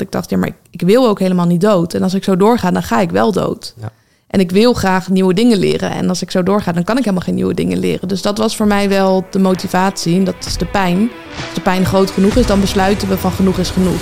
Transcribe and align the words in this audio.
Dat 0.00 0.08
ik 0.08 0.14
dacht, 0.14 0.30
ja, 0.30 0.36
maar 0.36 0.48
ik, 0.48 0.54
ik 0.70 0.82
wil 0.82 1.08
ook 1.08 1.18
helemaal 1.18 1.46
niet 1.46 1.60
dood. 1.60 1.94
En 1.94 2.02
als 2.02 2.14
ik 2.14 2.24
zo 2.24 2.36
doorga, 2.36 2.70
dan 2.70 2.82
ga 2.82 3.00
ik 3.00 3.10
wel 3.10 3.32
dood. 3.32 3.74
Ja. 3.80 3.90
En 4.26 4.40
ik 4.40 4.50
wil 4.50 4.72
graag 4.72 5.08
nieuwe 5.08 5.34
dingen 5.34 5.58
leren. 5.58 5.90
En 5.90 6.08
als 6.08 6.22
ik 6.22 6.30
zo 6.30 6.42
doorga, 6.42 6.72
dan 6.72 6.84
kan 6.84 6.96
ik 6.96 7.04
helemaal 7.04 7.24
geen 7.24 7.34
nieuwe 7.34 7.54
dingen 7.54 7.78
leren. 7.78 8.08
Dus 8.08 8.22
dat 8.22 8.38
was 8.38 8.56
voor 8.56 8.66
mij 8.66 8.88
wel 8.88 9.24
de 9.30 9.38
motivatie. 9.38 10.16
En 10.16 10.24
dat 10.24 10.34
is 10.46 10.56
de 10.56 10.66
pijn. 10.66 11.10
Als 11.44 11.54
de 11.54 11.60
pijn 11.60 11.86
groot 11.86 12.10
genoeg 12.10 12.34
is, 12.34 12.46
dan 12.46 12.60
besluiten 12.60 13.08
we 13.08 13.18
van 13.18 13.32
genoeg 13.32 13.58
is 13.58 13.70
genoeg. 13.70 14.00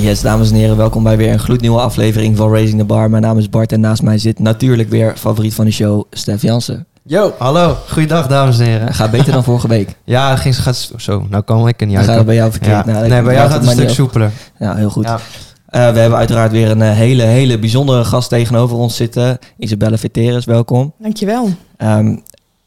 Yes, 0.00 0.20
dames 0.20 0.50
en 0.50 0.56
heren, 0.56 0.76
welkom 0.76 1.02
bij 1.02 1.16
weer 1.16 1.32
een 1.32 1.38
gloednieuwe 1.38 1.80
aflevering 1.80 2.36
van 2.36 2.50
Raising 2.50 2.78
the 2.78 2.84
Bar. 2.86 3.10
Mijn 3.10 3.22
naam 3.22 3.38
is 3.38 3.48
Bart 3.48 3.72
en 3.72 3.80
naast 3.80 4.02
mij 4.02 4.18
zit 4.18 4.38
natuurlijk 4.38 4.88
weer 4.88 5.16
favoriet 5.16 5.54
van 5.54 5.64
de 5.64 5.70
show, 5.70 6.04
Stef 6.10 6.42
Jansen. 6.42 6.86
Yo, 7.06 7.34
hallo. 7.38 7.76
Goeiedag, 7.88 8.26
dames 8.26 8.58
en 8.58 8.66
heren. 8.66 8.94
Gaat 8.94 9.10
beter 9.10 9.32
dan 9.32 9.44
vorige 9.44 9.68
week. 9.68 9.96
Ja, 10.04 10.30
het 10.30 10.40
ging 10.40 10.62
gaat 10.62 10.92
zo. 10.96 11.26
Nou 11.28 11.42
kan 11.42 11.68
ik 11.68 11.80
er 11.80 11.86
niet 11.86 11.96
uit. 11.96 12.06
gaat 12.06 12.16
het 12.16 12.26
bij 12.26 12.34
jou 12.34 12.50
verkeerd. 12.50 12.86
Ja. 12.86 12.92
Nou, 12.92 13.08
nee, 13.08 13.22
bij 13.22 13.34
jou 13.34 13.48
gaat 13.48 13.58
het 13.60 13.66
een 13.66 13.76
stuk 13.76 13.90
soepeler. 13.90 14.30
Ja, 14.58 14.74
heel 14.74 14.90
goed. 14.90 15.04
Ja. 15.04 15.18
Eh, 15.66 15.92
we 15.92 15.98
hebben 15.98 16.18
uiteraard 16.18 16.52
weer 16.52 16.70
een 16.70 16.82
eh, 16.82 16.90
hele, 16.90 17.22
hele 17.22 17.58
bijzondere 17.58 18.04
gast 18.04 18.28
tegenover 18.28 18.76
ons 18.76 18.96
zitten. 18.96 19.38
Isabelle 19.58 19.98
Veteris, 19.98 20.44
welkom. 20.44 20.92
Dankjewel. 20.98 21.48
Ehm, 21.76 22.16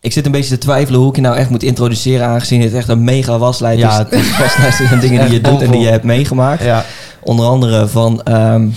ik 0.01 0.11
zit 0.11 0.25
een 0.25 0.31
beetje 0.31 0.49
te 0.49 0.57
twijfelen 0.57 0.99
hoe 0.99 1.09
ik 1.09 1.15
je 1.15 1.21
nou 1.21 1.35
echt 1.35 1.49
moet 1.49 1.63
introduceren, 1.63 2.27
aangezien 2.27 2.61
het 2.61 2.73
echt 2.73 2.87
een 2.87 3.03
mega 3.03 3.37
waslijst 3.37 3.79
Ja, 3.79 4.05
is. 4.09 4.17
Het 4.19 4.37
waslijst 4.37 4.77
zijn 4.87 4.99
dingen 4.99 5.25
die 5.25 5.33
je 5.33 5.41
doet 5.41 5.61
en 5.61 5.71
die 5.71 5.81
je 5.81 5.89
hebt 5.89 6.03
meegemaakt. 6.03 6.63
Ja, 6.63 6.85
Onder 7.21 7.45
andere 7.45 7.87
van 7.87 8.23
ehm, 8.23 8.67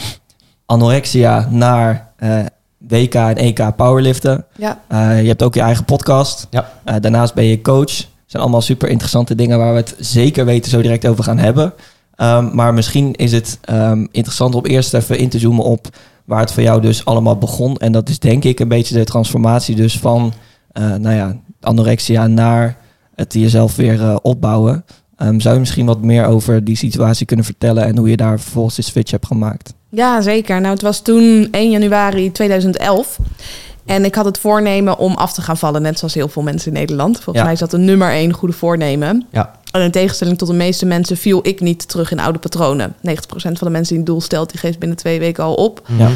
anorexia 0.67 1.49
naar 1.51 2.13
eh, 2.17 2.31
WK 2.89 3.15
en 3.15 3.37
EK 3.37 3.77
powerliften. 3.77 4.45
Ja, 4.57 4.81
Eh, 4.89 5.23
je 5.23 5.29
hebt 5.29 5.43
ook 5.43 5.55
je 5.55 5.61
eigen 5.61 5.85
podcast. 5.85 6.47
Ja. 6.51 6.73
Eh, 6.85 6.95
daarnaast 7.01 7.35
ben 7.35 7.45
je 7.45 7.61
coach. 7.61 7.97
Dat 7.97 8.07
zijn 8.27 8.43
allemaal 8.43 8.61
super 8.61 8.89
interessante 8.89 9.35
dingen 9.35 9.59
waar 9.59 9.73
we 9.73 9.79
het 9.79 9.95
zeker 9.99 10.45
weten 10.45 10.71
zo 10.71 10.83
direct 10.83 11.07
over 11.07 11.25
gaan 11.25 11.39
hebben. 11.39 11.73
Ehm, 12.15 12.55
maar 12.55 12.75
misschien 12.75 13.15
is 13.15 13.33
het 13.33 13.59
ehm, 13.61 14.07
interessant 14.11 14.55
om 14.55 14.65
eerst 14.67 14.95
even 14.95 15.19
in 15.19 15.29
te 15.29 15.39
zoomen 15.39 15.65
op 15.65 15.89
waar 16.25 16.41
het 16.41 16.53
voor 16.53 16.63
jou 16.63 16.81
dus 16.81 17.05
allemaal 17.05 17.37
begon. 17.39 17.77
En 17.77 17.93
dat 17.93 18.09
is 18.09 18.19
denk 18.19 18.45
ik 18.45 18.61
een 18.61 18.69
beetje 18.69 18.95
de 18.95 19.05
transformatie 19.05 19.77
dus 19.77 19.99
van 19.99 20.33
eh, 20.73 20.95
nou 20.95 21.15
ja, 21.17 21.37
anorexia 21.61 22.27
naar 22.27 22.77
het 23.15 23.33
jezelf 23.35 23.77
weer 23.77 24.21
opbouwen. 24.23 24.85
Ehm, 25.17 25.39
zou 25.41 25.55
je 25.55 25.61
misschien 25.61 25.87
wat 25.87 26.03
meer 26.03 26.25
over 26.27 26.65
die 26.65 26.77
situatie 26.77 27.27
kunnen 27.27 27.45
vertellen 27.45 27.85
en 27.85 27.99
hoe 27.99 28.11
je 28.11 28.17
daar 28.17 28.41
vervolgens 28.41 28.77
de 28.77 28.83
switch 28.83 29.11
hebt 29.11 29.27
gemaakt? 29.27 29.75
Ja, 29.91 30.21
zeker. 30.21 30.61
Nou, 30.61 30.73
het 30.73 30.83
was 30.83 31.01
toen 31.03 31.49
1 31.51 31.71
januari 31.71 32.33
2011. 32.33 33.19
En 33.87 34.05
ik 34.05 34.15
had 34.15 34.25
het 34.25 34.39
voornemen 34.39 34.99
om 34.99 35.15
af 35.15 35.33
te 35.33 35.43
gaan 35.43 35.57
vallen, 35.57 35.83
net 35.83 35.99
zoals 35.99 36.15
heel 36.15 36.29
veel 36.29 36.43
mensen 36.43 36.73
in 36.73 36.79
Nederland. 36.79 37.15
Volgens 37.15 37.37
Ja. 37.37 37.43
mij 37.45 37.53
is 37.53 37.59
dat 37.59 37.73
een 37.73 37.85
nummer 37.85 38.11
één 38.11 38.33
goede 38.33 38.55
voornemen. 38.55 39.27
Ja. 39.33 39.59
En 39.73 39.81
in 39.81 39.91
tegenstelling 39.91 40.39
tot 40.39 40.49
de 40.49 40.55
meeste 40.55 40.87
mensen 40.87 41.17
viel 41.17 41.41
ik 41.43 41.61
niet 41.61 41.89
terug 41.89 42.11
in 42.11 42.21
oude 42.21 42.39
patronen. 42.39 42.95
90% 43.01 43.59
van 43.59 43.67
de 43.67 43.73
mensen 43.73 43.89
die 43.89 43.99
een 43.99 44.05
doel 44.11 44.21
stelt, 44.21 44.51
die 44.51 44.61
geeft 44.61 44.79
binnen 44.79 44.97
twee 44.97 45.19
weken 45.19 45.45
al 45.45 45.55
op. 45.55 45.83
Ja. 45.99 46.09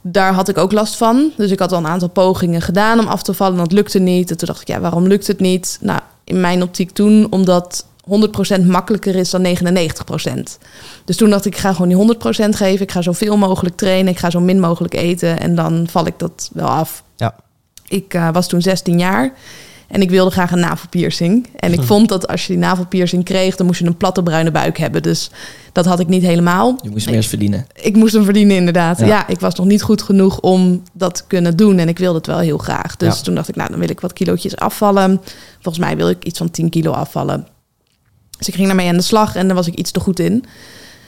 Daar 0.00 0.32
had 0.32 0.48
ik 0.48 0.58
ook 0.58 0.72
last 0.72 0.96
van. 0.96 1.30
Dus 1.36 1.50
ik 1.50 1.58
had 1.58 1.72
al 1.72 1.78
een 1.78 1.86
aantal 1.86 2.08
pogingen 2.08 2.60
gedaan 2.62 2.98
om 2.98 3.06
af 3.06 3.22
te 3.22 3.34
vallen. 3.34 3.52
En 3.58 3.58
dat 3.64 3.72
lukte 3.72 3.98
niet. 3.98 4.30
En 4.30 4.36
toen 4.36 4.48
dacht 4.48 4.60
ik, 4.60 4.68
ja, 4.68 4.80
waarom 4.80 5.06
lukt 5.06 5.26
het 5.26 5.40
niet? 5.40 5.78
Nou, 5.80 6.00
in 6.24 6.40
mijn 6.40 6.62
optiek 6.62 6.90
toen, 6.90 7.26
omdat 7.30 7.86
100% 8.60 8.64
makkelijker 8.66 9.14
is 9.16 9.30
dan 9.30 9.46
99%. 9.46 10.58
Dus 11.04 11.16
toen 11.16 11.30
dacht 11.30 11.44
ik, 11.44 11.52
ik 11.54 11.60
ga 11.60 11.72
gewoon 11.72 12.06
die 12.06 12.16
100% 12.16 12.48
geven. 12.56 12.80
Ik 12.82 12.92
ga 12.92 13.02
zoveel 13.02 13.36
mogelijk 13.36 13.76
trainen. 13.76 14.12
Ik 14.12 14.18
ga 14.18 14.30
zo 14.30 14.40
min 14.40 14.60
mogelijk 14.60 14.94
eten. 14.94 15.40
En 15.40 15.54
dan 15.54 15.86
val 15.90 16.06
ik 16.06 16.18
dat 16.18 16.50
wel 16.52 16.68
af. 16.68 17.02
Ja. 17.16 17.34
Ik 17.88 18.14
eh, 18.14 18.28
was 18.32 18.48
toen 18.48 18.62
16 18.62 18.98
jaar. 18.98 19.32
En 19.88 20.02
ik 20.02 20.10
wilde 20.10 20.30
graag 20.30 20.50
een 20.52 20.60
navelpiercing. 20.60 21.46
En 21.56 21.72
ik 21.72 21.82
vond 21.82 22.08
dat 22.08 22.28
als 22.28 22.46
je 22.46 22.52
die 22.52 22.62
navelpiercing 22.62 23.24
kreeg... 23.24 23.56
dan 23.56 23.66
moest 23.66 23.78
je 23.78 23.86
een 23.86 23.96
platte 23.96 24.22
bruine 24.22 24.50
buik 24.50 24.78
hebben. 24.78 25.02
Dus 25.02 25.30
dat 25.72 25.84
had 25.84 26.00
ik 26.00 26.08
niet 26.08 26.22
helemaal. 26.22 26.78
Je 26.82 26.90
moest 26.90 27.06
meer 27.06 27.14
eens 27.14 27.26
verdienen. 27.26 27.66
Ik 27.74 27.96
moest 27.96 28.14
hem 28.14 28.24
verdienen, 28.24 28.56
inderdaad. 28.56 28.98
Ja. 28.98 29.06
Ja. 29.06 29.26
ik 29.28 29.40
was 29.40 29.54
nog 29.54 29.66
niet 29.66 29.82
goed 29.82 30.02
genoeg 30.02 30.40
om 30.40 30.82
dat 30.92 31.14
te 31.14 31.22
kunnen 31.26 31.56
doen. 31.56 31.78
En 31.78 31.88
ik 31.88 31.98
wilde 31.98 32.16
het 32.16 32.26
wel 32.26 32.38
heel 32.38 32.58
graag. 32.58 32.96
Dus 32.96 33.16
Ja. 33.16 33.22
toen 33.22 33.34
dacht 33.34 33.48
ik, 33.48 33.56
nou, 33.56 33.70
dan 33.70 33.78
wil 33.78 33.88
ik 33.90 34.00
wat 34.00 34.12
kilootjes 34.12 34.56
afvallen. 34.56 35.20
Volgens 35.60 35.84
mij 35.84 35.96
wil 35.96 36.08
ik 36.08 36.24
iets 36.24 36.38
van 36.38 36.50
10 36.50 36.70
kilo 36.70 36.90
afvallen. 36.92 37.46
Dus 38.38 38.48
ik 38.48 38.54
ging 38.54 38.66
daarmee 38.66 38.88
aan 38.88 38.96
de 38.96 39.02
slag 39.02 39.36
en 39.36 39.46
daar 39.46 39.56
was 39.56 39.66
ik 39.66 39.74
iets 39.74 39.90
te 39.90 40.00
goed 40.00 40.18
in. 40.18 40.44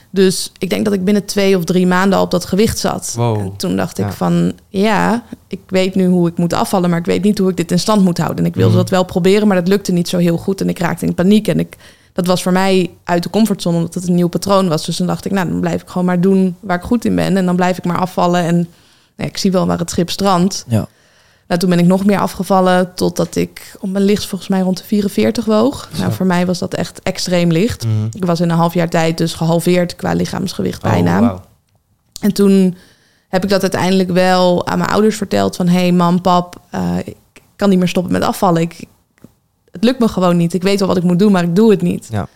Dus 0.09 0.51
ik 0.57 0.69
denk 0.69 0.85
dat 0.85 0.93
ik 0.93 1.03
binnen 1.03 1.25
twee 1.25 1.57
of 1.57 1.63
drie 1.63 1.87
maanden 1.87 2.17
al 2.17 2.23
op 2.23 2.31
dat 2.31 2.45
gewicht 2.45 2.77
zat. 2.79 3.13
Wow. 3.17 3.39
En 3.39 3.55
toen 3.57 3.75
dacht 3.75 3.97
ik 3.97 4.11
van, 4.11 4.53
ja, 4.69 5.23
ik 5.47 5.59
weet 5.67 5.95
nu 5.95 6.05
hoe 6.07 6.27
ik 6.27 6.37
moet 6.37 6.53
afvallen... 6.53 6.89
maar 6.89 6.99
ik 6.99 7.05
weet 7.05 7.23
niet 7.23 7.37
hoe 7.37 7.49
ik 7.49 7.57
dit 7.57 7.71
in 7.71 7.79
stand 7.79 8.03
moet 8.03 8.17
houden. 8.17 8.39
En 8.39 8.45
ik 8.45 8.55
wilde 8.55 8.69
Mhm. 8.69 8.77
dat 8.79 8.89
wel 8.89 9.03
proberen, 9.05 9.47
maar 9.47 9.57
dat 9.57 9.67
lukte 9.67 9.91
niet 9.91 10.07
zo 10.09 10.17
heel 10.17 10.37
goed. 10.37 10.61
En 10.61 10.69
ik 10.69 10.79
raakte 10.79 11.05
in 11.05 11.13
paniek. 11.13 11.47
En 11.47 11.59
ik, 11.59 11.75
dat 12.13 12.25
was 12.27 12.43
voor 12.43 12.51
mij 12.51 12.89
uit 13.03 13.23
de 13.23 13.29
comfortzone, 13.29 13.77
omdat 13.77 13.93
het 13.93 14.07
een 14.07 14.15
nieuw 14.15 14.27
patroon 14.27 14.67
was. 14.67 14.85
Dus 14.85 14.95
toen 14.95 15.07
dacht 15.07 15.25
ik, 15.25 15.31
nou, 15.31 15.49
dan 15.49 15.59
blijf 15.59 15.81
ik 15.81 15.87
gewoon 15.87 16.07
maar 16.07 16.21
doen 16.21 16.55
waar 16.59 16.77
ik 16.77 16.83
goed 16.83 17.05
in 17.05 17.15
ben. 17.15 17.37
En 17.37 17.45
dan 17.45 17.55
blijf 17.55 17.77
ik 17.77 17.85
maar 17.85 17.99
afvallen. 17.99 18.41
En 18.43 18.55
nou, 19.15 19.29
ik 19.29 19.37
zie 19.37 19.51
wel 19.51 19.65
waar 19.67 19.79
het 19.79 19.89
schip 19.89 20.09
strandt. 20.09 20.65
Ja. 20.67 20.87
Nou, 21.47 21.59
toen 21.59 21.69
ben 21.69 21.79
ik 21.79 21.85
nog 21.85 22.05
meer 22.05 22.19
afgevallen, 22.19 22.93
totdat 22.93 23.35
ik 23.35 23.75
op 23.79 23.89
mijn 23.89 24.03
licht 24.03 24.25
volgens 24.25 24.49
mij 24.49 24.59
rond 24.59 24.77
de 24.77 24.83
44 24.83 25.45
woog. 25.45 25.89
Nou, 25.97 26.11
voor 26.11 26.25
mij 26.25 26.45
was 26.45 26.59
dat 26.59 26.73
echt 26.73 26.99
extreem 27.03 27.51
licht. 27.51 27.85
Mhm. 27.85 28.05
Ik 28.11 28.25
was 28.25 28.39
in 28.39 28.49
een 28.49 28.57
half 28.57 28.73
jaar 28.73 28.89
tijd 28.89 29.17
dus 29.17 29.33
gehalveerd 29.33 29.95
qua 29.95 30.13
lichaamsgewicht 30.13 30.83
Oh, 30.83 30.91
bijna. 30.91 31.41
En 32.21 32.33
toen 32.33 32.75
heb 33.27 33.43
ik 33.43 33.49
dat 33.49 33.61
uiteindelijk 33.61 34.11
wel 34.11 34.67
aan 34.67 34.77
mijn 34.77 34.89
ouders 34.89 35.15
verteld. 35.17 35.55
Van, 35.55 35.67
hé 35.67 35.79
hey, 35.79 35.91
mam, 35.91 36.21
pap, 36.21 36.61
eh, 36.69 36.97
ik 37.03 37.15
kan 37.55 37.69
niet 37.69 37.79
meer 37.79 37.87
stoppen 37.87 38.11
met 38.11 38.21
afvallen. 38.21 38.61
Ik, 38.61 38.85
het 39.71 39.83
lukt 39.83 39.99
me 39.99 40.07
gewoon 40.07 40.37
niet. 40.37 40.53
Ik 40.53 40.63
weet 40.63 40.79
wel 40.79 40.87
wat 40.87 40.97
ik 40.97 41.03
moet 41.03 41.19
doen, 41.19 41.31
maar 41.31 41.43
ik 41.43 41.55
doe 41.55 41.71
het 41.71 41.81
niet. 41.81 42.07
Ja. 42.11 42.27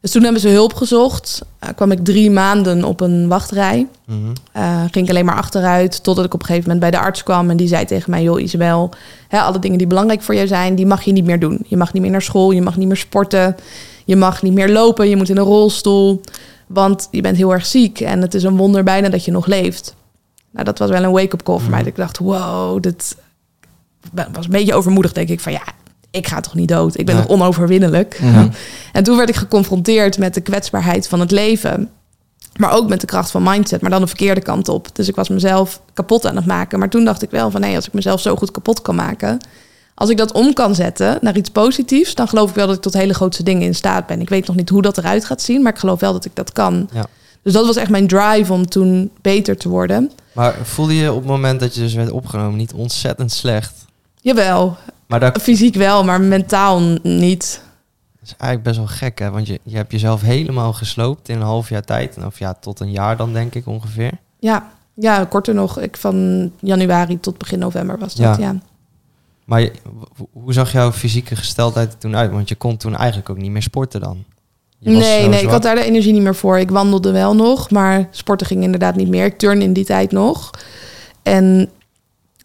Dus 0.00 0.10
toen 0.10 0.22
hebben 0.22 0.40
ze 0.40 0.48
hulp 0.48 0.74
gezocht. 0.74 1.42
Eh, 1.58 1.68
kwam 1.76 1.90
ik 1.90 2.04
drie 2.04 2.30
maanden 2.30 2.84
op 2.84 3.00
een 3.00 3.28
wachtrij. 3.28 3.86
Mhm. 4.04 4.18
Eh, 4.52 4.80
ging 4.90 5.04
ik 5.04 5.10
alleen 5.10 5.24
maar 5.24 5.36
achteruit. 5.36 6.02
Totdat 6.02 6.24
ik 6.24 6.34
op 6.34 6.40
een 6.40 6.46
gegeven 6.46 6.70
moment 6.70 6.90
bij 6.90 7.00
de 7.00 7.06
arts 7.06 7.22
kwam. 7.22 7.50
En 7.50 7.56
die 7.56 7.68
zei 7.68 7.84
tegen 7.84 8.10
mij, 8.10 8.22
joh 8.22 8.40
Isabel... 8.40 8.90
Hè, 9.28 9.40
alle 9.40 9.58
dingen 9.58 9.78
die 9.78 9.86
belangrijk 9.86 10.22
voor 10.22 10.34
jou 10.34 10.46
zijn, 10.46 10.74
die 10.74 10.86
mag 10.86 11.02
je 11.02 11.12
niet 11.12 11.24
meer 11.24 11.40
doen. 11.40 11.64
Je 11.66 11.76
mag 11.76 11.92
niet 11.92 12.02
meer 12.02 12.10
naar 12.10 12.22
school, 12.22 12.50
je 12.50 12.62
mag 12.62 12.76
niet 12.76 12.86
meer 12.86 12.96
sporten. 12.96 13.56
Je 14.04 14.16
mag 14.16 14.42
niet 14.42 14.52
meer 14.52 14.70
lopen, 14.70 15.08
je 15.08 15.16
moet 15.16 15.28
in 15.28 15.36
een 15.36 15.44
rolstoel. 15.44 16.20
Want 16.66 17.08
je 17.10 17.20
bent 17.20 17.36
heel 17.36 17.52
erg 17.52 17.66
ziek. 17.66 18.00
En 18.00 18.20
het 18.20 18.34
is 18.34 18.42
een 18.42 18.56
wonder 18.56 18.84
bijna 18.84 19.08
dat 19.08 19.24
je 19.24 19.30
nog 19.30 19.46
leeft. 19.46 19.94
Nou, 20.50 20.64
dat 20.64 20.78
was 20.78 20.90
wel 20.90 21.02
een 21.02 21.10
wake-up 21.10 21.42
call 21.42 21.58
voor 21.58 21.70
mij. 21.70 21.78
Dat 21.78 21.88
ik 21.88 21.96
dacht, 21.96 22.18
wow, 22.18 22.82
dit 22.82 23.16
was 24.32 24.44
een 24.44 24.50
beetje 24.50 24.74
overmoedig, 24.74 25.12
denk 25.12 25.28
ik. 25.28 25.40
Van 25.40 25.52
ja, 25.52 25.62
ik 26.10 26.26
ga 26.26 26.40
toch 26.40 26.54
niet 26.54 26.68
dood? 26.68 26.98
Ik 26.98 27.06
ben 27.06 27.14
Ja. 27.14 27.20
nog 27.20 27.30
onoverwinnelijk. 27.30 28.20
En 28.92 29.02
toen 29.02 29.16
werd 29.16 29.28
ik 29.28 29.36
geconfronteerd 29.36 30.18
met 30.18 30.34
de 30.34 30.40
kwetsbaarheid 30.40 31.08
van 31.08 31.20
het 31.20 31.30
leven. 31.30 31.90
Maar 32.56 32.72
ook 32.72 32.88
met 32.88 33.00
de 33.00 33.06
kracht 33.06 33.30
van 33.30 33.42
mindset, 33.42 33.80
maar 33.80 33.90
dan 33.90 34.00
de 34.00 34.06
verkeerde 34.06 34.40
kant 34.40 34.68
op. 34.68 34.88
Dus 34.92 35.08
ik 35.08 35.14
was 35.14 35.28
mezelf 35.28 35.80
kapot 35.92 36.26
aan 36.26 36.36
het 36.36 36.46
maken. 36.46 36.78
Maar 36.78 36.88
toen 36.90 37.04
dacht 37.04 37.22
ik 37.22 37.30
wel 37.30 37.50
van, 37.50 37.62
hé, 37.62 37.74
als 37.76 37.86
ik 37.86 37.92
mezelf 37.92 38.20
zo 38.20 38.36
goed 38.36 38.50
kapot 38.50 38.82
kan 38.82 38.94
maken... 38.94 39.38
als 39.94 40.10
ik 40.10 40.16
dat 40.16 40.32
om 40.32 40.52
kan 40.52 40.74
zetten 40.74 41.18
naar 41.20 41.36
iets 41.36 41.50
positiefs... 41.50 42.14
dan 42.14 42.28
geloof 42.28 42.48
ik 42.48 42.54
wel 42.54 42.66
dat 42.66 42.76
ik 42.76 42.82
tot 42.82 42.92
hele 42.92 43.14
grootste 43.14 43.42
dingen 43.42 43.62
in 43.66 43.74
staat 43.74 44.06
ben. 44.06 44.20
Ik 44.20 44.28
weet 44.28 44.46
nog 44.46 44.56
niet 44.56 44.68
hoe 44.68 44.82
dat 44.82 44.98
eruit 44.98 45.24
gaat 45.24 45.42
zien, 45.42 45.62
maar 45.62 45.72
ik 45.72 45.78
geloof 45.78 46.00
wel 46.00 46.12
dat 46.12 46.24
ik 46.24 46.30
dat 46.34 46.52
kan. 46.52 46.88
Ja. 46.92 47.06
Dus 47.42 47.52
dat 47.52 47.66
was 47.66 47.76
echt 47.76 47.90
mijn 47.90 48.06
drive 48.06 48.52
om 48.52 48.66
toen 48.68 49.10
beter 49.20 49.56
te 49.56 49.68
worden. 49.68 50.10
Maar 50.32 50.54
voelde 50.62 50.94
je 50.96 51.10
op 51.12 51.18
het 51.18 51.26
moment 51.26 51.60
dat 51.60 51.74
je 51.74 51.80
dus 51.80 51.94
werd 51.94 52.10
opgenomen 52.10 52.56
niet 52.56 52.72
ontzettend 52.72 53.32
slecht? 53.32 53.72
Jawel, 54.20 54.76
Maar 55.08 55.20
dat 55.20 55.42
fysiek 55.42 55.74
wel, 55.74 56.04
maar 56.04 56.20
mentaal 56.20 56.80
niet. 57.02 57.62
is 58.22 58.34
eigenlijk 58.36 58.62
best 58.62 58.76
wel 58.76 58.86
gek, 58.86 59.18
hè? 59.18 59.30
Want 59.30 59.46
je, 59.46 59.60
je 59.62 59.76
hebt 59.76 59.92
jezelf 59.92 60.20
helemaal 60.20 60.72
gesloopt 60.72 61.28
in 61.28 61.36
een 61.36 61.42
half 61.42 61.68
jaar 61.68 61.84
tijd. 61.84 62.16
Of 62.26 62.38
ja, 62.38 62.54
tot 62.54 62.80
een 62.80 62.90
jaar 62.90 63.16
dan, 63.16 63.32
denk 63.32 63.54
ik 63.54 63.66
ongeveer. 63.66 64.10
Ja, 64.38 64.70
ja 64.94 65.24
korter 65.24 65.54
nog. 65.54 65.80
Ik 65.80 65.96
van 65.96 66.50
januari 66.60 67.20
tot 67.20 67.38
begin 67.38 67.58
november 67.58 67.98
was 67.98 68.14
dat, 68.14 68.36
Ja. 68.36 68.42
ja. 68.44 68.56
Maar 69.44 69.60
je- 69.60 69.72
hoe 70.32 70.52
zag 70.52 70.72
jouw 70.72 70.92
fysieke 70.92 71.36
gesteldheid 71.36 71.92
er 71.92 71.98
toen 71.98 72.16
uit? 72.16 72.30
Want 72.30 72.48
je 72.48 72.54
kon 72.54 72.76
toen 72.76 72.96
eigenlijk 72.96 73.30
ook 73.30 73.38
niet 73.38 73.50
meer 73.50 73.62
sporten 73.62 74.00
dan. 74.00 74.24
Je 74.78 74.90
Nee, 74.90 75.28
nee, 75.28 75.42
ik 75.42 75.48
had 75.48 75.62
daar 75.62 75.74
de 75.74 75.82
energie 75.84 76.12
niet 76.12 76.22
meer 76.22 76.34
voor. 76.34 76.58
Ik 76.58 76.70
wandelde 76.70 77.10
wel 77.12 77.34
nog, 77.34 77.70
maar 77.70 78.08
sporten 78.10 78.46
ging 78.46 78.62
inderdaad 78.62 78.96
niet 78.96 79.08
meer. 79.08 79.24
Ik 79.24 79.38
turn 79.38 79.62
in 79.62 79.72
die 79.72 79.84
tijd 79.84 80.12
nog. 80.12 80.50
En 81.22 81.70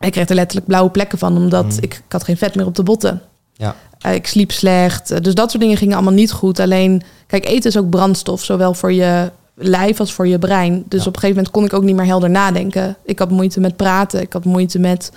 ik 0.05 0.11
kreeg 0.11 0.29
er 0.29 0.35
letterlijk 0.35 0.67
blauwe 0.67 0.89
plekken 0.89 1.17
van, 1.17 1.37
omdat 1.37 1.63
Mm. 1.65 1.77
ik, 1.81 1.93
ik 1.93 2.01
had 2.11 2.23
geen 2.23 2.37
vet 2.37 2.55
meer 2.55 2.65
op 2.65 2.75
de 2.75 2.83
botten. 2.83 3.21
Ja. 3.53 3.75
Eh, 3.99 4.13
ik 4.13 4.27
sliep 4.27 4.51
slecht. 4.51 5.11
Eh, 5.11 5.21
Dus 5.21 5.33
dat 5.35 5.49
soort 5.51 5.61
dingen 5.63 5.77
gingen 5.77 5.93
allemaal 5.95 6.13
niet 6.13 6.31
goed. 6.31 6.59
Alleen, 6.59 7.01
kijk, 7.27 7.45
eten 7.45 7.69
is 7.69 7.77
ook 7.77 7.89
brandstof, 7.89 8.43
zowel 8.43 8.73
voor 8.73 8.93
je 8.93 9.31
lijf 9.55 9.99
als 9.99 10.13
voor 10.13 10.27
je 10.27 10.39
brein. 10.39 10.83
Dus 10.87 11.01
Ja. 11.01 11.07
op 11.07 11.13
een 11.13 11.19
gegeven 11.19 11.35
moment 11.35 11.51
kon 11.51 11.65
ik 11.65 11.73
ook 11.73 11.83
niet 11.83 11.95
meer 11.95 12.05
helder 12.05 12.29
nadenken. 12.29 12.95
Ik 13.05 13.19
had 13.19 13.29
moeite 13.29 13.59
met 13.59 13.75
praten, 13.75 14.21
ik 14.21 14.33
had 14.33 14.43
moeite 14.45 14.79
met, 14.79 15.11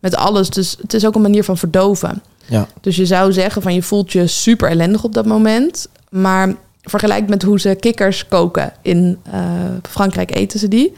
met 0.00 0.16
alles. 0.16 0.50
Dus 0.50 0.76
het 0.80 0.94
is 0.94 1.06
ook 1.06 1.14
een 1.14 1.22
manier 1.22 1.44
van 1.44 1.56
verdoven. 1.58 2.22
Ja. 2.46 2.66
Dus 2.80 2.96
je 2.96 3.06
zou 3.06 3.32
zeggen 3.32 3.62
van 3.62 3.74
je 3.74 3.82
voelt 3.82 4.12
je 4.12 4.26
super 4.26 4.70
ellendig 4.70 5.04
op 5.04 5.14
dat 5.14 5.26
moment. 5.26 5.88
Maar 6.10 6.54
vergelijk 6.82 7.28
met 7.28 7.42
hoe 7.42 7.60
ze 7.60 7.76
kikkers 7.80 8.28
koken. 8.28 8.72
In 8.82 9.18
eh, 9.22 9.40
Frankrijk 9.90 10.36
eten 10.36 10.58
ze 10.58 10.68
die. 10.68 10.92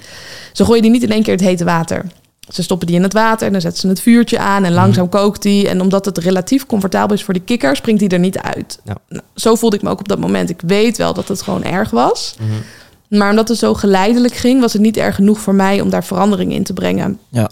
Ze 0.52 0.64
gooien 0.64 0.82
die 0.82 0.90
niet 0.90 1.02
in 1.02 1.11
één 1.11 1.23
keer 1.23 1.32
het 1.35 1.43
hete 1.43 1.64
water. 1.64 2.05
Ze 2.49 2.62
stoppen 2.62 2.87
die 2.87 2.96
in 2.96 3.02
het 3.02 3.12
water 3.12 3.46
en 3.46 3.52
dan 3.52 3.61
zetten 3.61 3.81
ze 3.81 3.88
het 3.88 4.00
vuurtje 4.00 4.38
aan 4.38 4.64
en 4.64 4.73
langzaam 4.73 5.08
kookt 5.08 5.43
die. 5.43 5.69
En 5.69 5.81
omdat 5.81 6.05
het 6.05 6.19
relatief 6.19 6.67
comfortabel 6.67 7.17
is 7.17 7.25
voor 7.25 7.35
de 7.35 7.41
kikker, 7.41 7.76
springt 7.76 8.00
die 8.00 8.08
er 8.08 8.19
niet 8.19 8.38
uit. 8.38 8.81
Ja. 8.85 8.96
Nou, 9.08 9.23
zo 9.35 9.55
voelde 9.55 9.76
ik 9.76 9.82
me 9.82 9.91
ook 9.91 9.99
op 9.99 10.08
dat 10.08 10.19
moment. 10.19 10.50
Ik 10.50 10.61
weet 10.67 10.96
wel 10.96 11.14
dat 11.14 11.29
het 11.29 11.43
gewoon 11.43 11.64
erg 11.64 11.91
was. 11.91 12.35
Mhm. 12.38 13.19
Maar 13.19 13.31
omdat 13.31 13.49
het 13.49 13.58
zo 13.58 13.75
geleidelijk 13.75 14.35
ging, 14.35 14.61
was 14.61 14.73
het 14.73 14.82
niet 14.82 14.96
erg 14.96 15.14
genoeg 15.14 15.41
voor 15.41 15.55
mij 15.55 15.81
om 15.81 15.91
daar 15.91 16.05
verandering 16.05 16.52
in 16.52 16.64
te 16.64 16.73
brengen. 16.73 17.19
Ja. 17.29 17.50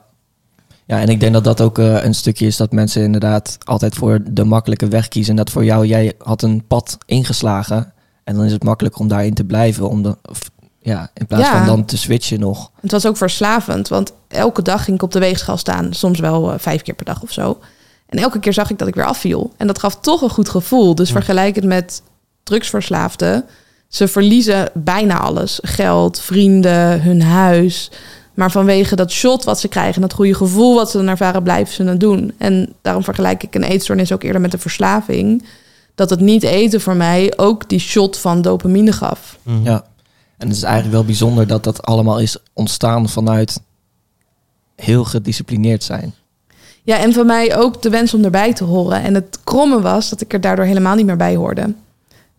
Ja, 0.85 1.01
en 1.01 1.09
ik 1.09 1.21
denk 1.21 1.33
dat 1.33 1.45
dat 1.45 1.61
ook 1.61 1.79
eh, 1.79 2.05
een 2.05 2.15
stukje 2.15 2.47
is 2.47 2.57
dat 2.57 2.73
mensen 2.73 3.03
inderdaad 3.03 3.59
altijd 3.65 3.95
voor 3.95 4.21
de 4.31 4.45
makkelijke 4.45 4.89
weg 4.89 5.09
kiezen. 5.09 5.31
En 5.31 5.37
dat 5.37 5.51
voor 5.51 5.65
jou, 5.65 5.87
jij 5.87 6.13
had 6.19 6.43
een 6.43 6.65
pad 6.67 6.99
ingeslagen. 7.07 7.93
En 8.25 8.35
dan 8.35 8.45
is 8.45 8.53
het 8.53 8.65
makkelijker 8.65 9.01
om 9.01 9.09
daarin 9.09 9.35
te 9.35 9.45
blijven. 9.45 9.89
Om 9.89 10.03
de, 10.03 10.17
of, 10.23 10.51
ja, 10.83 11.11
in 11.15 11.27
plaats 11.27 11.45
Ja. 11.49 11.57
van 11.57 11.67
dan 11.67 11.85
te 11.85 11.97
switchen 11.97 12.41
nog. 12.41 12.71
Het 12.81 12.91
was 12.91 13.07
ook 13.07 13.17
verslavend, 13.17 13.89
want 13.89 14.13
elke 14.29 14.63
dag 14.63 14.85
ging 14.85 14.97
ik 14.97 15.03
op 15.03 15.13
de 15.13 15.19
weegschaal 15.19 15.57
staan. 15.57 15.93
Soms 15.93 16.19
wel 16.21 16.53
eh, 16.53 16.59
vijf 16.59 16.83
keer 16.83 16.95
per 16.95 17.05
dag 17.05 17.23
of 17.23 17.33
zo. 17.33 17.59
En 18.09 18.19
elke 18.19 18.39
keer 18.39 18.53
zag 18.53 18.71
ik 18.71 18.79
dat 18.79 18.89
ik 18.89 18.95
weer 18.95 19.07
afviel. 19.07 19.53
En 19.57 19.67
dat 19.67 19.79
gaf 19.79 19.97
toch 20.01 20.23
een 20.23 20.31
goed 20.31 20.49
gevoel. 20.49 20.95
Dus 20.95 21.09
Ja. 21.09 21.15
vergelijk 21.15 21.55
het 21.55 21.65
met 21.65 22.03
drugsverslaafden. 22.43 23.45
Ze 23.89 24.09
verliezen 24.09 24.71
bijna 24.75 25.19
alles. 25.19 25.59
Geld, 25.63 26.21
vrienden, 26.21 27.03
hun 27.03 27.23
huis. 27.23 27.91
Maar 28.35 28.51
vanwege 28.51 28.97
dat 28.97 29.11
shot 29.11 29.45
wat 29.45 29.61
ze 29.61 29.69
krijgen... 29.69 29.95
en 29.95 30.01
dat 30.01 30.13
goede 30.13 30.35
gevoel 30.35 30.75
wat 30.75 30.91
ze 30.91 30.97
dan 30.97 31.09
ervaren, 31.09 31.43
blijven 31.43 31.75
ze 31.75 31.85
het 31.85 32.01
doen. 32.01 32.33
En 32.39 32.73
daarom 32.83 33.05
vergelijk 33.05 33.43
ik 33.43 33.55
een 33.55 33.63
eetstoornis 33.63 34.13
ook 34.13 34.23
eerder 34.23 34.41
met 34.41 34.53
een 34.53 34.59
verslaving. 34.59 35.45
Dat 35.95 36.11
het 36.11 36.21
niet 36.21 36.43
eten 36.43 36.81
voor 36.81 36.97
mij 36.97 37.33
ook 37.37 37.69
die 37.69 37.79
shot 37.79 38.19
van 38.19 38.43
dopamine 38.43 38.93
gaf. 38.93 39.39
Mhm. 39.43 39.63
Ja. 39.65 39.85
En 40.43 40.49
het 40.49 40.57
is 40.57 40.63
eigenlijk 40.63 40.95
wel 40.95 41.05
bijzonder 41.05 41.47
dat 41.47 41.65
dat 41.65 41.83
allemaal 41.83 42.19
is 42.19 42.37
ontstaan 42.53 43.09
vanuit 43.09 43.61
heel 44.77 45.05
gedisciplineerd 45.05 45.83
zijn. 45.83 46.15
Ja, 46.83 46.99
en 46.99 47.13
voor 47.13 47.27
mij 47.27 47.57
ook 47.57 47.83
de 47.83 47.91
wens 47.91 48.15
om 48.15 48.25
erbij 48.25 48.53
te 48.53 48.65
horen. 48.65 49.03
En 49.03 49.15
het 49.15 49.39
kromme 49.45 49.81
was 49.81 50.09
dat 50.09 50.21
ik 50.21 50.33
er 50.33 50.41
daardoor 50.41 50.65
helemaal 50.65 50.95
niet 50.95 51.07
meer 51.07 51.17
bij 51.17 51.37
hoorde. 51.37 51.75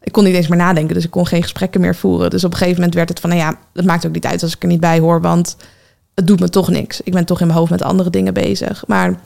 Ik 0.02 0.12
kon 0.12 0.24
niet 0.24 0.34
eens 0.34 0.48
meer 0.48 0.58
nadenken, 0.58 0.94
dus 0.94 1.04
ik 1.04 1.12
kon 1.12 1.28
geen 1.28 1.42
gesprekken 1.42 1.82
meer 1.82 1.96
voeren. 1.96 2.30
Dus 2.30 2.44
op 2.44 2.52
een 2.52 2.58
gegeven 2.58 2.78
moment 2.78 2.96
werd 2.96 3.10
het 3.10 3.20
van, 3.20 3.30
nou 3.30 3.42
ja, 3.42 3.58
het 3.74 3.86
maakt 3.86 4.06
ook 4.06 4.14
niet 4.14 4.26
uit 4.26 4.44
als 4.44 4.56
ik 4.56 4.62
er 4.62 4.70
niet 4.70 4.80
bij 4.80 5.00
hoor, 5.00 5.22
want 5.22 5.58
het 6.14 6.28
doet 6.28 6.40
me 6.40 6.50
toch 6.50 6.70
niks. 6.70 7.02
Ik 7.02 7.14
ben 7.14 7.26
toch 7.26 7.40
in 7.40 7.48
mijn 7.48 7.60
hoofd 7.60 7.72
met 7.72 7.82
andere 7.82 8.10
dingen 8.10 8.34
bezig. 8.34 8.88
Maar 8.88 9.20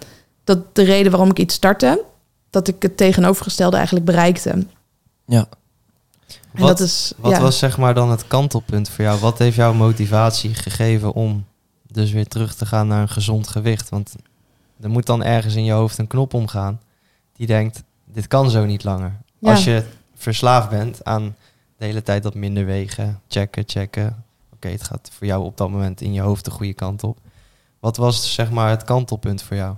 dat 0.44 0.76
de 0.76 0.84
reden 0.84 1.12
waarom 1.12 1.30
ik 1.30 1.40
iets 1.40 1.56
startte, 1.56 2.04
dat 2.50 2.68
ik 2.68 2.82
het 2.82 2.98
tegenovergestelde 2.98 3.76
eigenlijk 3.76 4.06
bereikte. 4.06 4.66
Ja. 5.26 5.48
En 6.28 6.62
Wat, 6.62 6.78
dat 6.78 6.80
is, 6.80 7.14
wat 7.18 7.32
ja. 7.32 7.42
was 7.42 7.58
zeg 7.58 7.78
maar 7.78 7.94
dan 7.94 8.12
het 8.12 8.28
kantelpunt 8.28 8.90
voor 8.90 9.04
jou? 9.04 9.20
Wat 9.20 9.38
heeft 9.38 9.56
jou 9.56 9.76
motivatie 9.76 10.54
gegeven 10.54 11.14
om 11.14 11.46
dus 11.92 12.12
weer 12.12 12.28
terug 12.28 12.56
te 12.56 12.66
gaan 12.66 12.88
naar 12.88 13.02
een 13.02 13.10
gezond 13.10 13.48
gewicht? 13.48 13.90
Want 13.90 14.16
er 14.82 14.90
moet 14.90 15.06
dan 15.06 15.24
ergens 15.24 15.56
in 15.56 15.64
je 15.64 15.72
hoofd 15.72 15.98
een 15.98 16.08
knop 16.08 16.34
omgaan 16.34 16.82
die 17.36 17.48
denkt, 17.48 17.84
dit 18.06 18.28
kan 18.28 18.50
zo 18.50 18.66
niet 18.66 18.84
langer. 18.84 19.18
Ja. 19.40 19.52
Als 19.52 19.64
je 19.64 19.84
verslaafd 20.16 20.70
bent 20.70 21.04
aan 21.04 21.36
de 21.78 21.86
hele 21.86 22.04
tijd 22.04 22.24
dat 22.24 22.34
minder 22.34 22.66
wegen, 22.66 23.22
checken, 23.28 23.64
checken. 23.68 24.24
Oké, 24.54 24.68
het 24.68 24.84
gaat 24.84 25.10
voor 25.14 25.28
jou 25.28 25.44
op 25.44 25.58
dat 25.58 25.70
moment 25.70 26.02
in 26.02 26.14
je 26.14 26.22
hoofd 26.22 26.46
de 26.46 26.52
goede 26.52 26.74
kant 26.74 27.04
op. 27.04 27.18
Wat 27.80 27.98
was 27.98 28.34
zeg 28.34 28.52
maar 28.52 28.70
het 28.70 28.84
kantelpunt 28.84 29.42
voor 29.42 29.58
jou? 29.58 29.76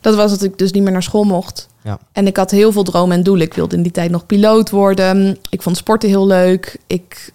Dat 0.00 0.14
was 0.14 0.30
dat 0.30 0.42
ik 0.42 0.58
dus 0.58 0.72
niet 0.72 0.82
meer 0.82 0.92
naar 0.92 1.02
school 1.02 1.24
mocht. 1.24 1.68
Ja. 1.88 1.98
En 2.12 2.26
ik 2.26 2.36
had 2.36 2.50
heel 2.50 2.72
veel 2.72 2.82
dromen 2.82 3.16
en 3.16 3.22
doelen. 3.22 3.46
Ik 3.46 3.54
wilde 3.54 3.76
in 3.76 3.82
die 3.82 3.92
tijd 3.92 4.10
nog 4.10 4.26
piloot 4.26 4.70
worden. 4.70 5.38
Ik 5.50 5.62
vond 5.62 5.76
sporten 5.76 6.08
heel 6.08 6.26
leuk. 6.26 6.76
Ik 6.86 7.32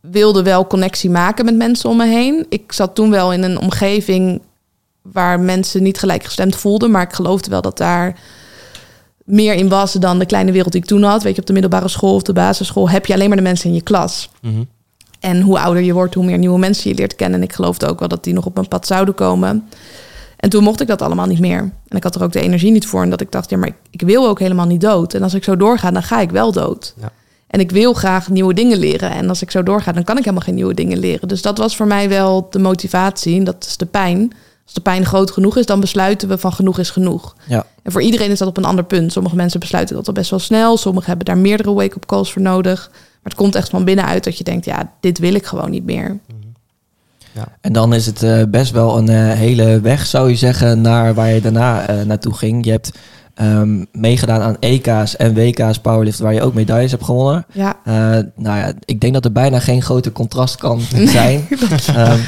wilde 0.00 0.42
wel 0.42 0.66
connectie 0.66 1.10
maken 1.10 1.44
met 1.44 1.56
mensen 1.56 1.90
om 1.90 1.96
me 1.96 2.06
heen. 2.06 2.46
Ik 2.48 2.72
zat 2.72 2.94
toen 2.94 3.10
wel 3.10 3.32
in 3.32 3.42
een 3.42 3.58
omgeving 3.58 4.42
waar 5.02 5.40
mensen 5.40 5.82
niet 5.82 5.98
gelijkgestemd 5.98 6.56
voelden. 6.56 6.90
Maar 6.90 7.02
ik 7.02 7.12
geloofde 7.12 7.50
wel 7.50 7.62
dat 7.62 7.76
daar 7.78 8.18
meer 9.24 9.54
in 9.54 9.68
was 9.68 9.92
dan 9.92 10.18
de 10.18 10.26
kleine 10.26 10.52
wereld 10.52 10.72
die 10.72 10.80
ik 10.80 10.86
toen 10.86 11.02
had. 11.02 11.22
Weet 11.22 11.34
je, 11.34 11.40
op 11.40 11.46
de 11.46 11.52
middelbare 11.52 11.88
school 11.88 12.14
of 12.14 12.22
de 12.22 12.32
basisschool 12.32 12.90
heb 12.90 13.06
je 13.06 13.14
alleen 13.14 13.28
maar 13.28 13.36
de 13.36 13.42
mensen 13.42 13.68
in 13.68 13.74
je 13.74 13.82
klas. 13.82 14.30
Mhm. 14.40 14.62
En 15.20 15.40
hoe 15.40 15.58
ouder 15.58 15.82
je 15.82 15.92
wordt, 15.92 16.14
hoe 16.14 16.24
meer 16.24 16.38
nieuwe 16.38 16.58
mensen 16.58 16.90
je 16.90 16.96
leert 16.96 17.16
kennen. 17.16 17.38
En 17.38 17.44
ik 17.44 17.52
geloofde 17.52 17.86
ook 17.86 17.98
wel 17.98 18.08
dat 18.08 18.24
die 18.24 18.34
nog 18.34 18.46
op 18.46 18.54
mijn 18.54 18.68
pad 18.68 18.86
zouden 18.86 19.14
komen. 19.14 19.68
En 20.40 20.50
toen 20.50 20.62
mocht 20.62 20.80
ik 20.80 20.86
dat 20.86 21.02
allemaal 21.02 21.26
niet 21.26 21.40
meer. 21.40 21.58
En 21.88 21.96
ik 21.96 22.02
had 22.02 22.14
er 22.14 22.22
ook 22.22 22.32
de 22.32 22.40
energie 22.40 22.70
niet 22.70 22.86
voor. 22.86 23.02
En 23.02 23.10
dat 23.10 23.20
ik 23.20 23.32
dacht, 23.32 23.50
ja, 23.50 23.56
maar 23.56 23.68
ik, 23.68 23.74
ik 23.90 24.02
wil 24.02 24.28
ook 24.28 24.38
helemaal 24.38 24.66
niet 24.66 24.80
dood. 24.80 25.14
En 25.14 25.22
als 25.22 25.34
ik 25.34 25.44
zo 25.44 25.56
doorga, 25.56 25.90
dan 25.90 26.02
ga 26.02 26.20
ik 26.20 26.30
wel 26.30 26.52
dood. 26.52 26.94
Ja. 27.00 27.12
En 27.46 27.60
ik 27.60 27.70
wil 27.70 27.92
graag 27.92 28.28
nieuwe 28.28 28.54
dingen 28.54 28.78
leren. 28.78 29.10
En 29.10 29.28
als 29.28 29.42
ik 29.42 29.50
zo 29.50 29.62
doorga, 29.62 29.92
dan 29.92 30.04
kan 30.04 30.16
ik 30.16 30.24
helemaal 30.24 30.44
geen 30.44 30.54
nieuwe 30.54 30.74
dingen 30.74 30.98
leren. 30.98 31.28
Dus 31.28 31.42
dat 31.42 31.58
was 31.58 31.76
voor 31.76 31.86
mij 31.86 32.08
wel 32.08 32.46
de 32.50 32.58
motivatie. 32.58 33.38
En 33.38 33.44
dat 33.44 33.64
is 33.64 33.76
de 33.76 33.86
pijn. 33.86 34.32
Als 34.64 34.74
de 34.74 34.80
pijn 34.80 35.06
groot 35.06 35.30
genoeg 35.30 35.56
is, 35.56 35.66
dan 35.66 35.80
besluiten 35.80 36.28
we 36.28 36.38
van 36.38 36.52
genoeg 36.52 36.78
is 36.78 36.90
genoeg. 36.90 37.36
Ja. 37.46 37.66
En 37.82 37.92
voor 37.92 38.02
iedereen 38.02 38.30
is 38.30 38.38
dat 38.38 38.48
op 38.48 38.56
een 38.56 38.64
ander 38.64 38.84
punt. 38.84 39.12
Sommige 39.12 39.36
mensen 39.36 39.60
besluiten 39.60 39.96
dat 39.96 40.06
al 40.06 40.12
best 40.12 40.30
wel 40.30 40.38
snel. 40.38 40.76
Sommigen 40.76 41.08
hebben 41.08 41.26
daar 41.26 41.38
meerdere 41.38 41.72
wake-up 41.72 42.06
calls 42.06 42.32
voor 42.32 42.42
nodig. 42.42 42.88
Maar 42.90 43.32
het 43.32 43.34
komt 43.34 43.54
echt 43.54 43.68
van 43.68 43.84
binnenuit 43.84 44.24
dat 44.24 44.38
je 44.38 44.44
denkt, 44.44 44.64
ja, 44.64 44.92
dit 45.00 45.18
wil 45.18 45.34
ik 45.34 45.46
gewoon 45.46 45.70
niet 45.70 45.84
meer. 45.84 46.18
En 47.60 47.72
dan 47.72 47.94
is 47.94 48.06
het 48.06 48.22
eh, 48.22 48.42
best 48.48 48.72
wel 48.72 48.98
een 48.98 49.08
eh, 49.08 49.32
hele 49.32 49.80
weg, 49.80 50.06
zou 50.06 50.28
je 50.28 50.36
zeggen, 50.36 50.80
naar 50.80 51.14
waar 51.14 51.30
je 51.30 51.40
daarna 51.40 51.86
eh, 51.86 52.02
naartoe 52.02 52.34
ging. 52.34 52.64
Je 52.64 52.70
hebt 52.70 52.92
ehm, 53.34 53.84
meegedaan 53.92 54.40
aan 54.40 54.56
EK's 54.60 55.16
en 55.16 55.34
WK's 55.34 55.78
powerlift, 55.78 56.18
waar 56.18 56.34
je 56.34 56.42
ook 56.42 56.54
medailles 56.54 56.90
hebt 56.90 57.04
gewonnen. 57.04 57.46
Ja, 57.52 57.76
Eh, 57.84 57.94
nou 58.36 58.58
ja, 58.58 58.72
ik 58.84 59.00
denk 59.00 59.12
dat 59.14 59.24
er 59.24 59.32
bijna 59.32 59.58
geen 59.60 59.82
groter 59.82 60.12
contrast 60.12 60.56
kan 60.56 60.80
zijn. 61.18 61.48
Ehm, 61.86 62.18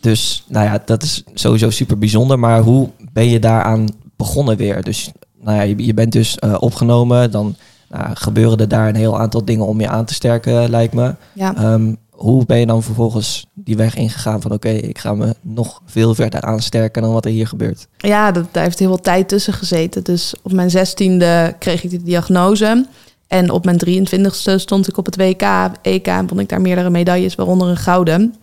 dus 0.00 0.44
nou 0.48 0.66
ja, 0.66 0.82
dat 0.84 1.02
is 1.02 1.22
sowieso 1.34 1.70
super 1.70 1.98
bijzonder. 1.98 2.38
Maar 2.38 2.60
hoe 2.60 2.88
ben 3.12 3.28
je 3.28 3.38
daaraan 3.38 3.88
begonnen 4.16 4.56
weer? 4.56 4.82
Dus 4.82 5.10
nou 5.40 5.56
ja, 5.56 5.62
je, 5.62 5.84
je 5.84 5.94
bent 5.94 6.12
dus 6.12 6.38
eh, 6.38 6.54
opgenomen. 6.58 7.30
Dan 7.30 7.56
nou, 7.90 8.06
gebeuren 8.14 8.58
er 8.58 8.68
daar 8.68 8.88
een 8.88 8.94
heel 8.94 9.18
aantal 9.18 9.44
dingen 9.44 9.66
om 9.66 9.80
je 9.80 9.88
aan 9.88 10.04
te 10.04 10.14
sterken, 10.14 10.70
lijkt 10.70 10.94
me. 10.94 11.14
ja. 11.32 11.54
Ehm, 11.56 11.94
hoe 12.12 12.46
ben 12.46 12.58
je 12.58 12.66
dan 12.66 12.82
vervolgens 12.82 13.46
die 13.54 13.76
weg 13.76 13.94
ingegaan 13.94 14.40
van 14.40 14.52
oké, 14.52 14.68
ik 14.68 14.98
ga 14.98 15.14
me 15.14 15.34
nog 15.40 15.82
veel 15.86 16.14
verder 16.14 16.40
aansterken 16.40 17.02
dan 17.02 17.12
wat 17.12 17.24
er 17.24 17.30
hier 17.30 17.46
gebeurt? 17.46 17.86
ja 17.96 18.32
dat, 18.32 18.46
daar 18.50 18.62
heeft 18.62 18.78
heel 18.78 18.88
veel 18.88 19.00
tijd 19.00 19.28
tussen 19.28 19.52
gezeten. 19.52 20.04
Dus 20.04 20.34
op 20.42 20.52
mijn 20.52 20.70
zestiende 20.70 21.54
kreeg 21.58 21.84
ik 21.84 21.90
die 21.90 22.02
diagnose. 22.02 22.86
En 23.26 23.50
op 23.50 23.64
mijn 23.64 23.80
23ste 23.86 24.54
stond 24.54 24.88
ik 24.88 24.96
op 24.96 25.06
het 25.06 25.16
WK, 25.16 25.42
EK 25.82 26.06
en 26.06 26.28
won 26.28 26.38
ik 26.38 26.48
daar 26.48 26.60
meerdere 26.60 26.90
medailles, 26.90 27.34
waaronder 27.34 27.68
een 27.68 27.76
gouden. 27.76 28.34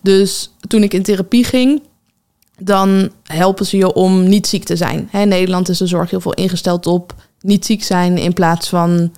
Dus 0.00 0.50
toen 0.68 0.82
ik 0.82 0.94
in 0.94 1.02
therapie 1.02 1.44
ging, 1.44 1.82
dan 2.58 3.10
helpen 3.24 3.66
ze 3.66 3.76
je 3.76 3.92
om 3.92 4.28
niet 4.28 4.46
ziek 4.46 4.64
te 4.64 4.76
zijn. 4.76 5.08
Hè, 5.10 5.20
in 5.20 5.28
Nederland 5.28 5.68
is 5.68 5.78
de 5.78 5.86
zorg 5.86 6.10
heel 6.10 6.20
veel 6.20 6.34
ingesteld 6.34 6.86
op 6.86 7.14
niet 7.40 7.66
ziek 7.66 7.82
zijn 7.82 8.18
in 8.18 8.32
plaats 8.32 8.68
van 8.68 9.12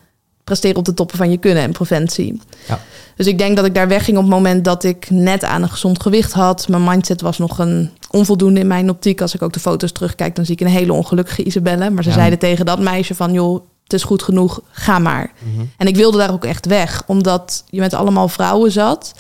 presteren 0.44 0.76
op 0.76 0.84
de 0.84 0.94
toppen 0.94 1.16
van 1.16 1.30
je 1.30 1.36
kunnen 1.36 1.62
en 1.62 1.72
preventie. 1.72 2.40
Ja. 2.68 2.80
Dus 3.16 3.26
ik 3.26 3.38
denk 3.38 3.56
dat 3.56 3.64
ik 3.64 3.74
daar 3.74 3.88
wegging 3.88 4.16
op 4.16 4.22
het 4.22 4.32
moment 4.32 4.64
dat 4.64 4.84
ik 4.84 5.10
net 5.10 5.44
aan 5.44 5.62
een 5.62 5.68
gezond 5.68 6.02
gewicht 6.02 6.32
had. 6.32 6.68
Mijn 6.68 6.84
mindset 6.84 7.20
was 7.20 7.38
nog 7.38 7.58
een 7.58 7.90
onvoldoende 8.10 8.60
in 8.60 8.66
mijn 8.66 8.90
optiek. 8.90 9.20
Als 9.20 9.34
ik 9.34 9.42
ook 9.42 9.52
de 9.52 9.60
foto's 9.60 9.92
terugkijk, 9.92 10.36
dan 10.36 10.44
zie 10.44 10.54
ik 10.54 10.60
een 10.60 10.66
hele 10.66 10.92
ongelukkige 10.92 11.42
Isabelle. 11.44 11.90
Maar 11.90 12.02
ze 12.02 12.08
Ja. 12.08 12.14
zeiden 12.14 12.38
tegen 12.38 12.66
dat 12.66 12.80
meisje 12.80 13.14
van, 13.14 13.32
joh, 13.32 13.60
het 13.82 13.92
is 13.92 14.02
goed 14.04 14.22
genoeg, 14.22 14.60
ga 14.70 14.98
maar. 14.98 15.32
Mhm. 15.38 15.64
En 15.76 15.86
ik 15.86 15.96
wilde 15.96 16.18
daar 16.18 16.32
ook 16.32 16.44
echt 16.44 16.66
weg, 16.66 17.02
omdat 17.06 17.64
je 17.70 17.80
met 17.80 17.94
allemaal 17.94 18.28
vrouwen 18.28 18.72
zat 18.72 19.12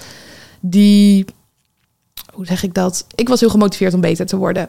die, 0.60 1.24
hoe 2.32 2.46
zeg 2.46 2.62
ik 2.62 2.74
dat? 2.74 3.06
Ik 3.14 3.28
was 3.28 3.40
heel 3.40 3.50
gemotiveerd 3.50 3.94
om 3.94 4.00
beter 4.00 4.26
te 4.26 4.36
worden. 4.36 4.68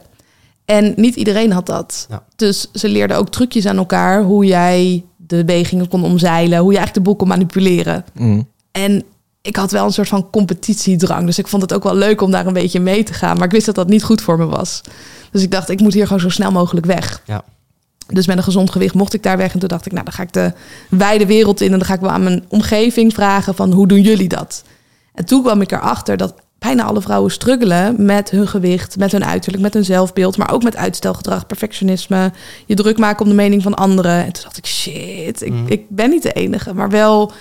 En 0.64 0.92
niet 0.96 1.16
iedereen 1.16 1.52
had 1.52 1.66
dat. 1.66 2.06
Ja. 2.10 2.22
Dus 2.36 2.66
ze 2.72 2.88
leerden 2.88 3.16
ook 3.16 3.28
trucjes 3.30 3.66
aan 3.66 3.76
elkaar 3.76 4.22
hoe 4.22 4.44
jij 4.46 5.04
de 5.16 5.44
wegingen 5.44 5.88
kon 5.88 6.04
omzeilen, 6.04 6.58
hoe 6.58 6.72
je 6.72 6.76
eigenlijk 6.78 6.94
de 6.94 7.00
boel 7.00 7.16
kon 7.16 7.28
manipuleren. 7.28 8.04
Mm. 8.14 8.48
En 8.72 9.02
ik 9.46 9.56
had 9.56 9.70
wel 9.70 9.84
een 9.84 9.92
soort 9.92 10.08
van 10.08 10.30
competitiedrang. 10.30 11.26
Dus 11.26 11.38
ik 11.38 11.46
vond 11.46 11.62
het 11.62 11.72
ook 11.74 11.82
wel 11.82 11.94
leuk 11.94 12.20
om 12.20 12.30
daar 12.30 12.46
een 12.46 12.52
beetje 12.52 12.80
mee 12.80 13.02
te 13.02 13.12
gaan. 13.14 13.36
Maar 13.36 13.44
ik 13.46 13.52
wist 13.52 13.66
dat 13.66 13.74
dat 13.74 13.88
niet 13.88 14.02
goed 14.04 14.20
voor 14.20 14.38
me 14.38 14.46
was. 14.46 14.80
Dus 15.30 15.42
ik 15.42 15.50
dacht, 15.50 15.68
ik 15.70 15.80
moet 15.80 15.94
hier 15.94 16.06
gewoon 16.06 16.20
zo 16.20 16.28
snel 16.28 16.50
mogelijk 16.50 16.86
weg. 16.86 17.22
Ja. 17.24 17.42
Dus 18.06 18.26
met 18.26 18.36
een 18.36 18.42
gezond 18.42 18.70
gewicht 18.70 18.94
mocht 18.94 19.14
ik 19.14 19.22
daar 19.22 19.36
weg. 19.36 19.52
En 19.52 19.58
toen 19.58 19.68
dacht 19.68 19.86
ik, 19.86 19.92
nou, 19.92 20.04
dan 20.04 20.12
ga 20.12 20.22
ik 20.22 20.32
de 20.32 20.52
wijde 20.88 21.26
wereld 21.26 21.60
in. 21.60 21.72
En 21.72 21.78
dan 21.78 21.86
ga 21.88 21.94
ik 21.94 22.00
wel 22.00 22.10
aan 22.10 22.22
mijn 22.22 22.44
omgeving 22.48 23.12
vragen 23.14 23.54
van, 23.54 23.72
hoe 23.72 23.86
doen 23.88 24.00
jullie 24.00 24.28
dat? 24.28 24.62
En 25.14 25.24
toen 25.24 25.42
kwam 25.42 25.60
ik 25.60 25.72
erachter 25.72 26.16
dat 26.16 26.34
bijna 26.58 26.84
alle 26.84 27.00
vrouwen 27.00 27.30
struggelen 27.30 28.04
met 28.04 28.30
hun 28.30 28.48
gewicht, 28.48 28.98
met 28.98 29.12
hun 29.12 29.24
uiterlijk, 29.24 29.62
met 29.62 29.74
hun 29.74 29.84
zelfbeeld, 29.84 30.36
maar 30.36 30.52
ook 30.52 30.62
met 30.62 30.76
uitstelgedrag, 30.76 31.46
perfectionisme, 31.46 32.32
je 32.66 32.74
druk 32.74 32.98
maken 32.98 33.22
om 33.22 33.28
de 33.28 33.34
mening 33.34 33.62
van 33.62 33.74
anderen. 33.74 34.24
En 34.24 34.32
toen 34.32 34.42
dacht 34.42 34.56
ik, 34.56 34.66
shit, 34.66 35.42
ik, 35.42 35.52
Mhm. 35.52 35.66
ik 35.66 35.82
ben 35.88 36.10
niet 36.10 36.22
de 36.22 36.32
enige, 36.32 36.74
maar 36.74 36.90
wel 36.90 37.32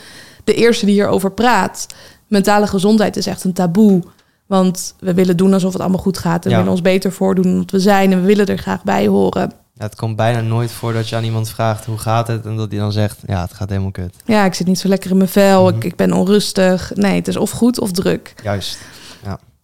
de 0.45 0.53
eerste 0.53 0.85
die 0.85 0.93
hierover 0.95 1.31
praat. 1.31 1.87
Mentale 2.27 2.67
gezondheid 2.67 3.17
is 3.17 3.27
echt 3.27 3.43
een 3.43 3.53
taboe. 3.53 4.01
Want 4.45 4.95
we 4.99 5.13
willen 5.13 5.37
doen 5.37 5.53
alsof 5.53 5.73
het 5.73 5.81
allemaal 5.81 5.99
goed 6.01 6.17
gaat. 6.17 6.35
En 6.37 6.43
we 6.43 6.49
Ja. 6.49 6.55
willen 6.55 6.71
ons 6.71 6.81
beter 6.81 7.11
voordoen 7.11 7.43
dan 7.43 7.57
wat 7.57 7.71
we 7.71 7.79
zijn. 7.79 8.11
En 8.11 8.19
we 8.21 8.25
willen 8.27 8.45
er 8.45 8.57
graag 8.57 8.83
bij 8.83 9.07
horen. 9.07 9.51
Ja, 9.73 9.83
het 9.83 9.95
komt 9.95 10.15
bijna 10.15 10.41
nooit 10.41 10.71
voor 10.71 10.93
dat 10.93 11.09
je 11.09 11.15
aan 11.15 11.23
iemand 11.23 11.49
vraagt 11.49 11.85
hoe 11.85 11.97
gaat 11.97 12.27
het 12.27 12.45
en 12.45 12.55
dat 12.55 12.71
hij 12.71 12.79
dan 12.79 12.91
zegt 12.91 13.17
ja 13.27 13.41
het 13.41 13.53
gaat 13.53 13.69
helemaal 13.69 13.91
kut. 13.91 14.15
Ja, 14.25 14.45
ik 14.45 14.53
zit 14.53 14.67
niet 14.67 14.79
zo 14.79 14.87
lekker 14.87 15.11
in 15.11 15.17
mijn 15.17 15.29
vel. 15.29 15.65
Mhm. 15.65 15.75
ik, 15.75 15.83
ik 15.83 15.95
ben 15.95 16.13
onrustig. 16.13 16.91
Nee, 16.95 17.15
het 17.15 17.27
is 17.27 17.37
of 17.37 17.51
goed 17.51 17.79
of 17.79 17.91
druk. 17.91 18.33
Juist. 18.43 18.77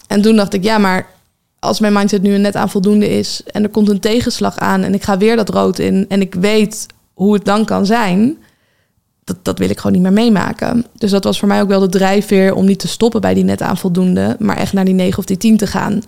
En 0.07 0.21
toen 0.21 0.35
dacht 0.35 0.53
ik, 0.53 0.63
ja, 0.63 0.77
maar 0.77 1.07
als 1.59 1.79
mijn 1.79 1.93
mindset 1.93 2.21
nu 2.21 2.37
net 2.37 2.55
aan 2.55 2.69
voldoende 2.69 3.09
is 3.09 3.43
en 3.51 3.63
er 3.63 3.69
komt 3.69 3.89
een 3.89 3.99
tegenslag 3.99 4.57
aan 4.57 4.81
en 4.83 4.93
ik 4.93 5.03
ga 5.03 5.17
weer 5.17 5.35
dat 5.35 5.49
rood 5.49 5.79
in 5.79 6.05
en 6.09 6.21
ik 6.21 6.33
weet 6.33 6.85
hoe 7.13 7.33
het 7.33 7.45
dan 7.45 7.65
kan 7.65 7.85
zijn, 7.85 8.37
dat, 9.23 9.37
dat 9.41 9.59
wil 9.59 9.69
ik 9.69 9.77
gewoon 9.77 9.91
niet 9.91 10.01
meer 10.01 10.13
meemaken. 10.13 10.85
Dus 10.97 11.11
dat 11.11 11.23
was 11.23 11.39
voor 11.39 11.47
mij 11.47 11.61
ook 11.61 11.67
wel 11.67 11.79
de 11.79 11.89
drijfveer 11.89 12.53
om 12.53 12.65
niet 12.65 12.79
te 12.79 12.87
stoppen 12.87 13.21
bij 13.21 13.33
die 13.33 13.43
net 13.43 13.61
aan 13.61 13.77
voldoende, 13.77 14.35
maar 14.39 14.57
echt 14.57 14.73
naar 14.73 14.85
die 14.85 14.93
9 14.93 15.19
of 15.19 15.25
die 15.25 15.37
10 15.37 15.57
te 15.57 15.67
gaan. 15.67 16.01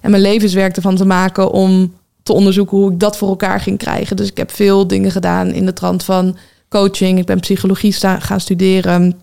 En 0.00 0.10
mijn 0.10 0.22
levenswerk 0.22 0.76
ervan 0.76 0.96
te 0.96 1.04
maken 1.04 1.50
om 1.50 1.94
te 2.22 2.32
onderzoeken 2.32 2.76
hoe 2.76 2.92
ik 2.92 3.00
dat 3.00 3.16
voor 3.16 3.28
elkaar 3.28 3.60
ging 3.60 3.78
krijgen. 3.78 4.16
Dus 4.16 4.28
ik 4.28 4.36
heb 4.36 4.50
veel 4.50 4.86
dingen 4.86 5.10
gedaan 5.10 5.52
in 5.52 5.66
de 5.66 5.72
trant 5.72 6.04
van 6.04 6.36
coaching. 6.68 7.18
Ik 7.18 7.26
ben 7.26 7.40
psychologie 7.40 7.92
gaan 7.92 8.40
studeren, 8.40 9.20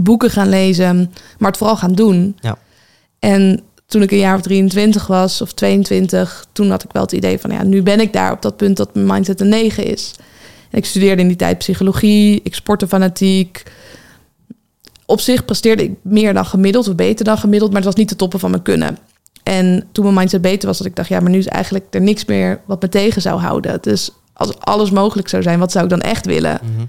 boeken 0.00 0.30
gaan 0.30 0.48
lezen, 0.48 1.12
maar 1.38 1.48
het 1.48 1.58
vooral 1.58 1.76
gaan 1.76 1.94
doen. 1.94 2.36
Ja. 2.40 2.58
En 3.18 3.60
toen 3.86 4.02
ik 4.02 4.10
een 4.10 4.18
jaar 4.18 4.34
of 4.34 4.42
23 4.42 5.06
was 5.06 5.40
of 5.40 5.52
22, 5.52 6.46
toen 6.52 6.70
had 6.70 6.84
ik 6.84 6.92
wel 6.92 7.02
het 7.02 7.12
idee 7.12 7.38
van 7.38 7.50
ja, 7.50 7.62
nu 7.62 7.82
ben 7.82 8.00
ik 8.00 8.12
daar 8.12 8.32
op 8.32 8.42
dat 8.42 8.56
punt 8.56 8.76
dat 8.76 8.94
mijn 8.94 9.06
mindset 9.06 9.40
een 9.40 9.48
9 9.48 9.84
is. 9.84 10.14
Ik 10.70 10.84
studeerde 10.84 11.22
in 11.22 11.28
die 11.28 11.36
tijd 11.36 11.58
psychologie, 11.58 12.40
ik 12.42 12.54
sportte 12.54 12.88
fanatiek. 12.88 13.62
Op 15.06 15.20
zich 15.20 15.44
presteerde 15.44 15.82
ik 15.82 15.92
meer 16.02 16.34
dan 16.34 16.46
gemiddeld 16.46 16.88
of 16.88 16.94
beter 16.94 17.24
dan 17.24 17.38
gemiddeld, 17.38 17.70
maar 17.70 17.80
het 17.80 17.88
was 17.88 17.98
niet 17.98 18.08
de 18.08 18.16
toppen 18.16 18.40
van 18.40 18.50
mijn 18.50 18.62
kunnen. 18.62 18.98
En 19.42 19.88
toen 19.92 20.04
mijn 20.04 20.16
mindset 20.16 20.42
beter 20.42 20.68
was, 20.68 20.78
dat 20.78 20.86
ik 20.86 20.96
dacht, 20.96 21.08
ja, 21.08 21.20
maar 21.20 21.30
nu 21.30 21.38
is 21.38 21.46
eigenlijk 21.46 21.86
er 21.90 22.00
niks 22.00 22.24
meer 22.24 22.60
wat 22.64 22.82
me 22.82 22.88
tegen 22.88 23.22
zou 23.22 23.40
houden. 23.40 23.78
Dus 23.80 24.10
als 24.32 24.58
alles 24.60 24.90
mogelijk 24.90 25.28
zou 25.28 25.42
zijn, 25.42 25.58
wat 25.58 25.72
zou 25.72 25.84
ik 25.84 25.90
dan 25.90 26.00
echt 26.00 26.26
willen? 26.26 26.60
Mhm. 26.62 26.86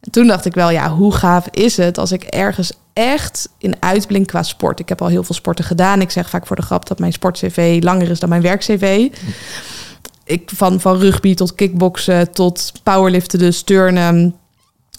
En 0.00 0.10
toen 0.10 0.26
dacht 0.26 0.44
ik 0.44 0.54
wel, 0.54 0.70
ja, 0.70 0.90
hoe 0.90 1.14
gaaf 1.14 1.46
is 1.50 1.76
het 1.76 1.98
als 1.98 2.12
ik 2.12 2.22
ergens 2.22 2.72
echt 2.92 3.48
in 3.58 3.74
uitblink 3.80 4.26
qua 4.26 4.42
sport. 4.42 4.80
Ik 4.80 4.88
heb 4.88 5.02
al 5.02 5.08
heel 5.08 5.22
veel 5.22 5.34
sporten 5.34 5.64
gedaan. 5.64 6.00
Ik 6.00 6.10
zeg 6.10 6.30
vaak 6.30 6.46
voor 6.46 6.56
de 6.56 6.62
grap 6.62 6.88
dat 6.88 6.98
mijn 6.98 7.12
sportcv 7.12 7.78
langer 7.82 8.10
is 8.10 8.20
dan 8.20 8.28
mijn 8.28 8.42
werkcv. 8.42 9.08
Ik 10.30 10.50
van, 10.54 10.80
van 10.80 10.98
rugby 10.98 11.34
tot 11.34 11.54
kickboksen 11.54 12.32
tot 12.32 12.72
powerliften, 12.82 13.38
dus 13.38 13.62
turnen, 13.62 14.34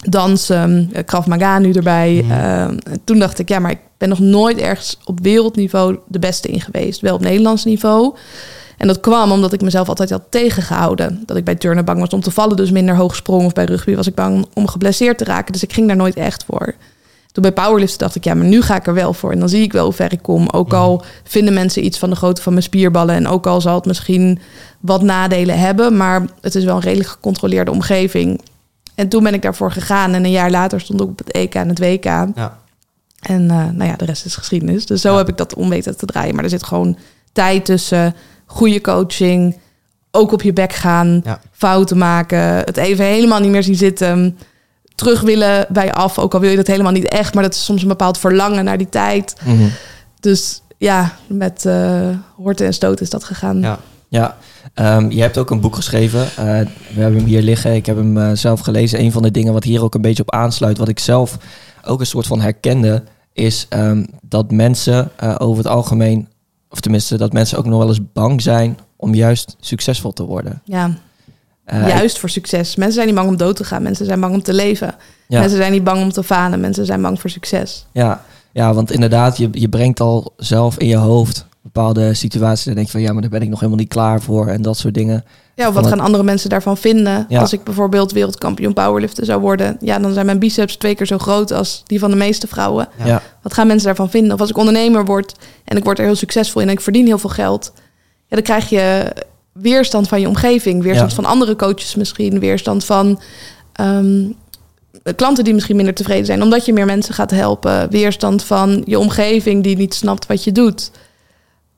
dansen, 0.09 0.89
eh, 0.93 1.03
Krav 1.05 1.25
Maga 1.25 1.59
nu 1.59 1.71
erbij. 1.71 2.23
Mhm. 2.23 2.31
Uh, 2.31 2.67
toen 3.03 3.19
dacht 3.19 3.39
ik, 3.39 3.49
ja, 3.49 3.59
maar 3.59 3.71
ik 3.71 3.79
ben 3.97 4.09
nog 4.09 4.19
nooit 4.19 4.57
ergens 4.57 4.97
op 5.05 5.19
wereldniveau 5.19 5.97
de 6.07 6.19
beste 6.19 6.47
in 6.47 6.61
geweest. 6.61 7.01
Wel 7.01 7.15
op 7.15 7.21
Nederlands 7.21 7.65
niveau. 7.65 8.15
En 8.77 8.87
dat 8.87 8.99
kwam 8.99 9.31
omdat 9.31 9.53
ik 9.53 9.61
mezelf 9.61 9.87
altijd 9.87 10.09
had 10.09 10.23
tegengehouden. 10.29 11.23
Dat 11.25 11.37
ik 11.37 11.43
bij 11.43 11.55
turnen 11.55 11.85
bang 11.85 11.99
was 11.99 12.09
om 12.09 12.21
te 12.21 12.31
vallen, 12.31 12.55
dus 12.55 12.71
minder 12.71 12.95
hoog 12.95 13.15
sprong. 13.15 13.45
Of 13.45 13.53
bij 13.53 13.65
rugby 13.65 13.95
was 13.95 14.07
ik 14.07 14.15
bang 14.15 14.45
om 14.53 14.67
geblesseerd 14.67 15.17
te 15.17 15.23
raken. 15.23 15.53
Dus 15.53 15.63
ik 15.63 15.73
ging 15.73 15.87
daar 15.87 15.95
nooit 15.95 16.15
echt 16.15 16.45
voor. 16.47 16.75
Toen 17.31 17.43
bij 17.43 17.51
powerliften 17.51 17.99
dacht 17.99 18.15
ik, 18.15 18.23
ja, 18.23 18.33
maar 18.33 18.45
nu 18.47 18.61
ga 18.61 18.75
ik 18.75 18.87
er 18.87 18.93
wel 18.93 19.13
voor. 19.13 19.31
En 19.31 19.39
dan 19.39 19.49
zie 19.49 19.61
ik 19.63 19.71
wel 19.73 19.83
hoe 19.83 19.93
ver 19.93 20.11
ik 20.11 20.21
kom. 20.21 20.49
Ook 20.49 20.73
al 20.73 21.03
vinden 21.23 21.53
mensen 21.53 21.85
iets 21.85 21.99
van 21.99 22.09
de 22.09 22.15
grootte 22.15 22.41
van 22.41 22.51
mijn 22.53 22.63
spierballen. 22.65 23.15
En 23.15 23.27
ook 23.27 23.47
al 23.47 23.61
zal 23.61 23.75
het 23.75 23.85
misschien 23.85 24.39
wat 24.79 25.01
nadelen 25.01 25.59
hebben. 25.59 25.97
Maar 25.97 26.25
het 26.41 26.55
is 26.55 26.63
wel 26.63 26.75
een 26.75 26.81
redelijk 26.81 27.09
gecontroleerde 27.09 27.71
omgeving. 27.71 28.41
En 28.95 29.07
toen 29.07 29.23
ben 29.23 29.33
ik 29.33 29.41
daarvoor 29.41 29.71
gegaan. 29.71 30.13
En 30.13 30.23
een 30.23 30.31
jaar 30.31 30.51
later 30.51 30.79
stond 30.81 31.01
ik 31.01 31.07
op 31.07 31.17
het 31.17 31.31
EK 31.31 31.55
en 31.55 31.69
het 31.69 31.79
WK. 31.79 32.03
Ja. 32.03 32.57
En 33.21 33.41
uh, 33.41 33.49
nou 33.73 33.83
ja, 33.83 33.95
de 33.95 34.05
rest 34.05 34.25
is 34.25 34.35
geschiedenis. 34.35 34.85
Dus 34.85 35.01
zo 35.01 35.11
Ja. 35.11 35.17
heb 35.17 35.29
ik 35.29 35.37
dat 35.37 35.53
om 35.55 35.69
weten 35.69 35.97
te 35.97 36.05
draaien. 36.05 36.35
Maar 36.35 36.43
er 36.43 36.49
zit 36.49 36.63
gewoon 36.63 36.97
tijd 37.33 37.65
tussen 37.65 38.15
goede 38.45 38.81
coaching, 38.81 39.57
ook 40.11 40.31
op 40.31 40.41
je 40.41 40.53
bek 40.53 40.73
gaan, 40.73 41.21
Ja. 41.23 41.39
fouten 41.51 41.97
maken, 41.97 42.39
het 42.39 42.77
even 42.77 43.05
helemaal 43.05 43.39
niet 43.39 43.51
meer 43.51 43.63
zien 43.63 43.75
zitten, 43.75 44.37
terug 44.95 45.21
willen 45.21 45.65
bij 45.69 45.93
af, 45.93 46.19
ook 46.19 46.33
al 46.33 46.39
wil 46.39 46.49
je 46.49 46.55
dat 46.55 46.67
helemaal 46.67 46.91
niet 46.91 47.07
echt, 47.07 47.33
maar 47.33 47.43
dat 47.43 47.53
is 47.53 47.65
soms 47.65 47.81
een 47.81 47.87
bepaald 47.87 48.17
verlangen 48.17 48.65
naar 48.65 48.77
die 48.77 48.89
tijd. 48.89 49.35
Mhm. 49.45 49.67
Dus 50.19 50.61
ja, 50.77 51.15
met 51.27 51.65
eh 51.65 52.09
horten 52.35 52.65
en 52.65 52.73
stoten 52.73 53.03
is 53.03 53.09
dat 53.09 53.23
gegaan. 53.23 53.59
Ja. 53.59 53.79
Ja, 54.11 54.37
ehm, 54.73 55.09
je 55.09 55.21
hebt 55.21 55.37
ook 55.37 55.49
een 55.49 55.59
boek 55.59 55.75
geschreven. 55.75 56.21
Eh, 56.21 56.35
we 56.93 57.01
hebben 57.01 57.19
hem 57.19 57.25
hier 57.25 57.41
liggen. 57.41 57.75
Ik 57.75 57.85
heb 57.85 57.95
hem 57.95 58.17
eh, 58.17 58.31
zelf 58.33 58.59
gelezen. 58.59 58.99
Een 58.99 59.11
van 59.11 59.21
de 59.21 59.31
dingen 59.31 59.53
wat 59.53 59.63
hier 59.63 59.83
ook 59.83 59.95
een 59.95 60.01
beetje 60.01 60.21
op 60.21 60.31
aansluit, 60.31 60.77
wat 60.77 60.87
ik 60.87 60.99
zelf 60.99 61.37
ook 61.85 61.99
een 61.99 62.05
soort 62.05 62.27
van 62.27 62.41
herkende, 62.41 63.03
is 63.33 63.65
ehm, 63.69 64.05
dat 64.21 64.51
mensen 64.51 65.11
over 65.39 65.57
het 65.57 65.73
algemeen, 65.73 66.27
of 66.69 66.79
tenminste 66.79 67.17
dat 67.17 67.33
mensen 67.33 67.57
ook 67.57 67.65
nog 67.65 67.79
wel 67.79 67.87
eens 67.87 68.11
bang 68.13 68.41
zijn 68.41 68.77
om 68.95 69.13
juist 69.13 69.55
succesvol 69.59 70.13
te 70.13 70.23
worden. 70.23 70.61
Ja, 70.65 70.97
Eh, 71.71 71.87
juist 71.87 72.19
voor 72.19 72.29
succes. 72.29 72.75
Mensen 72.75 72.93
zijn 72.93 73.07
niet 73.07 73.15
bang 73.15 73.27
om 73.27 73.37
dood 73.37 73.55
te 73.55 73.63
gaan, 73.63 73.81
mensen 73.81 74.05
zijn 74.05 74.19
bang 74.19 74.33
om 74.33 74.41
te 74.41 74.53
leven. 74.53 74.95
ja. 75.27 75.39
Mensen 75.39 75.57
zijn 75.57 75.71
niet 75.71 75.83
bang 75.83 76.01
om 76.01 76.11
te 76.11 76.23
falen, 76.23 76.59
mensen 76.59 76.85
zijn 76.85 77.01
bang 77.01 77.21
voor 77.21 77.29
succes. 77.29 77.85
Ja, 77.91 78.21
ja 78.51 78.73
want 78.73 78.91
inderdaad, 78.91 79.37
je, 79.37 79.49
je 79.51 79.69
brengt 79.69 79.99
al 79.99 80.33
zelf 80.37 80.77
in 80.77 80.87
je 80.87 80.95
hoofd 80.95 81.45
bepaalde 81.61 82.13
situaties. 82.13 82.65
En 82.65 82.73
denk 82.73 82.85
je 82.85 82.91
van 82.91 83.01
ja, 83.01 83.11
maar 83.11 83.21
daar 83.21 83.31
ben 83.31 83.41
ik 83.41 83.49
nog 83.49 83.59
helemaal 83.59 83.79
niet 83.81 83.89
klaar 83.89 84.21
voor. 84.21 84.47
En 84.47 84.61
dat 84.61 84.77
soort 84.77 84.93
dingen. 84.93 85.23
Ja, 85.55 85.67
of 85.67 85.73
wat 85.73 85.87
gaan 85.87 85.99
andere 85.99 86.23
mensen 86.23 86.49
daarvan 86.49 86.77
vinden? 86.77 87.25
Ja. 87.29 87.39
Als 87.39 87.53
ik 87.53 87.63
bijvoorbeeld 87.63 88.11
wereldkampioen 88.11 88.73
powerliften 88.73 89.25
zou 89.25 89.41
worden, 89.41 89.77
ja, 89.79 89.99
dan 89.99 90.13
zijn 90.13 90.25
mijn 90.25 90.39
biceps 90.39 90.75
twee 90.75 90.95
keer 90.95 91.05
zo 91.05 91.17
groot 91.17 91.51
als 91.51 91.83
die 91.85 91.99
van 91.99 92.09
de 92.09 92.15
meeste 92.17 92.47
vrouwen. 92.47 92.87
Ja. 92.97 93.05
Ja. 93.05 93.21
Wat 93.41 93.53
gaan 93.53 93.67
mensen 93.67 93.85
daarvan 93.85 94.09
vinden? 94.09 94.33
Of 94.33 94.39
als 94.39 94.49
ik 94.49 94.57
ondernemer 94.57 95.05
word 95.05 95.35
en 95.65 95.77
ik 95.77 95.83
word 95.83 95.99
er 95.99 96.05
heel 96.05 96.15
succesvol 96.15 96.61
in 96.61 96.67
en 96.67 96.73
ik 96.73 96.81
verdien 96.81 97.05
heel 97.05 97.17
veel 97.17 97.29
geld, 97.29 97.71
ja, 98.27 98.35
dan 98.35 98.41
krijg 98.41 98.69
je 98.69 99.13
weerstand 99.51 100.07
van 100.07 100.21
je 100.21 100.27
omgeving, 100.27 100.81
weerstand 100.83 101.09
Ja. 101.09 101.15
van 101.15 101.25
andere 101.25 101.55
coaches 101.55 101.95
misschien, 101.95 102.39
weerstand 102.39 102.85
van 102.85 103.21
ehm, 103.73 104.29
klanten 105.15 105.43
die 105.43 105.53
misschien 105.53 105.75
minder 105.75 105.93
tevreden 105.93 106.25
zijn 106.25 106.41
omdat 106.41 106.65
je 106.65 106.73
meer 106.73 106.85
mensen 106.85 107.13
gaat 107.13 107.31
helpen, 107.31 107.89
weerstand 107.89 108.43
van 108.43 108.81
je 108.85 108.99
omgeving 108.99 109.63
die 109.63 109.77
niet 109.77 109.93
snapt 109.93 110.25
wat 110.25 110.43
je 110.43 110.51
doet. 110.51 110.91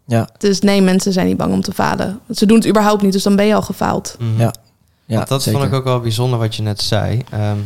Ja, 0.06 0.30
Dus 0.38 0.60
nee, 0.60 0.82
mensen 0.82 1.13
zijn 1.13 1.27
niet 1.27 1.38
bang 1.38 1.53
om 1.53 1.62
te 1.62 1.74
falen. 1.74 2.20
Ze 2.30 2.46
doen 2.46 2.58
het 2.58 2.68
überhaupt 2.68 3.01
niet, 3.01 3.12
dus 3.13 3.24
dan 3.24 3.36
ben 3.36 3.46
je 3.46 3.56
al 3.56 3.62
gefaald. 3.62 4.15
Mhm. 4.20 4.39
Ja. 4.39 4.53
ja 5.06 5.15
Want 5.15 5.27
dat 5.27 5.44
zeker. 5.44 5.60
vond 5.60 5.72
ik 5.72 5.77
ook 5.77 5.84
wel 5.84 6.00
bijzonder 6.00 6.39
wat 6.39 6.56
je 6.56 6.62
net 6.62 6.82
zei. 6.82 7.22
Ehm, 7.30 7.58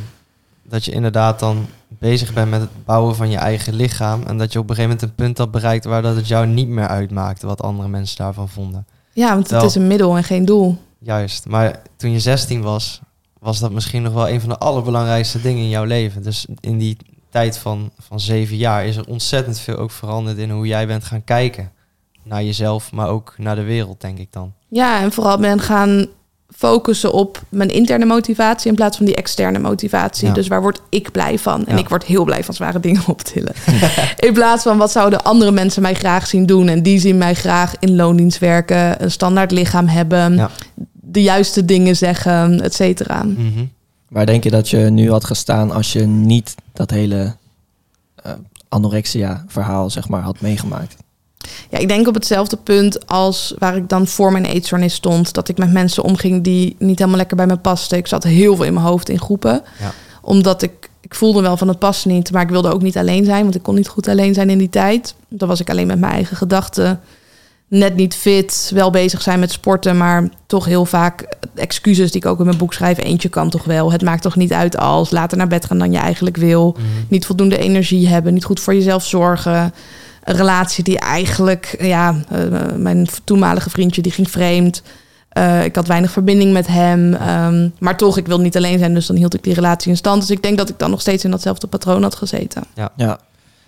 dat 0.64 0.86
je 0.86 0.92
inderdaad 0.92 1.40
dan 1.40 1.66
bezig 1.88 2.34
bent 2.34 2.50
met 2.50 2.62
het 2.62 2.86
bouwen 2.86 3.16
van 3.16 3.30
je 3.30 3.38
eigen 3.38 3.74
lichaam. 3.74 4.24
En 4.28 4.38
dat 4.38 4.54
je 4.54 4.60
op 4.60 4.70
een 4.70 4.76
gegeven 4.76 4.96
moment 4.98 5.10
een 5.10 5.26
punt 5.26 5.38
had 5.38 5.52
bereikt 5.52 5.86
waar 5.86 6.02
dat 6.02 6.16
het 6.16 6.28
jou 6.28 6.48
niet 6.48 6.68
meer 6.68 6.88
uitmaakte 6.88 7.46
wat 7.48 7.62
andere 7.62 7.88
mensen 7.88 8.18
daarvan 8.18 8.50
vonden. 8.50 8.86
Ja, 9.18 9.34
want 9.34 9.50
het 9.50 9.64
is 9.64 9.76
een 9.76 9.88
middel 9.88 10.18
en 10.18 10.24
geen 10.24 10.46
doel. 10.46 10.78
Juist. 11.00 11.48
Maar 11.48 11.82
toen 11.96 12.12
je 12.12 12.20
16 12.20 12.62
was, 12.62 13.02
was 13.40 13.60
dat 13.60 13.72
misschien 13.72 14.02
nog 14.02 14.14
wel 14.14 14.30
een 14.30 14.40
van 14.40 14.50
de 14.50 14.58
allerbelangrijkste 14.58 15.42
dingen 15.42 15.64
in 15.64 15.70
jouw 15.70 15.84
leven. 15.84 16.24
Dus 16.24 16.46
in 16.60 16.78
die 16.78 16.98
tijd 17.30 17.58
van, 17.58 17.92
van 18.00 18.20
zeven 18.20 18.58
jaar 18.58 18.86
is 18.86 18.96
er 18.96 19.08
ontzettend 19.08 19.60
veel 19.60 19.76
ook 19.76 19.92
veranderd 19.92 20.38
in 20.38 20.50
hoe 20.50 20.68
jij 20.68 20.88
bent 20.88 21.04
gaan 21.04 21.24
kijken. 21.24 21.72
Naar 22.24 22.44
jezelf, 22.44 22.92
maar 22.92 23.08
ook 23.08 23.34
naar 23.38 23.56
de 23.56 23.64
wereld, 23.64 24.02
denk 24.02 24.18
ik 24.18 24.32
dan. 24.32 24.54
Ja, 24.68 25.02
en 25.02 25.12
vooral 25.12 25.38
ben 25.38 25.60
gaan 25.60 26.08
focussen 26.56 27.14
op 27.14 27.42
mijn 27.50 27.70
interne 27.70 28.06
motivatie 28.06 28.70
in 28.70 28.76
plaats 28.76 28.98
van 28.98 29.06
die 29.06 29.16
externe 29.16 29.60
motivatie. 29.60 30.28
Ja. 30.28 30.34
Dus 30.34 30.48
waar 30.48 30.62
word 30.62 30.82
ik 30.90 31.12
blij 31.12 31.40
van? 31.40 31.66
En 31.66 31.74
Ja. 31.76 31.82
ik 31.82 31.90
word 31.90 32.04
heel 32.04 32.24
blij 32.24 32.44
van 32.44 32.54
zware 32.54 32.80
dingen 32.80 33.02
optillen. 33.08 33.54
in 34.28 34.34
plaats 34.34 34.64
van 34.64 34.78
wat 34.78 34.92
zouden 34.92 35.24
andere 35.24 35.52
mensen 35.52 35.82
mij 35.82 35.94
graag 35.94 36.28
zien 36.28 36.46
doen? 36.46 36.68
En 36.68 36.84
die 36.84 37.00
zien 37.00 37.18
mij 37.18 37.34
graag 37.34 37.74
in 37.80 37.96
loondienst 37.96 38.40
werken, 38.40 39.04
een 39.04 39.12
standaard 39.12 39.52
lichaam 39.52 39.88
hebben, 39.88 40.36
Ja. 40.36 40.50
de 40.92 41.22
juiste 41.22 41.66
dingen 41.66 41.96
zeggen, 41.96 42.62
et 42.62 42.74
cetera. 42.74 43.24
Mhm. 43.24 43.66
Waar 44.10 44.26
denk 44.26 44.44
je 44.44 44.50
dat 44.50 44.70
je 44.70 44.78
nu 44.78 45.12
had 45.12 45.26
gestaan 45.26 45.72
als 45.72 45.94
je 45.94 46.02
niet 46.06 46.56
dat 46.74 46.90
hele 46.92 47.36
eh, 48.16 48.32
anorexia-verhaal 48.70 49.90
zeg 49.90 50.10
maar 50.10 50.22
had 50.22 50.42
meegemaakt? 50.42 50.96
Ja, 51.70 51.78
ik 51.78 51.88
denk 51.88 52.08
op 52.08 52.14
hetzelfde 52.14 52.58
punt 52.58 53.08
als 53.08 53.54
waar 53.58 53.76
ik 53.76 53.90
dan 53.90 54.08
voor 54.08 54.32
mijn 54.32 54.46
eetstoornis 54.46 54.94
stond. 54.94 55.34
Dat 55.34 55.50
ik 55.50 55.58
met 55.58 55.72
mensen 55.72 56.04
omging 56.04 56.44
die 56.44 56.76
niet 56.80 56.98
helemaal 56.98 57.18
lekker 57.20 57.38
bij 57.38 57.46
me 57.48 57.58
pasten. 57.58 57.98
Ik 57.98 58.08
zat 58.08 58.24
heel 58.24 58.56
veel 58.56 58.66
in 58.66 58.74
mijn 58.74 58.86
hoofd 58.86 59.10
in 59.10 59.20
groepen. 59.20 59.62
Ja. 59.80 59.94
Omdat 60.22 60.62
ik, 60.62 60.90
ik 61.02 61.16
voelde 61.16 61.42
wel 61.42 61.58
van 61.58 61.68
het 61.68 61.80
past 61.80 62.06
niet. 62.06 62.32
Maar 62.32 62.42
ik 62.42 62.50
wilde 62.50 62.74
ook 62.74 62.82
niet 62.82 62.98
alleen 62.98 63.26
zijn. 63.26 63.44
Want 63.44 63.56
ik 63.56 63.64
kon 63.64 63.76
niet 63.76 63.88
goed 63.88 64.08
alleen 64.08 64.34
zijn 64.34 64.50
in 64.50 64.58
die 64.58 64.70
tijd. 64.70 65.16
Dan 65.28 65.48
was 65.48 65.60
ik 65.60 65.70
alleen 65.70 65.88
met 65.88 66.00
mijn 66.00 66.14
eigen 66.14 66.38
gedachten. 66.38 67.00
Net 67.70 67.96
niet 67.96 68.16
fit, 68.16 68.72
wel 68.74 68.90
bezig 68.90 69.22
zijn 69.22 69.40
met 69.40 69.52
sporten. 69.52 69.98
Maar 69.98 70.30
toch 70.46 70.66
heel 70.66 70.86
vaak 70.86 71.36
excuses 71.56 72.12
die 72.12 72.22
ik 72.22 72.28
ook 72.28 72.40
in 72.40 72.46
mijn 72.46 72.58
boek 72.58 72.74
schrijf. 72.74 72.98
Eentje 72.98 73.30
kan 73.30 73.50
toch 73.50 73.64
wel. 73.64 73.92
Het 73.92 74.02
maakt 74.02 74.22
toch 74.22 74.36
niet 74.36 74.54
uit 74.54 74.78
als 74.78 75.12
later 75.12 75.38
naar 75.38 75.48
bed 75.48 75.66
gaan 75.66 75.78
dan 75.78 75.92
je 75.92 75.98
eigenlijk 75.98 76.38
wil 76.38 76.72
Mhm. 76.78 76.86
niet 77.10 77.26
voldoende 77.26 77.58
energie 77.58 78.08
hebben, 78.08 78.34
niet 78.34 78.46
goed 78.46 78.60
voor 78.60 78.74
jezelf 78.74 79.06
zorgen. 79.06 79.74
Een 80.28 80.36
relatie 80.36 80.84
die 80.84 81.00
eigenlijk, 81.00 81.76
ja, 81.80 82.16
eh, 82.30 82.42
mijn 82.76 83.08
toenmalige 83.24 83.70
vriendje 83.70 84.02
die 84.02 84.12
ging 84.12 84.30
vreemd. 84.30 84.82
Eh, 85.30 85.64
ik 85.64 85.76
had 85.76 85.88
weinig 85.88 86.12
verbinding 86.12 86.54
met 86.54 86.68
hem. 86.68 87.14
ehm, 87.14 87.70
maar 87.80 87.98
toch, 87.98 88.18
ik 88.18 88.28
wilde 88.28 88.44
niet 88.44 88.58
alleen 88.58 88.80
zijn, 88.80 88.94
dus 88.94 89.06
dan 89.06 89.16
hield 89.16 89.34
ik 89.34 89.44
die 89.44 89.54
relatie 89.54 89.92
in 89.92 89.98
stand. 89.98 90.22
Dus 90.22 90.30
ik 90.30 90.44
denk 90.44 90.58
dat 90.58 90.70
ik 90.70 90.80
dan 90.80 90.90
nog 90.90 91.02
steeds 91.02 91.24
in 91.24 91.32
datzelfde 91.32 91.68
patroon 91.68 92.04
had 92.04 92.16
gezeten. 92.16 92.64
Ja. 92.96 93.20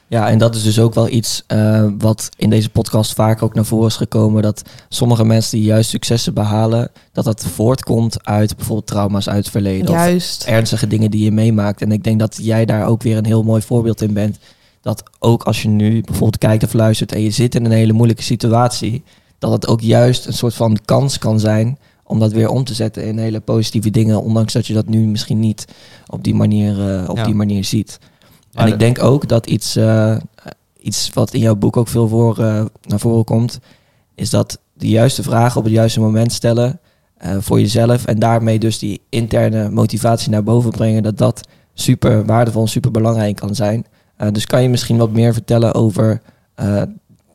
Ja, 0.08 0.30
en 0.30 0.38
dat 0.38 0.56
is 0.56 0.63
dus 0.63 0.80
ook 0.80 0.94
wel 0.94 1.10
iets 1.10 1.44
eh, 1.48 1.86
wat 1.98 2.30
in 2.38 2.50
deze 2.50 2.70
podcast 2.70 3.13
vaak 3.13 3.42
ook 3.42 3.54
naar 3.54 3.66
voren 3.66 3.88
is 3.88 3.96
gekomen. 3.96 4.42
Dat 4.42 4.62
sommige 4.89 5.25
mensen 5.25 5.58
die 5.58 5.68
juist 5.68 5.89
successen 5.89 6.34
behalen, 6.34 6.92
dat 7.12 7.25
dat 7.25 7.46
voortkomt 7.54 8.25
uit 8.25 8.56
bijvoorbeeld 8.56 8.88
trauma's 8.88 9.30
uit 9.30 9.38
het 9.38 9.50
verleden. 9.50 9.88
Of 9.88 9.96
Juist. 9.96 10.44
ernstige 10.44 10.88
dingen 10.88 11.12
die 11.12 11.24
je 11.24 11.32
meemaakt. 11.32 11.82
En 11.82 11.92
ik 11.92 12.04
denk 12.04 12.20
dat 12.20 12.38
jij 12.42 12.66
daar 12.66 12.86
ook 12.86 13.01
weer 13.04 13.18
een 13.18 13.25
heel 13.25 13.44
mooi 13.44 13.62
voorbeeld 13.62 14.01
in 14.01 14.13
bent. 14.13 14.38
Dat 14.89 15.03
ook 15.19 15.43
als 15.43 15.62
je 15.62 15.67
nu 15.67 16.01
bijvoorbeeld 16.01 16.38
kijkt 16.38 16.63
of 16.63 16.74
luistert 16.74 17.12
en 17.12 17.22
je 17.22 17.29
zit 17.31 17.55
in 17.55 17.65
een 17.65 17.72
hele 17.72 17.93
moeilijke 17.93 18.24
situatie, 18.24 19.03
dat 19.39 19.51
het 19.51 19.67
ook 19.67 19.81
juist 19.81 20.25
een 20.25 20.34
soort 20.34 20.53
van 20.53 20.77
kans 20.86 21.17
kan 21.17 21.39
zijn 21.39 21.77
om 22.03 22.19
dat 22.19 22.31
weer 22.31 22.50
om 22.50 22.63
te 22.63 22.74
zetten 22.74 23.05
in 23.05 23.17
hele 23.17 23.39
positieve 23.39 23.89
dingen, 23.89 24.22
ondanks 24.22 24.53
dat 24.53 24.67
je 24.67 24.74
dat 24.74 24.88
nu 24.88 25.00
misschien 25.08 25.39
niet 25.39 25.65
op 26.08 26.24
die 26.24 26.36
manier, 26.36 27.01
eh, 27.01 27.10
op 27.10 27.17
Ja. 27.17 27.24
die 27.24 27.36
manier 27.36 27.63
ziet. 27.63 28.00
En 28.53 28.67
ik 28.67 28.79
denk 28.79 29.03
ook 29.03 29.27
dat 29.27 29.46
iets, 29.46 29.75
eh, 29.75 30.17
iets 30.81 31.10
wat 31.13 31.34
in 31.34 31.39
jouw 31.39 31.55
boek 31.55 31.77
ook 31.77 31.88
veel 31.88 32.08
voor, 32.08 32.39
eh, 32.39 32.65
naar 32.81 33.00
voren 33.00 33.24
komt, 33.24 33.60
is 34.15 34.29
dat 34.29 34.60
de 34.74 34.88
juiste 34.88 35.24
vragen 35.24 35.58
op 35.58 35.63
het 35.63 35.74
juiste 35.74 36.00
moment 36.00 36.31
stellen 36.31 36.79
voor 37.39 37.60
jezelf 37.60 38.05
en 38.05 38.19
daarmee 38.19 38.60
dus 38.60 38.79
die 38.79 39.01
interne 39.10 39.69
motivatie 39.69 40.29
naar 40.29 40.43
boven 40.43 40.72
brengen, 40.72 41.03
dat 41.03 41.17
dat 41.17 41.48
super 41.74 42.25
waardevol 42.25 42.62
en 42.62 42.67
super 42.67 42.91
belangrijk 42.91 43.36
kan 43.36 43.55
zijn. 43.55 43.86
Eh, 44.19 44.27
dus 44.31 44.45
kan 44.45 44.61
je 44.61 44.69
misschien 44.69 44.97
wat 44.97 45.11
meer 45.11 45.33
vertellen 45.33 45.73
over 45.73 46.21
eh, 46.55 46.81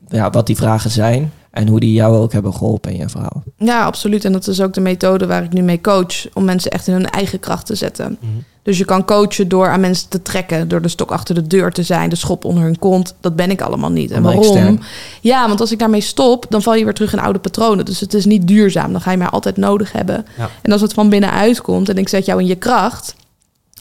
ja, 0.07 0.29
wat 0.29 0.47
die 0.47 0.55
vragen 0.55 0.89
zijn 0.91 1.31
en 1.51 1.67
hoe 1.67 1.79
die 1.79 1.93
jou 1.93 2.17
ook 2.17 2.33
hebben 2.33 2.53
geholpen 2.53 2.91
in 2.91 2.97
je 2.97 3.09
verhaal? 3.09 3.43
Ja, 3.57 3.83
absoluut. 3.85 4.25
En 4.25 4.31
dat 4.31 4.47
is 4.47 4.61
ook 4.61 4.73
de 4.73 4.81
methode 4.81 5.27
waar 5.27 5.43
ik 5.43 5.53
nu 5.53 5.61
mee 5.61 5.81
coach. 5.81 6.33
Om 6.33 6.43
mensen 6.45 6.71
echt 6.71 6.87
in 6.87 6.93
hun 6.93 7.09
eigen 7.09 7.39
kracht 7.39 7.65
te 7.65 7.75
zetten. 7.75 8.17
Mhm. 8.19 8.31
Dus 8.63 8.77
je 8.77 8.85
kan 8.85 9.05
coachen 9.05 9.47
door 9.47 9.67
aan 9.67 9.79
mensen 9.79 10.09
te 10.09 10.21
trekken. 10.21 10.67
Door 10.67 10.81
de 10.81 10.87
stok 10.87 11.11
achter 11.11 11.35
de 11.35 11.47
deur 11.47 11.71
te 11.71 11.83
zijn. 11.83 12.09
De 12.09 12.15
schop 12.15 12.45
onder 12.45 12.63
hun 12.63 12.79
kont. 12.79 13.15
Dat 13.21 13.35
ben 13.35 13.49
ik 13.49 13.61
allemaal 13.61 13.91
niet. 13.91 14.11
En 14.11 14.23
Allemaal 14.23 14.41
waarom? 14.41 14.55
extern. 14.55 14.81
Ja, 15.21 15.47
want 15.47 15.59
als 15.59 15.71
ik 15.71 15.79
daarmee 15.79 16.01
stop, 16.01 16.45
dan 16.49 16.61
val 16.61 16.75
je 16.75 16.83
weer 16.83 16.93
terug 16.93 17.13
in 17.13 17.19
oude 17.19 17.39
patronen. 17.39 17.85
Dus 17.85 17.99
het 17.99 18.13
is 18.13 18.25
niet 18.25 18.47
duurzaam. 18.47 18.91
Dan 18.91 19.01
ga 19.01 19.11
je 19.11 19.17
mij 19.17 19.27
altijd 19.27 19.57
nodig 19.57 19.91
hebben. 19.91 20.25
Ja. 20.37 20.49
En 20.61 20.71
als 20.71 20.81
het 20.81 20.93
van 20.93 21.09
binnenuit 21.09 21.61
komt 21.61 21.89
en 21.89 21.97
ik 21.97 22.09
zet 22.09 22.25
jou 22.25 22.39
in 22.39 22.47
je 22.47 22.55
kracht, 22.55 23.15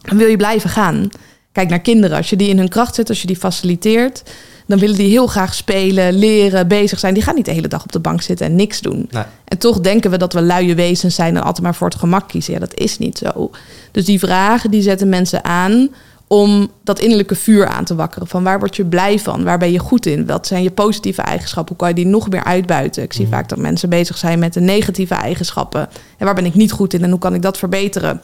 dan 0.03 0.17
wil 0.17 0.29
je 0.29 0.37
blijven 0.37 0.71
gaan. 0.71 1.09
Kijk 1.55 1.69
naar 1.69 1.81
kinderen. 1.81 2.17
Als 2.17 2.31
je 2.31 2.37
die 2.37 2.49
in 2.49 2.59
hun 2.59 2.69
kracht 2.69 2.95
zet, 2.95 3.09
als 3.09 3.21
je 3.21 3.27
die 3.27 3.37
faciliteert, 3.37 4.23
dan 4.67 4.79
willen 4.79 4.97
die 4.97 5.09
heel 5.09 5.27
graag 5.27 5.55
spelen, 5.55 6.15
leren, 6.15 6.69
bezig 6.69 6.99
zijn. 6.99 7.15
Die 7.15 7.23
gaan 7.23 7.35
niet 7.35 7.45
de 7.45 7.51
hele 7.53 7.69
dag 7.69 7.83
op 7.83 7.93
de 7.93 7.99
bank 8.01 8.23
zitten 8.23 8.47
en 8.47 8.55
niks 8.57 8.81
doen. 8.81 9.09
Nee. 9.11 9.23
En 9.45 9.59
toch 9.59 9.81
denken 9.81 10.11
we 10.11 10.17
dat 10.17 10.33
we 10.33 10.43
luie 10.43 10.75
wezens 10.75 11.15
zijn 11.15 11.37
en 11.37 11.43
altijd 11.43 11.63
maar 11.63 11.75
voor 11.75 11.89
het 11.89 11.99
gemak 11.99 12.29
kiezen. 12.29 12.53
Ja, 12.53 12.59
dat 12.59 12.75
is 12.75 12.99
niet 12.99 13.19
zo. 13.19 13.51
Dus 13.91 14.05
die 14.05 14.19
vragen 14.19 14.71
die 14.71 14.83
zetten 14.83 15.09
mensen 15.09 15.45
aan 15.45 15.89
om 16.27 16.71
dat 16.85 16.99
innerlijke 17.01 17.35
vuur 17.35 17.67
aan 17.67 17.85
te 17.85 17.95
wakkeren. 17.95 18.29
Van 18.29 18.43
waar 18.43 18.59
word 18.59 18.77
je 18.77 18.85
blij 18.85 19.19
van? 19.19 19.45
Waar 19.45 19.59
ben 19.59 19.73
je 19.73 19.79
goed 19.79 20.07
in? 20.07 20.27
Wat 20.27 20.47
zijn 20.47 20.63
je 20.63 20.71
positieve 20.71 21.23
eigenschappen? 21.23 21.75
Hoe 21.77 21.87
kan 21.87 21.89
je 21.97 22.03
die 22.05 22.13
nog 22.13 22.29
meer 22.31 22.45
uitbuiten? 22.45 23.03
Ik 23.03 23.13
zie 23.13 23.25
Mhm. 23.27 23.35
vaak 23.35 23.49
dat 23.49 23.59
mensen 23.59 23.89
bezig 23.89 24.19
zijn 24.19 24.39
met 24.39 24.53
de 24.53 24.61
negatieve 24.61 25.15
eigenschappen. 25.15 25.89
En 26.19 26.25
waar 26.25 26.35
ben 26.35 26.45
ik 26.47 26.55
niet 26.55 26.73
goed 26.73 26.95
in 26.95 27.03
en 27.03 27.11
hoe 27.11 27.19
kan 27.19 27.35
ik 27.35 27.43
dat 27.43 27.59
verbeteren? 27.59 28.21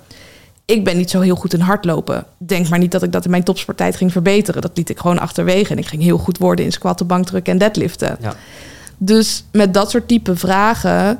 Ik 0.70 0.84
ben 0.84 0.96
niet 0.96 1.10
zo 1.10 1.20
heel 1.20 1.36
goed 1.36 1.54
in 1.54 1.60
hardlopen. 1.60 2.24
Denk 2.38 2.68
maar 2.68 2.78
niet 2.78 2.92
dat 2.92 3.02
ik 3.02 3.12
dat 3.12 3.24
in 3.24 3.30
mijn 3.30 3.42
topsporttijd 3.42 3.96
ging 3.96 4.12
verbeteren. 4.12 4.62
Dat 4.62 4.76
liet 4.76 4.88
ik 4.88 4.98
gewoon 4.98 5.18
achterwege. 5.18 5.72
En 5.72 5.78
ik 5.78 5.86
ging 5.86 6.02
heel 6.02 6.18
goed 6.18 6.38
worden 6.38 6.64
in 6.64 6.72
squatten, 6.72 7.06
bankdrukken 7.06 7.52
en 7.52 7.58
deadliften. 7.58 8.16
Ja. 8.20 8.34
Dus 8.98 9.44
met 9.52 9.74
dat 9.74 9.90
soort 9.90 10.08
type 10.08 10.36
vragen 10.36 11.18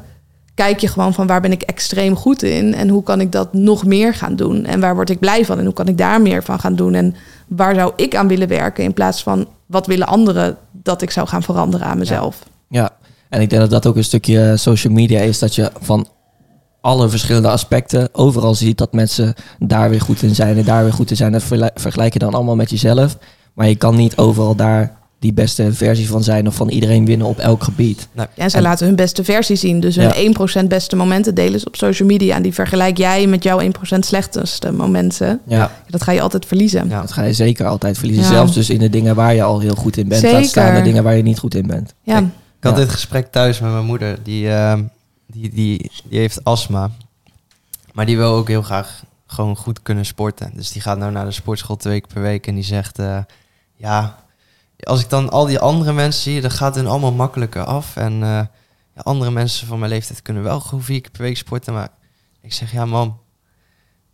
kijk 0.54 0.78
je 0.78 0.88
gewoon 0.88 1.14
van 1.14 1.26
waar 1.26 1.40
ben 1.40 1.52
ik 1.52 1.62
extreem 1.62 2.16
goed 2.16 2.42
in 2.42 2.74
en 2.74 2.88
hoe 2.88 3.02
kan 3.02 3.20
ik 3.20 3.32
dat 3.32 3.52
nog 3.52 3.84
meer 3.84 4.14
gaan 4.14 4.36
doen 4.36 4.64
en 4.64 4.80
waar 4.80 4.94
word 4.94 5.10
ik 5.10 5.18
blij 5.18 5.44
van 5.44 5.58
en 5.58 5.64
hoe 5.64 5.74
kan 5.74 5.88
ik 5.88 5.98
daar 5.98 6.22
meer 6.22 6.42
van 6.42 6.60
gaan 6.60 6.74
doen 6.74 6.94
en 6.94 7.14
waar 7.46 7.74
zou 7.74 7.92
ik 7.96 8.14
aan 8.14 8.28
willen 8.28 8.48
werken 8.48 8.84
in 8.84 8.92
plaats 8.92 9.22
van 9.22 9.48
wat 9.66 9.86
willen 9.86 10.06
anderen 10.06 10.56
dat 10.72 11.02
ik 11.02 11.10
zou 11.10 11.28
gaan 11.28 11.42
veranderen 11.42 11.86
aan 11.86 11.98
mezelf. 11.98 12.38
Ja, 12.68 12.90
en 13.28 13.40
ik 13.40 13.50
denk 13.50 13.62
dat 13.62 13.70
dat 13.70 13.86
ook 13.86 13.96
een 13.96 14.04
stukje 14.04 14.56
social 14.56 14.92
media 14.92 15.20
is. 15.20 15.38
Dat 15.38 15.54
je 15.54 15.70
van 15.80 16.08
alle 16.80 17.08
verschillende 17.08 17.48
aspecten 17.48 18.08
overal 18.12 18.54
ziet 18.54 18.78
dat 18.78 18.92
mensen 18.92 19.34
daar 19.58 19.90
weer 19.90 20.00
goed 20.00 20.22
in 20.22 20.34
zijn 20.34 20.56
en 20.56 20.64
daar 20.64 20.82
weer 20.82 20.92
goed 20.92 21.10
in 21.10 21.16
zijn. 21.16 21.32
Dat 21.32 21.42
vergelijk- 21.74 22.12
je 22.12 22.18
dan 22.18 22.34
allemaal 22.34 22.56
met 22.56 22.70
jezelf. 22.70 23.18
Maar 23.54 23.68
je 23.68 23.76
kan 23.76 23.96
niet 23.96 24.16
overal 24.16 24.54
daar 24.54 24.98
die 25.18 25.32
beste 25.32 25.72
versie 25.74 26.08
van 26.08 26.22
zijn 26.22 26.46
of 26.46 26.54
van 26.54 26.68
iedereen 26.68 27.04
winnen 27.04 27.26
op 27.26 27.38
elk 27.38 27.62
gebied. 27.64 28.08
En 28.14 28.50
zij 28.50 28.60
En- 28.60 28.66
laten 28.66 28.86
hun 28.86 28.96
beste 28.96 29.24
versie 29.24 29.56
zien. 29.56 29.80
Dus 29.80 29.96
hun 29.96 30.04
Ja. 30.08 30.14
1% 30.16 30.68
beste 30.68 30.96
momenten 30.96 31.34
delen 31.34 31.60
ze 31.60 31.66
op 31.66 31.76
social 31.76 32.08
media. 32.08 32.36
En 32.36 32.42
die 32.42 32.54
vergelijk 32.54 32.96
jij 32.98 33.26
met 33.26 33.42
jouw 33.42 33.60
1% 33.60 34.04
slechtste 34.04 34.72
momenten. 34.72 35.40
Ja, 35.46 35.56
Ja, 35.56 35.70
dat 35.86 36.02
ga 36.02 36.12
je 36.12 36.20
altijd 36.20 36.46
verliezen. 36.46 36.88
Ja. 36.88 37.00
dat 37.00 37.12
ga 37.12 37.22
je 37.22 37.32
zeker 37.32 37.66
altijd 37.66 37.98
verliezen. 37.98 38.24
Ja. 38.24 38.30
Zelfs 38.30 38.54
dus 38.54 38.70
in 38.70 38.78
de 38.78 38.90
dingen 38.90 39.14
waar 39.14 39.34
je 39.34 39.42
al 39.42 39.60
heel 39.60 39.74
goed 39.74 39.96
in 39.96 40.08
bent. 40.08 40.22
Laat 40.22 40.30
Zeker. 40.32 40.48
staan 40.48 40.74
de 40.74 40.82
dingen 40.82 41.02
waar 41.02 41.16
je 41.16 41.22
niet 41.22 41.38
goed 41.38 41.54
in 41.54 41.66
bent. 41.66 41.94
Ja, 42.02 42.18
Ik 42.18 42.24
had 42.66 42.76
Ja. 42.76 42.82
dit 42.84 42.88
gesprek 42.92 43.26
thuis 43.32 43.60
met 43.60 43.72
mijn 43.72 43.84
moeder. 43.84 44.18
Die, 44.22 44.48
ehm, 44.50 44.82
die, 45.30 45.50
die, 45.50 45.90
die 46.04 46.18
heeft 46.18 46.44
astma. 46.44 46.90
Maar 47.92 48.06
die 48.06 48.16
wil 48.16 48.32
ook 48.32 48.48
heel 48.48 48.62
graag 48.62 49.04
gewoon 49.26 49.56
goed 49.56 49.82
kunnen 49.82 50.06
sporten. 50.06 50.50
Dus 50.54 50.72
die 50.72 50.82
gaat 50.82 50.98
nou 50.98 51.12
naar 51.12 51.24
de 51.24 51.30
sportschool 51.30 51.76
twee 51.76 52.00
keer 52.00 52.12
per 52.12 52.22
week. 52.22 52.46
En 52.46 52.54
die 52.54 52.64
zegt, 52.64 52.98
eh, 52.98 53.18
ja, 53.74 54.24
als 54.80 55.00
ik 55.00 55.08
dan 55.08 55.30
al 55.30 55.46
die 55.46 55.58
andere 55.58 55.92
mensen 55.92 56.22
zie, 56.22 56.40
dan 56.40 56.50
gaat 56.50 56.74
het 56.74 56.86
allemaal 56.86 57.12
makkelijker 57.12 57.64
af. 57.64 57.96
En 57.96 58.22
eh, 58.22 58.42
andere 58.94 59.30
mensen 59.30 59.66
van 59.66 59.78
mijn 59.78 59.90
leeftijd 59.90 60.22
kunnen 60.22 60.42
wel 60.42 60.60
gewoon 60.60 60.82
vier 60.84 61.00
keer 61.00 61.10
per 61.10 61.22
week 61.22 61.36
sporten. 61.36 61.72
Maar 61.72 61.88
ik 62.40 62.52
zeg, 62.52 62.72
ja 62.72 62.84
mam, 62.84 63.20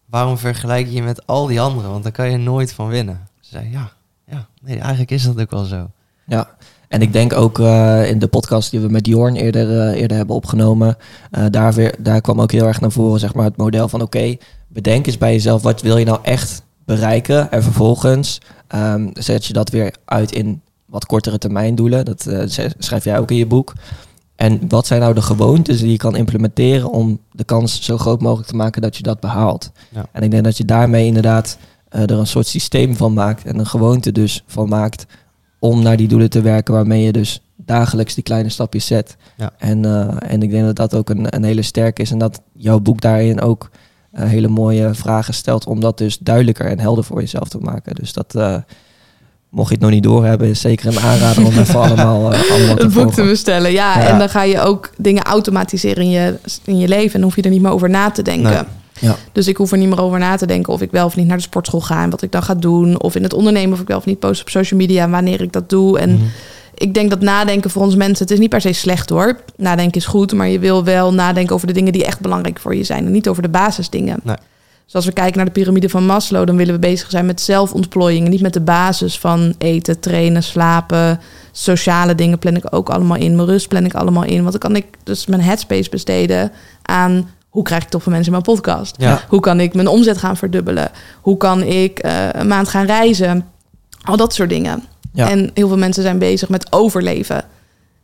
waarom 0.05 0.39
vergelijk 0.39 0.87
je 0.87 0.93
je 0.93 1.03
met 1.03 1.27
al 1.27 1.47
die 1.47 1.61
anderen? 1.61 1.91
Want 1.91 2.03
daar 2.03 2.13
kan 2.13 2.31
je 2.31 2.37
nooit 2.37 2.73
van 2.73 2.89
winnen. 2.89 3.29
Ze 3.41 3.51
zei, 3.51 3.71
ja, 3.71 3.93
ja, 4.27 4.49
nee, 4.61 4.79
eigenlijk 4.79 5.11
is 5.11 5.23
dat 5.23 5.41
ook 5.41 5.51
wel 5.51 5.65
zo. 5.65 5.91
Ja, 6.27 6.57
en 6.89 7.03
ik 7.03 7.13
denk 7.13 7.33
ook 7.33 7.59
eh, 7.59 8.11
in 8.11 8.19
de 8.19 8.27
podcast 8.27 8.71
die 8.71 8.81
we 8.81 8.89
met 8.89 9.07
Jorn 9.07 9.37
eerder, 9.37 9.81
eh, 9.81 10.01
eerder 10.01 10.17
hebben 10.17 10.37
opgenomen, 10.37 10.97
eh, 11.31 11.45
daar, 11.51 11.73
weer, 11.73 11.95
daar 11.99 12.21
kwam 12.21 12.41
ook 12.41 12.53
heel 12.53 12.67
erg 12.67 12.81
naar 12.81 12.93
voren 12.93 13.21
zeg 13.21 13.35
maar, 13.35 13.45
het 13.45 13.57
model 13.57 13.89
van 13.89 14.03
oké, 14.03 14.37
bedenk 14.69 15.07
eens 15.07 15.19
bij 15.19 15.33
jezelf 15.33 15.63
wat 15.63 15.83
wil 15.83 15.97
je 15.97 16.05
nou 16.05 16.19
echt 16.23 16.63
bereiken 16.85 17.51
en 17.51 17.63
vervolgens 17.63 18.41
ehm, 18.69 19.09
zet 19.13 19.45
je 19.45 19.53
dat 19.53 19.71
weer 19.71 19.95
uit 20.05 20.33
in 20.33 20.61
wat 20.87 21.07
kortere 21.07 21.39
termijn 21.39 21.75
doelen. 21.75 22.05
Dat 22.05 22.29
schrijf 22.79 23.05
jij 23.05 23.19
ook 23.19 23.31
in 23.31 23.37
je 23.37 23.47
boek. 23.47 23.73
En 24.37 24.61
wat 24.69 24.87
zijn 24.87 25.01
nou 25.01 25.15
de 25.15 25.23
gewoontes 25.23 25.81
die 25.81 25.91
je 25.91 25.97
kan 25.97 26.17
implementeren 26.17 26.91
om 26.91 27.21
de 27.33 27.45
kans 27.45 27.83
zo 27.83 27.99
groot 27.99 28.21
mogelijk 28.21 28.49
te 28.49 28.57
maken 28.57 28.83
dat 28.83 28.97
je 28.97 29.03
dat 29.03 29.21
behaalt? 29.21 29.71
Ja. 29.89 30.07
En 30.13 30.23
ik 30.23 30.31
denk 30.31 30.45
dat 30.45 30.57
je 30.57 30.65
daarmee 30.65 31.07
inderdaad 31.07 31.59
er 31.89 32.11
een 32.11 32.27
soort 32.27 32.47
systeem 32.47 32.97
van 32.97 33.13
maakt 33.13 33.45
en 33.45 33.59
een 33.59 33.67
gewoonte 33.67 34.13
dus 34.13 34.43
van 34.47 34.69
maakt 34.69 35.07
om 35.59 35.83
naar 35.83 35.97
die 35.97 36.09
doelen 36.09 36.31
te 36.31 36.41
werken 36.41 36.75
waarmee 36.75 37.03
je 37.03 37.13
dus 37.13 37.41
dagelijks 37.57 38.15
die 38.15 38.25
kleine 38.25 38.49
stapjes 38.49 38.87
zet. 38.87 39.17
Ja. 39.37 39.51
En, 39.59 39.85
eh, 39.85 40.31
en 40.33 40.43
ik 40.43 40.51
denk 40.51 40.65
dat 40.65 40.77
dat 40.77 40.95
ook 40.95 41.11
een, 41.11 41.35
een 41.37 41.45
hele 41.45 41.63
sterke 41.63 42.03
is 42.03 42.11
en 42.11 42.19
dat 42.19 42.41
jouw 42.53 42.81
boek 42.81 43.01
daarin 43.01 43.41
ook 43.41 43.71
eh, 44.13 44.29
hele 44.29 44.49
mooie 44.49 44.95
vragen 44.95 45.35
stelt 45.35 45.67
om 45.67 45.81
dat 45.81 45.99
dus 45.99 46.19
duidelijker 46.19 46.67
en 46.67 46.79
helder 46.79 47.05
voor 47.05 47.21
jezelf 47.21 47.49
te 47.49 47.59
maken. 47.59 47.95
Dus 47.95 48.13
dat, 48.13 48.35
eh, 48.35 48.57
mocht 49.49 49.69
je 49.69 49.75
het 49.75 49.83
nog 49.83 49.93
niet 49.93 50.03
doorhebben, 50.03 50.49
is 50.49 50.61
zeker 50.61 50.87
een 50.87 51.01
aanrader 51.01 51.47
om 51.47 51.59
even 51.59 51.81
allemaal, 51.85 52.31
het 52.33 52.93
boek 52.93 53.13
te 53.13 53.23
bestellen. 53.23 53.73
Ja, 53.73 53.99
Ja. 53.99 54.07
en 54.07 54.19
dan 54.19 54.29
ga 54.29 54.43
je 54.43 54.61
ook 54.61 54.91
dingen 54.97 55.23
automatiseren 55.23 56.03
in 56.03 56.11
je, 56.11 56.39
in 56.65 56.79
je 56.79 56.89
leven. 56.89 57.15
En 57.15 57.23
hoef 57.23 57.37
je 57.37 57.43
er 57.43 57.51
niet 57.51 57.63
meer 57.63 57.71
over 57.73 57.91
na 57.91 58.11
te 58.11 58.23
denken. 58.23 58.51
Nee. 58.51 58.63
Ja. 59.01 59.17
Dus 59.33 59.49
ik 59.49 59.57
hoef 59.57 59.73
er 59.73 59.79
niet 59.79 59.89
meer 59.89 60.01
over 60.03 60.19
na 60.19 60.37
te 60.37 60.47
denken 60.47 60.73
of 60.73 60.81
ik 60.81 60.91
wel 60.91 61.07
of 61.07 61.17
niet 61.17 61.27
naar 61.27 61.37
de 61.37 61.43
sportschool 61.43 61.81
ga 61.81 62.03
en 62.03 62.11
wat 62.11 62.23
ik 62.23 62.33
dan 62.33 62.43
ga 62.43 62.55
doen. 62.55 63.01
Of 63.01 63.15
in 63.15 63.23
het 63.23 63.33
ondernemen 63.33 63.73
of 63.73 63.81
ik 63.81 63.89
wel 63.89 63.97
of 63.97 64.05
niet 64.05 64.19
post 64.19 64.41
op 64.41 64.49
social 64.49 64.81
media 64.81 65.03
en 65.05 65.11
wanneer 65.11 65.41
ik 65.41 65.53
dat 65.53 65.69
doe. 65.71 65.99
En 65.99 66.13
Mhm. 66.15 66.23
ik 66.75 66.95
denk 66.95 67.11
dat 67.11 67.21
nadenken 67.21 67.71
voor 67.71 67.83
ons 67.83 67.95
mensen, 67.97 68.25
het 68.25 68.31
is 68.31 68.39
niet 68.39 68.51
per 68.51 68.61
se 68.61 68.73
slecht 68.73 69.11
hoor. 69.11 69.41
Nadenken 69.57 70.01
is 70.01 70.07
goed, 70.07 70.33
maar 70.33 70.49
je 70.49 70.59
wil 70.59 70.85
wel 70.85 71.13
nadenken 71.15 71.55
over 71.55 71.67
de 71.67 71.73
dingen 71.73 71.93
die 71.93 72.05
echt 72.05 72.21
belangrijk 72.21 72.59
voor 72.61 72.75
je 72.75 72.85
zijn. 72.85 73.07
En 73.07 73.13
niet 73.13 73.29
over 73.29 73.43
de 73.43 73.49
basisdingen. 73.49 74.21
Nee. 74.23 74.37
Dus 74.85 74.95
als 74.95 75.05
we 75.05 75.13
kijken 75.13 75.37
naar 75.37 75.45
de 75.47 75.53
piramide 75.53 75.89
van 75.89 76.07
Maslow, 76.07 76.47
dan 76.47 76.57
willen 76.57 76.75
we 76.75 76.81
bezig 76.81 77.11
zijn 77.11 77.27
met 77.27 77.41
zelfontplooiing. 77.41 78.25
En 78.25 78.31
niet 78.31 78.41
met 78.41 78.53
de 78.53 78.61
basis 78.61 79.19
van 79.19 79.55
eten, 79.59 80.01
trainen, 80.01 80.43
slapen. 80.43 81.21
Sociale 81.53 82.15
dingen 82.15 82.39
plan 82.39 82.57
ik 82.57 82.65
ook 82.75 82.89
allemaal 82.91 83.17
in. 83.17 83.37
Mijn 83.37 83.49
rust 83.49 83.69
plan 83.69 83.85
ik 83.85 83.95
allemaal 83.95 84.25
in. 84.25 84.39
Want 84.41 84.51
dan 84.51 84.61
kan 84.61 84.77
ik 84.77 84.85
dus 85.03 85.27
mijn 85.27 85.41
headspace 85.41 85.91
besteden 85.91 86.53
aan 86.83 87.29
hoe 87.57 87.65
krijg 87.65 87.83
ik 87.83 87.89
toffe 87.89 88.09
mensen 88.11 88.27
in 88.27 88.33
mijn 88.33 88.57
podcast. 88.57 88.95
Ja. 88.99 89.21
Hoe 89.29 89.41
kan 89.41 89.61
ik 89.61 89.75
mijn 89.75 89.89
omzet 89.89 90.19
gaan 90.19 90.37
verdubbelen? 90.37 90.91
Hoe 91.21 91.37
kan 91.37 91.63
ik 91.63 91.99
eh, 91.99 92.29
een 92.33 92.47
maand 92.49 92.69
gaan 92.69 92.87
reizen? 92.87 93.47
Al 94.03 94.17
dat 94.17 94.35
soort 94.35 94.49
dingen. 94.49 94.83
Ja. 95.13 95.31
En 95.31 95.51
heel 95.55 95.69
veel 95.69 95.77
mensen 95.77 96.03
zijn 96.03 96.19
bezig 96.19 96.49
met 96.49 96.73
overleven. 96.73 97.45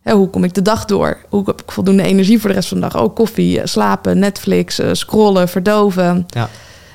Hè, 0.03 0.12
hoe 0.12 0.29
kom 0.31 0.45
ik 0.45 0.55
de 0.55 0.62
dag 0.62 0.85
door? 0.85 1.19
Hoe 1.29 1.43
heb 1.47 1.62
ik 1.62 1.73
voldoende 1.73 2.03
energie 2.03 2.38
voor 2.41 2.49
de 2.49 2.55
rest 2.55 2.69
van 2.69 2.81
de 2.81 2.88
dag? 2.88 3.03
Oh, 3.03 3.15
koffie, 3.15 3.61
eh, 3.61 3.67
slapen, 3.67 4.19
Netflix, 4.19 4.79
eh, 4.79 4.88
scrollen, 4.93 5.49
verdoven. 5.49 6.27
Ja. 6.29 6.43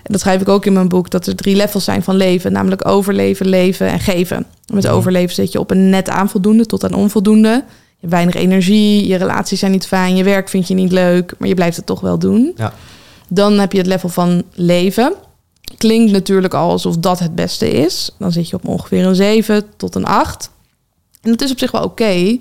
En 0.04 0.14
dat 0.14 0.20
schrijf 0.22 0.42
ik 0.42 0.50
ook 0.50 0.66
in 0.66 0.74
mijn 0.74 0.88
boek, 0.90 1.10
dat 1.10 1.28
er 1.28 1.36
drie 1.36 1.56
levels 1.56 1.84
zijn 1.84 2.04
van 2.04 2.16
leven. 2.16 2.52
Namelijk 2.52 2.88
overleven, 2.88 3.46
leven 3.48 3.88
en 3.88 4.00
geven. 4.00 4.46
Met 4.74 4.84
Mhm. 4.84 4.94
overleven 4.94 5.36
zit 5.36 5.52
je 5.52 5.60
op 5.60 5.72
een 5.72 5.90
net 5.90 6.10
aan 6.10 6.30
voldoende 6.30 6.66
tot 6.66 6.84
aan 6.84 6.94
onvoldoende. 6.94 7.64
Hebt 8.00 8.12
weinig 8.14 8.36
energie, 8.36 9.08
je 9.08 9.16
relaties 9.16 9.60
zijn 9.60 9.72
niet 9.72 9.88
fijn, 9.88 10.16
je 10.16 10.24
werk 10.24 10.50
vind 10.50 10.68
je 10.68 10.74
niet 10.74 10.92
leuk, 10.92 11.34
maar 11.38 11.48
je 11.48 11.54
blijft 11.54 11.78
het 11.78 11.86
toch 11.86 12.00
wel 12.00 12.20
doen. 12.20 12.54
Ja. 12.56 12.74
Dan 13.30 13.60
heb 13.60 13.72
je 13.72 13.78
het 13.78 13.88
level 13.88 14.10
van 14.10 14.44
leven. 14.54 15.14
Klinkt 15.78 16.12
natuurlijk 16.12 16.54
al 16.54 16.70
alsof 16.70 16.98
dat 16.98 17.20
het 17.20 17.36
beste 17.36 17.70
is. 17.70 18.10
Dan 18.20 18.32
zit 18.32 18.50
je 18.50 18.56
op 18.56 18.68
ongeveer 18.68 19.06
een 19.06 19.16
7 19.16 19.64
tot 19.78 19.96
een 19.96 20.06
8. 20.06 20.50
En 21.22 21.32
dat 21.32 21.42
is 21.42 21.52
op 21.52 21.60
zich 21.60 21.72
wel 21.72 21.84
oké. 21.84 22.38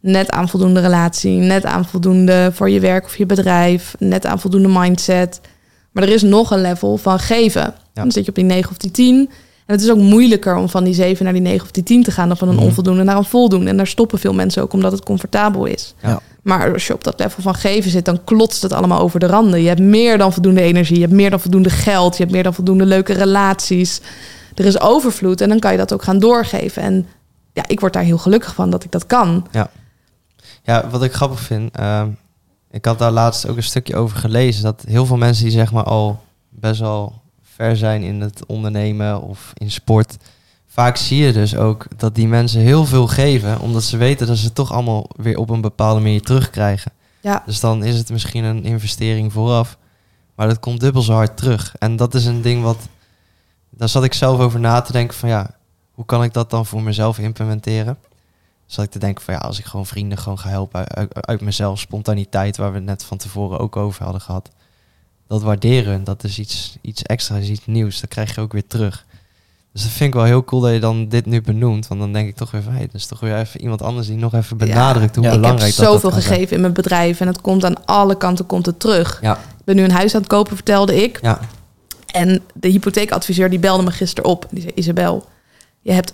Net 0.00 0.30
aan 0.30 0.48
voldoende 0.48 0.80
relatie, 0.80 1.38
net 1.38 1.64
aan 1.64 1.84
voldoende 1.84 2.50
voor 2.52 2.70
je 2.70 2.80
werk 2.80 3.04
of 3.04 3.16
je 3.16 3.26
bedrijf, 3.26 3.94
net 3.98 4.26
aan 4.26 4.40
voldoende 4.40 4.68
mindset. 4.68 5.40
Maar 5.90 6.02
er 6.02 6.08
is 6.08 6.22
nog 6.22 6.50
een 6.50 6.60
level 6.60 6.96
van 6.96 7.18
geven. 7.18 7.74
Dan 7.92 8.12
zit 8.12 8.24
je 8.24 8.30
op 8.30 8.36
die 8.36 8.44
9 8.44 8.70
of 8.70 8.76
die 8.76 8.90
10. 8.90 9.30
En 9.70 9.76
het 9.76 9.84
is 9.84 9.90
ook 9.90 9.98
moeilijker 9.98 10.56
om 10.56 10.68
van 10.68 10.84
die 10.84 10.94
7 10.94 11.24
naar 11.24 11.32
die 11.32 11.42
9 11.42 11.62
of 11.62 11.70
die 11.70 11.82
10 11.82 12.02
te 12.02 12.10
gaan 12.10 12.28
dan 12.28 12.36
van 12.36 12.48
een 12.48 12.54
Mhm. 12.54 12.64
onvoldoende 12.64 13.02
naar 13.02 13.16
een 13.16 13.24
voldoende. 13.24 13.70
En 13.70 13.76
daar 13.76 13.86
stoppen 13.86 14.18
veel 14.18 14.32
mensen 14.34 14.62
ook 14.62 14.72
omdat 14.72 14.92
het 14.92 15.02
comfortabel 15.02 15.64
is. 15.64 15.94
Ja. 16.02 16.20
Maar 16.42 16.72
als 16.72 16.86
je 16.86 16.94
op 16.94 17.04
dat 17.04 17.18
level 17.18 17.42
van 17.42 17.54
geven 17.54 17.90
zit, 17.90 18.04
dan 18.04 18.24
klotst 18.24 18.62
het 18.62 18.72
allemaal 18.72 19.00
over 19.00 19.20
de 19.20 19.26
randen. 19.26 19.60
Je 19.62 19.68
hebt 19.68 19.80
meer 19.80 20.18
dan 20.18 20.32
voldoende 20.32 20.60
energie, 20.60 20.94
je 20.94 21.00
hebt 21.00 21.12
meer 21.12 21.30
dan 21.30 21.40
voldoende 21.40 21.70
geld, 21.70 22.16
je 22.16 22.22
hebt 22.22 22.34
meer 22.34 22.42
dan 22.42 22.54
voldoende 22.54 22.84
leuke 22.86 23.12
relaties. 23.12 24.00
Er 24.54 24.64
is 24.64 24.80
overvloed 24.80 25.40
en 25.40 25.48
dan 25.48 25.58
kan 25.58 25.72
je 25.72 25.78
dat 25.78 25.92
ook 25.92 26.02
gaan 26.02 26.18
doorgeven. 26.18 26.82
En 26.82 27.06
ja, 27.52 27.64
ik 27.66 27.80
word 27.80 27.92
daar 27.92 28.02
heel 28.02 28.18
gelukkig 28.18 28.54
van 28.54 28.70
dat 28.70 28.84
ik 28.84 28.90
dat 28.92 29.06
kan. 29.06 29.46
Ja, 30.62 30.88
wat 30.90 31.02
ik 31.02 31.12
grappig 31.12 31.40
vind, 31.40 31.76
ehm, 31.76 32.08
ik 32.70 32.84
had 32.84 32.98
daar 32.98 33.10
laatst 33.10 33.48
ook 33.48 33.56
een 33.56 33.62
stukje 33.62 33.96
over 33.96 34.16
gelezen, 34.18 34.62
dat 34.62 34.84
heel 34.86 35.06
veel 35.06 35.16
mensen 35.16 35.44
die 35.44 35.52
zeg 35.52 35.72
maar 35.72 35.84
al 35.84 36.20
best 36.48 36.80
wel 36.80 37.19
ver 37.60 37.76
zijn 37.76 38.02
in 38.02 38.20
het 38.20 38.46
ondernemen 38.46 39.22
of 39.22 39.52
in 39.54 39.70
sport, 39.70 40.16
vaak 40.66 40.96
zie 40.96 41.24
je 41.24 41.32
dus 41.32 41.56
ook 41.56 41.86
dat 41.96 42.14
die 42.14 42.28
mensen 42.28 42.60
heel 42.60 42.86
veel 42.86 43.06
geven, 43.06 43.60
omdat 43.60 43.82
ze 43.82 43.96
weten 43.96 44.26
dat 44.26 44.36
ze 44.36 44.44
het 44.44 44.54
toch 44.54 44.72
allemaal 44.72 45.10
weer 45.16 45.36
op 45.38 45.50
een 45.50 45.60
bepaalde 45.60 46.00
manier 46.00 46.22
terugkrijgen. 46.22 46.92
Ja. 47.20 47.42
Dus 47.46 47.60
dan 47.60 47.84
is 47.84 47.98
het 47.98 48.10
misschien 48.10 48.44
een 48.44 48.64
investering 48.64 49.32
vooraf, 49.32 49.78
maar 50.34 50.48
dat 50.48 50.60
komt 50.60 50.80
dubbel 50.80 51.02
zo 51.02 51.12
hard 51.12 51.36
terug. 51.36 51.74
En 51.78 51.96
dat 51.96 52.14
is 52.14 52.26
een 52.26 52.42
ding 52.42 52.62
wat, 52.62 52.88
daar 53.70 53.88
zat 53.88 54.04
ik 54.04 54.14
zelf 54.14 54.38
over 54.38 54.60
na 54.60 54.80
te 54.80 54.92
denken 54.92 55.16
van 55.16 55.28
ja, 55.28 55.50
hoe 55.90 56.04
kan 56.04 56.22
ik 56.22 56.32
dat 56.32 56.50
dan 56.50 56.66
voor 56.66 56.82
mezelf 56.82 57.18
implementeren? 57.18 57.98
Zat 58.66 58.84
ik 58.84 58.90
te 58.90 58.98
denken 58.98 59.24
van 59.24 59.34
ja, 59.34 59.40
als 59.40 59.58
ik 59.58 59.64
gewoon 59.64 59.86
vrienden 59.86 60.18
gewoon 60.18 60.38
ga 60.38 60.48
helpen 60.48 60.78
uit, 60.78 60.94
uit, 60.94 61.26
uit 61.26 61.40
mezelf, 61.40 61.78
spontaniteit, 61.78 62.56
waar 62.56 62.70
we 62.70 62.76
het 62.76 62.86
net 62.86 63.04
van 63.04 63.16
tevoren 63.16 63.58
ook 63.58 63.76
over 63.76 64.02
hadden 64.04 64.20
gehad. 64.20 64.50
Dat 65.30 65.42
waarderen, 65.42 66.04
dat 66.04 66.24
is 66.24 66.38
iets, 66.38 66.76
iets 66.80 67.02
extra's, 67.02 67.48
iets 67.48 67.66
nieuws. 67.66 68.00
Dat 68.00 68.10
krijg 68.10 68.34
je 68.34 68.40
ook 68.40 68.52
weer 68.52 68.66
terug. 68.66 69.04
Dus 69.72 69.82
dat 69.82 69.90
vind 69.90 70.08
ik 70.08 70.14
wel 70.14 70.24
heel 70.24 70.44
cool 70.44 70.60
dat 70.60 70.72
je 70.72 70.80
dan 70.80 71.08
dit 71.08 71.26
nu 71.26 71.40
benoemt. 71.42 71.86
Want 71.88 72.00
dan 72.00 72.12
denk 72.12 72.28
ik 72.28 72.36
toch 72.36 72.50
weer 72.50 72.62
van, 72.62 72.72
hey, 72.72 72.86
dat 72.86 72.94
is 72.94 73.06
toch 73.06 73.20
weer 73.20 73.38
even 73.38 73.60
iemand 73.60 73.82
anders 73.82 74.06
die 74.06 74.16
nog 74.16 74.34
even 74.34 74.56
benadrukt 74.56 75.14
hoe 75.14 75.24
Ja, 75.24 75.30
ik 75.30 75.34
heb 75.34 75.42
belangrijk 75.42 75.76
dat 75.76 75.84
zoveel 75.84 76.00
dat 76.00 76.12
kan 76.12 76.20
zijn. 76.20 76.34
gegeven 76.34 76.54
in 76.54 76.60
mijn 76.60 76.72
bedrijf 76.72 77.20
en 77.20 77.26
het 77.26 77.40
komt 77.40 77.64
aan 77.64 77.86
alle 77.86 78.16
kanten 78.16 78.46
komt 78.46 78.66
het 78.66 78.80
terug. 78.80 79.18
Ja. 79.22 79.36
Ik 79.36 79.64
ben 79.64 79.76
nu 79.76 79.82
een 79.82 79.90
huis 79.90 80.14
aan 80.14 80.20
het 80.20 80.30
kopen, 80.30 80.56
vertelde 80.56 81.02
ik. 81.02 81.18
Ja, 81.22 81.40
En 82.06 82.42
de 82.54 82.68
hypotheekadviseur 82.68 83.50
die 83.50 83.58
belde 83.58 83.82
me 83.82 83.90
gisteren 83.90 84.30
op. 84.30 84.46
Die 84.50 84.60
zei, 84.60 84.72
Isabel, 84.74 85.26
je 85.80 85.92
hebt 85.92 86.12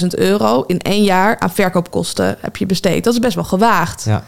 80.000 0.00 0.06
euro 0.08 0.62
in 0.62 0.78
één 0.78 1.04
jaar 1.04 1.38
aan 1.38 1.50
verkoopkosten 1.50 2.36
heb 2.40 2.56
je 2.56 2.66
besteed. 2.66 3.04
Dat 3.04 3.12
is 3.12 3.18
best 3.20 3.34
wel 3.34 3.44
gewaagd. 3.44 4.04
ja, 4.04 4.24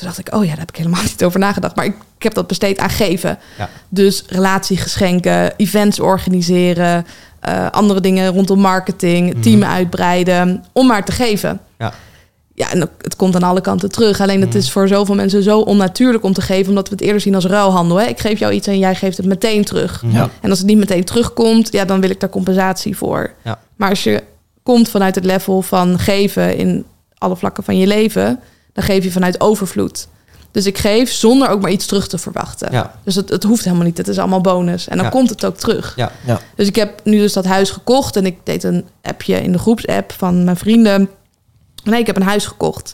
Toen 0.00 0.08
dacht 0.08 0.18
ik, 0.28 0.34
oh 0.34 0.42
ja, 0.44 0.48
daar 0.50 0.58
heb 0.58 0.68
ik 0.68 0.76
helemaal 0.76 1.02
niet 1.10 1.24
over 1.24 1.40
nagedacht. 1.40 1.76
Maar 1.76 1.84
ik, 1.84 1.94
ik 2.16 2.22
heb 2.22 2.34
dat 2.34 2.46
besteed 2.46 2.78
aan 2.78 2.90
geven. 2.90 3.38
Ja. 3.58 3.68
Dus 3.88 4.24
relatiegeschenken, 4.74 5.56
events 5.56 6.00
organiseren, 6.00 7.06
eh, 7.40 7.70
andere 7.70 8.00
dingen 8.00 8.32
rondom 8.32 8.60
marketing, 8.60 9.32
Mhm. 9.32 9.40
team 9.42 9.62
uitbreiden, 9.64 10.64
om 10.72 10.86
maar 10.86 11.04
te 11.04 11.12
geven. 11.12 11.60
Ja. 11.78 11.92
Ja, 12.54 12.70
en 12.72 12.80
het 12.80 13.16
komt 13.16 13.34
aan 13.34 13.42
alle 13.42 13.60
kanten 13.60 13.90
terug. 13.90 14.20
Alleen 14.20 14.40
het 14.40 14.48
Mhm. 14.48 14.58
is 14.58 14.70
voor 14.72 14.88
zoveel 14.88 15.14
mensen 15.14 15.42
zo 15.42 15.60
onnatuurlijk 15.60 16.24
om 16.24 16.32
te 16.32 16.40
geven, 16.40 16.68
omdat 16.68 16.88
we 16.88 16.94
het 16.94 17.04
eerder 17.04 17.20
zien 17.20 17.34
als 17.34 17.44
ruilhandel. 17.46 18.00
Hè? 18.00 18.06
Ik 18.06 18.20
geef 18.20 18.38
jou 18.38 18.52
iets 18.52 18.66
en 18.66 18.78
jij 18.78 18.94
geeft 18.94 19.16
het 19.16 19.26
meteen 19.26 19.64
terug. 19.64 20.04
Ja. 20.12 20.28
En 20.40 20.50
als 20.50 20.58
het 20.58 20.66
niet 20.66 20.78
meteen 20.78 21.04
terugkomt, 21.04 21.72
ja, 21.72 21.84
dan 21.84 22.00
wil 22.00 22.10
ik 22.10 22.20
daar 22.20 22.30
compensatie 22.30 22.96
voor. 22.96 23.32
Ja. 23.44 23.58
Maar 23.76 23.88
als 23.90 24.02
je 24.04 24.22
komt 24.62 24.88
vanuit 24.88 25.14
het 25.14 25.24
level 25.24 25.62
van 25.62 25.98
geven 25.98 26.56
in 26.56 26.84
alle 27.18 27.36
vlakken 27.36 27.64
van 27.64 27.78
je 27.78 27.86
leven, 27.86 28.40
dan 28.72 28.84
geef 28.84 29.04
je 29.04 29.10
vanuit 29.12 29.40
overvloed. 29.40 30.08
Dus 30.52 30.66
ik 30.66 30.78
geef 30.78 31.12
zonder 31.12 31.48
ook 31.48 31.60
maar 31.60 31.70
iets 31.70 31.86
terug 31.86 32.08
te 32.08 32.18
verwachten. 32.18 32.72
ja, 32.72 32.94
Dus 33.04 33.14
het, 33.14 33.28
het 33.28 33.42
hoeft 33.42 33.64
helemaal 33.64 33.84
niet. 33.86 33.96
Het 33.98 34.08
is 34.08 34.18
allemaal 34.18 34.40
bonus. 34.40 34.88
En 34.88 34.96
dan 34.96 35.04
Ja. 35.04 35.10
komt 35.12 35.30
het 35.30 35.44
ook 35.44 35.56
terug. 35.56 35.92
Ja. 35.96 36.12
Ja. 36.26 36.40
Dus 36.54 36.66
ik 36.68 36.76
heb 36.76 37.00
nu 37.04 37.18
dus 37.18 37.32
dat 37.32 37.44
huis 37.44 37.70
gekocht. 37.70 38.16
En 38.16 38.26
ik 38.26 38.38
deed 38.44 38.62
een 38.64 38.86
appje 39.02 39.42
in 39.42 39.52
de 39.52 39.58
groepsapp 39.58 40.12
van 40.12 40.44
mijn 40.44 40.56
vrienden. 40.56 41.08
Nee, 41.84 42.00
ik 42.00 42.06
heb 42.06 42.16
een 42.16 42.22
huis 42.22 42.46
gekocht. 42.46 42.92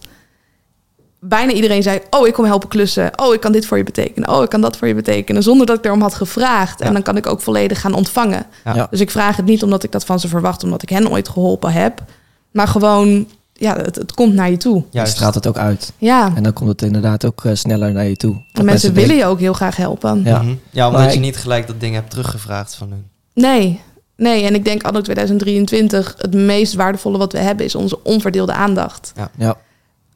Bijna 1.21 1.53
iedereen 1.53 1.83
zei, 1.83 2.01
oh, 2.11 2.27
ik 2.27 2.33
kom 2.33 2.45
helpen 2.45 2.69
klussen. 2.69 3.11
Oh, 3.17 3.35
ik 3.35 3.41
kan 3.41 3.53
dit 3.53 3.67
voor 3.67 3.77
je 3.77 3.85
betekenen. 3.85 4.29
Oh, 4.29 4.43
ik 4.43 4.49
kan 4.49 4.61
dat 4.61 4.77
voor 4.77 4.89
je 4.89 4.95
betekenen. 4.95 5.43
Zonder 5.43 5.67
dat 5.67 5.79
ik 5.79 5.85
erom 5.85 6.01
had 6.01 6.15
gevraagd. 6.15 6.81
En 6.81 6.93
dan 6.93 7.03
kan 7.03 7.17
ik 7.17 7.27
ook 7.27 7.41
volledig 7.41 7.81
gaan 7.81 7.95
ontvangen. 7.95 8.47
Dus 8.91 9.01
ik 9.01 9.11
vraag 9.11 9.37
het 9.37 9.47
niet 9.47 9.63
omdat 9.63 9.83
ik 9.83 9.93
dat 9.93 10.05
van 10.05 10.21
ze 10.21 10.29
verwacht. 10.29 10.65
Omdat 10.65 10.83
ik 10.83 10.89
hen 10.89 11.11
ooit 11.11 11.29
geholpen 11.29 11.73
heb. 11.73 12.03
Maar 12.51 12.69
gewoon, 12.69 13.29
ja, 13.59 13.77
het, 13.77 13.97
het 13.97 14.13
komt 14.15 14.35
naar 14.35 14.51
je 14.51 14.57
toe. 14.57 14.77
Je 14.77 14.83
juist. 14.91 15.13
straalt 15.13 15.35
het 15.35 15.47
ook 15.47 15.57
uit. 15.57 15.93
Ja, 15.99 16.33
En 16.35 16.43
dan 16.43 16.53
komt 16.53 16.69
het 16.71 16.83
inderdaad 16.83 17.25
ook 17.25 17.45
eh, 17.45 17.55
sneller 17.55 17.93
naar 17.93 18.05
je 18.07 18.17
toe. 18.17 18.43
en 18.53 18.65
mensen 18.65 18.93
willen 18.93 19.09
denken- 19.09 19.27
je 19.27 19.33
ook 19.33 19.41
heel 19.41 19.53
graag 19.53 19.77
helpen. 19.77 20.23
Ja. 20.25 20.43
Mhm. 20.43 20.55
ja 20.71 20.87
omdat 20.87 21.01
Maar 21.01 21.11
je 21.11 21.17
ik- 21.17 21.23
niet 21.23 21.37
gelijk 21.37 21.67
dat 21.67 21.81
ding 21.81 21.95
hebt 21.95 22.11
teruggevraagd 22.11 22.75
van 22.75 22.91
hun. 22.91 23.05
Nee, 23.35 23.81
nee. 24.17 24.45
En 24.45 24.55
ik 24.55 24.65
denk 24.65 24.83
anno 24.83 25.01
2023, 25.01 26.15
het 26.19 26.35
meest 26.35 26.75
waardevolle 26.75 27.19
wat 27.19 27.33
we 27.33 27.39
hebben 27.39 27.65
is 27.67 27.75
onze 27.75 28.03
onverdeelde 28.03 28.53
aandacht. 28.53 29.13
Ja. 29.39 29.57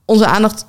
Onze 0.05 0.27
aandacht 0.27 0.67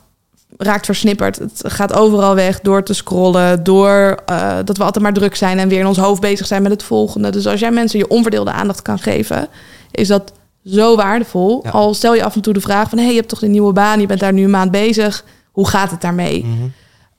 raakt 0.57 0.85
versnipperd. 0.85 1.37
Het 1.37 1.61
gaat 1.65 1.93
overal 1.93 2.35
weg 2.35 2.59
door 2.59 2.83
te 2.83 2.93
scrollen, 2.93 3.63
door 3.63 4.17
eh, 4.25 4.57
dat 4.65 4.77
we 4.77 4.83
altijd 4.83 5.03
maar 5.03 5.13
druk 5.13 5.35
zijn 5.35 5.59
en 5.59 5.67
weer 5.67 5.79
in 5.79 5.87
ons 5.87 5.97
hoofd 5.97 6.21
bezig 6.21 6.47
zijn 6.47 6.61
met 6.61 6.71
het 6.71 6.83
volgende. 6.83 7.29
Dus 7.29 7.47
als 7.47 7.59
jij 7.59 7.71
mensen 7.71 7.99
je 7.99 8.07
onverdeelde 8.09 8.51
aandacht 8.51 8.81
kan 8.81 8.99
geven, 8.99 9.47
is 9.91 10.07
dat 10.07 10.31
zo 10.65 10.95
waardevol. 10.95 11.59
Ja. 11.63 11.69
Al 11.69 11.93
stel 11.93 12.15
je 12.15 12.23
af 12.23 12.35
en 12.35 12.41
toe 12.41 12.53
de 12.53 12.61
vraag 12.61 12.89
van, 12.89 12.97
hey, 12.97 13.09
je 13.09 13.15
hebt 13.15 13.29
toch 13.29 13.41
een 13.41 13.51
nieuwe 13.51 13.73
baan, 13.73 13.99
je 13.99 14.05
bent 14.07 14.19
daar 14.19 14.33
nu 14.33 14.43
een 14.43 14.49
maand 14.49 14.71
bezig. 14.71 15.25
Hoe 15.51 15.67
gaat 15.67 15.91
het 15.91 16.01
daarmee? 16.01 16.45
Mhm. 16.45 16.53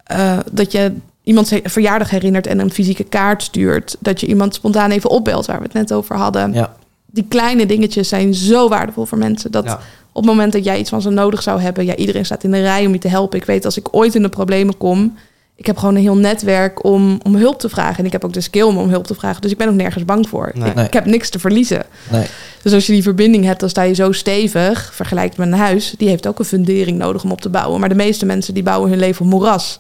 Eh, 0.05 0.38
dat 0.52 0.72
je 0.72 0.92
iemand 1.22 1.52
verjaardag 1.64 2.11
herinnert 2.11 2.46
en 2.46 2.59
een 2.59 2.72
fysieke 2.72 3.05
kaart 3.05 3.42
stuurt. 3.42 3.96
Dat 4.00 4.20
je 4.20 4.26
iemand 4.26 4.55
spontaan 4.55 4.90
even 4.90 5.11
opbelt, 5.11 5.46
waar 5.46 5.57
we 5.59 5.62
het 5.64 5.72
net 5.72 5.92
over 5.92 6.16
hadden. 6.16 6.52
Ja. 6.52 6.74
Die 7.07 7.24
kleine 7.28 7.66
dingetjes 7.66 8.09
zijn 8.09 8.35
zo 8.35 8.68
waardevol 8.68 9.05
voor 9.07 9.18
mensen. 9.18 9.50
Dat 9.50 9.64
Ja. 9.64 9.74
op 10.12 10.22
het 10.22 10.24
moment 10.24 10.52
dat 10.52 10.64
jij 10.64 10.78
iets 10.78 10.90
van 10.90 11.02
ze 11.02 11.11
nodig 11.11 11.42
zou 11.42 11.61
hebben, 11.61 11.85
ja, 11.85 11.96
iedereen 11.96 12.24
staat 12.24 12.44
in 12.44 12.50
de 12.50 12.61
rij 12.61 12.87
om 12.87 12.92
je 12.92 12.98
te 12.98 13.09
helpen. 13.09 13.38
Ik 13.38 13.44
weet 13.44 13.64
als 13.64 13.76
ik 13.78 13.88
ooit 13.90 14.14
in 14.14 14.22
de 14.22 14.28
problemen 14.28 14.76
kom, 14.76 15.16
ik 15.62 15.68
heb 15.68 15.77
gewoon 15.79 15.94
een 15.94 16.01
heel 16.03 16.16
netwerk 16.16 16.85
om, 16.85 17.20
om 17.22 17.37
hulp 17.37 17.59
te 17.59 17.68
vragen. 17.68 17.98
En 17.98 18.05
ik 18.05 18.12
heb 18.12 18.25
ook 18.25 18.33
de 18.33 18.40
skill 18.40 18.62
om 18.62 18.77
om 18.79 18.88
hulp 18.88 19.07
te 19.07 19.14
vragen. 19.14 19.40
Dus 19.40 19.51
ik 19.51 19.59
ben 19.59 19.68
ook 19.68 19.75
nergens 19.75 20.05
bang 20.05 20.29
voor. 20.29 20.51
Nee. 20.55 20.68
Ik, 20.68 20.75
Nee. 20.75 20.85
ik 20.87 20.92
heb 20.92 21.05
niks 21.05 21.31
te 21.31 21.38
verliezen. 21.38 21.85
Nee. 22.11 22.27
Dus 22.62 22.72
als 22.72 22.87
je 22.87 22.92
die 22.92 23.03
verbinding 23.03 23.44
hebt, 23.44 23.61
dan 23.61 23.68
sta 23.68 23.83
je 23.83 23.94
zo 23.94 24.12
stevig. 24.12 24.90
Vergelijkt 24.94 25.37
met 25.37 25.46
een 25.46 25.55
huis, 25.55 25.94
die 25.98 26.09
heeft 26.09 26.27
ook 26.27 26.38
een 26.38 26.44
fundering 26.44 26.98
nodig 26.98 27.25
om 27.25 27.31
op 27.31 27.40
te 27.40 27.48
bouwen. 27.48 27.81
Maar 27.81 27.88
de 27.88 27.94
meeste 27.94 28.27
mensen 28.27 28.55
die 28.55 28.62
bouwen 28.62 28.90
hun 28.90 28.98
leven 28.98 29.25
op 29.25 29.31
moeras. 29.31 29.79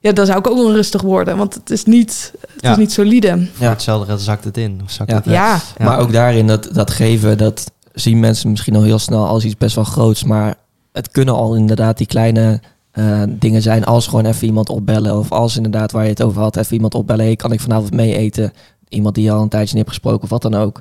Ja, 0.00 0.12
dan 0.12 0.26
zou 0.26 0.38
ik 0.38 0.46
ook 0.46 0.58
onrustig 0.58 1.02
worden, 1.02 1.36
want 1.36 1.54
het 1.54 1.70
is 1.70 1.84
niet, 1.84 2.32
het 2.40 2.50
Ja. 2.62 2.70
is 2.70 2.76
niet 2.76 2.92
solide. 2.92 3.46
Voor 3.52 3.66
hetzelfde 3.66 4.06
geld 4.06 4.20
zakt 4.20 4.44
het 4.44 4.56
in. 4.56 4.80
Of 4.84 4.90
zakt 4.90 5.10
Ja. 5.10 5.16
het. 5.16 5.24
Ja, 5.24 5.60
Ja. 5.78 5.84
Maar 5.84 5.98
ook 5.98 6.12
daarin, 6.12 6.46
dat, 6.46 6.68
dat 6.72 6.90
geven, 6.90 7.38
dat 7.38 7.70
zien 7.94 8.20
mensen 8.20 8.50
misschien 8.50 8.76
al 8.76 8.82
heel 8.82 8.98
snel 8.98 9.26
als 9.26 9.44
iets 9.44 9.56
best 9.56 9.74
wel 9.74 9.84
groots. 9.84 10.24
Maar 10.24 10.54
het 10.92 11.10
kunnen 11.10 11.34
al 11.34 11.54
inderdaad 11.54 11.98
die 11.98 12.06
kleine 12.06 12.60
eh, 12.98 13.22
dingen 13.28 13.62
zijn. 13.62 13.84
Als 13.84 14.06
gewoon 14.06 14.24
even 14.24 14.46
iemand 14.46 14.68
opbellen. 14.68 15.18
Of 15.18 15.32
als 15.32 15.56
inderdaad, 15.56 15.92
waar 15.92 16.02
je 16.02 16.10
het 16.10 16.22
over 16.22 16.42
had, 16.42 16.56
even 16.56 16.74
iemand 16.74 16.94
opbellen. 16.94 17.24
Hey, 17.24 17.36
kan 17.36 17.52
ik 17.52 17.60
vanavond 17.60 17.92
mee 17.94 18.16
eten? 18.16 18.52
Iemand 18.88 19.14
die 19.14 19.24
je 19.24 19.30
al 19.30 19.42
een 19.42 19.48
tijdje 19.48 19.74
niet 19.74 19.84
hebt 19.84 19.96
gesproken 19.96 20.22
of 20.22 20.30
wat 20.30 20.42
dan 20.42 20.54
ook. 20.54 20.80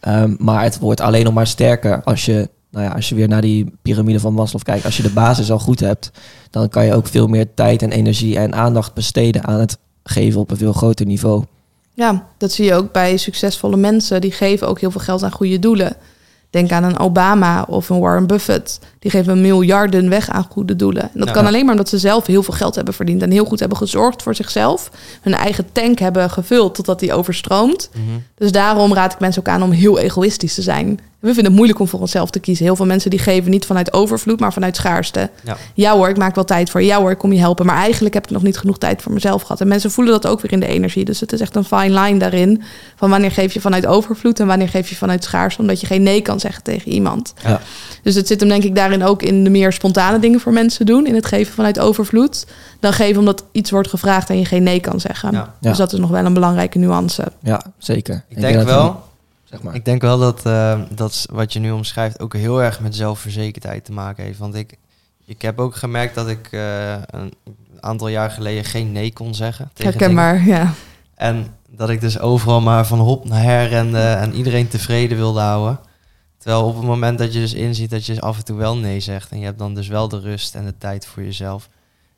Ehm, 0.00 0.34
maar 0.38 0.62
het 0.62 0.78
wordt 0.78 1.00
alleen 1.00 1.24
nog 1.24 1.34
maar 1.34 1.46
sterker 1.46 2.02
als 2.02 2.24
je, 2.24 2.48
nou 2.70 2.84
ja, 2.84 2.92
als 2.92 3.08
je 3.08 3.14
weer 3.14 3.28
naar 3.28 3.40
die 3.40 3.72
piramide 3.82 4.20
van 4.20 4.32
Maslow 4.32 4.62
kijkt. 4.62 4.84
Als 4.84 4.96
je 4.96 5.02
de 5.02 5.12
basis 5.12 5.50
al 5.50 5.58
goed 5.58 5.80
hebt, 5.80 6.10
dan 6.50 6.68
kan 6.68 6.84
je 6.84 6.94
ook 6.94 7.06
veel 7.06 7.26
meer 7.26 7.54
tijd 7.54 7.82
en 7.82 7.92
energie 7.92 8.38
en 8.38 8.54
aandacht 8.54 8.94
besteden 8.94 9.44
aan 9.44 9.60
het 9.60 9.78
geven 10.02 10.40
op 10.40 10.50
een 10.50 10.56
veel 10.56 10.72
groter 10.72 11.06
niveau. 11.06 11.44
ja, 11.94 12.26
dat 12.36 12.52
zie 12.52 12.64
je 12.64 12.74
ook 12.74 12.92
bij 12.92 13.16
succesvolle 13.16 13.76
mensen. 13.76 14.20
Die 14.20 14.32
geven 14.32 14.68
ook 14.68 14.80
heel 14.80 14.90
veel 14.90 15.00
geld 15.00 15.22
aan 15.22 15.32
goede 15.32 15.58
doelen. 15.58 15.96
Denk 16.50 16.72
aan 16.72 16.84
een 16.84 16.98
Obama 16.98 17.62
of 17.62 17.88
een 17.88 18.00
Warren 18.00 18.26
Buffett. 18.26 18.78
Die 18.98 19.10
geven 19.10 19.40
miljarden 19.40 20.08
weg 20.08 20.30
aan 20.30 20.46
goede 20.50 20.76
doelen. 20.76 21.02
En 21.02 21.20
dat 21.20 21.30
kan 21.30 21.46
alleen 21.46 21.64
maar 21.64 21.74
omdat 21.74 21.88
ze 21.88 21.98
zelf 21.98 22.26
heel 22.26 22.42
veel 22.42 22.54
geld 22.54 22.74
hebben 22.74 22.94
verdiend. 22.94 23.22
En 23.22 23.30
heel 23.30 23.44
goed 23.44 23.60
hebben 23.60 23.78
gezorgd 23.78 24.22
voor 24.22 24.34
zichzelf. 24.34 24.90
Hun 25.20 25.34
eigen 25.34 25.72
tank 25.72 25.98
hebben 25.98 26.30
gevuld 26.30 26.74
totdat 26.74 27.00
die 27.00 27.12
overstroomt. 27.12 27.90
Mhm. 27.92 28.18
Dus 28.34 28.52
daarom 28.52 28.94
raad 28.94 29.12
ik 29.12 29.20
mensen 29.20 29.42
ook 29.42 29.48
aan 29.48 29.62
om 29.62 29.70
heel 29.70 29.98
egoïstisch 29.98 30.54
te 30.54 30.62
zijn. 30.62 31.00
We 31.20 31.26
vinden 31.26 31.44
het 31.44 31.54
moeilijk 31.54 31.78
om 31.78 31.88
voor 31.88 32.00
onszelf 32.00 32.30
te 32.30 32.38
kiezen. 32.38 32.64
Heel 32.64 32.76
veel 32.76 32.86
mensen 32.86 33.10
die 33.10 33.18
geven 33.18 33.50
niet 33.50 33.66
vanuit 33.66 33.92
overvloed, 33.92 34.40
maar 34.40 34.52
vanuit 34.52 34.76
schaarste. 34.76 35.30
Ja. 35.44 35.56
Ja 35.74 35.92
hoor, 35.92 36.08
ik 36.08 36.16
maak 36.16 36.34
wel 36.34 36.44
tijd 36.44 36.70
voor. 36.70 36.82
Ja 36.82 36.98
hoor, 36.98 37.10
ik 37.10 37.18
kom 37.18 37.32
je 37.32 37.38
helpen. 37.38 37.66
Maar 37.66 37.76
eigenlijk 37.76 38.14
heb 38.14 38.24
ik 38.24 38.30
nog 38.30 38.42
niet 38.42 38.58
genoeg 38.58 38.78
tijd 38.78 39.02
voor 39.02 39.12
mezelf 39.12 39.42
gehad. 39.42 39.60
En 39.60 39.68
mensen 39.68 39.90
voelen 39.90 40.12
dat 40.12 40.26
ook 40.26 40.40
weer 40.40 40.52
in 40.52 40.60
de 40.60 40.66
energie. 40.66 41.04
Dus 41.04 41.20
het 41.20 41.32
is 41.32 41.40
echt 41.40 41.56
een 41.56 41.64
fine 41.64 42.00
line 42.00 42.18
daarin. 42.18 42.62
Van 42.96 43.10
wanneer 43.10 43.30
geef 43.30 43.52
je 43.52 43.60
vanuit 43.60 43.86
overvloed 43.86 44.40
en 44.40 44.46
wanneer 44.46 44.68
geef 44.68 44.88
je 44.88 44.96
vanuit 44.96 45.24
schaarste. 45.24 45.60
Omdat 45.60 45.80
je 45.80 45.86
geen 45.86 46.02
nee 46.02 46.20
kan 46.20 46.40
zeggen 46.40 46.62
tegen 46.62 46.92
iemand. 46.92 47.34
Ja. 47.42 47.60
Dus 48.02 48.14
het 48.14 48.26
zit 48.26 48.40
hem 48.40 48.48
denk 48.48 48.64
ik 48.64 48.74
daarin 48.74 49.04
ook 49.04 49.22
in 49.22 49.44
de 49.44 49.50
meer 49.50 49.72
spontane 49.72 50.18
dingen 50.18 50.40
voor 50.40 50.52
mensen 50.52 50.86
doen. 50.86 51.06
In 51.06 51.14
het 51.14 51.26
geven 51.26 51.54
vanuit 51.54 51.78
overvloed. 51.78 52.46
Dan 52.80 52.92
geven 52.92 53.18
omdat 53.18 53.44
iets 53.52 53.70
wordt 53.70 53.88
gevraagd 53.88 54.30
en 54.30 54.38
je 54.38 54.44
geen 54.44 54.62
nee 54.62 54.80
kan 54.80 55.00
zeggen. 55.00 55.32
Ja. 55.32 55.54
Ja. 55.60 55.68
Dus 55.68 55.78
dat 55.78 55.92
is 55.92 55.98
nog 55.98 56.10
wel 56.10 56.24
een 56.24 56.34
belangrijke 56.34 56.78
nuance. 56.78 57.24
Ja, 57.42 57.62
zeker. 57.78 58.24
Ik 58.28 58.40
denk 58.40 58.64
wel, 58.64 59.07
zeg 59.50 59.62
maar. 59.62 59.74
Ik 59.74 59.84
denk 59.84 60.02
wel 60.02 60.18
dat, 60.18 60.46
eh, 60.46 60.80
dat 60.90 61.26
wat 61.30 61.52
je 61.52 61.58
nu 61.58 61.70
omschrijft 61.70 62.20
ook 62.20 62.34
heel 62.34 62.62
erg 62.62 62.80
met 62.80 62.94
zelfverzekerdheid 62.94 63.84
te 63.84 63.92
maken 63.92 64.24
heeft. 64.24 64.38
Want 64.38 64.54
ik, 64.54 64.78
ik 65.24 65.42
heb 65.42 65.58
ook 65.58 65.76
gemerkt 65.76 66.14
dat 66.14 66.28
ik 66.28 66.48
eh, 66.52 66.92
een 67.06 67.32
aantal 67.80 68.08
jaar 68.08 68.30
geleden 68.30 68.64
geen 68.64 68.92
nee 68.92 69.12
kon 69.12 69.34
zeggen. 69.34 69.70
tegen 69.74 69.98
dingen. 69.98 70.16
Herkenbaar, 70.16 70.46
ja. 70.46 70.72
En 71.14 71.56
dat 71.68 71.90
ik 71.90 72.00
dus 72.00 72.18
overal 72.18 72.60
maar 72.60 72.86
van 72.86 72.98
hop 72.98 73.28
naar 73.28 73.42
her 73.42 73.68
rende 73.68 74.00
en 74.00 74.34
iedereen 74.34 74.68
tevreden 74.68 75.16
wilde 75.16 75.40
houden. 75.40 75.80
Terwijl 76.38 76.64
op 76.64 76.76
het 76.76 76.84
moment 76.84 77.18
dat 77.18 77.32
je 77.32 77.40
dus 77.40 77.54
inziet 77.54 77.90
dat 77.90 78.06
je 78.06 78.20
af 78.20 78.38
en 78.38 78.44
toe 78.44 78.56
wel 78.56 78.76
nee 78.76 79.00
zegt... 79.00 79.30
en 79.30 79.38
je 79.38 79.44
hebt 79.44 79.58
dan 79.58 79.74
dus 79.74 79.88
wel 79.88 80.08
de 80.08 80.20
rust 80.20 80.54
en 80.54 80.64
de 80.64 80.78
tijd 80.78 81.06
voor 81.06 81.22
jezelf... 81.22 81.68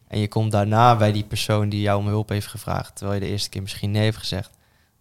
en 0.08 0.18
je 0.18 0.28
komt 0.28 0.52
daarna 0.52 0.96
bij 0.96 1.12
die 1.12 1.24
persoon 1.24 1.68
die 1.68 1.80
jou 1.80 1.98
om 1.98 2.06
hulp 2.06 2.28
heeft 2.28 2.46
gevraagd... 2.46 2.96
terwijl 2.96 3.20
je 3.20 3.26
de 3.26 3.32
eerste 3.32 3.48
keer 3.48 3.62
misschien 3.62 3.90
nee 3.90 4.02
heeft 4.02 4.16
gezegd... 4.16 4.50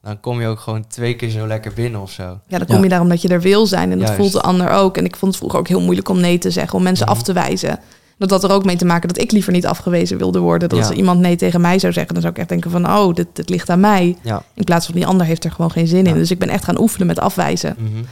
dan 0.02 0.20
kom 0.20 0.42
je 0.42 0.48
ook 0.48 0.60
gewoon 0.60 0.88
twee 0.88 1.16
keer 1.16 1.30
zo 1.30 1.48
lekker 1.48 1.74
binnen 1.74 2.02
of 2.02 2.12
zo. 2.12 2.24
Ja, 2.48 2.58
dan 2.58 2.66
kom 2.68 2.76
Ja. 2.78 2.84
je 2.84 2.90
daarom 2.90 3.10
dat 3.10 3.22
je 3.22 3.28
er 3.28 3.42
wil 3.42 3.66
zijn. 3.68 3.92
En 3.92 3.98
dat 4.00 4.08
Juist. 4.08 4.16
voelt 4.16 4.32
de 4.34 4.42
ander 4.42 4.70
ook. 4.70 4.98
En 4.98 5.06
ik 5.06 5.16
vond 5.16 5.32
het 5.32 5.40
vroeger 5.40 5.60
ook 5.60 5.68
heel 5.68 5.82
moeilijk 5.82 6.10
om 6.10 6.20
nee 6.20 6.38
te 6.38 6.52
zeggen, 6.52 6.78
om 6.78 6.84
mensen 6.84 7.06
Mhm. 7.06 7.16
af 7.16 7.24
te 7.24 7.34
wijzen. 7.34 7.80
Dat 8.18 8.30
had 8.30 8.44
er 8.44 8.52
ook 8.52 8.66
mee 8.66 8.76
te 8.76 8.86
maken 8.86 9.08
dat 9.08 9.18
ik 9.18 9.32
liever 9.32 9.52
niet 9.52 9.66
afgewezen 9.66 10.18
wilde 10.18 10.40
worden. 10.40 10.70
Dat 10.70 10.78
Ja. 10.80 10.86
als 10.88 10.96
iemand 10.96 11.20
nee 11.20 11.36
tegen 11.36 11.62
mij 11.62 11.80
zou 11.80 11.94
zeggen, 11.94 12.14
dan 12.14 12.22
zou 12.22 12.34
ik 12.34 12.40
echt 12.40 12.50
denken 12.50 12.72
van, 12.72 12.86
oh, 12.90 13.14
dit, 13.14 13.28
dit 13.34 13.50
ligt 13.50 13.70
aan 13.70 13.80
mij. 13.80 14.18
Ja. 14.22 14.44
In 14.54 14.64
plaats 14.64 14.86
van 14.86 14.96
die 14.96 15.06
ander 15.08 15.26
heeft 15.26 15.44
er 15.44 15.52
gewoon 15.52 15.72
geen 15.72 15.88
zin 15.88 16.00
in. 16.06 16.06
Ja. 16.06 16.14
Dus 16.14 16.32
ik 16.32 16.40
ben 16.40 16.50
echt 16.50 16.64
gaan 16.64 16.80
oefenen 16.80 17.08
met 17.08 17.20
afwijzen. 17.20 17.76
Mhm. 17.80 18.04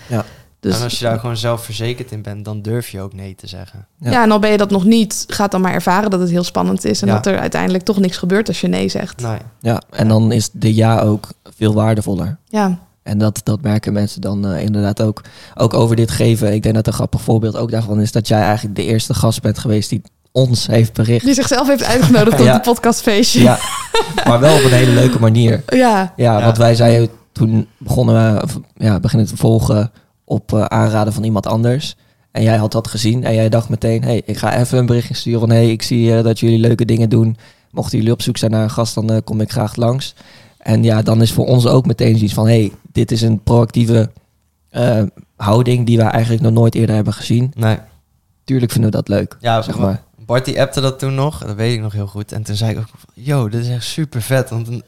Dus 0.60 0.78
en 0.78 0.84
als 0.84 1.00
je 1.00 1.06
daar 1.06 1.20
gewoon 1.20 1.38
zelfverzekerd 1.38 2.12
in 2.12 2.22
bent, 2.22 2.46
dan 2.46 2.62
durf 2.62 2.90
je 2.90 3.02
ook 3.02 3.14
nee 3.14 3.36
te 3.36 3.48
zeggen. 3.48 3.86
Ja. 4.00 4.12
ja. 4.12 4.24
en 4.24 4.32
al 4.32 4.40
ben 4.40 4.52
je 4.52 4.58
dat 4.58 4.70
nog 4.70 4.84
niet, 4.86 5.24
gaat 5.28 5.52
dan 5.52 5.62
maar 5.62 5.74
ervaren 5.74 6.10
dat 6.10 6.20
het 6.20 6.30
heel 6.30 6.44
spannend 6.44 6.86
is. 6.86 7.02
En 7.02 7.08
Ja. 7.08 7.14
dat 7.14 7.26
er 7.26 7.40
uiteindelijk 7.40 7.84
toch 7.84 7.98
niks 8.00 8.18
gebeurt 8.18 8.48
als 8.48 8.62
je 8.62 8.68
nee 8.68 8.90
zegt. 8.90 9.22
Nee. 9.22 9.38
Ja, 9.60 9.82
en 9.90 10.08
dan 10.08 10.32
is 10.32 10.50
de 10.54 10.76
ja 10.76 11.00
ook 11.00 11.28
veel 11.58 11.74
waardevoller. 11.74 12.38
Ja, 12.46 12.78
En 13.04 13.18
dat, 13.18 13.42
dat 13.44 13.62
merken 13.62 13.94
mensen 13.94 14.22
dan 14.22 14.48
eh, 14.48 14.64
inderdaad 14.64 15.02
ook. 15.02 15.22
Ook 15.56 15.74
over 15.74 15.96
dit 15.96 16.12
geven. 16.12 16.54
Ik 16.54 16.64
denk 16.64 16.76
dat 16.76 16.88
een 16.88 16.94
grappig 16.94 17.22
voorbeeld 17.22 17.56
ook 17.58 17.72
daarvan 17.72 18.00
is 18.02 18.12
dat 18.12 18.28
jij 18.28 18.42
eigenlijk 18.42 18.76
de 18.76 18.84
eerste 18.84 19.14
gast 19.14 19.42
bent 19.42 19.58
geweest 19.60 19.90
die 19.90 20.02
ons 20.32 20.68
heeft 20.68 20.94
bericht. 20.94 21.26
die 21.26 21.34
zichzelf 21.34 21.68
heeft 21.68 21.84
uitgenodigd 21.84 22.40
op 22.40 22.46
Ja. 22.46 22.54
het 22.54 22.62
podcastfeestje. 22.62 23.42
Ja, 23.42 23.58
maar 24.26 24.40
wel 24.40 24.56
op 24.58 24.64
een 24.64 24.72
hele 24.72 24.92
leuke 24.92 25.20
manier. 25.20 25.64
ja. 25.68 25.78
Ja, 25.78 26.14
Ja. 26.38 26.42
want 26.44 26.58
wij 26.58 26.76
zeiden 26.76 27.10
toen 27.32 27.68
begonnen 27.78 28.16
we 28.36 28.48
ja, 28.76 29.00
beginnen 29.00 29.28
te 29.28 29.38
volgen 29.38 29.92
op 30.30 30.54
eh, 30.54 30.64
aanraden 30.66 31.14
van 31.14 31.24
iemand 31.24 31.48
anders. 31.48 31.96
En 32.32 32.44
jij 32.44 32.58
had 32.58 32.72
dat 32.72 32.88
gezien 32.88 33.24
en 33.24 33.34
jij 33.34 33.50
dacht 33.50 33.70
meteen, 33.70 34.04
hey, 34.04 34.22
ik 34.26 34.38
ga 34.38 34.58
even 34.58 34.78
een 34.78 34.86
berichtje 34.86 35.14
sturen 35.14 35.50
hey, 35.50 35.72
ik 35.72 35.82
zie 35.82 36.16
eh, 36.18 36.24
dat 36.24 36.40
jullie 36.40 36.60
leuke 36.60 36.86
dingen 36.86 37.10
doen. 37.10 37.38
Mochten 37.72 37.98
jullie 37.98 38.14
op 38.14 38.22
zoek 38.22 38.38
zijn 38.38 38.52
naar 38.52 38.64
een 38.64 38.70
gast, 38.70 38.96
dan 38.96 39.10
eh, 39.12 39.18
kom 39.24 39.42
ik 39.42 39.52
graag 39.52 39.76
langs. 39.76 40.16
En 40.58 40.84
ja, 40.84 41.02
dan 41.02 41.22
is 41.22 41.32
voor 41.32 41.46
ons 41.46 41.68
ook 41.68 41.86
meteen 41.86 42.16
zoiets 42.16 42.34
van, 42.34 42.46
hey, 42.48 42.72
dit 42.92 43.12
is 43.12 43.22
een 43.22 43.44
proactieve 43.44 44.10
houding 45.36 45.86
die 45.86 45.98
wij 45.98 46.08
eigenlijk 46.08 46.44
nog 46.44 46.52
nooit 46.54 46.76
eerder 46.76 46.96
hebben 46.96 47.14
gezien. 47.14 47.52
nee. 47.56 47.78
Tuurlijk 48.44 48.72
vinden 48.72 48.92
we 48.92 48.96
dat 48.98 49.08
leuk, 49.08 49.38
Ja, 49.40 49.62
zeg 49.62 49.78
maar. 49.78 50.04
Bart 50.26 50.46
die 50.46 50.62
appte 50.62 50.82
dat 50.82 51.00
toen 51.00 51.16
nog, 51.16 51.38
dat 51.46 51.56
weet 51.56 51.74
ik 51.74 51.82
nog 51.82 51.94
heel 51.94 52.08
goed. 52.08 52.32
En 52.32 52.44
toen 52.44 52.56
zei 52.56 52.72
ik 52.72 52.78
ook, 52.78 52.86
yo, 53.14 53.50
dit 53.50 53.62
is 53.62 53.70
echt 53.70 53.84
super 53.84 54.22
vet. 54.22 54.50
Want 54.50 54.68
een- 54.68 54.84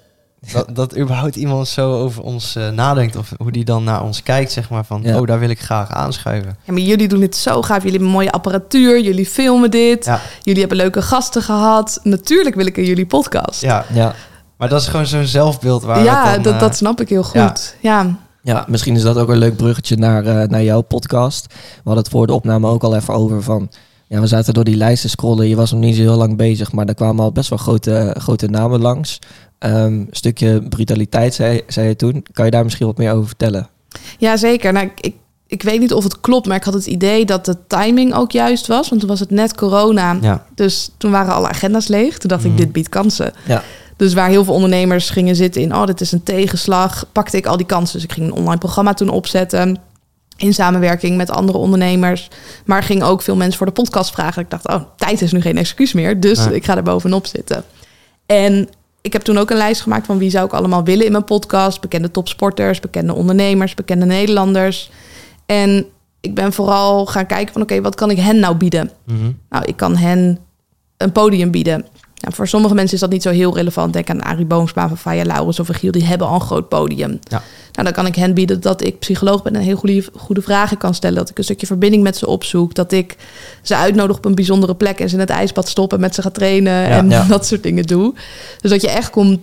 dat, 0.51 0.75
dat 0.75 0.97
überhaupt 0.97 1.35
iemand 1.35 1.67
zo 1.67 1.93
over 1.93 2.23
ons 2.23 2.55
eh, 2.55 2.69
nadenkt 2.69 3.15
of 3.15 3.31
hoe 3.37 3.51
die 3.51 3.65
dan 3.65 3.83
naar 3.83 4.03
ons 4.03 4.23
kijkt, 4.23 4.51
zeg 4.51 4.69
maar 4.69 4.85
van, 4.85 5.01
Ja. 5.03 5.19
oh, 5.19 5.27
daar 5.27 5.39
wil 5.39 5.49
ik 5.49 5.59
graag 5.61 5.91
aanschuiven. 5.91 6.57
Ja, 6.63 6.73
maar 6.73 6.81
jullie 6.81 7.07
doen 7.07 7.19
dit 7.19 7.35
zo 7.35 7.61
gaaf. 7.61 7.77
Jullie 7.77 7.91
hebben 7.97 8.09
mooie 8.09 8.31
apparatuur. 8.31 9.01
Jullie 9.01 9.25
filmen 9.25 9.71
dit. 9.71 10.05
Ja. 10.05 10.19
Jullie 10.43 10.59
hebben 10.59 10.77
leuke 10.77 11.01
gasten 11.01 11.41
gehad. 11.41 11.99
Natuurlijk 12.03 12.55
wil 12.55 12.65
ik 12.65 12.77
in 12.77 12.85
jullie 12.85 13.05
podcast. 13.05 13.61
Ja, 13.61 13.85
Ja, 13.93 14.13
maar 14.57 14.69
dat 14.69 14.81
is 14.81 14.87
gewoon 14.87 15.05
zo'n 15.05 15.25
zelfbeeld 15.25 15.83
waar 15.83 16.03
Ja, 16.03 16.21
we 16.23 16.27
het 16.29 16.33
dan, 16.33 16.43
dat, 16.43 16.53
eh, 16.53 16.59
dat 16.59 16.75
snap 16.75 17.01
ik 17.01 17.09
heel 17.09 17.23
goed. 17.23 17.75
Ja. 17.81 18.17
Ja, 18.43 18.65
misschien 18.67 18.95
is 18.95 19.01
dat 19.01 19.17
ook 19.17 19.29
een 19.29 19.37
leuk 19.37 19.55
bruggetje 19.55 19.95
naar, 19.95 20.25
eh, 20.25 20.47
naar 20.47 20.63
jouw 20.63 20.81
podcast. 20.81 21.45
We 21.47 21.53
hadden 21.83 22.03
het 22.03 22.11
voor 22.11 22.27
de 22.27 22.33
opname 22.33 22.67
ook 22.67 22.83
al 22.83 22.95
even 22.95 23.13
over 23.13 23.43
van... 23.43 23.69
Ja, 24.07 24.19
we 24.19 24.27
zaten 24.27 24.53
door 24.53 24.63
die 24.63 24.75
lijst 24.75 25.01
te 25.01 25.09
scrollen. 25.09 25.47
Je 25.47 25.55
was 25.55 25.71
nog 25.71 25.79
niet 25.81 25.95
zo 25.95 26.01
heel 26.01 26.15
lang 26.15 26.37
bezig, 26.37 26.71
maar 26.71 26.85
er 26.85 26.93
kwamen 26.93 27.23
al 27.23 27.31
best 27.31 27.49
wel 27.49 27.57
grote, 27.57 28.15
grote 28.19 28.47
namen 28.47 28.81
langs. 28.81 29.19
Ehm, 29.59 29.75
een 29.83 30.07
stukje 30.11 30.61
brutaliteit, 30.69 31.33
zei, 31.33 31.61
zei 31.67 31.87
je 31.87 31.95
toen. 31.95 32.25
Kan 32.31 32.45
je 32.45 32.51
daar 32.51 32.63
misschien 32.63 32.85
wat 32.85 32.97
meer 32.97 33.11
over 33.11 33.27
vertellen? 33.27 33.67
ja, 34.17 34.37
zeker. 34.37 34.73
Nou, 34.73 34.91
ik, 35.01 35.13
ik, 35.47 35.63
weet 35.63 35.79
niet 35.79 35.93
of 35.93 36.03
het 36.03 36.19
klopt, 36.19 36.47
maar 36.47 36.55
ik 36.57 36.63
had 36.63 36.73
het 36.73 36.85
idee 36.85 37.25
dat 37.25 37.45
de 37.45 37.55
timing 37.67 38.13
ook 38.13 38.31
juist 38.31 38.67
was. 38.67 38.89
Want 38.89 39.01
toen 39.01 39.09
was 39.09 39.19
het 39.19 39.29
net 39.29 39.55
corona. 39.55 40.17
Ja, 40.21 40.45
Dus 40.55 40.89
toen 40.97 41.11
waren 41.11 41.33
alle 41.33 41.47
agenda's 41.47 41.87
leeg. 41.87 42.17
Toen 42.17 42.29
dacht 42.29 42.43
Mhm. 42.43 42.51
ik, 42.51 42.57
dit 42.57 42.71
biedt 42.71 42.89
kansen. 42.89 43.33
Ja. 43.45 43.63
Dus 43.97 44.13
waar 44.13 44.29
heel 44.29 44.43
veel 44.43 44.53
ondernemers 44.53 45.09
gingen 45.09 45.35
zitten 45.35 45.61
in... 45.61 45.75
oh, 45.75 45.85
dit 45.85 46.01
is 46.01 46.11
een 46.11 46.23
tegenslag, 46.23 47.05
pakte 47.11 47.37
ik 47.37 47.45
al 47.45 47.57
die 47.57 47.65
kansen. 47.65 47.93
Dus 47.95 48.03
ik 48.03 48.11
ging 48.11 48.25
een 48.27 48.33
online 48.33 48.57
programma 48.57 48.93
toen 48.93 49.09
opzetten... 49.09 49.77
in 50.37 50.53
samenwerking 50.53 51.17
met 51.17 51.29
andere 51.29 51.57
ondernemers. 51.57 52.27
Maar 52.65 52.83
ging 52.83 53.03
ook 53.03 53.21
veel 53.21 53.35
mensen 53.35 53.57
voor 53.57 53.65
de 53.67 53.71
podcast 53.73 54.11
vragen. 54.11 54.41
Ik 54.41 54.49
dacht, 54.49 54.67
oh, 54.67 54.81
tijd 54.95 55.21
is 55.21 55.31
nu 55.31 55.41
geen 55.41 55.57
excuus 55.57 55.93
meer. 55.93 56.19
Dus 56.19 56.45
ik 56.47 56.65
ga 56.65 56.75
er 56.77 56.83
bovenop 56.83 57.25
zitten. 57.25 57.63
En 58.25 58.69
ik 59.09 59.15
heb 59.15 59.23
toen 59.23 59.37
ook 59.37 59.49
een 59.49 59.57
lijst 59.57 59.81
gemaakt 59.81 60.05
van 60.05 60.17
wie 60.17 60.29
zou 60.29 60.45
ik 60.45 60.53
allemaal 60.53 60.83
willen 60.83 61.05
in 61.05 61.11
mijn 61.11 61.23
podcast. 61.23 61.81
Bekende 61.81 62.11
topsporters, 62.11 62.79
bekende 62.79 63.13
ondernemers, 63.13 63.73
bekende 63.73 64.05
Nederlanders. 64.05 64.91
En 65.45 65.85
ik 66.21 66.35
ben 66.35 66.53
vooral 66.53 67.05
gaan 67.05 67.25
kijken 67.25 67.53
van 67.53 67.61
oké, 67.61 67.81
wat 67.81 67.95
kan 67.95 68.09
ik 68.09 68.17
hen 68.17 68.39
nou 68.39 68.55
bieden? 68.55 68.91
Mhm. 69.03 69.31
Nou, 69.49 69.65
ik 69.65 69.75
kan 69.75 69.95
hen 69.95 70.39
een 70.97 71.11
podium 71.11 71.51
bieden. 71.51 71.85
Nou, 72.19 72.33
voor 72.33 72.47
sommige 72.47 72.73
mensen 72.73 72.93
is 72.93 72.99
dat 72.99 73.09
niet 73.09 73.21
zo 73.21 73.29
heel 73.29 73.55
relevant. 73.55 73.93
Denk 73.93 74.09
aan 74.09 74.21
Arie 74.21 74.45
Boomsma, 74.45 74.87
van 74.87 74.97
Faya 74.97 75.23
Laurens 75.23 75.59
of 75.59 75.67
Giel. 75.67 75.91
Die 75.91 76.05
hebben 76.05 76.27
al 76.27 76.33
een 76.33 76.41
groot 76.41 76.69
podium. 76.69 77.19
Ja. 77.21 77.41
Nou, 77.71 77.83
dan 77.83 77.93
kan 77.93 78.05
ik 78.05 78.15
hen 78.15 78.33
bieden 78.33 78.61
dat 78.61 78.83
ik 78.83 78.99
psycholoog 78.99 79.43
ben 79.43 79.55
en 79.55 79.61
heel 79.61 79.75
goede, 79.75 80.03
goede 80.15 80.41
vragen 80.41 80.77
kan 80.77 80.93
stellen. 80.93 81.17
Dat 81.17 81.29
ik 81.29 81.37
een 81.37 81.43
stukje 81.43 81.65
verbinding 81.65 82.03
met 82.03 82.17
ze 82.17 82.27
opzoek. 82.27 82.73
Dat 82.73 82.91
ik 82.91 83.15
ze 83.61 83.75
uitnodig 83.75 84.17
op 84.17 84.25
een 84.25 84.35
bijzondere 84.35 84.75
plek 84.75 84.99
en 84.99 85.09
ze 85.09 85.13
in 85.13 85.19
het 85.19 85.29
ijsbad 85.29 85.67
stoppen 85.67 85.99
met 85.99 86.15
ze 86.15 86.21
gaat 86.21 86.33
trainen. 86.33 86.85
en 86.85 87.09
ja. 87.09 87.23
dat 87.29 87.45
soort 87.45 87.63
dingen 87.63 87.83
doe. 87.83 88.13
Dus 88.61 88.71
dat 88.71 88.81
je 88.81 88.89
echt 88.89 89.09
komt, 89.09 89.39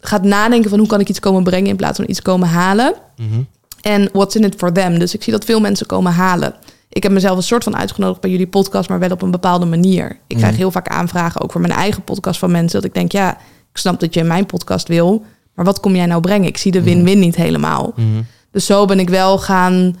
gaat 0.00 0.22
nadenken 0.22 0.70
van 0.70 0.78
hoe 0.78 0.88
kan 0.88 1.00
ik 1.00 1.08
iets 1.08 1.20
komen 1.20 1.42
brengen 1.42 1.70
in 1.70 1.76
plaats 1.76 1.96
van 1.96 2.08
iets 2.08 2.22
komen 2.22 2.48
halen. 2.48 2.94
Mhm. 3.16 3.40
En 3.80 4.08
what's 4.12 4.34
in 4.34 4.44
it 4.44 4.54
for 4.56 4.72
them. 4.72 4.98
Dus 4.98 5.14
ik 5.14 5.22
zie 5.22 5.32
dat 5.32 5.44
veel 5.44 5.60
mensen 5.60 5.86
komen 5.86 6.12
halen. 6.12 6.54
Ik 6.94 7.02
heb 7.02 7.12
mezelf 7.12 7.36
een 7.36 7.42
soort 7.42 7.64
van 7.64 7.76
uitgenodigd 7.76 8.20
bij 8.20 8.30
jullie 8.30 8.46
podcast, 8.46 8.88
maar 8.88 8.98
wel 8.98 9.10
op 9.10 9.22
een 9.22 9.30
bepaalde 9.30 9.66
manier. 9.66 10.18
Ik 10.26 10.36
krijg 10.36 10.52
Mhm. 10.52 10.60
heel 10.60 10.70
vaak 10.70 10.88
aanvragen, 10.88 11.40
ook 11.40 11.52
voor 11.52 11.60
mijn 11.60 11.72
eigen 11.72 12.02
podcast 12.02 12.38
van 12.38 12.50
mensen. 12.50 12.80
Dat 12.80 12.84
ik 12.88 12.94
denk, 12.94 13.12
ja, 13.12 13.30
ik 13.72 13.78
snap 13.78 14.00
dat 14.00 14.14
je 14.14 14.24
mijn 14.24 14.46
podcast 14.46 14.88
wil. 14.88 15.24
Maar 15.54 15.64
wat 15.64 15.80
kom 15.80 15.94
jij 15.96 16.06
nou 16.06 16.20
brengen? 16.20 16.48
Ik 16.48 16.56
zie 16.56 16.72
de 16.72 16.82
win-win 16.82 17.18
niet 17.18 17.36
helemaal. 17.36 17.92
Mhm. 17.96 18.22
Dus 18.50 18.66
zo 18.66 18.84
ben 18.84 18.98
ik 18.98 19.08
wel 19.08 19.38
gaan 19.38 19.96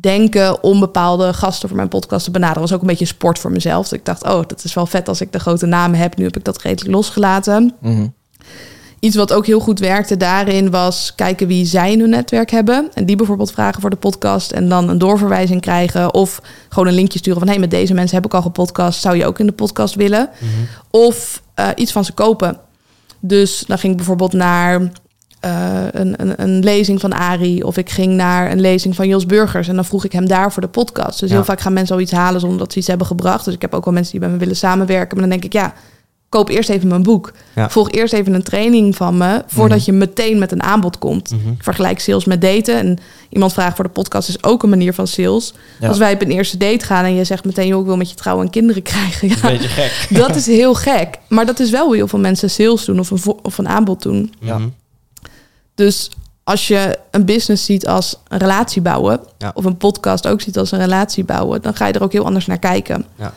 denken 0.00 0.62
om 0.62 0.80
bepaalde 0.80 1.32
gasten 1.32 1.68
voor 1.68 1.76
mijn 1.76 1.88
podcast 1.88 2.24
te 2.24 2.30
benaderen. 2.30 2.60
was 2.62 2.72
ook 2.72 2.80
een 2.80 2.86
beetje 2.86 3.04
sport 3.04 3.38
voor 3.38 3.50
mezelf. 3.52 3.88
Dus 3.88 3.98
ik 3.98 4.04
dacht, 4.04 4.24
oh, 4.24 4.40
dat 4.46 4.64
is 4.64 4.74
wel 4.74 4.86
vet 4.86 5.08
als 5.08 5.20
ik 5.20 5.32
de 5.32 5.38
grote 5.40 5.66
namen 5.66 5.98
heb. 5.98 6.16
Nu 6.16 6.24
heb 6.24 6.36
ik 6.36 6.44
dat 6.44 6.62
redelijk 6.62 6.94
losgelaten. 6.94 7.74
Mhm. 7.80 8.06
Iets 9.00 9.16
wat 9.16 9.32
ook 9.32 9.46
heel 9.46 9.60
goed 9.60 9.78
werkte 9.78 10.16
daarin 10.16 10.70
was 10.70 11.12
kijken 11.14 11.46
wie 11.46 11.64
zij 11.66 11.92
in 11.92 12.00
hun 12.00 12.10
netwerk 12.10 12.50
hebben. 12.50 12.88
En 12.94 13.04
die 13.06 13.16
bijvoorbeeld 13.16 13.52
vragen 13.52 13.80
voor 13.80 13.90
de 13.90 13.96
podcast 13.96 14.50
en 14.52 14.68
dan 14.68 14.88
een 14.88 14.98
doorverwijzing 14.98 15.60
krijgen. 15.60 16.14
Of 16.14 16.40
gewoon 16.68 16.88
een 16.88 16.94
linkje 16.94 17.18
sturen 17.18 17.38
van 17.38 17.48
hé, 17.48 17.52
hey, 17.54 17.62
met 17.62 17.70
deze 17.70 17.94
mensen 17.94 18.16
heb 18.16 18.24
ik 18.26 18.34
al 18.34 18.42
gepodcast. 18.42 19.00
Zou 19.00 19.16
je 19.16 19.26
ook 19.26 19.38
in 19.38 19.46
de 19.46 19.52
podcast 19.52 19.94
willen? 19.94 20.28
Mhm. 20.38 20.50
Of 20.90 21.42
eh, 21.54 21.68
iets 21.74 21.92
van 21.92 22.04
ze 22.04 22.12
kopen. 22.12 22.56
Dus 23.20 23.64
dan 23.66 23.78
ging 23.78 23.90
ik 23.92 23.96
bijvoorbeeld 23.98 24.32
naar 24.32 24.80
eh, 25.40 25.84
een, 25.90 26.14
een, 26.16 26.42
een 26.42 26.58
lezing 26.62 27.00
van 27.00 27.12
Ari. 27.12 27.62
Of 27.62 27.76
ik 27.76 27.90
ging 27.90 28.12
naar 28.14 28.50
een 28.50 28.60
lezing 28.60 28.94
van 28.96 29.08
Jos 29.08 29.26
Burgers. 29.26 29.68
En 29.68 29.74
dan 29.74 29.84
vroeg 29.84 30.04
ik 30.04 30.12
hem 30.12 30.28
daar 30.28 30.52
voor 30.52 30.62
de 30.62 30.68
podcast. 30.68 31.20
Dus 31.20 31.28
Ja. 31.28 31.34
heel 31.34 31.44
vaak 31.44 31.60
gaan 31.60 31.72
mensen 31.72 31.94
al 31.94 32.00
iets 32.00 32.12
halen 32.12 32.40
zonder 32.40 32.58
dat 32.58 32.72
ze 32.72 32.78
iets 32.78 32.88
hebben 32.88 33.06
gebracht. 33.06 33.44
Dus 33.44 33.54
ik 33.54 33.60
heb 33.62 33.74
ook 33.74 33.84
wel 33.84 33.94
mensen 33.94 34.12
die 34.12 34.20
bij 34.20 34.30
me 34.30 34.36
willen 34.36 34.56
samenwerken. 34.56 35.18
Maar 35.18 35.28
dan 35.28 35.38
denk 35.38 35.44
ik, 35.44 35.52
ja, 35.52 35.72
koop 36.30 36.48
eerst 36.48 36.68
even 36.68 36.88
mijn 36.88 37.02
boek. 37.02 37.32
Ja. 37.54 37.70
Volg 37.70 37.90
eerst 37.90 38.12
even 38.12 38.34
een 38.34 38.42
training 38.42 38.96
van 38.96 39.16
me. 39.16 39.42
Voordat 39.46 39.84
je 39.84 39.92
meteen 39.92 40.38
met 40.38 40.52
een 40.52 40.62
aanbod 40.62 40.98
komt. 40.98 41.30
Mhm. 41.30 41.48
Ik 41.48 41.62
vergelijk 41.62 42.00
sales 42.00 42.24
met 42.24 42.40
daten. 42.40 42.74
En 42.76 42.98
iemand 43.28 43.52
vraagt 43.52 43.74
voor 43.76 43.84
de 43.84 43.90
podcast 43.90 44.28
is 44.28 44.42
ook 44.44 44.62
een 44.62 44.68
manier 44.68 44.94
van 44.94 45.06
sales. 45.06 45.54
Ja. 45.80 45.88
Als 45.88 45.98
wij 45.98 46.12
op 46.12 46.22
een 46.22 46.30
eerste 46.30 46.56
date 46.56 46.84
gaan 46.84 47.04
en 47.04 47.14
je 47.14 47.24
zegt 47.24 47.44
meteen... 47.44 47.66
joh, 47.66 47.80
ik 47.80 47.86
wil 47.86 47.96
met 47.96 48.10
je 48.10 48.14
trouwen 48.14 48.44
en 48.44 48.50
kinderen 48.50 48.82
krijgen. 48.82 49.28
Ja, 49.28 49.36
Beetje 49.42 49.68
gek. 49.68 50.06
dat 50.26 50.36
is 50.36 50.46
heel 50.46 50.74
gek. 50.74 51.18
Maar 51.28 51.46
dat 51.46 51.60
is 51.60 51.70
wel 51.70 51.86
hoe 51.86 51.96
heel 51.96 52.08
veel 52.08 52.18
mensen 52.18 52.50
sales 52.50 52.84
doen 52.84 52.98
of 52.98 53.10
een, 53.10 53.34
of 53.42 53.58
een 53.58 53.68
aanbod 53.68 54.02
doen. 54.02 54.34
Ja. 54.40 54.58
Mhm. 54.58 54.68
Dus 55.74 56.10
als 56.44 56.68
je 56.68 56.98
een 57.10 57.24
business 57.24 57.64
ziet 57.64 57.86
als 57.86 58.16
een 58.28 58.38
relatie 58.38 58.82
bouwen... 58.82 59.20
Ja. 59.38 59.50
of 59.54 59.64
een 59.64 59.76
podcast 59.76 60.26
ook 60.26 60.40
ziet 60.40 60.58
als 60.58 60.72
een 60.72 60.78
relatie 60.78 61.24
bouwen... 61.24 61.62
dan 61.62 61.74
ga 61.74 61.86
je 61.86 61.92
er 61.92 62.02
ook 62.02 62.12
heel 62.12 62.24
anders 62.24 62.46
naar 62.46 62.58
kijken. 62.58 63.04
Ja. 63.18 63.32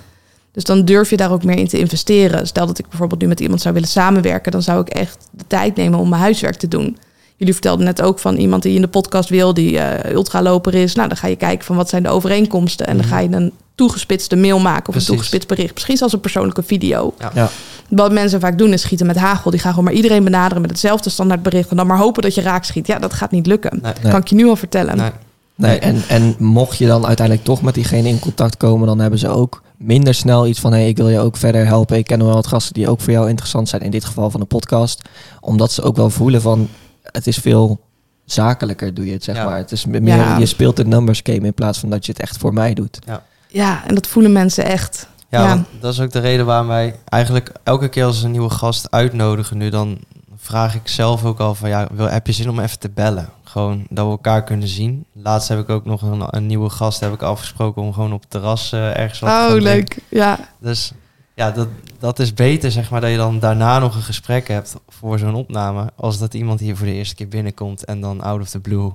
Dus 0.53 0.63
dan 0.63 0.85
durf 0.85 1.09
je 1.09 1.17
daar 1.17 1.31
ook 1.31 1.43
meer 1.43 1.57
in 1.57 1.67
te 1.67 1.79
investeren. 1.79 2.47
Stel 2.47 2.65
dat 2.67 2.79
ik 2.79 2.87
bijvoorbeeld 2.89 3.21
nu 3.21 3.27
met 3.27 3.39
iemand 3.39 3.61
zou 3.61 3.73
willen 3.73 3.89
samenwerken... 3.89 4.51
dan 4.51 4.61
zou 4.61 4.81
ik 4.81 4.89
echt 4.89 5.17
de 5.31 5.43
tijd 5.47 5.75
nemen 5.75 5.99
om 5.99 6.09
mijn 6.09 6.21
huiswerk 6.21 6.55
te 6.55 6.67
doen. 6.67 6.97
Jullie 7.35 7.53
vertelden 7.53 7.85
net 7.85 8.01
ook 8.01 8.19
van 8.19 8.35
iemand 8.35 8.63
die 8.63 8.75
in 8.75 8.81
de 8.81 8.87
podcast 8.87 9.29
wil... 9.29 9.53
die 9.53 9.79
eh, 9.79 10.13
ultraloper 10.13 10.73
is. 10.73 10.95
Nou, 10.95 11.07
dan 11.07 11.17
ga 11.17 11.27
je 11.27 11.35
kijken 11.35 11.65
van 11.65 11.75
wat 11.75 11.89
zijn 11.89 12.03
de 12.03 12.09
overeenkomsten... 12.09 12.87
en 12.87 12.97
dan 12.97 13.05
Mhm. 13.05 13.13
ga 13.13 13.19
je 13.21 13.29
een 13.31 13.51
toegespitste 13.75 14.35
mail 14.35 14.59
maken... 14.59 14.87
of 14.87 14.91
Precies. 14.91 15.07
een 15.07 15.13
toegespitst 15.13 15.47
bericht. 15.47 15.73
Misschien 15.73 15.97
zelfs 15.97 16.13
een 16.13 16.19
persoonlijke 16.19 16.63
video. 16.63 17.13
Ja. 17.33 17.49
Wat 17.89 18.11
mensen 18.11 18.39
vaak 18.39 18.57
doen 18.57 18.73
is 18.73 18.81
schieten 18.81 19.05
met 19.07 19.15
hagel. 19.17 19.51
Die 19.51 19.59
gaan 19.59 19.69
gewoon 19.69 19.85
maar 19.85 19.93
iedereen 19.97 20.23
benaderen 20.23 20.61
met 20.61 20.71
hetzelfde 20.71 21.09
standaardbericht... 21.09 21.69
en 21.69 21.77
dan 21.77 21.87
maar 21.87 21.97
hopen 21.97 22.21
dat 22.21 22.35
je 22.35 22.41
raak 22.41 22.63
schiet. 22.63 22.87
Ja, 22.87 22.99
dat 22.99 23.13
gaat 23.13 23.31
niet 23.31 23.47
lukken. 23.47 23.79
Nee. 23.81 23.93
Nee. 24.01 24.11
Kan 24.11 24.21
ik 24.21 24.27
je 24.27 24.35
nu 24.35 24.47
al 24.47 24.55
vertellen. 24.55 24.97
Nee. 24.97 25.11
Nee, 25.55 25.79
en, 25.79 26.01
en 26.07 26.35
mocht 26.37 26.77
je 26.77 26.87
dan 26.87 27.05
uiteindelijk 27.05 27.45
toch 27.45 27.61
met 27.61 27.73
diegene 27.73 28.07
in 28.07 28.19
contact 28.19 28.57
komen, 28.57 28.87
dan 28.87 28.99
hebben 28.99 29.19
ze 29.19 29.27
ook 29.27 29.61
minder 29.83 30.13
snel 30.13 30.47
iets 30.47 30.59
van: 30.59 30.71
hé, 30.71 30.77
hey, 30.79 30.87
ik 30.87 30.97
wil 30.97 31.09
je 31.09 31.19
ook 31.19 31.37
verder 31.37 31.65
helpen. 31.65 31.97
Ik 31.97 32.05
ken 32.05 32.17
nog 32.17 32.27
wel 32.27 32.35
wat 32.35 32.47
gasten 32.47 32.73
die 32.73 32.89
ook 32.89 33.01
voor 33.01 33.13
jou 33.13 33.29
interessant 33.29 33.69
zijn, 33.69 33.81
in 33.81 33.91
dit 33.91 34.05
geval 34.05 34.29
van 34.29 34.39
de 34.39 34.45
podcast. 34.45 35.01
Omdat 35.39 35.71
ze 35.71 35.81
ook 35.81 35.95
wel 35.95 36.09
voelen 36.09 36.41
van: 36.41 36.69
het 37.03 37.27
is 37.27 37.37
veel 37.37 37.79
zakelijker 38.25 38.93
doe 38.93 39.05
je 39.05 39.11
het, 39.11 39.23
zeg 39.23 39.35
Ja. 39.35 39.45
maar. 39.45 39.57
Het 39.57 39.71
is 39.71 39.85
meer, 39.85 40.01
Ja. 40.03 40.37
je 40.37 40.45
speelt 40.45 40.75
de 40.75 40.85
numbers 40.85 41.19
game 41.23 41.45
in 41.45 41.53
plaats 41.53 41.79
van 41.79 41.89
dat 41.89 42.05
je 42.05 42.11
het 42.11 42.21
echt 42.21 42.37
voor 42.37 42.53
mij 42.53 42.73
doet. 42.73 42.99
Ja, 43.47 43.83
en 43.87 43.95
dat 43.95 44.07
voelen 44.07 44.31
mensen 44.31 44.65
echt. 44.65 45.07
Ja, 45.29 45.41
Ja. 45.41 45.47
want 45.47 45.65
dat 45.79 45.93
is 45.93 45.99
ook 45.99 46.11
de 46.11 46.19
reden 46.19 46.45
waarom 46.45 46.67
wij 46.67 46.95
eigenlijk 47.05 47.51
elke 47.63 47.87
keer 47.89 48.05
als 48.05 48.19
we 48.19 48.25
een 48.25 48.31
nieuwe 48.31 48.49
gast 48.49 48.91
uitnodigen 48.91 49.57
nu, 49.57 49.69
dan 49.69 49.97
vraag 50.37 50.75
ik 50.75 50.87
zelf 50.87 51.25
ook 51.25 51.39
al 51.39 51.55
van 51.55 51.69
ja, 51.69 51.87
wil, 51.93 52.09
heb 52.09 52.27
je 52.27 52.33
zin 52.33 52.49
om 52.49 52.59
even 52.59 52.79
te 52.79 52.89
bellen? 52.89 53.29
Gewoon 53.53 53.85
dat 53.89 54.05
we 54.05 54.11
elkaar 54.11 54.43
kunnen 54.43 54.67
zien. 54.67 55.05
Laatst 55.13 55.47
heb 55.49 55.59
ik 55.59 55.69
ook 55.69 55.85
nog 55.85 56.01
een, 56.01 56.23
een 56.29 56.45
nieuwe 56.45 56.69
gast 56.69 56.99
heb 56.99 57.13
ik 57.13 57.21
afgesproken 57.21 57.81
om 57.81 57.93
gewoon 57.93 58.13
op 58.13 58.21
het 58.21 58.29
terras 58.29 58.71
eh, 58.71 58.97
ergens 58.99 59.19
wat 59.19 59.29
te 59.29 59.35
gaan 59.35 59.45
Oh, 59.45 59.61
drinken. 59.61 59.69
leuk. 59.69 59.97
Ja. 60.09 60.39
Dus 60.59 60.91
ja, 61.33 61.51
dat, 61.51 61.67
dat 61.99 62.19
is 62.19 62.33
beter 62.33 62.71
zeg 62.71 62.89
maar 62.89 63.01
dat 63.01 63.09
je 63.09 63.17
dan 63.17 63.39
daarna 63.39 63.79
nog 63.79 63.95
een 63.95 64.01
gesprek 64.01 64.47
hebt 64.47 64.75
voor 64.87 65.19
zo'n 65.19 65.35
opname, 65.35 65.89
als 65.95 66.17
dat 66.17 66.33
iemand 66.33 66.59
hier 66.59 66.77
voor 66.77 66.85
de 66.85 66.93
eerste 66.93 67.15
keer 67.15 67.27
binnenkomt 67.27 67.85
en 67.85 68.01
dan 68.01 68.21
out 68.21 68.41
of 68.41 68.49
the 68.49 68.59
blue, 68.59 68.91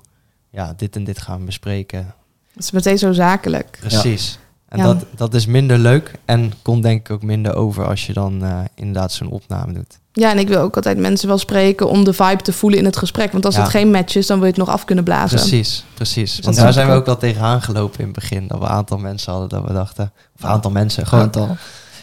ja, 0.50 0.72
dit 0.76 0.96
en 0.96 1.04
dit 1.04 1.18
gaan 1.20 1.38
we 1.38 1.44
bespreken. 1.44 2.14
Het 2.54 2.62
is 2.64 2.70
meteen 2.70 2.98
zo 2.98 3.12
zakelijk. 3.12 3.76
Precies. 3.80 4.38
En 4.68 4.78
Ja. 4.78 4.84
dat, 4.84 5.04
dat 5.16 5.34
is 5.34 5.46
minder 5.46 5.78
leuk 5.78 6.12
en 6.24 6.52
komt 6.62 6.82
denk 6.82 7.00
ik 7.00 7.10
ook 7.10 7.22
minder 7.22 7.54
over 7.54 7.86
als 7.86 8.06
je 8.06 8.12
dan 8.12 8.42
eh, 8.44 8.58
inderdaad 8.74 9.12
zo'n 9.12 9.30
opname 9.30 9.72
doet. 9.72 9.98
Ja, 10.12 10.30
en 10.30 10.38
ik 10.38 10.48
wil 10.48 10.60
ook 10.60 10.76
altijd 10.76 10.98
mensen 10.98 11.28
wel 11.28 11.38
spreken 11.38 11.88
om 11.88 12.04
de 12.04 12.12
vibe 12.12 12.42
te 12.42 12.52
voelen 12.52 12.78
in 12.78 12.84
het 12.84 12.96
gesprek. 12.96 13.32
Want 13.32 13.44
als 13.44 13.54
Ja. 13.54 13.60
het 13.60 13.70
geen 13.70 13.90
match 13.90 14.14
is, 14.14 14.26
dan 14.26 14.36
wil 14.36 14.46
je 14.46 14.52
het 14.52 14.60
nog 14.60 14.68
af 14.74 14.84
kunnen 14.84 15.04
blazen. 15.04 15.38
Precies, 15.38 15.84
precies. 15.94 16.34
dat 16.36 16.44
Want 16.44 16.56
daar 16.56 16.72
zijn 16.72 16.86
we 16.88 16.92
ook. 16.92 17.06
al 17.06 17.16
tegenaan 17.16 17.62
gelopen 17.62 17.98
in 17.98 18.04
het 18.04 18.14
begin. 18.14 18.46
Dat 18.48 18.58
we 18.58 18.64
een 18.64 18.70
aantal 18.70 18.98
mensen 18.98 19.32
hadden 19.32 19.48
dat 19.48 19.64
we 19.66 19.72
dachten... 19.72 20.12
Of 20.36 20.42
een 20.42 20.48
aantal 20.48 20.70
mensen, 20.70 21.06
gewoon... 21.06 21.24
Aantal. 21.24 21.56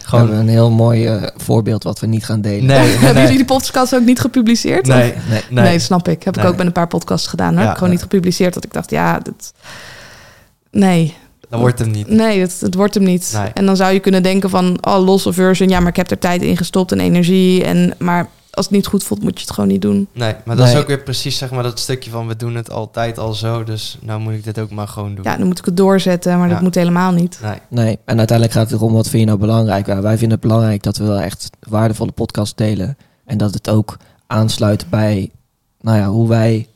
gewoon 0.03 0.31
een 0.31 0.47
heel 0.49 0.71
mooi 0.71 1.07
eh, 1.07 1.23
voorbeeld 1.37 1.83
wat 1.83 1.99
we 1.99 2.07
niet 2.07 2.25
gaan 2.25 2.41
delen. 2.41 2.65
nee, 2.65 2.79
nee, 2.87 2.97
Hebben 2.97 3.21
jullie 3.21 3.37
die 3.37 3.45
podcast 3.45 3.95
ook 3.95 4.03
niet 4.05 4.19
gepubliceerd? 4.19 4.85
Nee, 4.87 5.13
nee, 5.29 5.41
Nee, 5.49 5.63
nee. 5.65 5.79
snap 5.79 6.07
ik. 6.07 6.23
Heb 6.23 6.37
ik 6.37 6.45
ook 6.45 6.55
bij 6.55 6.65
een 6.65 6.71
paar 6.71 6.87
podcasts 6.87 7.27
gedaan. 7.27 7.47
Hoor. 7.49 7.57
Ja, 7.57 7.61
Heb 7.61 7.71
ik 7.71 7.77
gewoon 7.77 7.93
ja. 7.93 7.99
niet 7.99 8.11
gepubliceerd. 8.11 8.53
Dat 8.53 8.63
ik 8.63 8.73
dacht, 8.73 8.89
ja, 8.89 9.19
dat... 9.19 9.53
Nee, 10.71 11.15
Dat 11.49 11.59
wordt 11.59 11.79
hem 11.79 11.91
niet. 11.91 12.07
nee 12.09 12.39
het, 12.39 12.59
het 12.61 12.75
wordt 12.75 12.93
hem 12.93 13.03
niet. 13.03 13.31
Nee. 13.35 13.51
En 13.53 13.65
dan 13.65 13.75
zou 13.75 13.93
je 13.93 13.99
kunnen 13.99 14.23
denken 14.23 14.49
van, 14.49 14.77
oh, 14.81 15.05
losse 15.05 15.33
version. 15.33 15.69
Ja, 15.69 15.79
maar 15.79 15.89
ik 15.89 15.95
heb 15.95 16.11
er 16.11 16.19
tijd 16.19 16.41
in 16.41 16.57
gestopt 16.57 16.91
en 16.91 16.99
energie. 16.99 17.63
En, 17.63 17.93
maar 17.99 18.29
als 18.51 18.65
het 18.65 18.73
niet 18.75 18.85
goed 18.87 19.03
voelt, 19.03 19.23
moet 19.23 19.33
je 19.39 19.45
het 19.45 19.53
gewoon 19.53 19.69
niet 19.69 19.81
doen. 19.81 20.07
Nee, 20.13 20.35
maar 20.45 20.55
dat 20.55 20.67
is 20.67 20.75
ook 20.75 20.87
weer 20.87 20.99
precies 21.03 21.37
zeg 21.37 21.51
maar 21.51 21.63
dat 21.63 21.79
stukje 21.79 22.09
van... 22.11 22.27
we 22.27 22.35
doen 22.35 22.55
het 22.55 22.71
altijd 22.71 23.17
al 23.17 23.33
zo, 23.33 23.63
dus 23.63 23.97
nou 24.01 24.19
moet 24.19 24.33
ik 24.33 24.43
dit 24.43 24.59
ook 24.59 24.71
maar 24.71 24.87
gewoon 24.87 25.15
doen. 25.15 25.23
Ja, 25.23 25.37
dan 25.37 25.47
moet 25.47 25.59
ik 25.59 25.65
het 25.65 25.77
doorzetten, 25.77 26.37
maar 26.37 26.47
Ja. 26.47 26.53
dat 26.53 26.63
moet 26.63 26.75
helemaal 26.75 27.11
niet. 27.11 27.39
Nee, 27.43 27.57
Nee, 27.69 27.99
en 28.05 28.17
uiteindelijk 28.17 28.57
gaat 28.57 28.69
het 28.69 28.79
erom 28.79 28.93
wat 28.93 29.07
vind 29.09 29.21
je 29.21 29.27
nou 29.27 29.39
belangrijk. 29.39 29.85
Wij 29.85 30.17
vinden 30.17 30.31
het 30.37 30.47
belangrijk 30.47 30.83
dat 30.83 30.97
we 30.97 31.05
wel 31.05 31.19
echt 31.19 31.49
waardevolle 31.59 32.11
podcast 32.11 32.57
delen. 32.57 32.97
En 33.25 33.37
dat 33.37 33.53
het 33.53 33.69
ook 33.69 33.97
aansluit 34.27 34.89
bij 34.89 35.29
nou 35.81 35.97
ja, 35.97 36.07
hoe 36.07 36.27
wij 36.27 36.67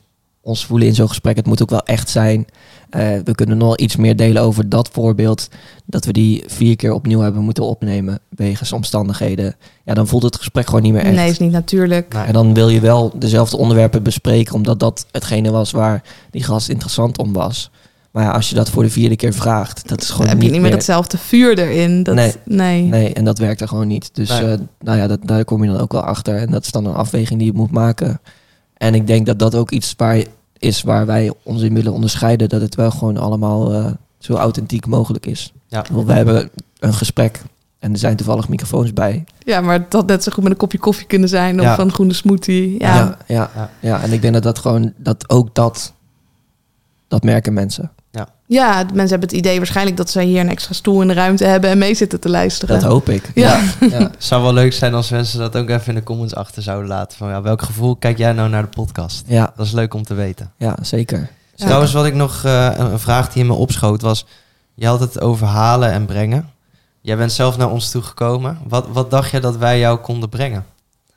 ons 0.42 0.66
voelen 0.66 0.86
in 0.88 0.94
zo'n 0.94 1.08
gesprek. 1.08 1.36
Het 1.36 1.46
moet 1.46 1.62
ook 1.62 1.70
wel 1.70 1.82
echt 1.84 2.08
zijn. 2.08 2.46
Eh, 2.90 3.08
we 3.24 3.34
kunnen 3.34 3.56
nog 3.56 3.76
iets 3.76 3.96
meer 3.96 4.16
delen 4.16 4.42
over 4.42 4.68
dat 4.68 4.88
voorbeeld. 4.92 5.48
Dat 5.86 6.04
we 6.04 6.12
die 6.12 6.44
vier 6.46 6.76
keer 6.76 6.92
opnieuw 6.92 7.20
hebben 7.20 7.42
moeten 7.42 7.64
opnemen 7.64 8.18
wegens 8.28 8.72
omstandigheden. 8.72 9.56
Ja, 9.84 9.94
dan 9.94 10.06
voelt 10.06 10.22
het 10.22 10.36
gesprek 10.36 10.66
gewoon 10.66 10.82
niet 10.82 10.92
meer 10.92 11.02
echt. 11.02 11.14
Nee, 11.14 11.30
is 11.30 11.38
niet 11.38 11.52
natuurlijk. 11.52 12.14
nee. 12.14 12.24
En 12.24 12.32
dan 12.32 12.54
wil 12.54 12.68
je 12.68 12.80
wel 12.80 13.12
dezelfde 13.18 13.56
onderwerpen 13.56 14.02
bespreken, 14.02 14.54
omdat 14.54 14.78
dat 14.80 15.06
hetgene 15.12 15.50
was 15.50 15.70
waar 15.70 16.02
die 16.30 16.42
gast 16.42 16.68
interessant 16.68 17.18
om 17.18 17.32
was. 17.32 17.70
Maar 18.10 18.24
ja, 18.24 18.30
als 18.30 18.48
je 18.48 18.54
dat 18.54 18.70
voor 18.70 18.82
de 18.82 18.90
vierde 18.90 19.16
keer 19.16 19.32
vraagt, 19.34 19.88
dat 19.88 20.00
is 20.00 20.06
Dan 20.06 20.16
gewoon 20.16 20.32
heb 20.32 20.42
je 20.42 20.50
niet 20.50 20.60
meer 20.60 20.70
hetzelfde 20.70 21.18
vuur 21.18 21.58
erin. 21.58 22.02
Dat, 22.02 22.14
Nee. 22.14 22.32
nee. 22.44 22.82
Nee, 22.82 23.12
en 23.12 23.24
dat 23.24 23.38
werkt 23.38 23.60
er 23.60 23.68
gewoon 23.68 23.88
niet. 23.88 24.10
Dus 24.14 24.28
Nee. 24.28 24.52
eh, 24.52 24.58
nou 24.80 24.98
ja, 24.98 25.06
dat, 25.06 25.18
daar 25.24 25.44
kom 25.44 25.64
je 25.64 25.70
dan 25.70 25.80
ook 25.80 25.92
wel 25.92 26.02
achter. 26.02 26.36
En 26.36 26.50
dat 26.50 26.64
is 26.64 26.70
dan 26.70 26.84
een 26.86 26.94
afweging 26.94 27.38
die 27.38 27.52
je 27.52 27.58
moet 27.58 27.70
maken. 27.70 28.20
En 28.80 28.94
ik 28.94 29.06
denk 29.06 29.26
dat 29.26 29.38
dat 29.38 29.54
ook 29.54 29.70
iets 29.70 29.94
waar, 29.96 30.24
is 30.58 30.82
waar 30.82 31.06
wij 31.06 31.32
ons 31.42 31.62
in 31.62 31.74
willen 31.74 31.92
onderscheiden. 31.92 32.48
Dat 32.48 32.60
het 32.60 32.74
wel 32.74 32.90
gewoon 32.90 33.16
allemaal 33.16 33.72
eh, 33.72 33.86
zo 34.18 34.34
authentiek 34.34 34.86
mogelijk 34.86 35.26
is. 35.26 35.52
Ja. 35.66 35.84
Want 35.92 36.06
we 36.06 36.12
hebben 36.12 36.50
een 36.78 36.94
gesprek 36.94 37.42
en 37.78 37.92
er 37.92 37.98
zijn 37.98 38.16
toevallig 38.16 38.48
microfoons 38.48 38.92
bij. 38.92 39.24
Ja, 39.38 39.60
maar 39.60 39.78
dat 39.80 39.92
had 39.92 40.06
net 40.06 40.22
zo 40.22 40.32
goed 40.32 40.42
met 40.42 40.52
een 40.52 40.58
kopje 40.58 40.78
koffie 40.78 41.06
kunnen 41.06 41.28
zijn 41.28 41.58
of 41.58 41.64
Ja. 41.64 41.78
een 41.78 41.92
groene 41.92 42.12
smoothie. 42.12 42.74
Ja. 42.80 42.94
ja, 42.96 43.16
ja, 43.26 43.50
Ja. 43.54 43.70
ja. 43.80 44.02
en 44.02 44.12
ik 44.12 44.20
denk 44.22 44.34
dat 44.34 44.42
dat 44.42 44.58
gewoon, 44.58 44.92
dat 44.96 45.30
ook 45.30 45.54
dat, 45.54 45.92
dat 47.08 47.22
merken 47.22 47.52
mensen. 47.52 47.90
Ja, 48.46 48.84
de 48.84 48.94
mensen 48.94 49.10
hebben 49.10 49.28
het 49.28 49.38
idee 49.38 49.56
waarschijnlijk 49.56 49.96
dat 49.96 50.10
ze 50.10 50.20
hier 50.22 50.40
een 50.40 50.48
extra 50.48 50.74
stoel 50.74 51.00
in 51.02 51.08
de 51.08 51.14
ruimte 51.14 51.44
hebben 51.44 51.70
en 51.70 51.78
mee 51.78 51.94
zitten 51.94 52.20
te 52.20 52.28
luisteren. 52.28 52.80
Dat 52.80 52.90
hoop 52.90 53.08
ik. 53.08 53.30
Ja. 53.34 53.60
ja. 53.80 53.98
Het 53.98 54.14
zou 54.24 54.42
wel 54.42 54.52
leuk 54.52 54.72
zijn 54.72 54.94
als 54.94 55.10
mensen 55.10 55.38
dat 55.38 55.56
ook 55.56 55.68
even 55.68 55.86
in 55.88 55.94
de 55.94 56.02
comments 56.02 56.34
achter 56.34 56.62
zouden 56.62 56.88
laten. 56.88 57.18
Van 57.18 57.28
ja, 57.28 57.42
welk 57.42 57.62
gevoel 57.62 57.96
kijk 57.96 58.18
jij 58.18 58.32
nou 58.32 58.48
naar 58.48 58.62
de 58.62 58.68
podcast? 58.68 59.24
ja, 59.26 59.52
Dat 59.56 59.66
is 59.66 59.72
leuk 59.72 59.94
om 59.94 60.02
te 60.02 60.14
weten. 60.14 60.52
ja, 60.56 60.76
zeker. 60.82 61.18
Ja. 61.54 61.64
Trouwens, 61.64 61.92
wat 61.92 62.06
ik 62.06 62.14
nog, 62.14 62.44
eh, 62.44 62.70
een 62.76 62.98
vraag 62.98 63.32
die 63.32 63.42
in 63.42 63.48
me 63.48 63.54
opschoot 63.54 64.02
was, 64.02 64.26
je 64.74 64.86
had 64.86 65.00
het 65.00 65.20
over 65.20 65.46
halen 65.46 65.92
en 65.92 66.06
brengen. 66.06 66.50
Jij 67.00 67.16
bent 67.16 67.32
zelf 67.32 67.56
naar 67.56 67.70
ons 67.70 67.90
toegekomen. 67.90 68.58
Wat, 68.68 68.86
wat 68.92 69.10
dacht 69.10 69.30
je 69.30 69.40
dat 69.40 69.56
wij 69.56 69.78
jou 69.78 69.98
konden 69.98 70.28
brengen? 70.28 70.64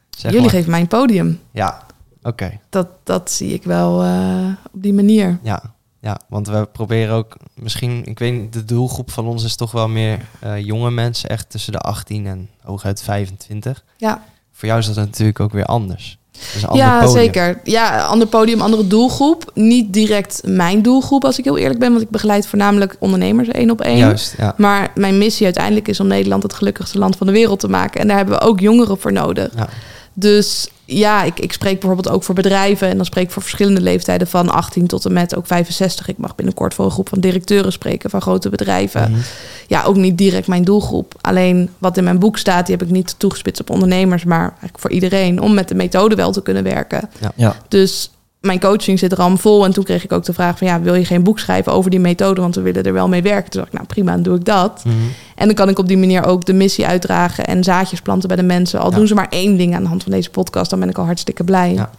Zeg 0.09 0.23
Jullie 0.31 0.39
maar. 0.41 0.49
geven 0.55 0.71
mij 0.71 0.79
een 0.79 0.87
podium. 0.87 1.39
Ja, 1.51 1.81
oké. 2.23 2.59
Dat, 2.69 2.87
dat 3.03 3.31
zie 3.31 3.53
ik 3.53 3.63
wel 3.63 4.03
eh, 4.03 4.47
op 4.73 4.83
die 4.83 4.93
manier. 4.93 5.39
Ja. 5.41 5.72
Ja, 6.03 6.19
want 6.29 6.47
we 6.47 6.67
proberen 6.71 7.15
ook 7.15 7.35
misschien, 7.53 8.05
ik 8.05 8.19
weet 8.19 8.33
niet, 8.33 8.53
de 8.53 8.65
doelgroep 8.65 9.11
van 9.11 9.25
ons 9.25 9.43
is 9.43 9.55
toch 9.55 9.71
wel 9.71 9.87
meer 9.87 10.19
eh, 10.39 10.65
jonge 10.65 10.91
mensen, 10.91 11.29
echt 11.29 11.49
tussen 11.49 11.71
de 11.71 11.77
18 11.77 12.25
en 12.27 12.49
hooguit 12.61 13.03
25. 13.03 13.83
Ja, 13.97 14.23
Voor 14.51 14.67
jou 14.67 14.79
is 14.79 14.85
dat 14.85 14.95
natuurlijk 14.95 15.39
ook 15.39 15.51
weer 15.51 15.65
anders. 15.65 16.17
Een 16.55 16.67
ander 16.67 16.85
ja 16.85 16.99
podium. 16.99 17.23
zeker. 17.23 17.59
Ja, 17.63 18.05
ander 18.05 18.27
podium, 18.27 18.61
andere 18.61 18.87
doelgroep. 18.87 19.51
Niet 19.53 19.93
direct 19.93 20.41
mijn 20.45 20.81
doelgroep, 20.81 21.25
als 21.25 21.37
ik 21.37 21.43
heel 21.43 21.57
eerlijk 21.57 21.79
ben. 21.79 21.91
Want 21.91 22.01
ik 22.01 22.09
begeleid 22.09 22.47
voornamelijk 22.47 22.95
ondernemers 22.99 23.47
één 23.47 23.71
op 23.71 23.81
één. 23.81 23.97
Juist, 23.97 24.35
ja. 24.37 24.53
Maar 24.57 24.91
mijn 24.95 25.17
missie 25.17 25.45
uiteindelijk 25.45 25.87
is 25.87 25.99
om 25.99 26.07
Nederland 26.07 26.43
het 26.43 26.53
gelukkigste 26.53 26.97
land 26.97 27.15
van 27.15 27.27
de 27.27 27.33
wereld 27.33 27.59
te 27.59 27.67
maken. 27.67 28.01
En 28.01 28.07
daar 28.07 28.17
hebben 28.17 28.39
we 28.39 28.45
ook 28.45 28.59
jongeren 28.59 28.99
voor 28.99 29.13
nodig. 29.13 29.51
ja. 29.55 29.69
Dus 30.13 30.67
ja, 30.85 31.23
ik, 31.23 31.39
ik 31.39 31.53
spreek 31.53 31.79
bijvoorbeeld 31.79 32.15
ook 32.15 32.23
voor 32.23 32.35
bedrijven. 32.35 32.89
En 32.89 32.95
dan 32.95 33.05
spreek 33.05 33.23
ik 33.23 33.31
voor 33.31 33.41
verschillende 33.41 33.81
leeftijden 33.81 34.27
van 34.27 34.49
18 34.49 34.87
tot 34.87 35.05
en 35.05 35.13
met 35.13 35.35
ook 35.35 35.47
65. 35.47 36.07
Ik 36.07 36.17
mag 36.17 36.35
binnenkort 36.35 36.73
voor 36.73 36.85
een 36.85 36.91
groep 36.91 37.09
van 37.09 37.19
directeuren 37.19 37.71
spreken 37.71 38.09
van 38.09 38.21
grote 38.21 38.49
bedrijven. 38.49 39.11
Mhm. 39.11 39.19
Ja, 39.67 39.83
ook 39.83 39.95
niet 39.95 40.17
direct 40.17 40.47
mijn 40.47 40.63
doelgroep. 40.63 41.15
Alleen 41.21 41.69
wat 41.77 41.97
in 41.97 42.03
mijn 42.03 42.19
boek 42.19 42.37
staat, 42.37 42.65
die 42.65 42.75
heb 42.75 42.87
ik 42.87 42.93
niet 42.93 43.15
toegespitst 43.17 43.61
op 43.61 43.69
ondernemers, 43.69 44.23
maar 44.23 44.49
eigenlijk 44.49 44.79
voor 44.79 44.91
iedereen. 44.91 45.41
Om 45.41 45.53
met 45.53 45.67
de 45.67 45.75
methode 45.75 46.15
wel 46.15 46.31
te 46.31 46.41
kunnen 46.41 46.63
werken. 46.63 47.09
Ja, 47.35 47.55
Dus 47.67 48.09
mijn 48.45 48.59
coaching 48.59 48.99
zit 48.99 49.11
er 49.11 49.17
al 49.17 49.37
vol. 49.37 49.65
En 49.65 49.73
toen 49.73 49.83
kreeg 49.83 50.03
ik 50.03 50.11
ook 50.11 50.23
de 50.23 50.33
vraag 50.33 50.57
van 50.57 50.67
ja, 50.67 50.81
wil 50.81 50.93
je 50.95 51.05
geen 51.05 51.23
boek 51.23 51.39
schrijven 51.39 51.71
over 51.71 51.91
die 51.91 51.99
methode? 51.99 52.41
Want 52.41 52.55
we 52.55 52.61
willen 52.61 52.83
er 52.83 52.93
wel 52.93 53.07
mee 53.07 53.21
werken. 53.21 53.49
Toen 53.51 53.59
dacht 53.61 53.73
ik, 53.73 53.79
nou 53.79 53.87
prima, 53.87 54.11
dan 54.11 54.23
doe 54.23 54.35
ik 54.35 54.45
dat. 54.45 54.83
Mhm. 54.85 54.95
En 55.35 55.45
dan 55.45 55.55
kan 55.55 55.69
ik 55.69 55.79
op 55.79 55.87
die 55.87 55.97
manier 55.97 56.25
ook 56.25 56.45
de 56.45 56.53
missie 56.53 56.85
uitdragen 56.85 57.45
en 57.45 57.63
zaadjes 57.63 58.01
planten 58.01 58.27
bij 58.27 58.37
de 58.37 58.43
mensen. 58.43 58.79
Al 58.79 58.89
Ja. 58.91 58.95
doen 58.97 59.07
ze 59.07 59.13
maar 59.13 59.29
één 59.29 59.57
ding 59.57 59.75
aan 59.75 59.81
de 59.81 59.87
hand 59.87 60.03
van 60.03 60.11
deze 60.11 60.29
podcast, 60.29 60.69
dan 60.69 60.79
ben 60.79 60.89
ik 60.89 60.97
al 60.97 61.05
hartstikke 61.05 61.43
blij. 61.43 61.73
Ja. 61.73 61.91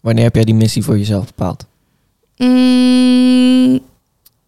wanneer 0.00 0.24
heb 0.24 0.34
jij 0.34 0.44
die 0.44 0.54
missie 0.54 0.84
voor 0.84 0.98
jezelf 0.98 1.24
bepaald? 1.26 1.64
Mm, 2.36 3.78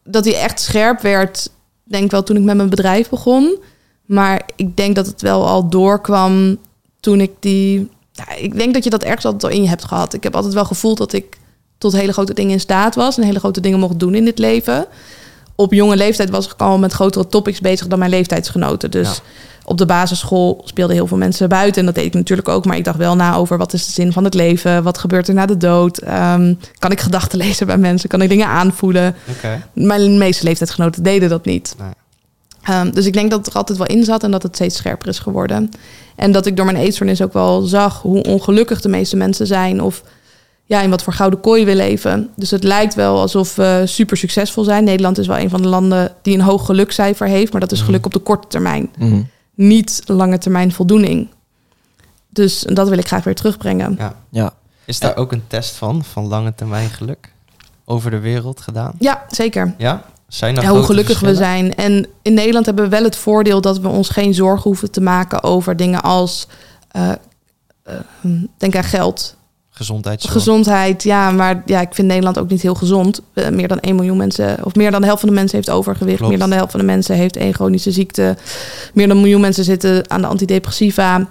dat 0.05 0.25
hij 0.25 0.35
echt 0.35 0.61
scherp 0.61 1.01
werd, 1.01 1.51
denk 1.85 2.05
ik 2.05 2.11
wel 2.11 2.23
toen 2.23 2.37
ik 2.37 2.43
met 2.43 2.57
mijn 2.57 2.69
bedrijf 2.69 3.09
begon. 3.09 3.59
Maar 4.07 4.43
ik 4.57 4.77
denk 4.77 4.95
dat 4.95 5.07
het 5.07 5.23
wel 5.23 5.47
al 5.49 5.69
doorkwam 5.69 6.57
toen 7.01 7.21
ik 7.21 7.31
die... 7.41 7.89
Ja, 8.13 8.35
ik 8.37 8.59
denk 8.59 8.75
dat 8.75 8.85
je 8.85 8.91
dat 8.91 9.03
ergens 9.03 9.25
altijd 9.25 9.45
al 9.45 9.59
in 9.59 9.63
je 9.63 9.69
hebt 9.69 9.85
gehad. 9.85 10.15
Ik 10.15 10.23
heb 10.23 10.35
altijd 10.35 10.55
wel 10.55 10.65
gevoeld 10.65 10.99
dat 10.99 11.13
ik 11.13 11.39
tot 11.81 11.93
hele 11.93 12.13
grote 12.13 12.35
dingen 12.35 12.53
in 12.53 12.61
staat 12.61 12.95
was... 12.95 13.17
en 13.17 13.23
hele 13.23 13.39
grote 13.39 13.61
dingen 13.61 13.79
mocht 13.79 13.99
doen 13.99 14.15
in 14.15 14.25
dit 14.25 14.39
leven. 14.39 14.87
Op 15.55 15.73
jonge 15.73 15.97
leeftijd 15.97 16.31
was 16.31 16.47
ik 16.47 16.53
al 16.57 16.79
met 16.79 16.93
grotere 16.93 17.27
topics 17.27 17.61
bezig 17.61 17.87
dan 17.87 17.99
mijn 17.99 18.11
leeftijdsgenoten. 18.11 18.91
Dus 18.91 19.09
Ja. 19.09 19.23
op 19.65 19.79
de 19.79 19.87
basisschool 19.87 20.63
speelden 20.65 20.97
heel 20.97 21.07
veel 21.07 21.17
mensen 21.17 21.49
buiten. 21.49 21.81
En 21.81 21.87
dat 21.87 21.95
deed 21.95 22.05
ik 22.05 22.15
natuurlijk 22.15 22.49
ook. 22.49 22.65
Maar 22.65 22.77
ik 22.77 22.85
dacht 22.85 22.99
wel 22.99 23.17
na 23.17 23.35
over 23.35 23.59
wat 23.59 23.73
is 23.73 23.87
de 23.87 23.93
zin 23.93 24.13
van 24.13 24.25
het 24.25 24.35
leven? 24.35 24.83
Wat 24.83 24.99
gebeurt 24.99 25.29
er 25.29 25.35
na 25.35 25.47
de 25.47 25.57
dood? 25.57 25.99
Ehm, 25.99 26.55
kan 26.79 26.91
ik 26.91 27.01
gedachten 27.01 27.39
lezen 27.47 27.67
bij 27.67 27.79
mensen? 27.79 28.09
Kan 28.09 28.23
ik 28.23 28.29
dingen 28.29 28.47
aanvoelen? 28.47 29.15
Oké. 29.37 29.63
Mijn 29.73 30.19
meeste 30.19 30.45
leeftijdsgenoten 30.45 31.03
deden 31.03 31.29
dat 31.29 31.45
niet. 31.45 31.75
Nee. 31.79 31.89
Ehm, 32.63 32.91
dus 32.91 33.07
ik 33.07 33.13
denk 33.13 33.31
dat 33.31 33.39
het 33.39 33.49
er 33.49 33.55
altijd 33.55 33.79
wel 33.79 33.87
in 33.87 34.05
zat 34.05 34.23
en 34.23 34.31
dat 34.31 34.43
het 34.43 34.55
steeds 34.55 34.77
scherper 34.77 35.09
is 35.09 35.19
geworden. 35.19 35.71
En 36.17 36.33
dat 36.33 36.47
ik 36.47 36.57
door 36.57 36.65
mijn 36.65 36.77
eetstoornis 36.77 37.23
ook 37.23 37.33
wel 37.33 37.61
zag 37.63 38.03
hoe 38.03 38.23
ongelukkig 38.23 38.81
de 38.81 38.89
meeste 38.89 39.17
mensen 39.17 39.47
zijn. 39.47 39.83
Of 39.83 40.03
ja, 40.71 40.81
in 40.83 40.91
wat 40.91 41.03
voor 41.03 41.13
gouden 41.13 41.41
kooi 41.41 41.65
we 41.65 41.77
leven. 41.77 42.31
Dus 42.37 42.51
het 42.51 42.65
lijkt 42.65 42.95
wel 42.95 43.21
alsof 43.21 43.55
we 43.55 43.83
super 43.87 44.17
succesvol 44.17 44.65
zijn. 44.65 44.85
Nederland 44.85 45.19
is 45.19 45.27
wel 45.27 45.39
een 45.39 45.51
van 45.51 45.63
de 45.63 45.69
landen 45.69 46.13
die 46.23 46.35
een 46.35 46.41
hoog 46.45 46.67
gelukcijfer 46.67 47.27
heeft. 47.27 47.53
Maar 47.53 47.61
dat 47.61 47.73
is 47.73 47.79
Mhm. 47.79 47.87
geluk 47.87 48.07
op 48.07 48.13
de 48.13 48.19
korte 48.19 48.49
termijn. 48.49 48.91
Mhm. 48.99 49.23
Niet 49.55 50.03
lange 50.07 50.39
termijn 50.39 50.73
voldoening. 50.73 51.29
Dus 52.29 52.61
dat 52.69 52.89
wil 52.89 52.99
ik 52.99 53.07
graag 53.07 53.25
weer 53.25 53.35
terugbrengen. 53.35 53.95
Ja. 53.99 54.15
Ja, 54.31 54.53
Is 54.85 54.99
daar 54.99 55.17
ook 55.17 55.33
een 55.33 55.43
test 55.47 55.75
van, 55.77 56.05
van 56.05 56.27
lange 56.27 56.55
termijn 56.55 56.89
geluk? 56.91 57.33
Over 57.85 58.11
de 58.11 58.19
wereld 58.19 58.61
gedaan? 58.61 58.93
Ja, 58.99 59.25
zeker. 59.29 59.75
Ja? 59.79 60.03
Zijn 60.29 60.57
er 60.57 60.63
Ja, 60.63 60.71
hoe 60.71 60.83
gelukkig 60.83 61.21
we 61.21 61.35
zijn. 61.35 61.75
En 61.75 62.07
in 62.23 62.35
Nederland 62.35 62.67
hebben 62.67 62.85
we 62.85 62.91
wel 62.91 63.03
het 63.05 63.17
voordeel 63.17 63.61
dat 63.61 63.79
we 63.79 63.89
ons 63.89 64.09
geen 64.09 64.35
zorgen 64.35 64.63
hoeven 64.63 64.91
te 64.91 65.01
maken 65.01 65.43
over 65.43 65.77
dingen 65.77 66.03
als. 66.03 66.47
eh, 66.91 67.11
eh, 67.83 67.95
denk 68.59 68.77
aan 68.77 68.85
geld. 68.85 69.37
Gezondheidszorg. 69.81 70.33
Gezondheid, 70.33 71.03
ja, 71.03 71.31
maar 71.31 71.63
ja, 71.67 71.81
ik 71.81 71.95
vind 71.95 72.09
Nederland 72.09 72.39
ook 72.39 72.49
niet 72.51 72.63
heel 72.63 72.75
gezond. 72.75 73.21
Eh, 73.33 73.49
meer 73.49 73.69
dan 73.69 73.79
1 73.81 73.95
miljoen 73.95 74.17
mensen, 74.17 74.59
of 74.65 74.75
meer 74.75 74.91
dan 74.91 75.01
de 75.01 75.07
helft 75.07 75.21
van 75.21 75.29
de 75.29 75.35
mensen 75.35 75.57
heeft 75.57 75.71
overgewicht. 75.71 76.17
Klopt. 76.17 76.31
Meer 76.31 76.41
dan 76.41 76.51
de 76.51 76.57
helft 76.57 76.71
van 76.71 76.81
de 76.81 76.87
mensen 76.87 77.17
heeft 77.17 77.37
één 77.37 77.55
chronische 77.55 77.91
ziekte. 77.91 78.37
Meer 78.95 79.07
dan 79.07 79.17
een 79.17 79.23
miljoen 79.23 79.41
mensen 79.41 79.65
zitten 79.65 80.11
aan 80.11 80.21
de 80.21 80.27
antidepressiva. 80.27 81.27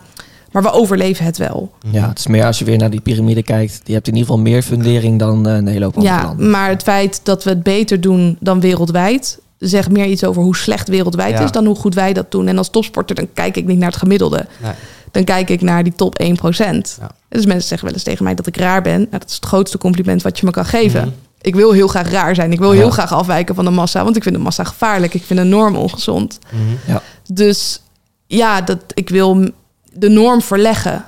Maar 0.51 0.61
we 0.63 0.71
overleven 0.71 1.25
het 1.25 1.37
wel. 1.37 1.71
Mhm. 1.85 1.95
Ja, 1.95 2.07
het 2.09 2.19
is 2.19 2.27
meer 2.27 2.45
als 2.45 2.59
je 2.59 2.65
weer 2.65 2.77
naar 2.77 2.89
die 2.89 3.01
piramide 3.01 3.43
kijkt. 3.43 3.81
Die 3.83 3.95
hebt 3.95 4.07
in 4.07 4.13
ieder 4.15 4.29
geval 4.29 4.43
meer 4.43 4.61
fundering 4.61 5.19
dan 5.19 5.47
eh, 5.47 5.55
een 5.55 5.67
hele 5.67 5.85
hoop 5.85 5.95
andere 5.97 6.15
Ja, 6.15 6.23
landen. 6.23 6.49
maar 6.49 6.69
het 6.69 6.83
feit 6.83 7.19
dat 7.23 7.43
we 7.43 7.49
het 7.49 7.63
beter 7.63 8.01
doen 8.01 8.37
dan 8.39 8.59
wereldwijd... 8.59 9.39
zegt 9.57 9.91
meer 9.91 10.05
iets 10.05 10.23
over 10.23 10.41
hoe 10.41 10.55
slecht 10.55 10.87
wereldwijd 10.87 11.37
Ja. 11.37 11.43
is... 11.43 11.51
dan 11.51 11.65
hoe 11.65 11.75
goed 11.75 11.95
wij 11.95 12.13
dat 12.13 12.31
doen. 12.31 12.47
En 12.47 12.57
als 12.57 12.69
topsporter 12.69 13.15
dan 13.15 13.27
kijk 13.33 13.57
ik 13.57 13.65
niet 13.65 13.77
naar 13.77 13.89
het 13.89 13.97
gemiddelde. 13.99 14.45
Nee. 14.61 14.71
Dan 15.11 15.23
kijk 15.23 15.49
ik 15.49 15.61
naar 15.61 15.83
die 15.83 15.93
top 15.95 16.17
1 16.17 16.37
Ja. 16.41 17.11
Dus 17.29 17.45
mensen 17.45 17.67
zeggen 17.67 17.83
wel 17.87 17.93
eens 17.93 18.03
tegen 18.03 18.23
mij 18.23 18.35
dat 18.35 18.47
ik 18.47 18.57
raar 18.57 18.81
ben. 18.81 18.97
Nou, 18.97 19.09
dat 19.11 19.29
is 19.29 19.35
het 19.35 19.45
grootste 19.45 19.77
compliment 19.77 20.21
wat 20.21 20.39
je 20.39 20.45
me 20.45 20.51
kan 20.51 20.65
geven. 20.65 21.01
Mhm. 21.01 21.09
Ik 21.41 21.55
wil 21.55 21.71
heel 21.71 21.87
graag 21.87 22.11
raar 22.11 22.35
zijn. 22.35 22.51
Ik 22.51 22.59
wil 22.59 22.73
Ja. 22.73 22.79
heel 22.79 22.89
graag 22.89 23.13
afwijken 23.13 23.55
van 23.55 23.65
de 23.65 23.71
massa. 23.71 24.03
Want 24.03 24.15
ik 24.15 24.23
vind 24.23 24.35
de 24.35 24.41
massa 24.41 24.63
gevaarlijk. 24.63 25.13
Ik 25.13 25.23
vind 25.23 25.39
de 25.39 25.45
norm 25.45 25.75
ongezond. 25.75 26.39
Mhm. 26.85 26.97
Dus 27.31 27.81
ja, 28.27 28.61
dat, 28.61 28.79
ik 28.93 29.09
wil 29.09 29.49
de 29.93 30.09
norm 30.09 30.41
verleggen. 30.41 31.05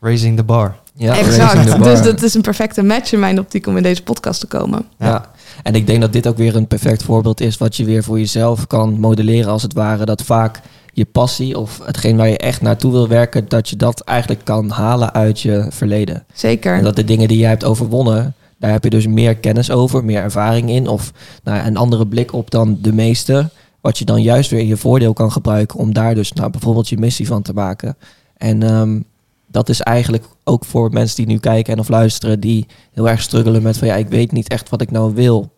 Raising 0.00 0.36
the 0.36 0.42
bar. 0.44 0.76
Ja, 0.94 1.16
exact. 1.16 1.68
bar. 1.68 1.82
Dus 1.82 2.02
dat 2.02 2.22
is 2.22 2.34
een 2.34 2.40
perfecte 2.42 2.82
match 2.82 3.12
in 3.12 3.18
mijn 3.18 3.38
optiek 3.38 3.66
om 3.66 3.76
in 3.76 3.82
deze 3.82 4.02
podcast 4.02 4.40
te 4.40 4.46
komen. 4.46 4.84
Ja. 4.98 5.30
En 5.62 5.74
ik 5.74 5.86
denk 5.86 6.00
dat 6.00 6.12
dit 6.12 6.26
ook 6.26 6.36
weer 6.36 6.56
een 6.56 6.66
perfect 6.66 7.02
voorbeeld 7.02 7.40
is 7.40 7.58
wat 7.58 7.76
je 7.76 7.84
weer 7.84 8.02
voor 8.02 8.18
jezelf 8.18 8.66
kan 8.66 9.00
modelleren 9.00 9.50
als 9.50 9.62
het 9.62 9.72
ware. 9.72 10.04
Dat 10.04 10.22
vaak 10.22 10.60
je 10.96 11.04
passie 11.04 11.58
of 11.58 11.80
hetgeen 11.84 12.16
waar 12.16 12.28
je 12.28 12.38
echt 12.38 12.60
naartoe 12.60 12.92
wil 12.92 13.08
werken, 13.08 13.48
dat 13.48 13.68
je 13.68 13.76
dat 13.76 14.00
eigenlijk 14.00 14.44
kan 14.44 14.70
halen 14.70 15.12
uit 15.12 15.40
je 15.40 15.66
verleden. 15.68 16.24
Zeker. 16.34 16.76
En 16.76 16.82
dat 16.82 16.96
de 16.96 17.04
dingen 17.04 17.28
die 17.28 17.38
jij 17.38 17.48
hebt 17.48 17.64
overwonnen, 17.64 18.34
daar 18.58 18.70
heb 18.70 18.84
je 18.84 18.90
dus 18.90 19.06
meer 19.06 19.36
kennis 19.36 19.70
over, 19.70 20.04
meer 20.04 20.22
ervaring 20.22 20.70
in 20.70 20.86
of 20.86 21.12
nou, 21.44 21.66
een 21.66 21.76
andere 21.76 22.06
blik 22.06 22.32
op 22.32 22.50
dan 22.50 22.78
de 22.80 22.92
meeste. 22.92 23.50
Wat 23.80 23.98
je 23.98 24.04
dan 24.04 24.22
juist 24.22 24.50
weer 24.50 24.60
in 24.60 24.66
je 24.66 24.76
voordeel 24.76 25.12
kan 25.12 25.32
gebruiken 25.32 25.78
om 25.78 25.92
daar 25.92 26.14
dus 26.14 26.32
nou, 26.32 26.50
bijvoorbeeld 26.50 26.88
je 26.88 26.98
missie 26.98 27.26
van 27.26 27.42
te 27.42 27.52
maken. 27.52 27.96
En 28.36 28.62
ehm, 28.62 29.00
dat 29.46 29.68
is 29.68 29.80
eigenlijk 29.80 30.24
ook 30.44 30.64
voor 30.64 30.92
mensen 30.92 31.16
die 31.16 31.26
nu 31.26 31.38
kijken 31.38 31.72
en 31.72 31.78
of 31.78 31.88
luisteren, 31.88 32.40
die 32.40 32.66
heel 32.92 33.08
erg 33.08 33.22
struggelen 33.22 33.62
met 33.62 33.78
van 33.78 33.88
ja, 33.88 33.94
ik 33.94 34.08
weet 34.08 34.32
niet 34.32 34.48
echt 34.48 34.68
wat 34.68 34.80
ik 34.80 34.90
nou 34.90 35.14
wil. 35.14 35.52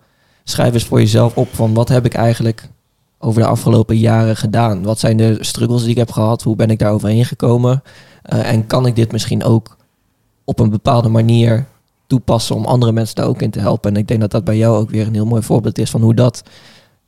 Schrijf 0.44 0.74
eens 0.74 0.84
voor 0.84 1.00
jezelf 1.00 1.36
op 1.36 1.48
van 1.52 1.74
wat 1.74 1.88
heb 1.88 2.04
ik 2.04 2.14
eigenlijk 2.14 2.68
over 3.18 3.42
de 3.42 3.48
afgelopen 3.48 3.96
jaren 3.96 4.36
gedaan? 4.36 4.82
Wat 4.82 4.98
zijn 4.98 5.16
de 5.16 5.36
struggles 5.40 5.82
die 5.82 5.90
ik 5.90 5.96
heb 5.96 6.10
gehad? 6.10 6.42
Hoe 6.42 6.56
ben 6.56 6.70
ik 6.70 6.78
daar 6.78 6.92
overheen 6.92 7.24
gekomen? 7.24 7.82
Eh, 8.22 8.52
en 8.52 8.66
kan 8.66 8.86
ik 8.86 8.96
dit 8.96 9.12
misschien 9.12 9.44
ook 9.44 9.76
op 10.44 10.58
een 10.58 10.70
bepaalde 10.70 11.08
manier 11.08 11.66
toepassen 12.06 12.56
om 12.56 12.64
andere 12.64 12.92
mensen 12.92 13.14
daar 13.14 13.26
ook 13.26 13.42
in 13.42 13.50
te 13.50 13.60
helpen? 13.60 13.90
En 13.90 13.96
ik 13.96 14.08
denk 14.08 14.20
dat 14.20 14.30
dat 14.30 14.44
bij 14.44 14.56
jou 14.56 14.76
ook 14.76 14.90
weer 14.90 15.06
een 15.06 15.14
heel 15.14 15.26
mooi 15.26 15.42
voorbeeld 15.42 15.78
is 15.78 15.90
van 15.90 16.02
hoe 16.02 16.14
dat 16.14 16.42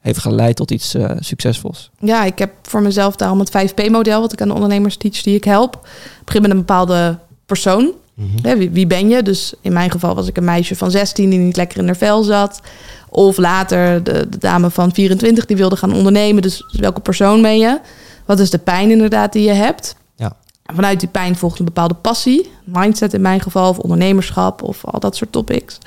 heeft 0.00 0.18
geleid 0.18 0.56
tot 0.56 0.70
iets 0.70 0.94
eh, 0.94 1.10
succesvols. 1.18 1.90
Ja, 1.98 2.24
ik 2.24 2.38
heb 2.38 2.52
voor 2.62 2.82
mezelf 2.82 3.16
daarom 3.16 3.38
het 3.38 3.72
5P-model... 3.72 4.20
wat 4.20 4.32
ik 4.32 4.40
aan 4.40 4.48
de 4.48 4.54
ondernemers 4.54 4.96
teach 4.96 5.22
die 5.22 5.34
ik 5.34 5.44
help. 5.44 5.88
Begin 6.24 6.42
met 6.42 6.50
een 6.50 6.56
bepaalde 6.56 7.18
persoon. 7.46 7.92
Mhm. 8.20 8.58
Wie, 8.58 8.70
wie 8.70 8.86
ben 8.86 9.08
je? 9.08 9.22
Dus 9.22 9.54
in 9.60 9.72
mijn 9.72 9.90
geval 9.90 10.14
was 10.14 10.26
ik 10.26 10.36
een 10.36 10.44
meisje 10.44 10.76
van 10.76 10.90
16 10.90 11.30
die 11.30 11.38
niet 11.38 11.56
lekker 11.56 11.78
in 11.78 11.86
haar 11.86 11.96
vel 11.96 12.22
zat. 12.22 12.60
Of 13.08 13.36
later 13.36 14.04
de, 14.04 14.26
de 14.28 14.38
dame 14.38 14.70
van 14.70 14.92
24 14.92 15.46
die 15.46 15.56
wilde 15.56 15.76
gaan 15.76 15.94
ondernemen. 15.94 16.42
Dus 16.42 16.64
welke 16.80 17.00
persoon 17.00 17.42
ben 17.42 17.58
je? 17.58 17.80
Wat 18.26 18.38
is 18.38 18.50
de 18.50 18.58
pijn 18.58 18.90
inderdaad 18.90 19.32
die 19.32 19.42
je 19.42 19.52
hebt? 19.52 19.94
Ja. 20.16 20.36
En 20.62 20.74
vanuit 20.74 21.00
die 21.00 21.08
pijn 21.08 21.36
volgt 21.36 21.58
een 21.58 21.64
bepaalde 21.64 21.94
passie. 21.94 22.50
Mindset 22.64 23.14
in 23.14 23.20
mijn 23.20 23.40
geval, 23.40 23.68
of 23.68 23.78
ondernemerschap 23.78 24.62
of 24.62 24.84
al 24.84 25.00
dat 25.00 25.16
soort 25.16 25.32
topics. 25.32 25.78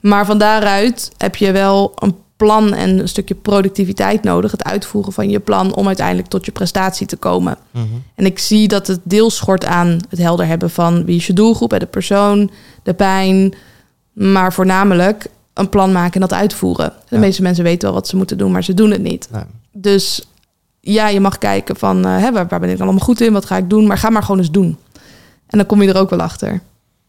Maar 0.00 0.26
van 0.26 0.38
daaruit 0.38 1.12
heb 1.16 1.36
je 1.36 1.52
wel 1.52 1.92
een 1.94 2.16
plan 2.38 2.74
en 2.74 2.98
een 2.98 3.08
stukje 3.08 3.34
productiviteit 3.34 4.22
nodig. 4.22 4.50
Het 4.50 4.64
uitvoeren 4.64 5.12
van 5.12 5.30
je 5.30 5.40
plan 5.40 5.74
om 5.74 5.86
uiteindelijk 5.86 6.28
tot 6.28 6.44
je 6.44 6.52
prestatie 6.52 7.06
te 7.06 7.16
komen. 7.16 7.56
Mhm. 7.70 7.84
En 8.14 8.26
ik 8.26 8.38
zie 8.38 8.68
dat 8.68 8.86
het 8.86 9.00
deels 9.02 9.36
schort 9.36 9.64
aan 9.64 9.98
het 10.08 10.18
helder 10.18 10.46
hebben 10.46 10.70
van 10.70 11.04
wie 11.04 11.16
is 11.16 11.26
je 11.26 11.32
doelgroep, 11.32 11.70
hè, 11.70 11.78
de 11.78 11.86
persoon, 11.86 12.50
de 12.82 12.94
pijn. 12.94 13.54
Maar 14.12 14.52
voornamelijk 14.52 15.26
een 15.54 15.68
plan 15.68 15.92
maken 15.92 16.14
en 16.14 16.20
dat 16.28 16.32
uitvoeren. 16.32 16.92
De 17.08 17.14
Ja. 17.14 17.20
meeste 17.20 17.42
mensen 17.42 17.64
weten 17.64 17.88
wel 17.88 17.92
wat 17.96 18.08
ze 18.08 18.16
moeten 18.16 18.38
doen, 18.38 18.52
maar 18.52 18.64
ze 18.64 18.74
doen 18.74 18.90
het 18.90 19.02
niet. 19.02 19.28
Nee. 19.32 19.42
Dus 19.72 20.28
ja, 20.80 21.08
je 21.08 21.20
mag 21.20 21.38
kijken 21.38 21.76
van 21.76 22.04
eh, 22.04 22.18
hè, 22.18 22.32
waar, 22.32 22.46
waar 22.48 22.60
ben 22.60 22.70
ik 22.70 22.76
dan 22.78 22.86
allemaal 22.86 23.04
goed 23.06 23.20
in, 23.20 23.32
wat 23.32 23.44
ga 23.46 23.56
ik 23.56 23.70
doen, 23.70 23.86
maar 23.86 23.98
ga 23.98 24.10
maar 24.10 24.22
gewoon 24.22 24.38
eens 24.38 24.50
doen. 24.50 24.76
En 25.46 25.58
dan 25.58 25.66
kom 25.66 25.82
je 25.82 25.88
er 25.92 26.00
ook 26.00 26.10
wel 26.10 26.20
achter. 26.20 26.60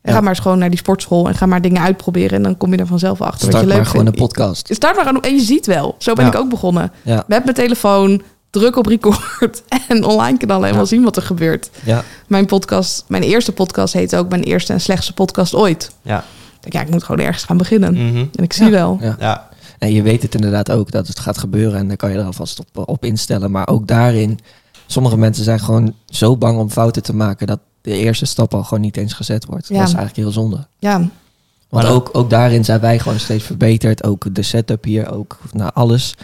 En 0.01 0.09
Ja. 0.09 0.15
Ga 0.17 0.21
maar 0.21 0.29
eens 0.33 0.39
gewoon 0.41 0.59
naar 0.59 0.69
die 0.69 0.77
sportschool 0.79 1.27
en 1.27 1.35
ga 1.35 1.45
maar 1.45 1.61
dingen 1.61 1.81
uitproberen 1.81 2.37
en 2.37 2.43
dan 2.43 2.57
kom 2.57 2.71
je 2.71 2.77
er 2.77 2.87
vanzelf 2.87 3.21
achter 3.21 3.39
wat 3.39 3.49
Start 3.49 3.61
je 3.63 3.67
leuk 3.67 3.77
maar 3.77 3.85
gewoon 3.85 4.05
een 4.05 4.13
vindt. 4.13 4.27
podcast. 4.33 4.69
Start 4.73 4.95
maar 4.95 5.05
gewoon 5.05 5.21
en 5.21 5.33
je 5.35 5.41
ziet 5.41 5.65
wel. 5.65 5.95
Zo 5.97 6.13
ben 6.13 6.25
Ja. 6.25 6.31
ik 6.31 6.37
ook 6.37 6.49
begonnen. 6.49 6.91
Ja, 7.01 7.23
Met 7.27 7.43
mijn 7.43 7.55
telefoon, 7.55 8.21
druk 8.49 8.75
op 8.75 8.85
record 8.85 9.63
en 9.87 10.03
online 10.03 10.37
knallen 10.37 10.69
en 10.69 10.75
wel 10.75 10.85
zien 10.85 11.03
wat 11.03 11.15
er 11.15 11.21
gebeurt. 11.21 11.69
ja. 11.83 12.03
Mijn 12.27 12.45
podcast, 12.45 13.03
mijn 13.07 13.23
eerste 13.23 13.51
podcast 13.51 13.93
heet 13.93 14.15
ook 14.15 14.29
mijn 14.29 14.43
eerste 14.43 14.73
en 14.73 14.81
slechtste 14.81 15.13
podcast 15.13 15.55
ooit. 15.55 15.91
Ja. 16.01 16.17
Ik 16.19 16.59
denk, 16.61 16.73
ja, 16.73 16.81
ik 16.81 16.89
moet 16.89 17.03
gewoon 17.03 17.25
ergens 17.25 17.43
gaan 17.43 17.57
beginnen. 17.57 17.93
Mhm. 17.93 18.17
En 18.35 18.43
ik 18.43 18.53
zie 18.53 18.65
Ja. 18.65 18.71
wel. 18.71 18.97
ja. 19.01 19.15
Ja. 19.19 19.47
En 19.79 19.91
je 19.93 20.01
weet 20.01 20.21
het 20.21 20.35
inderdaad 20.35 20.71
ook 20.71 20.91
dat 20.91 21.07
het 21.07 21.19
gaat 21.19 21.37
gebeuren 21.37 21.79
en 21.79 21.87
daar 21.87 21.97
kan 21.97 22.11
je 22.11 22.17
er 22.17 22.25
alvast 22.25 22.59
op, 22.59 22.89
op 22.89 23.05
instellen. 23.05 23.51
Maar 23.51 23.67
ook 23.67 23.87
daarin, 23.87 24.39
sommige 24.87 25.17
mensen 25.17 25.43
zijn 25.43 25.59
gewoon 25.59 25.93
zo 26.05 26.37
bang 26.37 26.57
om 26.59 26.69
fouten 26.69 27.03
te 27.03 27.15
maken 27.15 27.47
dat 27.47 27.59
de 27.89 27.97
eerste 27.97 28.25
stap 28.25 28.53
al 28.53 28.63
gewoon 28.63 28.83
niet 28.83 28.97
eens 28.97 29.13
gezet 29.13 29.45
wordt. 29.45 29.67
Ja. 29.67 29.77
Dat 29.77 29.87
is 29.87 29.93
eigenlijk 29.93 30.15
heel 30.15 30.31
zonde. 30.31 30.67
Ja, 30.79 30.97
Want 30.97 31.09
Maar 31.69 31.91
ook, 31.91 32.09
ook 32.11 32.29
daarin 32.29 32.65
zijn 32.65 32.79
wij 32.79 32.99
gewoon 32.99 33.19
steeds 33.19 33.43
verbeterd. 33.43 34.03
Ook 34.03 34.35
de 34.35 34.41
setup 34.41 34.83
hier, 34.83 35.11
ook 35.11 35.37
nou, 35.51 35.71
alles. 35.73 36.15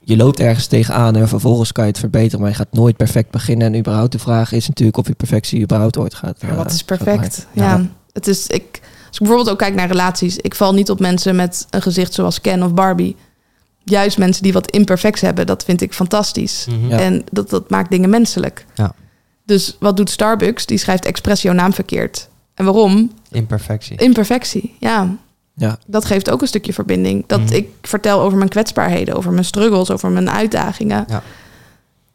Je 0.00 0.16
loopt 0.16 0.40
ergens 0.40 0.66
tegenaan 0.66 1.16
en 1.16 1.28
vervolgens 1.28 1.72
kan 1.72 1.84
je 1.84 1.90
het 1.90 1.98
verbeteren, 1.98 2.40
maar 2.40 2.50
je 2.50 2.56
gaat 2.56 2.72
nooit 2.72 2.96
perfect 2.96 3.30
beginnen. 3.30 3.66
En 3.66 3.78
überhaupt 3.78 4.12
de 4.12 4.18
vraag 4.18 4.52
is 4.52 4.68
natuurlijk 4.68 4.96
of 4.96 5.06
je 5.06 5.14
perfectie 5.14 5.62
überhaupt 5.62 5.98
ooit 5.98 6.14
gaat. 6.14 6.36
Ja, 6.40 6.48
eh, 6.48 6.56
wat 6.56 6.70
is 6.70 6.82
perfect? 6.82 7.46
Ja. 7.52 7.86
het 8.12 8.26
is, 8.26 8.46
ik, 8.46 8.80
als 9.08 9.16
ik 9.16 9.18
bijvoorbeeld 9.18 9.50
ook 9.50 9.58
kijk 9.58 9.74
naar 9.74 9.88
relaties, 9.88 10.36
ik 10.36 10.54
val 10.54 10.74
niet 10.74 10.90
op 10.90 11.00
mensen 11.00 11.36
met 11.36 11.66
een 11.70 11.82
gezicht 11.82 12.14
zoals 12.14 12.40
Ken 12.40 12.62
of 12.62 12.74
Barbie. 12.74 13.16
Juist 13.84 14.18
mensen 14.18 14.42
die 14.42 14.52
wat 14.52 14.70
imperfects 14.70 15.20
hebben, 15.20 15.46
dat 15.46 15.64
vind 15.64 15.80
ik 15.80 15.92
fantastisch. 15.94 16.66
Mhm. 16.68 16.88
Ja. 16.88 16.98
En 16.98 17.24
dat, 17.32 17.50
dat 17.50 17.70
maakt 17.70 17.90
dingen 17.90 18.10
menselijk. 18.10 18.66
Ja. 18.74 18.94
Dus 19.48 19.76
wat 19.80 19.96
doet 19.96 20.10
Starbucks? 20.10 20.66
Die 20.66 20.78
schrijft 20.78 21.04
expres 21.04 21.42
jouw 21.42 21.54
naam 21.54 21.72
verkeerd. 21.72 22.28
En 22.54 22.64
waarom? 22.64 23.12
Imperfectie. 23.30 23.96
Imperfectie, 23.96 24.76
ja. 24.80 25.16
Ja, 25.54 25.78
Dat 25.86 26.04
geeft 26.04 26.30
ook 26.30 26.40
een 26.40 26.46
stukje 26.48 26.72
verbinding. 26.72 27.24
Dat 27.26 27.40
Mhm. 27.40 27.52
ik 27.54 27.68
vertel 27.82 28.20
over 28.20 28.38
mijn 28.38 28.50
kwetsbaarheden, 28.50 29.14
over 29.16 29.32
mijn 29.32 29.44
struggles, 29.44 29.90
over 29.90 30.10
mijn 30.10 30.30
uitdagingen. 30.30 31.04
Ja, 31.08 31.22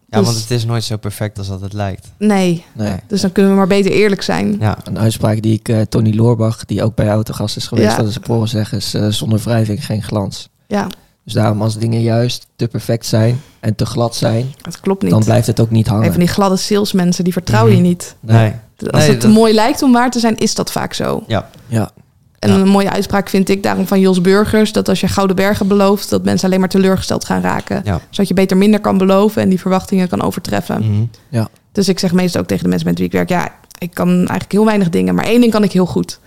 Dus- 0.09 0.25
want 0.25 0.37
het 0.41 0.51
is 0.51 0.65
nooit 0.65 0.83
zo 0.83 0.97
perfect 0.97 1.37
als 1.37 1.47
dat 1.47 1.61
het 1.61 1.73
lijkt. 1.73 2.11
Nee, 2.17 2.65
nee. 2.73 2.95
dus 3.07 3.21
dan 3.21 3.31
kunnen 3.31 3.51
we 3.51 3.57
maar 3.57 3.67
beter 3.67 3.91
eerlijk 3.91 4.21
zijn. 4.21 4.55
Ja. 4.59 4.77
Een 4.83 4.99
uitspraak 4.99 5.41
die 5.41 5.53
ik 5.53 5.69
eh, 5.69 5.81
Tony 5.81 6.15
Loorbach, 6.15 6.65
die 6.65 6.83
ook 6.83 6.95
bij 6.95 7.05
jou 7.05 7.23
te 7.23 7.33
gast 7.33 7.55
is 7.57 7.67
geweest, 7.67 7.91
Ja. 7.91 7.97
dat 7.97 8.07
is 8.07 8.17
horen 8.27 8.47
zeggen, 8.47 8.77
is 8.77 8.93
eh, 8.93 9.07
zonder 9.07 9.39
wrijving 9.39 9.85
geen 9.85 10.03
glans. 10.03 10.49
Ja, 10.67 10.87
Dus 11.23 11.33
daarom 11.33 11.61
als 11.61 11.77
dingen 11.77 12.01
juist 12.01 12.47
te 12.55 12.67
perfect 12.67 13.05
zijn 13.05 13.41
en 13.59 13.75
te 13.75 13.85
glad 13.85 14.15
zijn, 14.15 14.53
dat 14.61 14.79
klopt 14.79 15.01
niet. 15.01 15.11
dan 15.11 15.23
blijft 15.23 15.47
het 15.47 15.59
ook 15.59 15.69
niet 15.69 15.87
hangen. 15.87 16.07
Even 16.07 16.19
die 16.19 16.27
gladde 16.27 16.57
salesmensen, 16.57 17.23
die 17.23 17.33
vertrouwen 17.33 17.73
Mhm. 17.73 17.81
je 17.83 17.87
niet. 17.87 18.15
Nee. 18.19 18.51
Als 18.89 19.01
Nee, 19.01 19.09
het 19.09 19.19
te 19.19 19.27
dat- 19.27 19.35
mooi 19.35 19.53
lijkt 19.53 19.81
om 19.81 19.91
waar 19.91 20.11
te 20.11 20.19
zijn, 20.19 20.37
is 20.37 20.55
dat 20.55 20.71
vaak 20.71 20.93
zo. 20.93 21.23
Ja. 21.27 21.49
Ja, 21.67 21.91
En 22.39 22.49
Ja. 22.49 22.55
een 22.59 22.67
mooie 22.67 22.89
uitspraak 22.89 23.29
vind 23.29 23.49
ik 23.49 23.63
daarom 23.63 23.87
van 23.87 23.99
Jos 23.99 24.21
Burgers... 24.21 24.71
dat 24.71 24.89
als 24.89 24.99
je 24.99 25.07
gouden 25.07 25.35
bergen 25.35 25.67
belooft, 25.67 26.09
dat 26.09 26.23
mensen 26.23 26.47
alleen 26.47 26.59
maar 26.59 26.69
teleurgesteld 26.69 27.25
gaan 27.25 27.41
raken. 27.41 27.81
Ja. 27.85 27.99
Zodat 28.09 28.27
je 28.27 28.33
beter 28.33 28.57
minder 28.57 28.79
kan 28.79 28.97
beloven 28.97 29.41
en 29.41 29.49
die 29.49 29.59
verwachtingen 29.59 30.07
kan 30.07 30.21
overtreffen. 30.21 31.07
Mhm. 31.29 31.43
Dus 31.71 31.89
ik 31.89 31.99
zeg 31.99 32.13
meestal 32.13 32.41
ook 32.41 32.47
tegen 32.47 32.63
de 32.63 32.69
mensen 32.69 32.87
met 32.87 32.97
wie 32.97 33.07
ik 33.07 33.13
werk... 33.13 33.29
ja, 33.29 33.51
ik 33.77 33.93
kan 33.93 34.09
eigenlijk 34.17 34.51
heel 34.51 34.65
weinig 34.65 34.89
dingen, 34.89 35.15
maar 35.15 35.25
één 35.25 35.39
ding 35.41 35.51
kan 35.51 35.63
ik 35.63 35.71
heel 35.71 35.85
goed. 35.85 36.19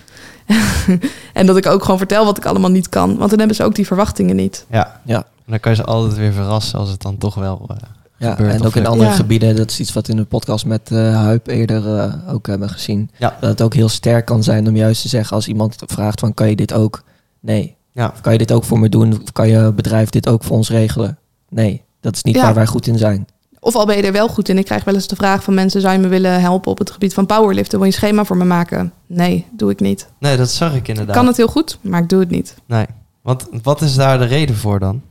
en 1.32 1.46
dat 1.46 1.56
ik 1.56 1.66
ook 1.66 1.82
gewoon 1.82 1.98
vertel 1.98 2.24
wat 2.24 2.36
ik 2.36 2.44
allemaal 2.46 2.70
niet 2.70 2.88
kan. 2.88 3.16
Want 3.16 3.30
dan 3.30 3.38
hebben 3.38 3.56
ze 3.56 3.64
ook 3.64 3.74
die 3.74 3.86
verwachtingen 3.86 4.36
niet. 4.36 4.66
Ja. 4.70 5.00
Ja. 5.04 5.16
En 5.16 5.52
dan 5.52 5.60
kan 5.60 5.70
je 5.72 5.76
ze 5.78 5.84
altijd 5.84 6.16
weer 6.16 6.32
verrassen 6.32 6.78
als 6.78 6.90
het 6.90 7.02
dan 7.02 7.18
toch 7.18 7.34
wel... 7.34 7.66
eh, 7.68 7.76
ja. 8.18 8.30
Gebeurt 8.34 8.54
en 8.54 8.66
ook 8.66 8.74
in 8.76 8.86
andere 8.86 9.10
Ja. 9.10 9.16
gebieden, 9.16 9.56
dat 9.56 9.70
is 9.70 9.80
iets 9.80 9.92
wat 9.92 10.08
in 10.08 10.16
de 10.16 10.24
podcast 10.24 10.66
met 10.66 10.90
eh 10.90 11.14
Huip 11.14 11.46
eerder 11.46 11.98
eh, 11.98 12.12
ook 12.34 12.46
hebben 12.46 12.68
gezien. 12.68 13.10
Ja. 13.18 13.36
Dat 13.40 13.50
het 13.50 13.62
ook 13.62 13.74
heel 13.74 13.88
sterk 13.88 14.24
kan 14.24 14.42
zijn 14.42 14.68
om 14.68 14.76
juist 14.76 15.02
te 15.02 15.08
zeggen 15.08 15.36
als 15.36 15.48
iemand 15.48 15.76
vraagt 15.86 16.20
van 16.20 16.34
kan 16.34 16.48
je 16.48 16.56
dit 16.56 16.72
ook? 16.72 17.02
Nee. 17.40 17.76
ja. 17.92 18.10
Of 18.14 18.20
kan 18.20 18.32
je 18.32 18.38
dit 18.38 18.52
ook 18.52 18.64
voor 18.64 18.78
me 18.78 18.88
doen? 18.88 19.12
Of 19.22 19.32
kan 19.32 19.48
je 19.48 19.72
bedrijf 19.72 20.10
dit 20.10 20.28
ook 20.28 20.44
voor 20.44 20.56
ons 20.56 20.70
regelen? 20.70 21.18
Nee. 21.48 21.82
Dat 22.00 22.14
is 22.16 22.22
niet 22.22 22.34
Ja. 22.34 22.42
waar 22.42 22.54
wij 22.54 22.66
goed 22.66 22.86
in 22.86 22.98
zijn. 22.98 23.26
Of 23.66 23.74
al 23.74 23.86
ben 23.86 23.96
je 23.96 24.02
er 24.02 24.12
wel 24.12 24.28
goed 24.28 24.48
in. 24.48 24.58
Ik 24.58 24.64
krijg 24.64 24.84
wel 24.84 24.94
eens 24.94 25.06
de 25.06 25.16
vraag 25.16 25.42
van 25.42 25.54
mensen... 25.54 25.80
zou 25.80 25.92
je 25.92 25.98
me 25.98 26.08
willen 26.08 26.40
helpen 26.40 26.70
op 26.70 26.78
het 26.78 26.90
gebied 26.90 27.14
van 27.14 27.26
powerliften? 27.26 27.78
Wil 27.78 27.86
je 27.88 27.92
een 27.94 27.98
schema 27.98 28.24
voor 28.24 28.36
me 28.36 28.44
maken? 28.44 28.92
Nee, 29.06 29.46
doe 29.50 29.70
ik 29.70 29.80
niet. 29.80 30.08
Nee, 30.18 30.36
dat 30.36 30.50
zag 30.50 30.70
ik 30.70 30.76
Ik 30.76 30.88
inderdaad. 30.88 31.16
kan 31.16 31.26
het 31.26 31.36
heel 31.36 31.46
goed, 31.46 31.78
maar 31.80 32.02
ik 32.02 32.08
doe 32.08 32.20
het 32.20 32.30
niet. 32.30 32.54
Nee. 32.66 32.86
Want 33.22 33.46
wat 33.62 33.80
is 33.82 33.94
daar 33.94 34.18
de 34.18 34.24
reden 34.24 34.56
voor 34.56 34.78
dan? 34.78 35.02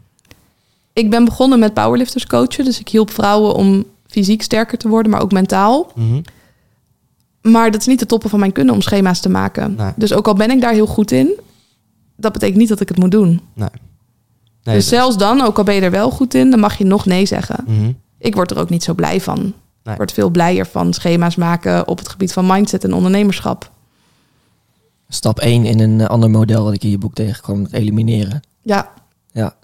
Ik 0.93 1.09
ben 1.09 1.25
begonnen 1.25 1.59
met 1.59 1.73
powerlifters 1.73 2.25
coachen. 2.27 2.65
Dus 2.65 2.79
ik 2.79 2.87
hielp 2.89 3.11
vrouwen 3.11 3.53
om 3.55 3.85
fysiek 4.07 4.41
sterker 4.41 4.77
te 4.77 4.87
worden, 4.87 5.11
maar 5.11 5.21
ook 5.21 5.31
mentaal. 5.31 5.91
Mhm. 5.95 6.21
Maar 7.41 7.71
dat 7.71 7.81
is 7.81 7.87
niet 7.87 7.99
de 7.99 8.05
toppen 8.05 8.29
van 8.29 8.39
mijn 8.39 8.51
kunnen 8.51 8.73
om 8.73 8.81
schema's 8.81 9.19
te 9.19 9.29
maken. 9.29 9.75
Nee. 9.75 9.91
Dus 9.95 10.13
ook 10.13 10.27
al 10.27 10.33
ben 10.33 10.51
ik 10.51 10.61
daar 10.61 10.73
heel 10.73 10.87
goed 10.87 11.11
in, 11.11 11.39
dat 12.17 12.31
betekent 12.31 12.57
niet 12.57 12.69
dat 12.69 12.79
ik 12.79 12.87
het 12.87 12.97
moet 12.97 13.11
doen. 13.11 13.41
Nee, 13.53 13.69
dus 14.63 14.73
dat- 14.73 14.83
zelfs 14.83 15.17
dan, 15.17 15.41
ook 15.41 15.57
al 15.57 15.63
ben 15.63 15.75
je 15.75 15.81
er 15.81 15.91
wel 15.91 16.11
goed 16.11 16.33
in, 16.33 16.49
dan 16.51 16.59
mag 16.59 16.77
je 16.77 16.85
nog 16.85 17.05
nee 17.05 17.25
zeggen. 17.25 17.63
Mhm. 17.67 17.91
Ik 18.25 18.35
word 18.35 18.51
er 18.51 18.59
ook 18.59 18.69
niet 18.69 18.83
zo 18.83 18.93
blij 18.93 19.21
van. 19.21 19.37
Nee. 19.39 19.93
Ik 19.93 19.97
word 19.97 20.11
veel 20.11 20.29
blijer 20.29 20.65
van 20.65 20.93
schema's 20.93 21.35
maken 21.35 21.87
op 21.87 21.97
het 21.97 22.09
gebied 22.09 22.33
van 22.33 22.45
mindset 22.45 22.83
en 22.83 22.93
ondernemerschap. 22.93 23.71
Stap 25.09 25.39
1 25.39 25.65
in 25.65 25.79
een 25.79 26.01
eh, 26.01 26.07
ander 26.07 26.29
model 26.29 26.63
wat 26.63 26.73
ik 26.73 26.83
in 26.83 26.89
je 26.89 26.97
boek 26.97 27.13
tegenkwam, 27.13 27.63
het 27.63 27.73
elimineren. 27.73 28.41
Ja, 28.61 28.89
Ja. 29.31 29.55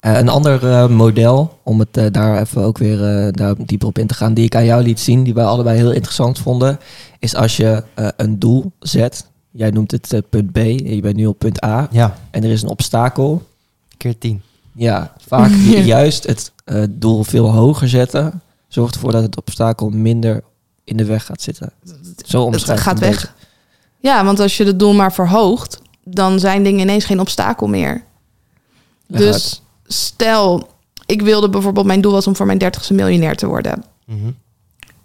Eh, 0.00 0.18
een 0.18 0.28
ander 0.28 0.70
eh, 0.70 0.88
model, 0.88 1.58
om 1.62 1.78
het 1.80 2.12
daar 2.14 2.40
even 2.40 2.62
ook 2.62 2.78
weer 2.78 3.32
daar 3.32 3.54
dieper 3.66 3.88
op 3.88 3.98
in 3.98 4.06
te 4.06 4.14
gaan, 4.14 4.34
die 4.34 4.44
ik 4.44 4.54
aan 4.54 4.64
jou 4.64 4.82
liet 4.82 5.00
zien, 5.00 5.22
die 5.24 5.34
wij 5.34 5.44
allebei 5.44 5.76
heel 5.76 5.92
interessant 5.92 6.38
vonden, 6.38 6.78
is 7.18 7.34
als 7.34 7.56
je 7.56 7.84
een 8.16 8.38
doel 8.38 8.72
zet. 8.78 9.26
Jij 9.50 9.70
noemt 9.70 9.90
het 9.90 10.22
punt 10.30 10.52
B, 10.52 10.56
en 10.56 10.94
je 10.94 11.00
bent 11.00 11.16
nu 11.16 11.26
op 11.26 11.38
punt 11.38 11.64
A, 11.64 11.88
Ja, 11.90 12.16
en 12.30 12.44
er 12.44 12.50
is 12.50 12.62
een 12.62 12.68
obstakel. 12.68 13.42
keer 13.96 14.18
tien. 14.18 14.42
Ja, 14.74 15.12
vaak 15.26 15.50
Ja. 15.50 15.80
juist 15.96 16.26
het 16.26 16.52
eh, 16.64 16.82
doel 16.90 17.24
veel 17.24 17.50
hoger 17.50 17.88
zetten, 17.88 18.42
zorgt 18.68 18.94
ervoor 18.94 19.12
dat 19.12 19.22
het 19.22 19.36
obstakel 19.36 19.88
minder 19.88 20.42
in 20.84 20.96
de 20.96 21.04
weg 21.04 21.26
gaat 21.26 21.42
zitten. 21.42 21.72
Zo 22.24 22.46
het 22.46 22.54
omschrijf 22.54 22.78
ik 22.78 22.84
gaat 22.84 22.94
het 22.94 23.02
een 23.02 23.10
weg. 23.10 23.34
Ja, 23.98 24.24
want 24.24 24.40
als 24.40 24.56
je 24.56 24.64
het 24.64 24.78
doel 24.78 24.92
maar 24.92 25.12
verhoogt, 25.12 25.80
dan 26.04 26.38
zijn 26.38 26.62
dingen 26.62 26.80
ineens 26.80 27.04
geen 27.04 27.20
obstakel 27.20 27.66
meer. 27.66 28.04
Leg 29.06 29.20
dus 29.20 29.34
uit. 29.34 29.62
stel, 29.94 30.68
ik 31.06 31.22
wilde 31.22 31.48
bijvoorbeeld, 31.48 31.86
mijn 31.86 32.00
doel 32.00 32.12
was 32.12 32.26
om 32.26 32.36
voor 32.36 32.46
mijn 32.46 32.58
dertigste 32.58 32.94
miljonair 32.94 33.36
te 33.36 33.46
worden. 33.46 33.84
Mhm. 34.06 34.30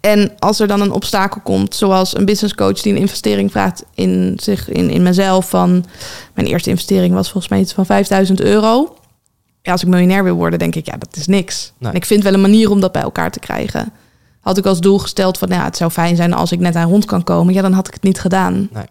En 0.00 0.32
als 0.38 0.60
er 0.60 0.66
dan 0.66 0.80
een 0.80 0.92
obstakel 0.92 1.40
komt, 1.40 1.74
zoals 1.74 2.16
een 2.16 2.24
business 2.24 2.54
coach 2.54 2.80
die 2.80 2.92
een 2.92 2.98
investering 2.98 3.50
vraagt 3.50 3.84
in, 3.94 4.38
zich, 4.42 4.68
in, 4.68 4.90
in 4.90 5.02
mezelf. 5.02 5.48
Van 5.48 5.84
mijn 6.34 6.46
eerste 6.46 6.70
investering 6.70 7.14
was 7.14 7.30
volgens 7.30 7.52
mij 7.52 7.60
iets 7.60 7.72
van 7.72 7.86
5000 7.86 8.40
euro. 8.40 8.96
Ja, 9.66 9.72
als 9.72 9.82
ik 9.82 9.88
miljonair 9.88 10.24
wil 10.24 10.34
worden, 10.34 10.58
denk 10.58 10.74
ik, 10.74 10.86
ja, 10.86 10.96
dat 10.96 11.16
is 11.16 11.26
niks. 11.26 11.72
Nee. 11.78 11.90
En 11.90 11.96
ik 11.96 12.04
vind 12.04 12.22
wel 12.22 12.34
een 12.34 12.40
manier 12.40 12.70
om 12.70 12.80
dat 12.80 12.92
bij 12.92 13.02
elkaar 13.02 13.30
te 13.30 13.38
krijgen. 13.38 13.92
Had 14.40 14.58
ik 14.58 14.66
als 14.66 14.80
doel 14.80 14.98
gesteld 14.98 15.38
van, 15.38 15.48
nou, 15.48 15.60
ja, 15.60 15.66
het 15.66 15.76
zou 15.76 15.90
fijn 15.90 16.16
zijn 16.16 16.32
als 16.32 16.52
ik 16.52 16.58
net 16.58 16.76
aan 16.76 16.88
rond 16.88 17.04
kan 17.04 17.24
komen. 17.24 17.54
Ja, 17.54 17.62
dan 17.62 17.72
had 17.72 17.86
ik 17.88 17.94
het 17.94 18.02
niet 18.02 18.20
gedaan. 18.20 18.68
Nee. 18.72 18.84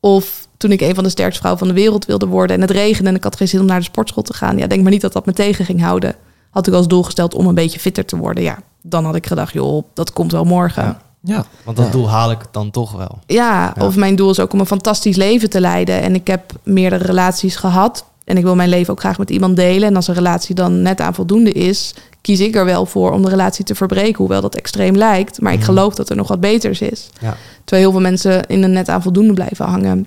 Of 0.00 0.46
toen 0.56 0.72
ik 0.72 0.80
een 0.80 0.94
van 0.94 1.04
de 1.04 1.10
sterkste 1.10 1.38
vrouwen 1.38 1.64
van 1.66 1.74
de 1.74 1.80
wereld 1.80 2.04
wilde 2.04 2.26
worden 2.26 2.56
en 2.56 2.62
het 2.62 2.70
regende 2.70 3.10
en 3.10 3.16
ik 3.16 3.24
had 3.24 3.36
geen 3.36 3.48
zin 3.48 3.60
om 3.60 3.66
naar 3.66 3.78
de 3.78 3.84
sportschool 3.84 4.22
te 4.22 4.34
gaan. 4.34 4.58
Ja, 4.58 4.66
denk 4.66 4.82
maar 4.82 4.92
niet 4.92 5.00
dat 5.00 5.12
dat 5.12 5.26
me 5.26 5.32
tegen 5.32 5.64
ging 5.64 5.80
houden. 5.80 6.14
Had 6.50 6.66
ik 6.66 6.74
als 6.74 6.88
doel 6.88 7.02
gesteld 7.02 7.34
om 7.34 7.46
een 7.46 7.54
beetje 7.54 7.78
fitter 7.80 8.04
te 8.04 8.16
worden. 8.16 8.42
Ja, 8.42 8.58
dan 8.82 9.04
had 9.04 9.14
ik 9.14 9.26
gedacht, 9.26 9.52
joh, 9.52 9.84
dat 9.94 10.12
komt 10.12 10.32
wel 10.32 10.44
morgen. 10.44 10.82
Ja. 10.84 11.00
Ja, 11.20 11.44
Want 11.64 11.76
dat 11.76 11.86
Ja. 11.86 11.92
doel 11.92 12.08
haal 12.10 12.30
ik 12.30 12.38
dan 12.50 12.70
toch 12.70 12.92
wel. 12.92 13.18
Ja, 13.26 13.72
Ja. 13.76 13.84
of 13.86 13.96
mijn 13.96 14.16
doel 14.16 14.30
is 14.30 14.40
ook 14.40 14.52
om 14.52 14.60
een 14.60 14.66
fantastisch 14.66 15.16
leven 15.16 15.50
te 15.50 15.60
leiden. 15.60 16.00
En 16.02 16.14
ik 16.14 16.26
heb 16.26 16.52
meerdere 16.62 17.04
relaties 17.04 17.56
gehad. 17.56 18.04
En 18.26 18.36
ik 18.36 18.42
wil 18.42 18.54
mijn 18.54 18.68
leven 18.68 18.92
ook 18.92 19.00
graag 19.00 19.18
met 19.18 19.30
iemand 19.30 19.56
delen. 19.56 19.88
En 19.88 19.96
als 19.96 20.08
een 20.08 20.14
relatie 20.14 20.54
dan 20.54 20.82
net 20.82 21.00
aan 21.00 21.14
voldoende 21.14 21.52
is, 21.52 21.94
kies 22.20 22.40
ik 22.40 22.54
er 22.56 22.64
wel 22.64 22.86
voor 22.86 23.12
om 23.12 23.22
de 23.22 23.28
relatie 23.28 23.64
te 23.64 23.74
verbreken. 23.74 24.16
Hoewel 24.16 24.40
dat 24.40 24.54
extreem 24.54 24.96
lijkt. 24.96 25.40
Maar 25.40 25.52
ik 25.52 25.58
Mhm. 25.58 25.66
geloof 25.68 25.94
dat 25.94 26.10
er 26.10 26.16
nog 26.16 26.28
wat 26.28 26.40
beters 26.40 26.80
is. 26.80 27.08
Ja. 27.20 27.36
Terwijl 27.64 27.82
heel 27.82 27.90
veel 27.92 28.00
mensen 28.10 28.46
in 28.46 28.62
een 28.62 28.72
net 28.72 28.88
aan 28.88 29.02
voldoende 29.02 29.32
blijven 29.32 29.64
hangen. 29.66 30.06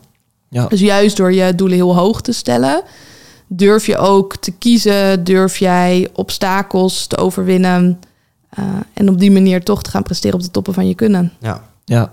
ja. 0.49 0.65
Dus 0.67 0.79
juist 0.79 1.17
door 1.17 1.33
je 1.33 1.55
doelen 1.55 1.77
heel 1.77 1.95
hoog 1.95 2.21
te 2.21 2.31
stellen, 2.31 2.81
durf 3.47 3.85
je 3.85 3.97
ook 3.97 4.35
te 4.35 4.51
kiezen. 4.51 5.23
Durf 5.23 5.57
jij 5.57 6.07
obstakels 6.13 7.07
te 7.07 7.17
overwinnen. 7.17 7.99
eh, 8.49 8.63
en 8.93 9.09
op 9.09 9.19
die 9.19 9.31
manier 9.31 9.63
toch 9.63 9.83
te 9.83 9.89
gaan 9.89 10.03
presteren 10.03 10.35
op 10.37 10.43
de 10.43 10.51
toppen 10.51 10.73
van 10.73 10.87
je 10.87 10.95
kunnen. 10.95 11.31
Ja, 11.39 11.63
Ja. 11.85 12.11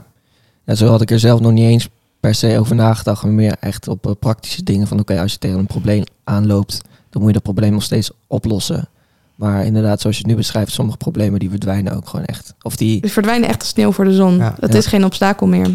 ja, 0.64 0.74
zo 0.74 0.86
had 0.86 1.00
ik 1.00 1.10
er 1.10 1.18
zelf 1.18 1.40
nog 1.40 1.52
niet 1.52 1.64
eens 1.68 1.88
per 2.26 2.34
se 2.34 2.58
over 2.58 2.74
nagedacht, 2.74 3.22
maar 3.22 3.32
meer 3.32 3.56
echt 3.60 3.88
op 3.88 4.06
eh, 4.06 4.12
praktische 4.20 4.62
dingen 4.62 4.86
van 4.86 5.00
oké, 5.00 5.20
als 5.20 5.32
je 5.32 5.38
tegen 5.38 5.58
een 5.58 5.66
probleem 5.66 6.04
aanloopt, 6.24 6.80
dan 7.10 7.18
moet 7.20 7.26
je 7.26 7.32
dat 7.32 7.42
probleem 7.42 7.72
nog 7.72 7.82
steeds 7.82 8.10
oplossen. 8.26 8.88
Maar 9.34 9.64
inderdaad, 9.64 10.00
zoals 10.00 10.16
je 10.16 10.22
het 10.22 10.30
nu 10.30 10.36
beschrijft, 10.38 10.72
sommige 10.72 10.96
problemen 10.96 11.38
die 11.38 11.50
verdwijnen 11.50 11.96
ook 11.96 12.08
gewoon 12.08 12.24
echt. 12.26 12.54
Of 12.62 12.76
die, 12.76 13.00
Die 13.00 13.12
verdwijnen 13.12 13.48
echt 13.48 13.58
als 13.60 13.68
sneeuw 13.68 13.92
voor 13.92 14.04
de 14.04 14.14
zon. 14.14 14.36
Ja. 14.36 14.56
het 14.60 14.72
Ja. 14.72 14.78
is 14.78 14.86
geen 14.86 15.04
obstakel 15.04 15.46
meer. 15.46 15.68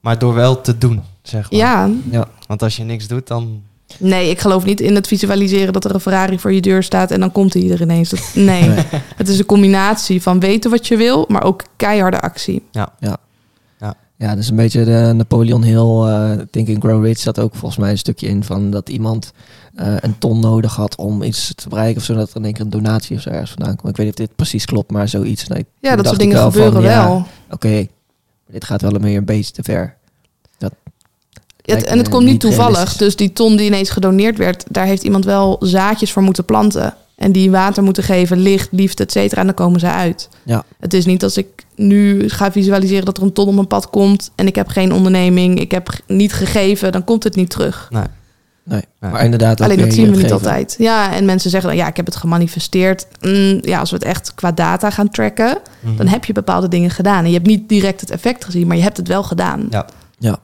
maar 0.00 0.18
door 0.18 0.34
wel 0.34 0.60
te 0.60 0.78
doen, 0.78 1.02
zeg 1.22 1.50
maar. 1.50 1.60
Ja, 1.60 1.90
ja, 2.10 2.28
Want 2.46 2.62
als 2.62 2.76
je 2.76 2.84
niks 2.84 3.06
doet, 3.06 3.26
dan... 3.26 3.62
nee, 3.98 4.30
ik 4.30 4.38
geloof 4.40 4.64
niet 4.64 4.80
in 4.80 4.94
het 4.94 5.06
visualiseren 5.06 5.72
dat 5.72 5.84
er 5.84 5.94
een 5.94 6.00
Ferrari 6.00 6.38
voor 6.38 6.52
je 6.52 6.60
deur 6.60 6.82
staat 6.82 7.10
en 7.10 7.20
dan 7.20 7.32
komt 7.32 7.54
hij 7.54 7.70
er 7.70 7.80
ineens. 7.80 8.08
Dat, 8.10 8.30
nee. 8.34 8.68
Nee. 8.68 8.84
het 9.16 9.28
is 9.28 9.38
een 9.38 9.46
combinatie 9.46 10.22
van 10.22 10.40
weten 10.40 10.70
wat 10.70 10.86
je 10.86 10.96
wil, 10.96 11.24
maar 11.28 11.42
ook 11.42 11.62
keiharde 11.76 12.20
actie. 12.20 12.62
ja, 12.70 12.92
dat 14.18 14.38
is 14.38 14.48
een 14.48 14.56
beetje 14.56 14.84
de 14.84 15.12
Napoleon 15.16 15.62
Hill, 15.62 16.08
eh 16.08 16.32
Think 16.50 16.68
and 16.68 16.78
Grow 16.78 17.04
Rich, 17.04 17.18
zat 17.18 17.38
ook 17.38 17.54
volgens 17.54 17.80
mij 17.80 17.90
een 17.90 17.98
stukje 17.98 18.26
in 18.28 18.44
van 18.44 18.70
dat 18.70 18.88
iemand 18.88 19.32
eh, 19.74 19.94
een 20.00 20.18
ton 20.18 20.40
nodig 20.40 20.76
had 20.76 20.96
om 20.96 21.22
iets 21.22 21.52
te 21.54 21.68
bereiken 21.68 21.96
of 22.00 22.04
zo, 22.04 22.14
dat 22.14 22.30
er 22.30 22.36
in 22.36 22.44
één 22.44 22.52
keer 22.52 22.64
een 22.64 22.70
donatie 22.70 23.16
of 23.16 23.22
zo 23.22 23.30
ergens 23.30 23.50
vandaan 23.50 23.76
kwam. 23.76 23.90
Ik 23.90 23.96
weet 23.96 24.06
niet 24.06 24.18
of 24.18 24.26
dit 24.26 24.36
precies 24.36 24.64
klopt, 24.64 24.90
maar 24.90 25.08
zoiets. 25.08 25.46
Nee, 25.46 25.66
Ja, 25.80 25.96
dat 25.96 26.06
soort 26.06 26.18
dingen 26.18 26.36
wel 26.36 26.50
van, 26.50 26.62
gebeuren 26.62 26.90
ja, 26.90 27.04
wel. 27.04 27.26
Oké, 27.50 27.86
dit 28.50 28.64
gaat 28.64 28.82
wel 28.82 28.94
een 28.94 29.00
meer 29.00 29.16
een 29.16 29.24
beetje 29.24 29.52
te 29.52 29.62
ver. 29.62 29.96
Het, 30.58 31.76
lijkt 31.76 31.92
en 31.92 31.98
het 31.98 32.08
komt 32.08 32.24
niet 32.24 32.40
toevallig. 32.40 32.96
Dus 32.96 33.16
die 33.16 33.32
ton 33.32 33.56
die 33.56 33.66
ineens 33.66 33.90
gedoneerd 33.90 34.36
werd, 34.38 34.64
daar 34.70 34.86
heeft 34.86 35.02
iemand 35.02 35.24
wel 35.24 35.56
zaadjes 35.60 36.12
voor 36.12 36.22
moeten 36.22 36.44
planten. 36.44 36.94
En 37.18 37.32
die 37.32 37.50
water 37.50 37.82
moeten 37.82 38.02
geven, 38.02 38.38
licht, 38.38 38.68
liefde, 38.70 39.02
et 39.02 39.12
cetera. 39.12 39.40
En 39.40 39.46
dan 39.46 39.54
komen 39.54 39.80
ze 39.80 39.90
uit. 39.90 40.28
Ja. 40.44 40.64
Het 40.80 40.94
is 40.94 41.06
niet 41.06 41.22
als 41.22 41.36
ik 41.36 41.46
nu 41.76 42.28
ga 42.28 42.52
visualiseren 42.52 43.04
dat 43.04 43.16
er 43.16 43.22
een 43.22 43.32
ton 43.32 43.48
op 43.48 43.54
mijn 43.54 43.66
pad 43.66 43.90
komt... 43.90 44.30
en 44.34 44.46
ik 44.46 44.54
heb 44.54 44.68
geen 44.68 44.92
onderneming, 44.92 45.60
ik 45.60 45.70
heb 45.70 45.88
niet 46.06 46.32
gegeven, 46.32 46.92
dan 46.92 47.04
komt 47.04 47.24
het 47.24 47.36
niet 47.36 47.50
terug. 47.50 47.88
Nee. 47.90 48.04
Nee, 48.68 48.82
maar 48.98 49.24
inderdaad. 49.24 49.60
Alleen 49.60 49.78
dat 49.78 49.92
zien 49.92 50.04
we 50.04 50.10
niet 50.10 50.20
geven. 50.20 50.34
altijd. 50.34 50.74
Ja, 50.78 51.14
en 51.14 51.24
mensen 51.24 51.50
zeggen 51.50 51.70
dan, 51.70 51.78
ja, 51.78 51.88
ik 51.88 51.96
heb 51.96 52.06
het 52.06 52.16
gemanifesteerd. 52.16 53.06
Mm, 53.20 53.58
ja, 53.62 53.78
als 53.78 53.90
we 53.90 53.96
het 53.96 54.04
echt 54.04 54.34
qua 54.34 54.52
data 54.52 54.90
gaan 54.90 55.10
tracken... 55.10 55.58
Mhm. 55.80 55.96
dan 55.96 56.06
heb 56.06 56.24
je 56.24 56.32
bepaalde 56.32 56.68
dingen 56.68 56.90
gedaan. 56.90 57.22
En 57.22 57.28
je 57.28 57.34
hebt 57.34 57.46
niet 57.46 57.68
direct 57.68 58.00
het 58.00 58.10
effect 58.10 58.44
gezien, 58.44 58.66
maar 58.66 58.76
je 58.76 58.82
hebt 58.82 58.96
het 58.96 59.08
wel 59.08 59.22
gedaan. 59.22 59.66
Ja. 59.70 59.86
Ja. 60.18 60.38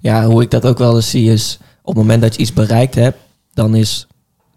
ja, 0.00 0.24
hoe 0.24 0.42
ik 0.42 0.50
dat 0.50 0.66
ook 0.66 0.78
wel 0.78 0.94
eens 0.94 1.10
zie 1.10 1.32
is... 1.32 1.58
op 1.82 1.94
het 1.94 2.02
moment 2.02 2.22
dat 2.22 2.34
je 2.34 2.40
iets 2.40 2.52
bereikt 2.52 2.94
hebt... 2.94 3.18
dan 3.54 3.74
is 3.74 4.06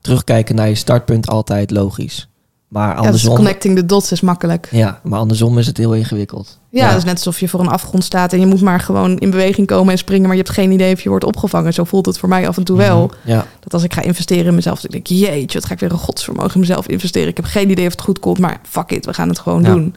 terugkijken 0.06 0.56
naar 0.56 0.68
je 0.68 0.76
startpunt 0.76 1.28
altijd 1.30 1.72
logisch. 1.72 2.30
Maar 2.68 2.88
Ja, 2.90 2.96
dus 2.96 3.06
andersom... 3.06 3.36
connecting 3.36 3.76
the 3.78 3.86
dots 3.86 4.12
is 4.12 4.22
makkelijk. 4.22 4.68
Ja, 4.72 5.00
maar 5.04 5.20
andersom 5.20 5.58
is 5.58 5.68
het 5.68 5.78
heel 5.78 5.94
ingewikkeld. 5.94 6.60
Ja, 6.70 6.82
Ja. 6.84 6.88
dat 6.90 6.98
is 6.98 7.04
net 7.04 7.16
alsof 7.16 7.40
je 7.40 7.48
voor 7.50 7.60
een 7.60 7.68
afgrond 7.68 8.04
staat 8.04 8.34
en 8.34 8.40
je 8.40 8.46
moet 8.46 8.62
maar 8.62 8.80
gewoon 8.80 9.18
in 9.18 9.30
beweging 9.30 9.68
komen 9.68 9.92
en 9.92 9.98
springen, 9.98 10.28
maar 10.28 10.36
je 10.36 10.42
hebt 10.42 10.54
geen 10.54 10.72
idee 10.72 10.94
of 10.94 11.02
je 11.02 11.10
wordt 11.10 11.26
opgevangen. 11.26 11.74
Zo 11.74 11.84
voelt 11.84 12.06
het 12.06 12.18
voor 12.18 12.30
mij 12.30 12.48
af 12.48 12.58
en 12.58 12.64
toe 12.64 12.78
wel. 12.78 13.06
Mhm. 13.06 13.30
Ja, 13.32 13.46
Dat 13.60 13.74
als 13.74 13.84
ik 13.84 13.94
ga 13.94 14.02
investeren 14.02 14.46
in 14.46 14.56
mezelf, 14.56 14.82
dan 14.82 14.92
denk 14.92 15.08
ik, 15.10 15.18
jeetje, 15.18 15.60
wat 15.60 15.68
ga 15.68 15.74
ik 15.74 15.80
weer 15.80 15.92
een 15.92 15.98
godsvermogen 15.98 16.54
in 16.54 16.60
mezelf 16.60 16.88
investeren. 16.88 17.30
Ik 17.30 17.36
heb 17.38 17.46
geen 17.46 17.70
idee 17.70 17.86
of 17.86 17.92
het 17.92 18.02
goed 18.02 18.20
komt, 18.20 18.40
maar 18.40 18.60
fuck 18.70 18.92
it, 18.92 19.06
we 19.06 19.14
gaan 19.14 19.30
het 19.30 19.40
gewoon 19.40 19.64
Ja. 19.64 19.74
doen. 19.74 19.96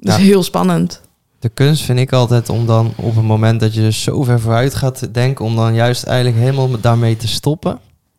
Dat 0.00 0.14
is 0.18 0.20
Ja. 0.20 0.26
heel 0.28 0.42
spannend. 0.42 1.00
De 1.38 1.48
kunst 1.48 1.82
vind 1.82 1.98
ik 1.98 2.12
altijd 2.12 2.48
om 2.48 2.66
dan 2.66 2.92
op 2.96 3.14
het 3.16 3.24
moment 3.24 3.60
dat 3.60 3.74
je 3.74 3.80
dus 3.80 4.02
zo 4.02 4.22
ver 4.22 4.40
vooruit 4.40 4.74
gaat 4.74 5.08
denken, 5.14 5.44
om 5.44 5.56
dan 5.56 5.74
juist 5.74 6.02
eigenlijk 6.04 6.38
helemaal 6.38 6.68
met- 6.68 6.82
daarmee 6.82 7.16
te 7.16 7.28
stoppen. 7.28 7.78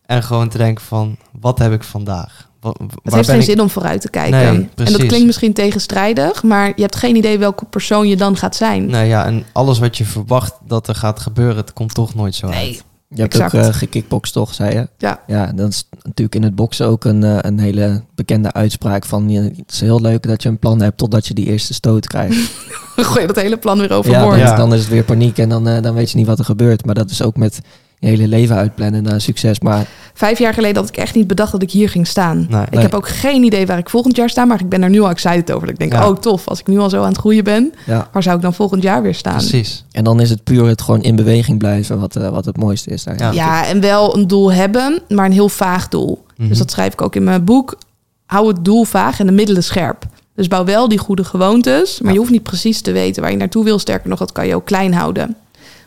En 0.10 0.24
gewoon 0.24 0.50
te 0.50 0.58
denken 0.58 0.84
van, 0.86 1.18
wat 1.40 1.60
heb 1.60 1.72
ik 1.72 1.84
vandaag? 1.84 2.48
Wa- 2.62 2.70
Het 2.70 2.78
waar 2.80 2.90
heeft 3.04 3.14
ben 3.14 3.24
geen 3.26 3.40
ik- 3.40 3.44
zin 3.50 3.62
om 3.62 3.70
vooruit 3.70 4.02
te 4.02 4.10
kijken. 4.10 4.40
Nee, 4.40 4.70
en 4.86 4.92
dat 4.92 5.06
klinkt 5.06 5.26
misschien 5.26 5.54
tegenstrijdig, 5.54 6.44
maar 6.44 6.68
je 6.76 6.82
hebt 6.82 6.96
geen 6.96 7.16
idee 7.16 7.38
welke 7.40 7.66
persoon 7.66 8.08
je 8.08 8.16
dan 8.18 8.38
gaat 8.38 8.56
zijn. 8.56 8.86
Nou 8.86 9.06
ja, 9.06 9.26
en 9.26 9.44
alles 9.52 9.80
wat 9.80 9.98
je 9.98 10.06
verwacht 10.06 10.54
dat 10.68 10.88
er 10.88 10.96
gaat 10.96 11.20
gebeuren, 11.20 11.56
het 11.58 11.74
komt 11.74 11.94
toch 11.94 12.16
nooit 12.16 12.36
zo 12.36 12.48
Nee. 12.48 12.58
uit. 12.68 12.84
je 13.08 13.22
hebt 13.22 13.34
Exact. 13.34 13.56
ook 13.56 13.62
uh, 13.62 13.68
gekickboxd 13.74 14.34
toch, 14.34 14.54
zei 14.54 14.74
je? 14.76 14.88
Ja. 14.98 15.20
Ja, 15.28 15.52
dat 15.56 15.70
is 15.70 15.88
natuurlijk 16.04 16.36
in 16.36 16.44
het 16.44 16.56
boksen 16.56 16.88
ook 16.88 17.06
een, 17.06 17.24
eh, 17.24 17.38
een 17.42 17.60
hele 17.60 18.04
bekende 18.16 18.54
uitspraak 18.54 19.06
van... 19.06 19.30
je- 19.30 19.42
het 19.42 19.72
is 19.72 19.80
heel 19.82 20.02
leuk 20.02 20.28
dat 20.28 20.44
je 20.44 20.50
een 20.50 20.60
plan 20.60 20.82
hebt 20.82 20.98
totdat 20.98 21.28
je 21.28 21.34
die 21.34 21.46
eerste 21.46 21.74
stoot 21.74 22.08
krijgt. 22.08 22.36
Gooi 22.96 23.22
je 23.22 23.28
dat 23.28 23.36
hele 23.36 23.58
plan 23.58 23.80
weer 23.80 23.92
overboord. 23.94 24.30
dan, 24.40 24.40
Ja. 24.48 24.56
dan 24.56 24.74
is 24.74 24.80
het 24.80 24.90
weer 24.90 25.04
paniek 25.04 25.38
en 25.38 25.50
dan, 25.50 25.68
eh, 25.68 25.82
dan 25.82 25.94
weet 25.94 26.12
je 26.12 26.18
niet 26.18 26.28
wat 26.28 26.40
er 26.40 26.46
gebeurt. 26.46 26.86
Maar 26.86 26.96
dat 26.96 27.10
is 27.10 27.22
ook 27.22 27.38
met 27.38 27.62
je 28.00 28.08
hele 28.08 28.28
leven 28.28 28.56
uitplannen 28.56 29.04
naar 29.04 29.22
succes. 29.22 29.60
Maar 29.60 29.86
Vijf 30.14 30.40
jaar 30.40 30.54
geleden 30.54 30.76
had 30.82 30.90
ik 30.90 30.98
echt 30.98 31.16
niet 31.16 31.28
bedacht 31.28 31.52
dat 31.52 31.62
ik 31.62 31.72
hier 31.72 31.90
ging 31.90 32.08
staan. 32.08 32.46
Nee. 32.50 32.62
Ik 32.62 32.70
Nee. 32.72 32.82
heb 32.82 32.94
ook 32.94 33.08
geen 33.08 33.44
idee 33.44 33.66
waar 33.66 33.78
ik 33.78 33.90
volgend 33.90 34.16
jaar 34.16 34.30
sta, 34.30 34.46
maar 34.46 34.60
ik 34.60 34.70
ben 34.70 34.84
er 34.84 34.90
nu 34.90 35.02
al 35.02 35.10
excited 35.10 35.52
over. 35.52 35.62
Dat 35.68 35.70
Ik 35.70 35.90
denk, 35.90 35.94
Ja. 36.04 36.10
oh 36.10 36.18
tof, 36.18 36.48
als 36.48 36.60
ik 36.60 36.68
nu 36.68 36.80
al 36.80 36.90
zo 36.90 37.02
aan 37.02 37.08
het 37.08 37.18
groeien 37.18 37.44
ben, 37.44 37.74
ja, 37.86 38.08
waar 38.12 38.24
zou 38.24 38.36
ik 38.36 38.42
dan 38.42 38.54
volgend 38.54 38.84
jaar 38.84 39.02
weer 39.02 39.16
staan? 39.16 39.38
Precies. 39.38 39.84
en 39.92 40.04
dan 40.04 40.20
is 40.22 40.30
het 40.30 40.44
puur 40.44 40.66
het 40.68 40.82
gewoon 40.82 41.02
in 41.02 41.16
beweging 41.16 41.58
blijven 41.58 42.00
wat, 42.00 42.16
eh, 42.16 42.30
wat 42.30 42.46
het 42.46 42.58
mooiste 42.58 42.90
is. 42.90 43.04
Daar. 43.04 43.18
Ja. 43.18 43.32
Ja, 43.32 43.66
en 43.66 43.80
wel 43.82 44.16
een 44.18 44.28
doel 44.28 44.52
hebben, 44.52 45.02
maar 45.08 45.26
een 45.26 45.32
heel 45.32 45.50
vaag 45.50 45.88
doel. 45.88 46.26
Mhm. 46.38 46.48
Dus 46.50 46.58
dat 46.58 46.72
schrijf 46.72 46.94
ik 46.94 47.02
ook 47.02 47.16
in 47.16 47.24
mijn 47.24 47.44
boek. 47.44 47.78
Hou 48.26 48.48
het 48.48 48.66
doel 48.66 48.84
vaag 48.84 49.20
en 49.20 49.26
de 49.26 49.32
middelen 49.32 49.64
scherp. 49.64 50.06
Dus 50.36 50.48
bouw 50.48 50.66
wel 50.66 50.88
die 50.88 50.98
goede 50.98 51.24
gewoontes, 51.24 51.98
maar 52.00 52.08
Ja. 52.08 52.14
je 52.14 52.20
hoeft 52.20 52.32
niet 52.32 52.44
precies 52.44 52.82
te 52.82 52.92
weten 52.92 53.22
waar 53.22 53.32
je 53.32 53.38
naartoe 53.38 53.64
wil. 53.64 53.80
Sterker 53.80 54.10
nog, 54.10 54.20
dat 54.20 54.32
kan 54.32 54.48
je 54.48 54.56
ook 54.56 54.66
klein 54.66 54.94
houden. 54.94 55.36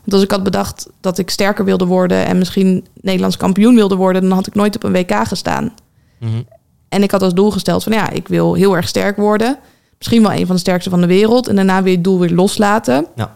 Want 0.03 0.13
als 0.13 0.23
ik 0.23 0.31
had 0.31 0.43
bedacht 0.43 0.89
dat 1.01 1.19
ik 1.19 1.31
sterker 1.31 1.65
wilde 1.65 1.85
worden 1.85 2.27
en 2.27 2.39
misschien 2.39 2.87
Nederlands 3.01 3.37
kampioen 3.37 3.75
wilde 3.75 3.97
worden, 3.97 4.23
dan 4.23 4.33
had 4.33 4.47
ik 4.47 4.55
nooit 4.55 4.77
op 4.77 4.83
een 4.83 4.93
WK 4.93 5.27
gestaan. 5.27 5.73
Mhm. 6.19 6.43
En 6.89 7.03
ik 7.03 7.11
had 7.11 7.23
als 7.23 7.35
doel 7.35 7.51
gesteld 7.51 7.83
van 7.83 7.93
ja, 7.93 8.11
ik 8.11 8.29
wil 8.29 8.55
heel 8.55 8.77
erg 8.77 8.89
sterk 8.89 9.17
worden. 9.17 9.59
misschien 9.99 10.23
wel 10.23 10.33
een 10.33 10.47
van 10.47 10.55
de 10.55 10.61
sterkste 10.61 10.91
van 10.91 11.01
de 11.01 11.07
wereld. 11.07 11.49
En 11.49 11.57
daarna 11.57 11.83
weer 11.83 11.95
het 11.95 12.05
doel 12.05 12.19
weer 12.19 12.31
loslaten. 12.31 13.07
Ja. 13.15 13.35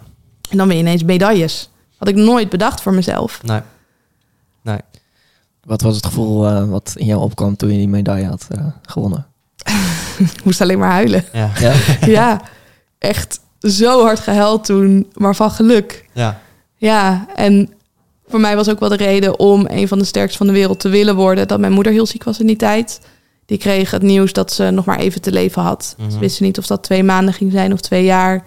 En 0.50 0.56
dan 0.56 0.68
weer 0.68 0.78
ineens 0.78 1.02
medailles. 1.02 1.70
Had 1.96 2.08
ik 2.08 2.14
nooit 2.14 2.48
bedacht 2.48 2.80
voor 2.80 2.94
mezelf. 2.94 3.42
Nee. 3.42 3.60
Nee. 4.62 4.78
Wat 5.64 5.80
was 5.80 5.96
het 5.96 6.06
gevoel 6.06 6.46
eh, 6.46 6.68
wat 6.68 6.94
in 6.96 7.06
jou 7.06 7.20
opkwam 7.20 7.56
toen 7.56 7.70
je 7.70 7.78
die 7.78 7.88
medaille 7.88 8.26
had 8.26 8.46
eh, 8.50 8.66
gewonnen? 8.82 9.26
Ik 10.18 10.40
moest 10.44 10.60
alleen 10.60 10.78
maar 10.78 10.90
huilen. 10.90 11.24
Ja. 11.32 11.50
Ja? 11.58 11.74
ja, 12.18 12.40
echt 12.98 13.40
zo 13.60 14.02
hard 14.02 14.20
gehuild 14.20 14.64
toen, 14.64 15.06
maar 15.14 15.34
van 15.34 15.50
geluk. 15.50 16.08
Ja. 16.12 16.40
Ja, 16.76 17.26
en 17.34 17.70
voor 18.28 18.40
mij 18.40 18.56
was 18.56 18.68
ook 18.68 18.80
wel 18.80 18.88
de 18.88 18.96
reden 18.96 19.38
om 19.38 19.64
een 19.68 19.88
van 19.88 19.98
de 19.98 20.04
sterkste 20.04 20.38
van 20.38 20.46
de 20.46 20.52
wereld 20.52 20.80
te 20.80 20.88
willen 20.88 21.16
worden. 21.16 21.48
Dat 21.48 21.60
mijn 21.60 21.72
moeder 21.72 21.92
heel 21.92 22.06
ziek 22.06 22.24
was 22.24 22.40
in 22.40 22.46
die 22.46 22.56
tijd. 22.56 23.00
Die 23.46 23.58
kreeg 23.58 23.90
het 23.90 24.02
nieuws 24.02 24.32
dat 24.32 24.52
ze 24.52 24.70
nog 24.70 24.84
maar 24.84 24.98
even 24.98 25.20
te 25.20 25.32
leven 25.32 25.62
had. 25.62 25.94
Ze 25.98 26.04
Mhm. 26.06 26.18
wisten 26.18 26.44
niet 26.44 26.58
of 26.58 26.66
dat 26.66 26.82
twee 26.82 27.02
maanden 27.02 27.34
ging 27.34 27.52
zijn 27.52 27.72
of 27.72 27.80
twee 27.80 28.04
jaar. 28.04 28.44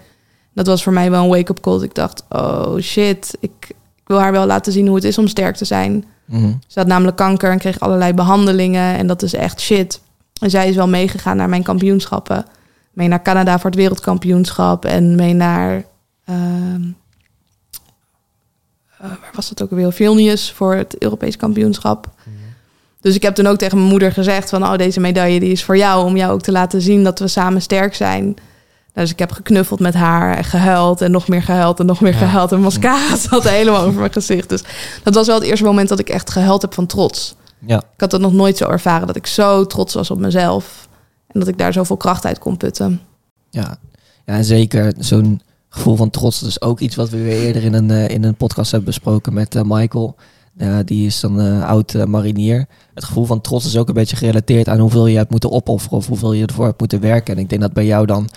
Dat 0.53 0.67
was 0.67 0.83
voor 0.83 0.93
mij 0.93 1.11
wel 1.11 1.23
een 1.23 1.29
wake-up 1.29 1.59
call. 1.59 1.81
Ik 1.81 1.95
dacht, 1.95 2.23
oh 2.29 2.77
shit, 2.79 3.37
ik, 3.39 3.51
ik 3.95 4.05
wil 4.05 4.19
haar 4.19 4.31
wel 4.31 4.45
laten 4.45 4.71
zien 4.71 4.85
hoe 4.87 4.95
het 4.95 5.03
is 5.05 5.17
om 5.17 5.27
sterk 5.27 5.55
te 5.55 5.65
zijn. 5.65 6.05
Mhm. 6.25 6.51
Ze 6.67 6.79
had 6.79 6.87
namelijk 6.87 7.17
kanker 7.17 7.51
en 7.51 7.57
kreeg 7.59 7.79
allerlei 7.79 8.13
behandelingen. 8.13 8.97
En 8.97 9.07
dat 9.07 9.21
is 9.21 9.33
echt 9.33 9.61
shit. 9.61 10.01
En 10.41 10.49
zij 10.49 10.69
is 10.69 10.75
wel 10.75 10.87
meegegaan 10.87 11.37
naar 11.37 11.49
mijn 11.49 11.63
kampioenschappen. 11.63 12.45
Mee 12.93 13.07
naar 13.07 13.21
Canada 13.21 13.59
voor 13.59 13.69
het 13.69 13.79
wereldkampioenschap. 13.79 14.85
En 14.85 15.15
mee 15.15 15.33
naar... 15.33 15.83
ehm, 16.25 16.35
eh, 16.81 16.85
waar 19.01 19.19
was 19.33 19.49
dat 19.49 19.61
ook 19.63 19.69
alweer? 19.71 19.91
Vilnius 19.93 20.51
voor 20.51 20.75
het 20.75 20.95
Europees 20.97 21.37
kampioenschap. 21.37 22.07
Dus 23.01 23.15
ik 23.15 23.21
heb 23.21 23.35
toen 23.35 23.47
ook 23.47 23.57
tegen 23.57 23.77
mijn 23.77 23.89
moeder 23.89 24.11
gezegd 24.11 24.49
van... 24.49 24.63
oh, 24.63 24.75
deze 24.75 24.99
medaille 24.99 25.39
die 25.39 25.51
is 25.51 25.63
voor 25.63 25.77
jou. 25.77 26.05
Om 26.05 26.17
jou 26.17 26.31
ook 26.33 26.41
te 26.41 26.51
laten 26.51 26.81
zien 26.81 27.03
dat 27.03 27.19
we 27.19 27.27
samen 27.27 27.61
sterk 27.61 27.95
zijn. 27.95 28.23
Nou, 28.23 28.35
Dus 28.93 29.11
ik 29.11 29.19
heb 29.19 29.31
geknuffeld 29.31 29.79
met 29.79 29.93
haar 29.93 30.37
en 30.37 30.43
gehuild 30.43 31.01
en 31.01 31.11
nog 31.11 31.27
meer 31.27 31.43
gehuild 31.43 31.79
en 31.79 31.85
nog 31.85 32.01
meer 32.01 32.11
Ja. 32.11 32.17
gehuild. 32.17 32.51
En 32.51 32.59
mascara 32.61 33.15
zat 33.29 33.49
helemaal 33.49 33.81
over 33.83 33.99
mijn 33.99 34.13
gezicht. 34.13 34.49
Dus 34.49 34.63
dat 35.03 35.13
was 35.15 35.27
wel 35.27 35.35
het 35.35 35.43
eerste 35.45 35.65
moment 35.65 35.89
dat 35.89 35.99
ik 35.99 36.09
echt 36.09 36.29
gehuild 36.29 36.61
heb 36.61 36.73
van 36.73 36.85
trots. 36.85 37.35
Ja. 37.65 37.77
Ik 37.77 37.99
had 37.99 38.11
dat 38.11 38.21
nog 38.21 38.33
nooit 38.33 38.57
zo 38.57 38.69
ervaren, 38.69 39.07
dat 39.07 39.15
ik 39.15 39.27
zo 39.27 39.65
trots 39.65 39.93
was 39.93 40.11
op 40.11 40.19
mezelf. 40.19 40.87
En 41.27 41.39
dat 41.39 41.49
ik 41.49 41.57
daar 41.57 41.73
zoveel 41.73 41.97
kracht 41.97 42.25
uit 42.25 42.39
kon 42.39 42.57
putten. 42.57 43.01
Ja, 43.49 43.77
ja 44.25 44.41
zeker 44.43 44.93
zo'n 44.97 45.41
gevoel 45.69 45.95
van 45.95 46.09
trots. 46.09 46.39
Dat 46.39 46.49
is 46.49 46.61
ook 46.61 46.79
iets 46.79 46.95
wat 46.95 47.09
we 47.09 47.17
weer 47.17 47.41
eerder 47.41 47.63
in 47.63 47.73
een, 47.73 47.91
eh, 47.91 48.09
in 48.09 48.23
een 48.23 48.35
podcast 48.35 48.71
hebben 48.71 48.89
besproken 48.89 49.33
met 49.33 49.55
eh, 49.55 49.61
Michael. 49.65 50.15
Eh, 50.59 50.77
die 50.85 51.05
is 51.05 51.19
dan 51.19 51.39
eh, 51.39 51.67
oud 51.67 51.93
marinier. 52.07 52.65
Het 52.93 53.03
gevoel 53.03 53.25
van 53.25 53.41
trots 53.41 53.65
is 53.65 53.77
ook 53.77 53.87
een 53.87 53.93
beetje 53.93 54.15
gerelateerd 54.15 54.69
aan 54.69 54.79
hoeveel 54.79 55.07
je 55.07 55.17
hebt 55.17 55.31
moeten 55.31 55.51
opofferen 55.51 55.97
of 55.97 56.07
hoeveel 56.07 56.33
je 56.33 56.45
ervoor 56.45 56.65
hebt 56.65 56.79
moeten 56.79 56.99
werken. 56.99 57.35
En 57.35 57.41
ik 57.41 57.49
denk 57.49 57.61
dat 57.61 57.73
bij 57.73 57.85
jou 57.85 58.05
dan, 58.05 58.29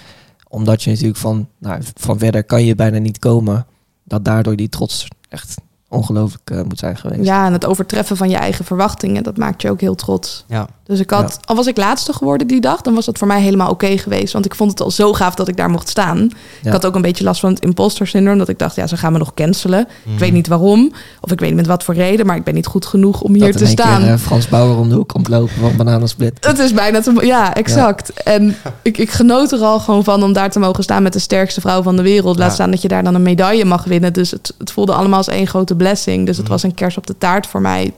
omdat 0.49 0.83
je 0.83 0.91
natuurlijk 0.91 1.19
van, 1.19 1.49
nou, 1.59 1.81
van 1.95 2.19
verder 2.19 2.45
kan 2.45 2.65
je 2.65 2.75
bijna 2.75 2.99
niet 2.99 3.19
komen, 3.19 3.67
dat 4.05 4.25
daardoor 4.25 4.57
die 4.57 4.69
trots 4.69 5.09
echt 5.29 5.55
ongelooflijk 5.89 6.65
moet 6.65 6.79
zijn 6.79 6.97
geweest. 6.97 7.25
Ja, 7.25 7.47
en 7.47 7.53
het 7.53 7.67
overtreffen 7.67 8.17
van 8.17 8.31
je 8.31 8.37
eigen 8.37 8.65
verwachtingen, 8.65 9.23
dat 9.23 9.37
maakt 9.37 9.63
je 9.63 9.71
ook 9.71 9.81
heel 9.81 9.95
trots. 9.95 10.45
Ja. 10.49 10.69
Dus 10.87 11.01
ik 11.01 11.11
had, 11.11 11.39
al 11.45 11.57
was 11.57 11.67
ik 11.67 11.77
laatste 11.77 12.13
geworden 12.13 12.47
die 12.47 12.61
dag, 12.61 12.81
dan 12.81 12.95
was 12.95 13.05
dat 13.05 13.19
voor 13.19 13.27
mij 13.27 13.41
helemaal 13.41 13.71
oké 13.71 13.99
geweest. 13.99 14.33
Want 14.33 14.45
ik 14.45 14.55
vond 14.55 14.71
het 14.71 14.81
al 14.81 14.91
zo 14.91 15.13
gaaf 15.13 15.35
dat 15.35 15.49
ik 15.49 15.57
daar 15.57 15.71
mocht 15.71 15.89
staan. 15.89 16.19
Ja. 16.19 16.67
Ik 16.67 16.73
had 16.73 16.87
ook 16.87 16.95
een 16.95 17.03
beetje 17.03 17.25
last 17.25 17.41
van 17.41 17.51
het 17.53 17.63
imposter 17.63 18.07
syndroom. 18.07 18.39
Dat 18.39 18.49
ik 18.49 18.59
dacht, 18.59 18.77
ja, 18.77 18.87
ze 18.87 18.97
gaan 18.97 19.13
me 19.13 19.19
nog 19.19 19.35
cancelen. 19.35 19.89
Ik 20.05 20.19
weet 20.19 20.33
niet 20.33 20.47
waarom. 20.47 20.93
Of 21.21 21.33
ik 21.33 21.41
weet 21.41 21.49
niet 21.49 21.59
met 21.59 21.67
wat 21.67 21.85
voor 21.85 21.95
reden. 21.95 22.27
Maar 22.27 22.37
ik 22.37 22.45
ben 22.45 22.55
niet 22.55 22.67
goed 22.67 22.87
genoeg 22.87 23.21
om 23.21 23.35
hier 23.35 23.57
te 23.57 23.67
staan. 23.67 24.01
Keer, 24.01 24.11
eh, 24.13 24.19
Frans 24.19 24.49
Bauer 24.49 24.77
om 24.79 24.89
de 24.89 24.95
hoek 24.95 25.09
komt 25.09 25.29
lopen 25.29 25.55
van 25.61 25.77
Bananensplit. 25.77 26.47
Het 26.47 26.59
is 26.59 26.73
bijna 26.73 27.01
te... 27.01 27.27
Ja, 27.27 27.55
exact. 27.55 28.13
En 28.23 28.57
ik, 28.83 28.99
ik 28.99 29.11
genoot 29.11 29.53
er 29.53 29.61
al 29.61 29.81
gewoon 29.81 30.05
van 30.05 30.23
om 30.23 30.33
daar 30.33 30.51
te 30.51 30.59
mogen 30.59 30.83
staan 30.83 31.03
met 31.03 31.13
de 31.13 31.19
sterkste 31.19 31.61
vrouw 31.61 31.83
van 31.83 31.97
de 31.97 32.03
wereld. 32.03 32.39
Laat 32.39 32.53
staan 32.53 32.71
dat 32.71 32.83
je 32.83 32.89
daar 32.89 33.05
dan 33.05 33.15
een 33.15 33.23
medaille 33.23 33.65
mag 33.65 33.85
winnen. 33.85 34.13
Dus 34.13 34.31
het, 34.31 34.55
het 34.59 34.71
voelde 34.73 34.93
allemaal 34.95 35.19
als 35.19 35.29
één 35.29 35.47
grote 35.47 35.75
blessing. 35.75 36.27
Dus 36.27 36.37
het 36.37 36.45
Mhm. 36.45 36.53
was 36.55 36.63
een 36.63 36.75
kers 36.75 36.97
op 36.97 37.07
de 37.07 37.19
taart 37.19 37.47
voor 37.47 37.61
mij. 37.61 37.93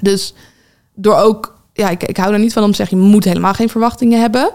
Dus 0.00 0.34
door 0.94 1.16
ook... 1.16 1.56
Ja, 1.78 1.90
ik, 1.90 2.02
ik 2.02 2.16
hou 2.16 2.32
er 2.32 2.38
niet 2.38 2.52
van 2.52 2.62
om 2.62 2.70
te 2.70 2.76
zeggen, 2.76 2.98
je 2.98 3.04
moet 3.04 3.24
helemaal 3.24 3.54
geen 3.54 3.68
verwachtingen 3.68 4.20
hebben. 4.20 4.52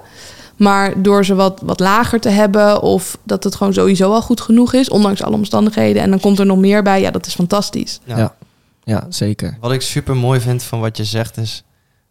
Maar 0.58 1.02
door 1.02 1.26
ze 1.26 1.36
wat, 1.36 1.62
wat 1.64 1.80
lager 1.80 2.20
te 2.20 2.30
hebben... 2.30 2.82
of 2.82 3.18
dat 3.24 3.44
het 3.44 3.56
gewoon 3.56 3.74
sowieso 3.74 4.12
al 4.12 4.22
goed 4.22 4.42
genoeg 4.42 4.74
is... 4.74 4.90
ondanks 4.90 5.24
alle 5.24 5.36
omstandigheden... 5.36 6.02
en 6.02 6.10
dan 6.10 6.20
komt 6.20 6.40
er 6.40 6.46
nog 6.46 6.58
meer 6.58 6.84
bij, 6.84 7.02
ja, 7.02 7.12
dat 7.12 7.26
is 7.26 7.36
fantastisch. 7.36 8.00
Ja. 8.04 8.18
Ja. 8.18 8.36
Ja, 8.84 9.06
zeker. 9.10 9.58
Wat 9.60 9.72
ik 9.72 9.82
super 9.82 10.16
mooi 10.16 10.40
vind 10.40 10.64
van 10.64 10.80
wat 10.80 10.98
je 10.98 11.04
zegt 11.04 11.38
is 11.38 11.64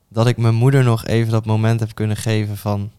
dat 0.09 0.27
ik 0.27 0.37
mijn 0.37 0.55
moeder 0.55 0.85
nog 0.85 1.07
even 1.07 1.33
dat 1.33 1.47
moment 1.47 1.81
heb 1.81 1.95
kunnen 1.95 2.17
geven 2.17 2.57
van 2.57 2.91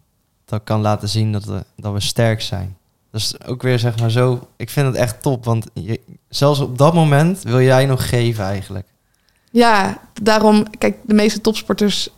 dat 0.45 0.59
ik 0.59 0.65
kan 0.65 0.81
laten 0.81 1.09
zien 1.09 1.31
dat 1.31 1.45
we, 1.45 1.63
dat 1.75 1.93
we 1.93 1.99
sterk 1.99 2.41
zijn. 2.41 2.77
Dus 3.11 3.45
ook 3.45 3.61
weer 3.61 3.79
zeg 3.79 3.99
maar 3.99 4.11
zo, 4.11 4.47
ik 4.57 4.69
vind 4.69 4.87
het 4.87 4.95
echt 4.95 5.21
top, 5.21 5.45
want 5.45 5.65
je, 5.73 5.99
zelfs 6.29 6.59
op 6.59 6.77
dat 6.77 6.93
moment 6.93 7.43
wil 7.43 7.61
jij 7.61 7.85
nog 7.85 8.09
geven 8.09 8.45
eigenlijk. 8.45 8.87
Ja, 9.53 9.97
daarom... 10.21 10.65
Kijk, 10.77 10.95
de 11.05 11.13
meeste 11.13 11.41
topsporters... 11.41 12.09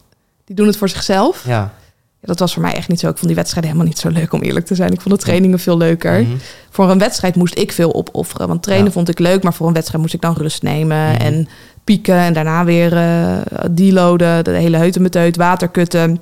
die 0.45 0.55
doen 0.55 0.67
het 0.67 0.77
voor 0.77 0.89
zichzelf. 0.89 1.43
Ja. 1.45 1.73
Ja, 2.19 2.31
dat 2.31 2.39
was 2.39 2.53
voor 2.53 2.61
mij 2.61 2.73
echt 2.73 2.87
niet 2.87 2.99
zo. 2.99 3.09
Ik 3.09 3.15
vond 3.15 3.27
die 3.27 3.35
wedstrijden 3.35 3.71
helemaal 3.71 3.91
niet 3.91 4.01
zo 4.01 4.09
leuk 4.09 4.33
om 4.33 4.41
eerlijk 4.41 4.65
te 4.65 4.75
zijn. 4.75 4.93
Ik 4.93 5.01
vond 5.01 5.15
de 5.15 5.21
trainingen 5.21 5.59
veel 5.59 5.77
leuker. 5.77 6.21
Mhm. 6.21 6.35
Voor 6.69 6.89
een 6.91 6.97
wedstrijd 6.99 7.35
moest 7.35 7.57
ik 7.57 7.71
veel 7.71 7.93
opofferen. 7.95 8.47
Want 8.47 8.63
trainen 8.63 8.87
Ja. 8.87 8.91
vond 8.93 9.09
ik 9.09 9.19
leuk, 9.19 9.43
maar 9.43 9.53
voor 9.53 9.67
een 9.67 9.73
wedstrijd 9.73 10.01
moest 10.01 10.13
ik 10.13 10.21
dan 10.21 10.33
rust 10.33 10.63
nemen 10.63 11.11
Mhm. 11.11 11.21
en 11.21 11.47
pieken 11.83 12.15
en 12.17 12.33
daarna 12.33 12.63
weer 12.65 12.97
eh 12.97 13.37
deloaden, 13.71 14.43
de 14.43 14.51
hele 14.51 14.77
heutemeteut, 14.77 15.35
waterkutten. 15.35 16.19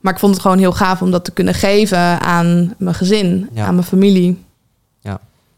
Maar 0.00 0.12
ik 0.12 0.18
vond 0.18 0.32
het 0.32 0.42
gewoon 0.42 0.58
heel 0.58 0.72
gaaf 0.72 1.02
om 1.02 1.10
dat 1.10 1.24
te 1.24 1.30
kunnen 1.30 1.54
geven 1.54 2.20
aan 2.20 2.74
mijn 2.78 2.94
gezin, 2.94 3.48
Ja. 3.52 3.64
aan 3.66 3.74
mijn 3.74 3.86
familie. 3.86 4.44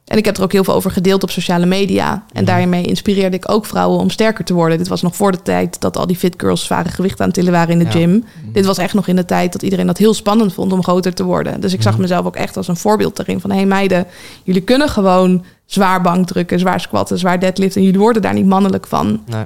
Ja. 0.05 0.13
En 0.13 0.19
ik 0.19 0.25
heb 0.25 0.37
er 0.37 0.43
ook 0.43 0.53
heel 0.53 0.65
veel 0.65 0.75
over 0.75 0.91
gedeeld 0.91 1.23
op 1.23 1.31
sociale 1.31 1.67
media. 1.67 2.13
En 2.13 2.23
Mhm. 2.33 2.45
daarmee 2.45 2.83
inspireerde 2.83 3.37
ik 3.37 3.51
ook 3.51 3.67
vrouwen 3.67 3.99
om 4.01 4.11
sterker 4.11 4.45
te 4.45 4.55
worden. 4.55 4.79
Dit 4.79 4.89
was 4.89 5.03
nog 5.03 5.17
voor 5.17 5.33
de 5.33 5.43
tijd 5.43 5.81
dat 5.81 5.97
al 5.97 6.07
die 6.07 6.17
fit 6.17 6.35
girls 6.37 6.65
zware 6.65 6.89
gewicht 6.89 7.21
aan 7.21 7.27
het 7.27 7.35
tillen 7.35 7.53
waren 7.53 7.73
in 7.73 7.79
de 7.79 7.85
Ja. 7.85 7.91
gym. 7.91 8.25
Dit 8.53 8.67
was 8.67 8.79
echt 8.79 8.95
nog 8.95 9.07
in 9.09 9.17
de 9.17 9.25
tijd 9.25 9.53
dat 9.53 9.63
iedereen 9.63 9.87
dat 9.87 9.99
heel 9.99 10.15
spannend 10.15 10.53
vond 10.55 10.73
om 10.73 10.83
groter 10.83 11.15
te 11.15 11.25
worden. 11.25 11.61
Dus 11.61 11.73
ik 11.73 11.83
zag 11.83 11.93
Mhm. 11.93 12.01
mezelf 12.03 12.27
ook 12.27 12.37
echt 12.37 12.57
als 12.57 12.69
een 12.69 12.77
voorbeeld 12.77 13.17
daarin. 13.17 13.41
Van 13.41 13.51
hé 13.51 13.57
hey 13.57 13.67
meiden, 13.67 14.07
jullie 14.43 14.63
kunnen 14.63 14.89
gewoon 14.89 15.45
zwaar 15.67 16.01
bankdrukken, 16.03 16.59
zwaar 16.59 16.81
squatten, 16.81 17.19
zwaar 17.19 17.41
deadliften. 17.41 17.81
En 17.81 17.87
jullie 17.87 18.01
worden 18.01 18.23
daar 18.23 18.35
niet 18.35 18.47
mannelijk 18.47 18.87
van. 18.87 19.23
Nee. 19.27 19.45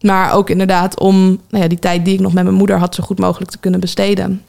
Maar 0.00 0.32
ook 0.32 0.50
inderdaad 0.50 0.98
om 1.00 1.40
nou 1.50 1.62
ja, 1.62 1.68
die 1.68 1.78
tijd 1.78 2.04
die 2.04 2.14
ik 2.14 2.20
nog 2.20 2.32
met 2.32 2.44
mijn 2.44 2.56
moeder 2.56 2.78
had 2.78 2.94
zo 2.94 3.02
goed 3.02 3.18
mogelijk 3.18 3.50
te 3.50 3.58
kunnen 3.58 3.80
besteden. 3.80 4.42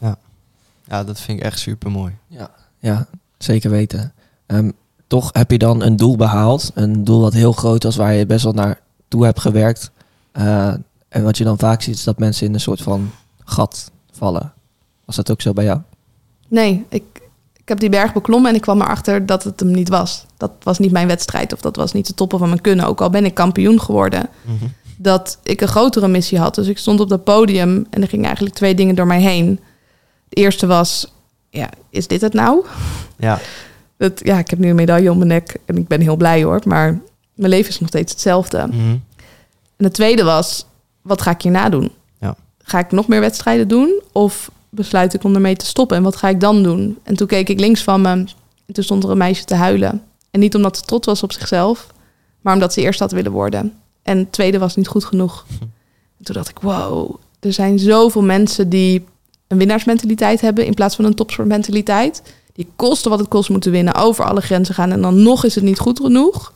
Ja, 0.88 1.04
dat 1.04 1.20
vind 1.20 1.40
ik 1.40 1.44
echt 1.46 1.60
super 1.60 1.92
mooi. 1.92 2.14
Ja, 2.80 3.08
zeker 3.38 3.70
weten. 3.70 4.14
Ehm, 4.46 4.70
toch 5.12 5.30
heb 5.32 5.52
je 5.52 5.58
dan 5.58 5.82
een 5.82 5.96
doel 5.96 6.16
behaald. 6.16 6.72
Een 6.74 7.04
doel 7.04 7.22
wat 7.22 7.34
heel 7.34 7.52
groot 7.52 7.84
was, 7.84 7.96
waar 7.96 8.14
je 8.14 8.26
best 8.26 8.44
wel 8.44 8.54
naartoe 8.54 9.26
hebt 9.26 9.40
gewerkt. 9.40 9.92
Eh, 10.32 10.74
en 11.10 11.24
wat 11.24 11.38
je 11.38 11.44
dan 11.44 11.58
vaak 11.58 11.82
ziet, 11.82 11.96
is 11.96 12.04
dat 12.04 12.20
mensen 12.20 12.48
in 12.48 12.54
een 12.54 12.60
soort 12.60 12.82
van 12.82 13.12
gat 13.44 13.92
vallen. 14.12 14.54
Was 15.06 15.16
dat 15.16 15.32
ook 15.32 15.42
zo 15.42 15.54
bij 15.54 15.64
jou? 15.64 15.80
Nee, 16.48 16.86
ik, 16.90 17.04
ik 17.54 17.68
heb 17.68 17.80
die 17.80 17.90
berg 17.90 18.14
beklommen 18.14 18.50
en 18.50 18.56
ik 18.56 18.62
kwam 18.62 18.82
erachter 18.82 19.26
dat 19.26 19.44
het 19.44 19.60
hem 19.60 19.72
niet 19.72 19.90
was. 19.90 20.26
Dat 20.38 20.52
was 20.64 20.80
niet 20.80 20.92
mijn 20.92 21.08
wedstrijd 21.08 21.54
of 21.54 21.62
dat 21.62 21.76
was 21.76 21.94
niet 21.94 22.08
de 22.08 22.14
toppen 22.14 22.40
van 22.40 22.50
mijn 22.50 22.62
kunnen. 22.62 22.86
Ook 22.86 23.02
al 23.02 23.10
ben 23.10 23.26
ik 23.26 23.34
kampioen 23.34 23.82
geworden. 23.82 24.30
Mhm. 24.42 24.66
dat 24.98 25.40
ik 25.44 25.62
een 25.62 25.68
grotere 25.68 26.08
missie 26.08 26.40
had. 26.40 26.56
Dus 26.56 26.68
ik 26.68 26.78
stond 26.78 27.00
op 27.00 27.10
dat 27.10 27.24
podium 27.24 27.86
en 27.90 28.02
er 28.02 28.08
gingen 28.08 28.26
eigenlijk 28.26 28.56
twee 28.56 28.76
dingen 28.76 28.96
door 28.96 29.08
mij 29.08 29.22
heen. 29.22 29.60
De 30.30 30.36
eerste 30.36 30.68
was, 30.68 31.14
ja, 31.50 31.70
is 31.90 32.08
dit 32.08 32.22
het 32.22 32.34
nou? 32.34 32.66
Ja, 33.18 33.40
Dat, 34.02 34.22
ja, 34.24 34.38
ik 34.38 34.50
heb 34.50 34.60
nu 34.60 34.70
een 34.70 34.76
medaille 34.76 35.12
om 35.12 35.18
mijn 35.18 35.30
nek 35.30 35.56
en 35.66 35.78
ik 35.78 35.88
ben 35.88 36.02
heel 36.02 36.16
blij 36.16 36.44
hoor, 36.44 36.62
maar 36.66 37.00
mijn 37.34 37.52
leven 37.52 37.70
is 37.70 37.80
nog 37.80 37.90
steeds 37.90 38.12
hetzelfde. 38.12 38.68
Mhm. 38.68 38.98
En 39.78 39.86
het 39.86 39.94
tweede 39.94 40.24
was, 40.24 40.66
wat 41.02 41.22
ga 41.22 41.32
ik 41.32 41.42
hierna 41.42 41.70
doen? 41.70 41.92
Ja. 42.20 42.36
Ga 42.58 42.80
ik 42.80 42.92
nog 42.92 43.08
meer 43.08 43.20
wedstrijden 43.20 43.68
doen 43.68 44.02
of 44.12 44.52
besluit 44.70 45.14
ik 45.14 45.24
om 45.24 45.36
ermee 45.36 45.56
te 45.56 45.66
stoppen? 45.66 45.98
En 45.98 46.04
wat 46.04 46.16
ga 46.16 46.30
ik 46.30 46.40
dan 46.40 46.64
doen? 46.64 46.98
En 47.04 47.16
toen 47.16 47.28
keek 47.28 47.50
ik 47.50 47.60
links 47.60 47.84
van 47.84 48.02
me 48.02 48.10
en 48.10 48.28
toen 48.72 48.84
stond 48.84 49.04
er 49.04 49.10
een 49.10 49.18
meisje 49.18 49.46
te 49.46 49.56
huilen. 49.56 50.04
En 50.32 50.40
niet 50.40 50.56
omdat 50.56 50.78
ze 50.78 50.84
trots 50.84 51.06
was 51.06 51.24
op 51.24 51.32
zichzelf, 51.32 51.88
maar 52.42 52.54
omdat 52.54 52.74
ze 52.74 52.82
eerst 52.82 53.00
had 53.00 53.12
willen 53.12 53.32
worden. 53.32 53.74
En 54.04 54.18
het 54.18 54.32
tweede 54.32 54.60
was 54.60 54.76
niet 54.76 54.88
goed 54.88 55.06
genoeg. 55.06 55.46
En 56.18 56.24
toen 56.24 56.36
dacht 56.36 56.50
ik, 56.50 56.60
wow, 56.60 57.16
er 57.40 57.54
zijn 57.54 57.80
zoveel 57.80 58.24
mensen 58.24 58.70
die 58.70 59.06
een 59.48 59.58
winnaarsmentaliteit 59.58 60.42
hebben 60.42 60.66
in 60.66 60.74
plaats 60.74 60.96
van 60.96 61.06
een 61.06 61.16
topsportmentaliteit. 61.16 62.22
Die 62.54 62.68
kosten 62.76 63.10
wat 63.10 63.20
het 63.20 63.28
kost 63.28 63.50
moeten 63.50 63.72
winnen, 63.72 63.96
over 63.96 64.26
alle 64.26 64.42
grenzen 64.42 64.76
gaan 64.76 64.92
en 64.92 65.02
dan 65.02 65.24
nog 65.24 65.46
is 65.46 65.56
het 65.56 65.64
niet 65.64 65.80
goed 65.80 66.00
genoeg. 66.00 66.54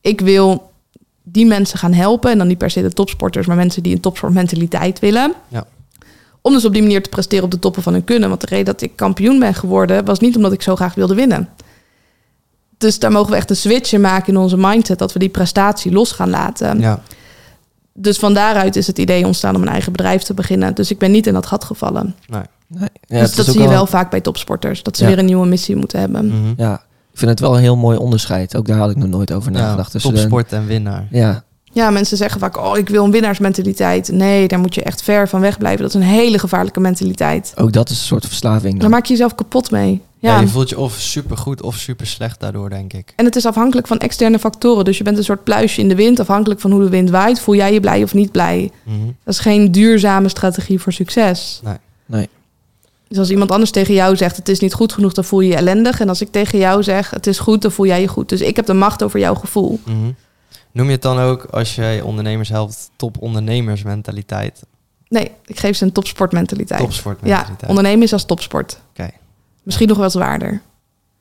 Ik 0.00 0.20
wil 0.20 0.70
die 1.28 1.46
mensen 1.46 1.78
gaan 1.78 1.92
helpen. 1.92 2.30
En 2.30 2.38
dan 2.38 2.46
niet 2.46 2.58
per 2.58 2.70
se 2.70 2.82
de 2.82 2.92
topsporters, 2.92 3.46
maar 3.46 3.56
mensen 3.56 3.82
die 3.82 3.94
een 3.94 4.00
topsportmentaliteit 4.00 4.98
willen. 4.98 5.32
Ja. 5.48 5.66
Om 6.40 6.52
dus 6.52 6.64
op 6.64 6.72
die 6.72 6.82
manier 6.82 7.02
te 7.02 7.08
presteren 7.08 7.44
op 7.44 7.50
de 7.50 7.58
toppen 7.58 7.82
van 7.82 7.92
hun 7.92 8.04
kunnen. 8.04 8.28
Want 8.28 8.40
de 8.40 8.46
reden 8.46 8.64
dat 8.64 8.82
ik 8.82 8.96
kampioen 8.96 9.38
ben 9.38 9.54
geworden, 9.54 10.04
was 10.04 10.18
niet 10.18 10.36
omdat 10.36 10.52
ik 10.52 10.62
zo 10.62 10.76
graag 10.76 10.94
wilde 10.94 11.14
winnen. 11.14 11.48
Dus 12.78 12.98
daar 12.98 13.12
mogen 13.12 13.30
we 13.30 13.36
echt 13.36 13.50
een 13.50 13.56
switch 13.56 13.92
in 13.92 14.00
maken 14.00 14.32
in 14.32 14.38
onze 14.38 14.56
mindset. 14.56 14.98
Dat 14.98 15.12
we 15.12 15.18
die 15.18 15.28
prestatie 15.28 15.92
los 15.92 16.12
gaan 16.12 16.30
laten. 16.30 16.80
ja. 16.80 17.02
Dus 17.98 18.18
van 18.18 18.34
daaruit 18.34 18.76
is 18.76 18.86
het 18.86 18.98
idee 18.98 19.26
ontstaan 19.26 19.54
om 19.54 19.62
een 19.62 19.68
eigen 19.68 19.92
bedrijf 19.92 20.22
te 20.22 20.34
beginnen. 20.34 20.74
Dus 20.74 20.90
ik 20.90 20.98
ben 20.98 21.10
niet 21.10 21.26
in 21.26 21.32
dat 21.32 21.46
gat 21.46 21.64
gevallen. 21.64 22.14
Nee. 22.26 22.42
Nee. 22.68 22.88
Ja, 23.00 23.20
dus 23.20 23.34
dat 23.34 23.46
zie 23.46 23.62
je 23.62 23.68
wel 23.68 23.86
vaak 23.86 24.10
bij 24.10 24.20
topsporters. 24.20 24.82
Dat 24.82 24.96
ze 24.96 25.02
Ja. 25.02 25.08
weer 25.08 25.18
een 25.18 25.24
nieuwe 25.24 25.46
missie 25.46 25.76
moeten 25.76 26.00
hebben. 26.00 26.26
Mhm. 26.26 26.52
Ja, 26.56 26.74
ik 27.12 27.18
vind 27.18 27.30
het 27.30 27.40
wel 27.40 27.54
een 27.54 27.60
heel 27.60 27.76
mooi 27.76 27.96
onderscheid. 27.98 28.56
Ook 28.56 28.66
daar 28.66 28.78
had 28.78 28.90
ik 28.90 28.96
nog 28.96 29.08
nooit 29.08 29.32
over 29.32 29.52
Ja, 29.52 29.58
nagedacht. 29.58 29.90
tussen 29.90 30.10
de- 30.14 30.16
topsport 30.18 30.52
en 30.52 30.66
winnaar. 30.66 31.06
Ja, 31.10 31.44
Ja, 31.72 31.90
mensen 31.90 32.16
zeggen 32.16 32.40
vaak, 32.40 32.56
oh, 32.64 32.76
ik 32.78 32.88
wil 32.88 33.04
een 33.04 33.10
winnaarsmentaliteit. 33.10 34.08
Nee, 34.12 34.48
daar 34.48 34.58
moet 34.58 34.74
je 34.74 34.82
echt 34.82 35.02
ver 35.02 35.28
van 35.28 35.40
weg 35.40 35.58
blijven. 35.58 35.80
Dat 35.82 35.88
is 35.94 36.00
een 36.00 36.06
hele 36.06 36.38
gevaarlijke 36.38 36.80
mentaliteit. 36.80 37.52
ook 37.56 37.72
dat 37.72 37.90
is 37.90 37.98
een 37.98 38.04
soort 38.04 38.26
verslaving. 38.26 38.72
Daar 38.72 38.80
dan. 38.80 38.90
maak 38.90 39.04
je 39.06 39.12
jezelf 39.12 39.34
kapot 39.34 39.70
mee. 39.70 40.02
Ja. 40.18 40.34
Ja. 40.34 40.40
je 40.40 40.48
voelt 40.48 40.68
je 40.68 40.78
of 40.78 40.92
super 40.94 41.36
goed 41.36 41.62
of 41.62 41.76
super 41.76 42.06
slecht 42.06 42.40
daardoor, 42.40 42.70
denk 42.70 42.92
ik. 42.92 43.12
En 43.16 43.24
het 43.24 43.36
is 43.36 43.46
afhankelijk 43.46 43.86
van 43.86 43.98
externe 43.98 44.38
factoren. 44.38 44.84
Dus 44.84 44.98
je 44.98 45.04
bent 45.04 45.18
een 45.18 45.24
soort 45.24 45.44
pluisje 45.44 45.80
in 45.80 45.88
de 45.88 45.94
wind. 45.94 46.20
Afhankelijk 46.20 46.60
van 46.60 46.70
hoe 46.70 46.80
de 46.82 46.88
wind 46.88 47.10
waait, 47.10 47.40
voel 47.40 47.54
jij 47.54 47.72
je 47.72 47.80
blij 47.80 48.02
of 48.02 48.14
niet 48.14 48.32
blij. 48.32 48.70
Mhm. 48.84 48.96
Dat 49.24 49.34
is 49.34 49.40
geen 49.40 49.72
duurzame 49.72 50.28
strategie 50.28 50.80
voor 50.80 50.92
succes. 50.92 51.60
Nee. 51.64 51.76
Nee. 52.06 52.28
Dus 53.08 53.18
als 53.18 53.30
iemand 53.30 53.50
anders 53.50 53.70
tegen 53.70 53.94
jou 53.94 54.16
zegt, 54.16 54.36
het 54.36 54.48
is 54.48 54.60
niet 54.60 54.74
goed 54.74 54.92
genoeg, 54.92 55.12
dan 55.12 55.24
voel 55.24 55.40
je 55.40 55.48
je 55.48 55.56
ellendig. 55.56 56.00
En 56.00 56.08
als 56.08 56.20
ik 56.20 56.30
tegen 56.30 56.58
jou 56.58 56.82
zeg, 56.82 57.10
het 57.10 57.26
is 57.26 57.38
goed, 57.38 57.62
dan 57.62 57.70
voel 57.72 57.86
jij 57.86 58.00
je 58.00 58.08
goed. 58.08 58.28
Dus 58.28 58.40
ik 58.40 58.56
heb 58.56 58.66
de 58.66 58.74
macht 58.74 59.02
over 59.02 59.18
jouw 59.20 59.34
gevoel. 59.34 59.80
Mhm. 59.84 60.10
Noem 60.72 60.86
je 60.86 60.92
het 60.92 61.02
dan 61.02 61.18
ook, 61.18 61.44
als 61.44 61.74
je 61.74 62.00
ondernemers 62.04 62.48
helpt, 62.48 62.90
top-ondernemersmentaliteit? 62.96 64.62
Nee, 65.08 65.30
ik 65.44 65.58
geef 65.58 65.76
ze 65.76 65.84
een 65.84 65.92
topsportmentaliteit. 65.92 66.80
Ja, 66.80 66.86
Topsportmentaliteit. 66.86 67.68
ondernemen 67.70 68.02
is 68.02 68.12
als 68.12 68.24
topsport. 68.24 68.80
Oké. 68.90 69.10
Misschien 69.62 69.88
nog 69.88 69.98
wel 69.98 70.10
zwaarder. 70.10 70.60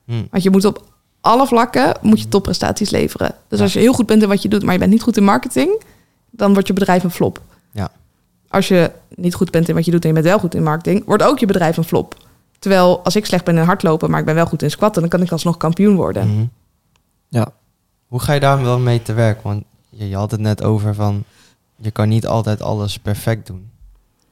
Hm. 0.05 0.23
Want 0.31 0.43
je 0.43 0.49
moet 0.49 0.65
op 0.65 0.83
alle 1.21 1.47
vlakken 1.47 1.97
moet 2.01 2.19
je 2.19 2.27
topprestaties 2.27 2.89
leveren. 2.89 3.35
Dus 3.47 3.57
Ja. 3.57 3.63
als 3.63 3.73
je 3.73 3.79
heel 3.79 3.93
goed 3.93 4.05
bent 4.05 4.21
in 4.21 4.27
wat 4.27 4.41
je 4.41 4.49
doet, 4.49 4.63
maar 4.63 4.73
je 4.73 4.79
bent 4.79 4.91
niet 4.91 5.01
goed 5.01 5.17
in 5.17 5.23
marketing, 5.23 5.81
dan 6.31 6.53
wordt 6.53 6.67
je 6.67 6.73
bedrijf 6.73 7.03
een 7.03 7.11
flop. 7.11 7.41
Ja. 7.71 7.91
Als 8.55 8.67
je 8.67 8.91
niet 9.15 9.33
goed 9.35 9.51
bent 9.51 9.69
in 9.69 9.75
wat 9.75 9.85
je 9.85 9.91
doet 9.91 10.01
en 10.01 10.07
je 10.07 10.13
bent 10.13 10.25
wel 10.25 10.39
goed 10.39 10.55
in 10.55 10.63
marketing, 10.63 11.05
wordt 11.05 11.23
ook 11.23 11.39
je 11.39 11.45
bedrijf 11.45 11.77
een 11.77 11.83
flop. 11.83 12.17
Terwijl 12.59 13.03
als 13.03 13.15
ik 13.15 13.25
slecht 13.25 13.45
ben 13.45 13.57
in 13.57 13.63
hardlopen, 13.63 14.09
maar 14.09 14.19
ik 14.19 14.25
ben 14.25 14.35
wel 14.35 14.45
goed 14.45 14.61
in 14.61 14.71
squatten, 14.71 15.01
dan 15.01 15.09
kan 15.09 15.21
ik 15.21 15.31
alsnog 15.31 15.57
kampioen 15.57 15.95
worden. 15.95 16.27
Mhm. 16.33 16.45
Ja. 17.27 17.47
Hoe 18.07 18.19
ga 18.19 18.33
je 18.33 18.39
daar 18.39 18.61
wel 18.63 18.79
mee 18.79 19.01
te 19.01 19.13
werk? 19.13 19.41
Want 19.41 19.63
je, 19.89 20.09
je 20.09 20.15
had 20.15 20.31
het 20.31 20.39
net 20.39 20.63
over 20.63 20.93
van, 20.95 21.23
je 21.75 21.91
kan 21.91 22.09
niet 22.09 22.27
altijd 22.27 22.61
alles 22.61 22.99
perfect 22.99 23.47
doen. 23.47 23.69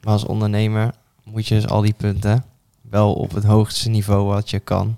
Maar 0.04 0.14
als 0.14 0.26
ondernemer 0.26 0.92
moet 1.24 1.48
je 1.48 1.56
dus 1.56 1.68
al 1.68 1.82
die 1.82 1.94
punten 1.98 2.44
wel 2.90 3.14
op 3.14 3.34
het 3.34 3.44
hoogste 3.44 3.90
niveau 3.90 4.26
wat 4.26 4.50
je 4.50 4.60
kan 4.60 4.98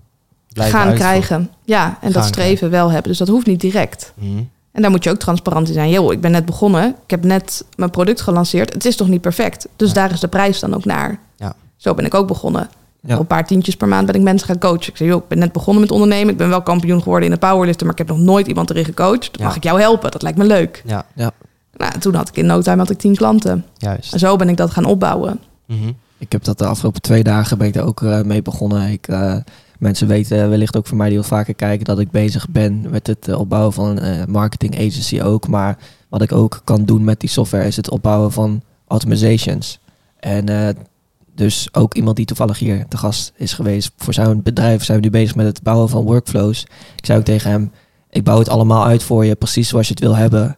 blijven 0.53 0.79
Gaan 0.79 0.87
uitvoeren. 0.87 1.17
krijgen. 1.19 1.51
Ja, 1.63 1.97
en 2.01 2.11
dat 2.11 2.25
streven 2.25 2.69
wel 2.69 2.91
hebben. 2.91 3.09
Dus 3.09 3.17
dat 3.19 3.27
hoeft 3.27 3.45
niet 3.45 3.61
direct. 3.61 4.13
Mhm. 4.15 4.43
En 4.75 4.81
daar 4.81 4.91
moet 4.91 5.03
je 5.03 5.09
ook 5.09 5.17
transparant 5.17 5.67
in 5.67 5.73
zijn. 5.73 5.89
Yo, 5.89 6.11
ik 6.11 6.21
ben 6.21 6.31
net 6.31 6.45
begonnen. 6.45 6.87
Ik 7.03 7.11
heb 7.11 7.23
net 7.23 7.65
mijn 7.75 7.89
product 7.89 8.21
gelanceerd. 8.21 8.73
Het 8.73 8.85
is 8.85 8.95
toch 8.95 9.07
niet 9.07 9.21
perfect? 9.21 9.67
Dus 9.75 9.87
Ja. 9.87 9.93
daar 9.93 10.11
is 10.11 10.19
de 10.19 10.27
prijs 10.27 10.59
dan 10.59 10.73
ook 10.75 10.85
naar. 10.85 11.19
Ja. 11.35 11.53
Zo 11.75 11.93
ben 11.93 12.05
ik 12.05 12.13
ook 12.13 12.27
begonnen. 12.27 12.69
Ja. 13.01 13.17
Een 13.17 13.27
paar 13.27 13.45
tientjes 13.47 13.75
per 13.75 13.87
maand 13.87 14.05
ben 14.05 14.15
ik 14.15 14.21
mensen 14.21 14.47
gaan 14.47 14.59
coachen. 14.59 14.87
Ik 14.89 14.97
zei, 14.97 15.09
joh, 15.09 15.21
ik 15.23 15.27
ben 15.27 15.37
net 15.39 15.51
begonnen 15.51 15.81
met 15.81 15.91
ondernemen. 15.91 16.29
Ik 16.29 16.37
ben 16.37 16.49
wel 16.49 16.61
kampioen 16.61 17.01
geworden 17.01 17.29
in 17.29 17.33
de 17.33 17.39
powerliften, 17.47 17.85
maar 17.85 17.95
ik 17.99 18.07
heb 18.07 18.17
nog 18.17 18.25
nooit 18.25 18.47
iemand 18.47 18.69
erin 18.69 18.85
gecoacht. 18.85 19.29
Ja. 19.31 19.45
Mag 19.45 19.55
ik 19.55 19.63
jou 19.63 19.79
helpen? 19.79 20.11
Dat 20.11 20.21
lijkt 20.21 20.37
me 20.37 20.43
leuk. 20.45 20.81
Ja, 20.85 21.05
Nou, 21.15 21.91
en 21.93 21.99
toen 21.99 22.13
had 22.15 22.27
ik 22.29 22.35
in 22.37 22.45
no 22.45 22.61
time 22.61 22.77
had 22.77 22.89
ik 22.89 22.97
tien 22.97 23.15
klanten. 23.15 23.65
juist. 23.77 24.13
En 24.13 24.19
zo 24.19 24.35
ben 24.35 24.49
ik 24.49 24.57
dat 24.57 24.71
gaan 24.71 24.85
opbouwen. 24.85 25.39
Mhm. 25.65 25.91
Ik 26.17 26.31
heb 26.31 26.43
dat 26.43 26.57
de 26.57 26.65
afgelopen 26.65 27.01
twee 27.01 27.23
dagen 27.23 27.57
ben 27.57 27.67
ik 27.67 27.73
daar 27.73 27.85
ook 27.85 28.01
eh, 28.01 28.21
mee 28.21 28.41
begonnen. 28.41 28.91
Ik, 28.91 29.07
eh, 29.07 29.35
mensen 29.85 30.07
weten 30.07 30.49
wellicht 30.49 30.77
ook 30.77 30.87
van 30.87 30.97
mij 30.97 31.09
die 31.09 31.17
wat 31.17 31.27
vaker 31.27 31.53
kijken 31.53 31.85
dat 31.85 31.99
ik 31.99 32.11
bezig 32.11 32.49
ben 32.49 32.89
met 32.89 33.07
het 33.07 33.27
eh, 33.27 33.39
opbouwen 33.39 33.73
van 33.73 33.85
een 33.89 33.99
eh, 33.99 34.25
marketing 34.25 34.75
agency 34.75 35.21
ook. 35.21 35.47
Maar 35.47 35.77
wat 36.09 36.21
ik 36.21 36.31
ook 36.31 36.61
kan 36.63 36.85
doen 36.85 37.03
met 37.03 37.19
die 37.19 37.29
software 37.29 37.67
is 37.67 37.75
het 37.75 37.89
opbouwen 37.89 38.31
van 38.31 38.61
automatizations. 38.87 39.79
En 40.19 40.49
eh, 40.49 40.75
dus 41.35 41.67
ook 41.71 41.93
iemand 41.93 42.15
die 42.15 42.25
toevallig 42.25 42.59
hier 42.59 42.85
te 42.87 42.97
gast 42.97 43.31
is 43.35 43.53
geweest. 43.53 43.91
Voor 43.97 44.13
zijn 44.13 44.43
bedrijf 44.43 44.83
zijn 44.83 44.97
we 44.97 45.03
nu 45.03 45.09
bezig 45.09 45.35
met 45.35 45.45
het 45.45 45.63
bouwen 45.63 45.89
van 45.89 46.03
workflows. 46.03 46.61
Ik 46.95 47.05
zei 47.05 47.19
ook 47.19 47.25
tegen 47.25 47.51
hem, 47.51 47.71
ik 48.09 48.23
bouw 48.23 48.39
het 48.39 48.49
allemaal 48.49 48.85
uit 48.85 49.03
voor 49.03 49.25
je, 49.25 49.35
precies 49.35 49.69
zoals 49.69 49.87
je 49.87 49.93
het 49.93 50.03
wil 50.03 50.15
hebben. 50.15 50.57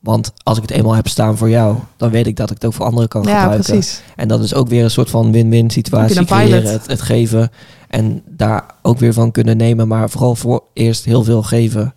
Want 0.00 0.32
als 0.42 0.56
ik 0.56 0.62
het 0.62 0.70
eenmaal 0.70 0.94
heb 0.94 1.08
staan 1.08 1.36
voor 1.36 1.48
jou, 1.50 1.76
dan 1.96 2.10
weet 2.10 2.26
ik 2.26 2.36
dat 2.36 2.50
ik 2.50 2.54
het 2.54 2.64
ook 2.64 2.72
voor 2.74 2.86
anderen 2.86 3.08
kan 3.08 3.22
Ja, 3.22 3.40
gebruiken. 3.40 3.72
precies. 3.72 4.02
En 4.16 4.28
dat 4.28 4.42
is 4.42 4.54
ook 4.54 4.68
weer 4.68 4.84
een 4.84 4.90
soort 4.90 5.10
van 5.10 5.32
win-win 5.32 5.70
situatie 5.70 6.24
creëren. 6.24 6.72
Het, 6.72 6.86
het 6.86 7.02
geven 7.02 7.50
en 7.94 8.22
daar 8.26 8.64
ook 8.82 8.98
weer 8.98 9.12
van 9.12 9.30
kunnen 9.30 9.56
nemen. 9.56 9.88
Maar 9.88 10.10
vooral 10.10 10.34
voor 10.36 10.62
eerst 10.72 11.04
heel 11.04 11.24
veel 11.24 11.42
geven. 11.42 11.94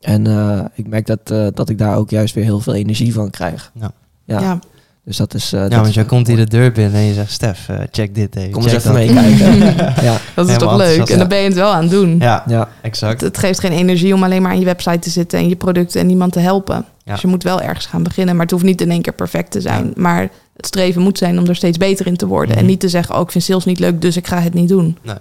En 0.00 0.26
eh, 0.26 0.64
ik 0.74 0.86
merk 0.88 1.06
dat, 1.06 1.30
eh, 1.30 1.46
dat 1.54 1.68
ik 1.68 1.78
daar 1.78 1.96
ook 1.96 2.10
juist 2.10 2.34
weer 2.34 2.44
heel 2.44 2.60
veel 2.60 2.74
energie 2.74 3.12
van 3.12 3.30
krijg. 3.30 3.70
Ja. 3.80 3.92
Ja. 4.24 4.40
Ja. 4.40 4.58
Dus 5.04 5.16
dat 5.16 5.34
is... 5.34 5.52
eh, 5.52 5.60
Ja, 5.60 5.68
dat 5.68 5.80
want 5.80 5.94
jij 5.94 6.04
komt 6.04 6.26
hier 6.26 6.36
de 6.36 6.46
deur 6.46 6.72
binnen 6.72 7.00
en 7.00 7.06
je 7.06 7.14
zegt, 7.14 7.32
Stef, 7.32 7.68
check 7.90 8.14
dit 8.14 8.36
even. 8.36 8.50
Kom 8.50 8.62
eens 8.62 8.72
even 8.72 8.92
dat." 8.92 9.02
meekijken. 9.02 9.76
ja, 10.04 10.18
Dat 10.34 10.48
is 10.48 10.52
Helemaal 10.52 10.58
toch 10.58 10.76
leuk? 10.76 10.98
En 10.98 11.06
dan 11.06 11.18
ja. 11.18 11.26
ben 11.26 11.38
je 11.38 11.44
het 11.44 11.54
wel 11.54 11.72
aan 11.72 11.82
het 11.82 11.90
doen. 11.90 12.16
Ja, 12.18 12.44
ja. 12.46 12.68
exact. 12.80 13.20
Het, 13.20 13.28
het 13.34 13.38
geeft 13.38 13.60
geen 13.60 13.72
energie 13.72 14.14
om 14.14 14.22
alleen 14.22 14.42
maar 14.42 14.50
aan 14.52 14.58
je 14.58 14.64
website 14.64 14.98
te 14.98 15.10
zitten 15.10 15.38
en 15.38 15.48
je 15.48 15.56
producten 15.56 16.00
en 16.00 16.06
niemand 16.06 16.32
te 16.32 16.40
helpen. 16.40 16.84
Ja. 17.04 17.12
Dus 17.12 17.20
je 17.20 17.28
moet 17.28 17.42
wel 17.42 17.60
ergens 17.60 17.86
gaan 17.86 18.02
beginnen. 18.02 18.34
Maar 18.34 18.42
het 18.44 18.52
hoeft 18.54 18.64
niet 18.64 18.80
in 18.80 18.90
één 18.90 19.02
keer 19.02 19.12
perfect 19.12 19.50
te 19.50 19.60
zijn. 19.60 19.92
Maar 19.96 20.20
het 20.56 20.66
streven 20.66 21.02
moet 21.02 21.18
zijn 21.18 21.38
om 21.38 21.46
er 21.46 21.56
steeds 21.56 21.78
beter 21.78 22.06
in 22.06 22.16
te 22.16 22.26
worden. 22.26 22.50
Mhm. 22.50 22.58
En 22.58 22.66
niet 22.66 22.80
te 22.80 22.88
zeggen, 22.88 23.14
oh, 23.14 23.20
ik 23.20 23.30
vind 23.30 23.44
sales 23.44 23.64
niet 23.64 23.78
leuk, 23.78 24.00
dus 24.00 24.16
ik 24.16 24.26
ga 24.26 24.40
het 24.40 24.54
niet 24.54 24.68
doen. 24.68 24.98
Nee, 25.02 25.14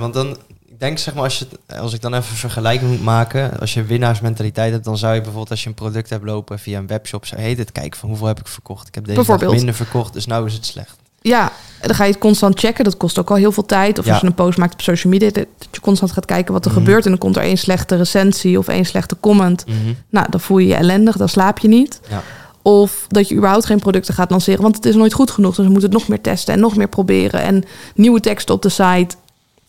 want 0.00 0.14
dan, 0.14 0.36
ik 0.66 0.80
denk 0.80 0.98
zeg 0.98 1.14
maar, 1.14 1.22
als, 1.22 1.38
je, 1.38 1.46
als 1.78 1.92
ik 1.94 2.00
dan 2.00 2.14
even 2.14 2.30
een 2.30 2.36
vergelijking 2.36 2.90
moet 2.90 3.02
maken, 3.02 3.60
als 3.60 3.74
je 3.74 3.84
winnaarsmentaliteit 3.84 4.72
hebt, 4.72 4.84
dan 4.84 4.98
zou 4.98 5.12
je 5.14 5.18
bijvoorbeeld 5.20 5.50
als 5.50 5.62
je 5.62 5.68
een 5.68 5.74
product 5.74 6.10
hebt 6.10 6.24
lopen 6.24 6.58
via 6.58 6.78
een 6.78 6.86
webshop, 6.86 7.26
zou 7.26 7.40
heet 7.40 7.58
het 7.58 7.72
kijken 7.72 7.98
van 8.00 8.08
hoeveel 8.08 8.26
heb 8.26 8.40
ik 8.40 8.46
verkocht. 8.48 8.88
Ik 8.88 8.94
heb 8.94 9.04
deze 9.06 9.24
dag 9.38 9.50
minder 9.50 9.74
verkocht, 9.74 10.12
dus 10.12 10.26
nou 10.26 10.46
is 10.46 10.54
het 10.54 10.66
slecht. 10.66 10.96
Ja, 11.20 11.52
dan 11.80 11.94
ga 11.94 12.04
je 12.04 12.10
het 12.10 12.20
constant 12.20 12.58
checken. 12.58 12.84
Dat 12.84 12.96
kost 12.96 13.18
ook 13.18 13.30
al 13.30 13.36
heel 13.36 13.52
veel 13.52 13.66
tijd. 13.66 13.98
Of 13.98 14.04
Ja. 14.04 14.12
als 14.12 14.20
je 14.20 14.26
een 14.26 14.34
post 14.34 14.58
maakt 14.58 14.72
op 14.72 14.80
social 14.80 15.12
media, 15.12 15.30
dat 15.30 15.46
je 15.70 15.80
constant 15.80 16.12
gaat 16.12 16.24
kijken 16.24 16.52
wat 16.52 16.64
er 16.64 16.70
Mhm. 16.70 16.80
gebeurt. 16.80 17.04
En 17.04 17.10
dan 17.10 17.18
komt 17.18 17.36
er 17.36 17.42
één 17.42 17.56
slechte 17.58 17.96
recensie 17.96 18.58
of 18.58 18.68
één 18.68 18.84
slechte 18.84 19.16
comment. 19.20 19.66
Mhm. 19.66 19.76
Nou, 20.10 20.26
dan 20.30 20.40
voel 20.40 20.58
je 20.58 20.66
je 20.66 20.74
ellendig, 20.74 21.16
dan 21.16 21.28
slaap 21.28 21.58
je 21.58 21.68
niet. 21.68 22.00
Ja. 22.08 22.22
Of 22.62 23.04
dat 23.08 23.28
je 23.28 23.34
überhaupt 23.34 23.64
geen 23.66 23.78
producten 23.78 24.14
gaat 24.14 24.30
lanceren, 24.30 24.62
want 24.62 24.76
het 24.76 24.84
is 24.86 24.94
nooit 24.94 25.12
goed 25.12 25.30
genoeg. 25.30 25.54
Dus 25.54 25.64
we 25.64 25.70
moeten 25.72 25.90
het 25.90 25.98
nog 25.98 26.08
meer 26.08 26.20
testen 26.20 26.54
en 26.54 26.60
nog 26.60 26.76
meer 26.76 26.88
proberen. 26.88 27.40
En 27.42 27.64
nieuwe 27.94 28.20
teksten 28.20 28.54
op 28.54 28.62
de 28.62 28.68
site. 28.68 29.16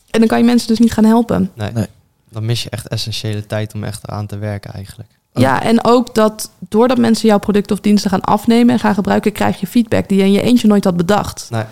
En 0.10 0.20
dan 0.20 0.28
kan 0.28 0.38
je 0.38 0.44
mensen 0.44 0.68
dus 0.68 0.80
niet 0.80 0.94
gaan 0.94 1.06
helpen. 1.06 1.52
Nee. 1.54 1.72
Nee. 1.74 1.86
Dan 2.30 2.46
mis 2.46 2.64
je 2.64 2.70
echt 2.70 2.88
essentiële 2.88 3.46
tijd 3.46 3.74
om 3.74 3.84
echt 3.84 4.08
aan 4.08 4.28
te 4.28 4.38
werken 4.38 4.74
eigenlijk. 4.74 5.10
Oh. 5.34 5.42
Ja, 5.44 5.62
en 5.64 5.86
ook 5.86 6.16
dat 6.16 6.50
doordat 6.70 6.98
mensen 6.98 7.28
jouw 7.28 7.40
producten 7.40 7.76
of 7.76 7.82
diensten 7.82 8.10
gaan 8.10 8.22
afnemen 8.22 8.74
en 8.74 8.80
gaan 8.80 8.94
gebruiken, 8.94 9.32
krijg 9.32 9.60
je 9.60 9.68
feedback 9.68 10.08
die 10.10 10.18
je 10.18 10.24
in 10.24 10.32
je 10.32 10.42
eentje 10.42 10.68
nooit 10.68 10.84
had 10.84 10.98
bedacht. 10.98 11.48
Nee. 11.52 11.64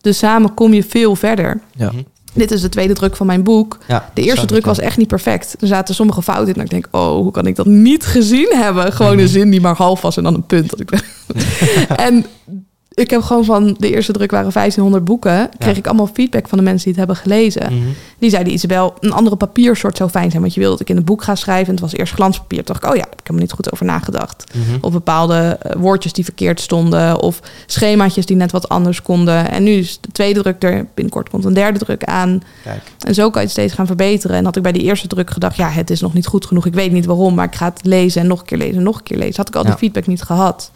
Dus 0.00 0.18
samen 0.18 0.54
kom 0.54 0.72
je 0.72 0.82
veel 0.84 1.16
verder. 1.16 1.60
Ja. 1.76 1.90
Mhm. 1.92 2.02
Dit 2.32 2.50
is 2.50 2.60
de 2.60 2.68
tweede 2.68 2.94
druk 2.94 3.16
van 3.16 3.26
mijn 3.26 3.42
boek. 3.42 3.78
ja 3.88 4.10
De 4.14 4.22
eerste 4.22 4.46
druk 4.46 4.64
was 4.64 4.78
echt 4.78 4.96
niet 4.96 5.08
perfect. 5.08 5.56
Er 5.60 5.66
zaten 5.66 5.94
sommige 5.94 6.22
fouten 6.22 6.48
in. 6.48 6.54
En 6.54 6.64
ik 6.64 6.70
denk, 6.70 6.88
oh, 6.90 7.10
hoe 7.10 7.30
kan 7.30 7.46
ik 7.46 7.56
dat 7.56 7.66
niet 7.66 8.04
gezien 8.06 8.48
hebben? 8.56 8.92
Gewoon 8.92 9.12
Mhm. 9.12 9.20
een 9.22 9.28
zin 9.28 9.50
die 9.50 9.60
maar 9.60 9.76
half 9.76 10.00
was 10.00 10.16
en 10.16 10.22
dan 10.22 10.34
een 10.34 10.46
punt. 10.46 10.70
Dat 10.70 10.80
ik... 10.80 10.90
en 12.06 12.26
ik 12.94 13.10
heb 13.10 13.22
gewoon 13.22 13.44
van 13.44 13.76
de 13.78 13.90
eerste 13.90 14.12
druk 14.12 14.30
waren 14.30 14.52
1500 14.52 15.04
boeken. 15.04 15.50
Kreeg 15.58 15.76
ik 15.76 15.86
allemaal 15.86 16.10
feedback 16.12 16.48
van 16.48 16.58
de 16.58 16.64
mensen 16.64 16.84
die 16.84 17.00
het 17.00 17.06
hebben 17.06 17.16
gelezen. 17.16 17.74
Mhm. 17.74 17.88
Die 18.18 18.30
zeiden 18.30 18.52
Isabel, 18.52 18.94
een 19.00 19.12
andere 19.12 19.36
papiersoort 19.36 19.96
zou 19.96 20.10
fijn 20.10 20.30
zijn. 20.30 20.42
Want 20.42 20.54
je 20.54 20.60
wil 20.60 20.70
dat 20.70 20.80
ik 20.80 20.88
in 20.88 20.96
een 20.96 21.04
boek 21.04 21.22
ga 21.22 21.34
schrijven. 21.34 21.66
En 21.66 21.72
het 21.72 21.80
was 21.80 21.92
eerst 21.92 22.12
glanspapier. 22.12 22.64
Toen 22.64 22.74
dacht 22.74 22.84
ik, 22.84 22.90
oh 22.90 22.96
ja, 22.96 23.02
daar 23.02 23.10
heb 23.10 23.20
ik 23.20 23.26
helemaal 23.26 23.46
niet 23.46 23.52
goed 23.52 23.72
over 23.72 23.86
nagedacht. 23.86 24.44
Mhm. 24.54 24.78
Of 24.80 24.92
bepaalde 24.92 25.58
eh, 25.62 25.76
woordjes 25.76 26.12
die 26.12 26.24
verkeerd 26.24 26.60
stonden. 26.60 27.20
Of 27.20 27.40
schemaatjes 27.66 28.26
die 28.26 28.36
net 28.36 28.52
wat 28.52 28.68
anders 28.68 29.02
konden. 29.02 29.50
En 29.50 29.62
nu 29.62 29.70
is 29.70 29.98
de 30.00 30.12
tweede 30.12 30.42
druk 30.42 30.62
er. 30.62 30.86
Binnenkort 30.94 31.28
komt 31.28 31.44
een 31.44 31.54
derde 31.54 31.78
druk 31.78 32.04
aan. 32.04 32.42
Kijk, 32.64 32.82
En 32.98 33.14
zo 33.14 33.30
kan 33.30 33.40
je 33.40 33.46
het 33.46 33.56
steeds 33.56 33.72
gaan 33.74 33.86
verbeteren. 33.86 34.36
En 34.36 34.44
had 34.44 34.56
ik 34.56 34.62
bij 34.62 34.72
die 34.72 34.82
eerste 34.82 35.06
druk 35.06 35.30
gedacht, 35.30 35.56
ja, 35.56 35.68
het 35.68 35.90
is 35.90 36.00
nog 36.00 36.14
niet 36.14 36.26
goed 36.26 36.46
genoeg. 36.46 36.66
Ik 36.66 36.74
weet 36.74 36.92
niet 36.92 37.06
waarom, 37.06 37.34
maar 37.34 37.46
ik 37.46 37.54
ga 37.54 37.64
het 37.64 37.84
lezen 37.84 38.20
en 38.20 38.26
nog 38.26 38.40
een 38.40 38.46
keer 38.46 38.58
lezen 38.58 38.76
en 38.76 38.82
nog 38.82 38.96
een 38.96 39.02
keer 39.02 39.18
lezen. 39.18 39.36
Had 39.36 39.48
ik 39.48 39.56
al 39.56 39.64
die 39.64 39.76
feedback 39.76 40.06
niet 40.06 40.22
gehad. 40.22 40.70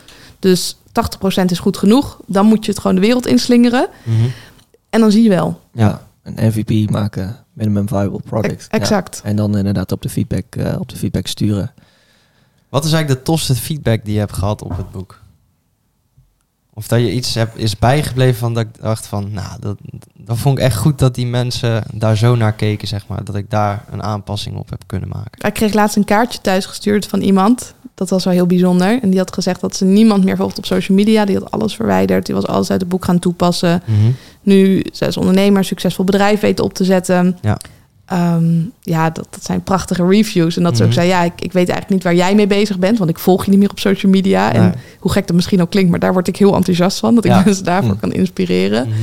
Dus 0.45 0.77
80% 1.43 1.45
is 1.45 1.59
goed 1.59 1.77
genoeg. 1.77 2.21
Dan 2.27 2.47
moet 2.47 2.65
je 2.65 2.71
het 2.71 2.81
gewoon 2.81 2.95
de 2.97 3.01
wereld 3.01 3.27
inslingeren. 3.27 3.89
Mhm. 4.03 4.25
En 4.91 5.01
dan 5.01 5.11
zie 5.11 5.23
je 5.23 5.29
wel. 5.29 5.61
ja, 5.73 6.07
een 6.23 6.35
MVP 6.35 6.91
maken, 6.91 7.37
minimum 7.53 7.89
viable 7.89 8.21
product. 8.25 8.63
E- 8.71 8.77
exact. 8.77 9.21
Ja. 9.23 9.29
En 9.29 9.37
dan 9.37 9.57
inderdaad 9.57 9.93
op 9.93 10.03
de 10.03 10.09
feedback, 10.09 10.55
eh, 10.57 10.81
op 10.81 10.89
de 10.89 10.97
feedback 10.97 11.27
sturen. 11.27 11.73
Wat 12.69 12.85
is 12.85 12.93
eigenlijk 12.93 13.21
de 13.21 13.31
tofste 13.31 13.55
feedback 13.55 14.05
die 14.05 14.13
je 14.13 14.19
hebt 14.19 14.33
gehad 14.33 14.63
op 14.63 14.77
het 14.77 14.91
boek? 14.91 15.21
Of 16.77 16.89
dat 16.89 17.01
je 17.01 17.13
iets 17.13 17.35
hebt, 17.35 17.59
is 17.59 17.79
bijgebleven 17.79 18.39
van 18.39 18.55
dat 18.55 18.63
ik 18.63 18.81
dacht 18.81 19.07
van, 19.07 19.33
nou, 19.33 19.61
dat, 19.61 19.77
dat 20.15 20.39
vond 20.39 20.59
ik 20.59 20.65
echt 20.65 20.77
goed 20.77 20.99
dat 20.99 21.15
die 21.15 21.27
mensen 21.27 21.85
daar 21.93 22.17
zo 22.17 22.35
naar 22.35 22.53
keken, 22.53 22.89
zeg 22.89 23.07
maar. 23.07 23.25
Dat 23.25 23.35
ik 23.35 23.51
daar 23.51 23.85
een 23.91 24.03
aanpassing 24.03 24.57
op 24.57 24.71
heb 24.71 24.83
kunnen 24.87 25.09
maken. 25.09 25.49
Ik 25.49 25.55
kreeg 25.55 25.75
laatst 25.75 25.97
een 25.97 26.05
kaartje 26.05 26.41
thuis 26.41 26.67
gestuurd 26.67 27.07
van 27.07 27.21
iemand. 27.21 27.75
Dat 27.95 28.11
was 28.11 28.25
wel 28.25 28.33
heel 28.33 28.47
bijzonder. 28.47 29.03
En 29.03 29.11
die 29.11 29.19
had 29.19 29.35
gezegd 29.35 29.61
dat 29.61 29.77
ze 29.77 29.85
niemand 29.85 30.25
meer 30.25 30.37
volgt 30.37 30.59
op 30.59 30.67
social 30.67 30.97
media. 30.97 31.25
Die 31.25 31.39
had 31.39 31.51
alles 31.51 31.75
verwijderd. 31.75 32.27
Die 32.27 32.35
was 32.35 32.47
alles 32.47 32.71
uit 32.71 32.81
het 32.81 32.89
boek 32.89 33.05
gaan 33.05 33.19
toepassen. 33.19 33.83
Mhm. 33.85 34.11
Nu 34.43 34.85
ze 34.93 35.07
is 35.07 35.17
ondernemer, 35.17 35.65
succesvol 35.65 36.05
bedrijf 36.05 36.41
weten 36.41 36.65
op 36.65 36.75
te 36.75 36.85
zetten. 36.85 37.39
Ja. 37.41 37.59
Ehm, 38.07 38.45
ja, 38.83 39.11
dat, 39.11 39.27
dat 39.31 39.45
zijn 39.45 39.63
prachtige 39.63 40.07
reviews. 40.07 40.57
En 40.57 40.63
dat 40.63 40.77
ze 40.77 40.83
ook 40.83 40.89
Mhm. 40.89 40.99
zei, 40.99 41.09
ja, 41.09 41.23
ik, 41.23 41.33
ik 41.41 41.53
weet 41.53 41.69
eigenlijk 41.69 41.91
niet 41.91 42.03
waar 42.03 42.15
jij 42.15 42.35
mee 42.35 42.47
bezig 42.47 42.79
bent. 42.79 42.99
Want 42.99 43.11
ik 43.11 43.19
volg 43.19 43.45
je 43.45 43.51
niet 43.51 43.59
meer 43.61 43.71
op 43.71 43.79
social 43.79 44.13
media. 44.13 44.53
En 44.53 44.75
hoe 44.99 45.13
gek 45.13 45.27
dat 45.27 45.37
misschien 45.37 45.63
ook 45.63 45.71
klinkt, 45.71 45.91
maar 45.91 45.99
daar 45.99 46.13
word 46.13 46.29
ik 46.29 46.37
heel 46.37 46.55
enthousiast 46.55 46.99
van. 46.99 47.15
Dat 47.15 47.25
ik 47.25 47.31
mensen 47.45 47.65
daarvoor 47.65 47.93
Mm. 47.95 48.01
kan 48.01 48.13
inspireren. 48.13 48.89
Mhm. 48.89 48.97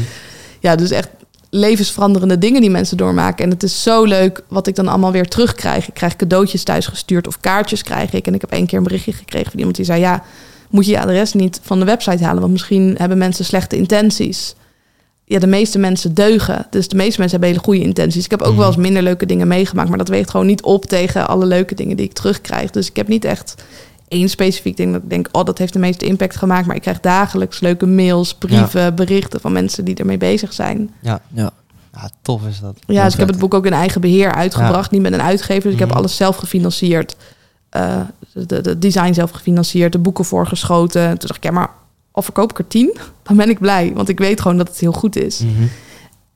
ja, 0.60 0.76
dus 0.76 0.92
echt 0.92 1.10
levensveranderende 1.50 2.38
dingen 2.38 2.62
die 2.62 2.70
mensen 2.70 2.98
doormaken. 2.98 3.46
En 3.46 3.50
het 3.52 3.64
is 3.64 3.84
zo 3.84 4.04
leuk 4.04 4.42
wat 4.48 4.68
ik 4.68 4.76
dan 4.76 4.88
allemaal 4.88 5.12
weer 5.12 5.28
terugkrijg. 5.28 5.88
Ik 5.88 5.94
krijg 5.94 6.16
cadeautjes 6.16 6.64
thuis 6.64 6.88
gestuurd 6.88 7.28
of 7.28 7.40
kaartjes 7.40 7.84
krijg 7.84 8.14
ik. 8.14 8.28
En 8.28 8.34
ik 8.34 8.42
heb 8.42 8.52
één 8.52 8.66
keer 8.66 8.78
een 8.78 8.84
berichtje 8.84 9.14
gekregen 9.14 9.50
van 9.50 9.58
iemand 9.60 9.76
die 9.76 9.86
zei... 9.86 10.00
ja, 10.00 10.24
moet 10.70 10.86
je 10.86 10.92
je 10.92 11.00
adres 11.02 11.34
niet 11.34 11.60
van 11.64 11.80
de 11.80 11.86
website 11.86 12.24
halen... 12.24 12.40
want 12.42 12.52
misschien 12.52 12.96
hebben 12.98 13.18
mensen 13.18 13.46
slechte 13.46 13.76
intenties. 13.76 14.56
Ja, 15.32 15.40
de 15.40 15.48
meeste 15.48 15.80
mensen 15.80 16.14
deugen. 16.14 16.68
Dus 16.70 16.88
de 16.88 16.96
meeste 16.96 17.20
mensen 17.20 17.40
hebben 17.40 17.50
hele 17.50 17.64
goede 17.72 17.82
intenties. 17.88 18.26
Ik 18.26 18.32
heb 18.32 18.42
ook 18.42 18.56
wel 18.56 18.68
eens 18.68 18.76
minder 18.76 19.02
leuke 19.04 19.26
dingen 19.26 19.48
meegemaakt... 19.48 19.90
maar 19.90 19.98
dat 19.98 20.08
weegt 20.08 20.30
gewoon 20.30 20.46
niet 20.46 20.62
op 20.64 20.86
tegen 20.86 21.28
alle 21.28 21.46
leuke 21.46 21.76
dingen 21.76 21.98
die 21.98 22.06
ik 22.06 22.14
terugkrijg. 22.14 22.72
Dus 22.72 22.90
ik 22.90 22.96
heb 22.96 23.08
niet 23.08 23.26
echt 23.26 23.56
één 24.08 24.30
specifiek 24.30 24.78
ding 24.78 24.94
dat 24.94 25.02
ik 25.04 25.10
denk... 25.10 25.28
oh, 25.32 25.44
dat 25.44 25.58
heeft 25.58 25.74
de 25.74 25.80
meeste 25.80 26.06
impact 26.06 26.36
gemaakt. 26.36 26.66
Maar 26.66 26.76
ik 26.76 26.82
krijg 26.82 27.00
dagelijks 27.00 27.60
leuke 27.60 27.86
mails, 27.86 28.34
brieven, 28.34 28.96
berichten... 28.96 29.40
van 29.42 29.52
mensen 29.52 29.86
die 29.86 29.96
ermee 29.96 30.18
bezig 30.18 30.54
zijn. 30.54 30.90
Ja. 31.00 31.22
Ja, 31.34 32.10
tof 32.22 32.42
is 32.48 32.60
dat. 32.60 32.76
Ja, 32.88 33.04
dus 33.04 33.14
ik 33.14 33.20
heb 33.20 33.28
het 33.30 33.40
boek 33.40 33.54
ook 33.54 33.66
in 33.66 33.74
eigen 33.74 34.02
beheer 34.02 34.32
uitgebracht. 34.34 34.92
Niet 34.92 35.02
met 35.02 35.14
een 35.14 35.22
uitgever. 35.22 35.64
Dus 35.64 35.74
ik 35.74 35.80
heb 35.80 35.88
Mhm. 35.90 35.98
alles 35.98 36.16
zelf 36.16 36.36
gefinancierd. 36.36 37.16
Eh, 37.70 38.02
de, 38.34 38.62
de 38.62 38.80
design 38.80 39.14
zelf 39.14 39.32
gefinancierd. 39.32 39.92
De 39.92 40.00
boeken 40.00 40.26
voorgeschoten. 40.26 41.08
Toen 41.08 41.28
dacht 41.28 41.36
ik, 41.36 41.44
ja, 41.44 41.52
maar 41.52 41.70
al 42.12 42.22
verkoop 42.22 42.50
ik 42.52 42.58
er 42.60 42.68
tien, 42.68 42.98
dan 43.24 43.38
ben 43.38 43.50
ik 43.50 43.60
blij. 43.60 43.92
Want 43.94 44.10
ik 44.10 44.20
weet 44.20 44.42
gewoon 44.42 44.58
dat 44.58 44.68
het 44.68 44.80
heel 44.80 44.92
goed 44.92 45.16
is. 45.16 45.40
Mhm. 45.40 45.64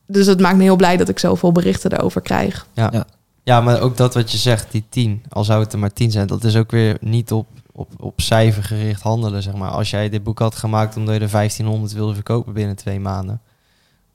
Dus 0.08 0.26
het 0.28 0.40
maakt 0.40 0.58
me 0.58 0.64
heel 0.64 0.76
blij 0.76 0.98
dat 0.98 1.10
ik 1.10 1.20
zoveel 1.20 1.52
berichten 1.52 1.92
erover 1.94 2.22
krijg. 2.22 2.66
Ja. 2.74 2.90
Ja. 2.92 3.06
ja, 3.44 3.62
maar 3.62 3.82
ook 3.82 3.98
dat 3.98 4.14
wat 4.14 4.32
je 4.32 4.38
zegt, 4.38 4.72
die 4.72 4.84
10, 4.90 5.24
al 5.30 5.44
zou 5.44 5.64
het 5.64 5.74
er 5.74 5.80
maar 5.80 5.94
10 5.94 6.12
zijn, 6.12 6.28
dat 6.28 6.44
is 6.44 6.56
ook 6.56 6.72
weer 6.72 6.98
niet 7.02 7.32
op, 7.32 7.48
op, 7.72 7.90
op 8.00 8.22
cijfer 8.22 8.64
gericht 8.64 9.02
handelen, 9.02 9.44
zeg 9.44 9.54
maar. 9.54 9.70
Als 9.70 9.90
jij 9.90 10.10
dit 10.10 10.24
boek 10.24 10.40
had 10.40 10.56
gemaakt 10.56 10.98
omdat 10.98 11.16
je 11.16 11.20
er 11.22 11.30
1500 11.32 11.94
wilde 11.94 12.14
verkopen 12.14 12.54
binnen 12.54 12.76
twee 12.76 13.00
maanden, 13.00 13.42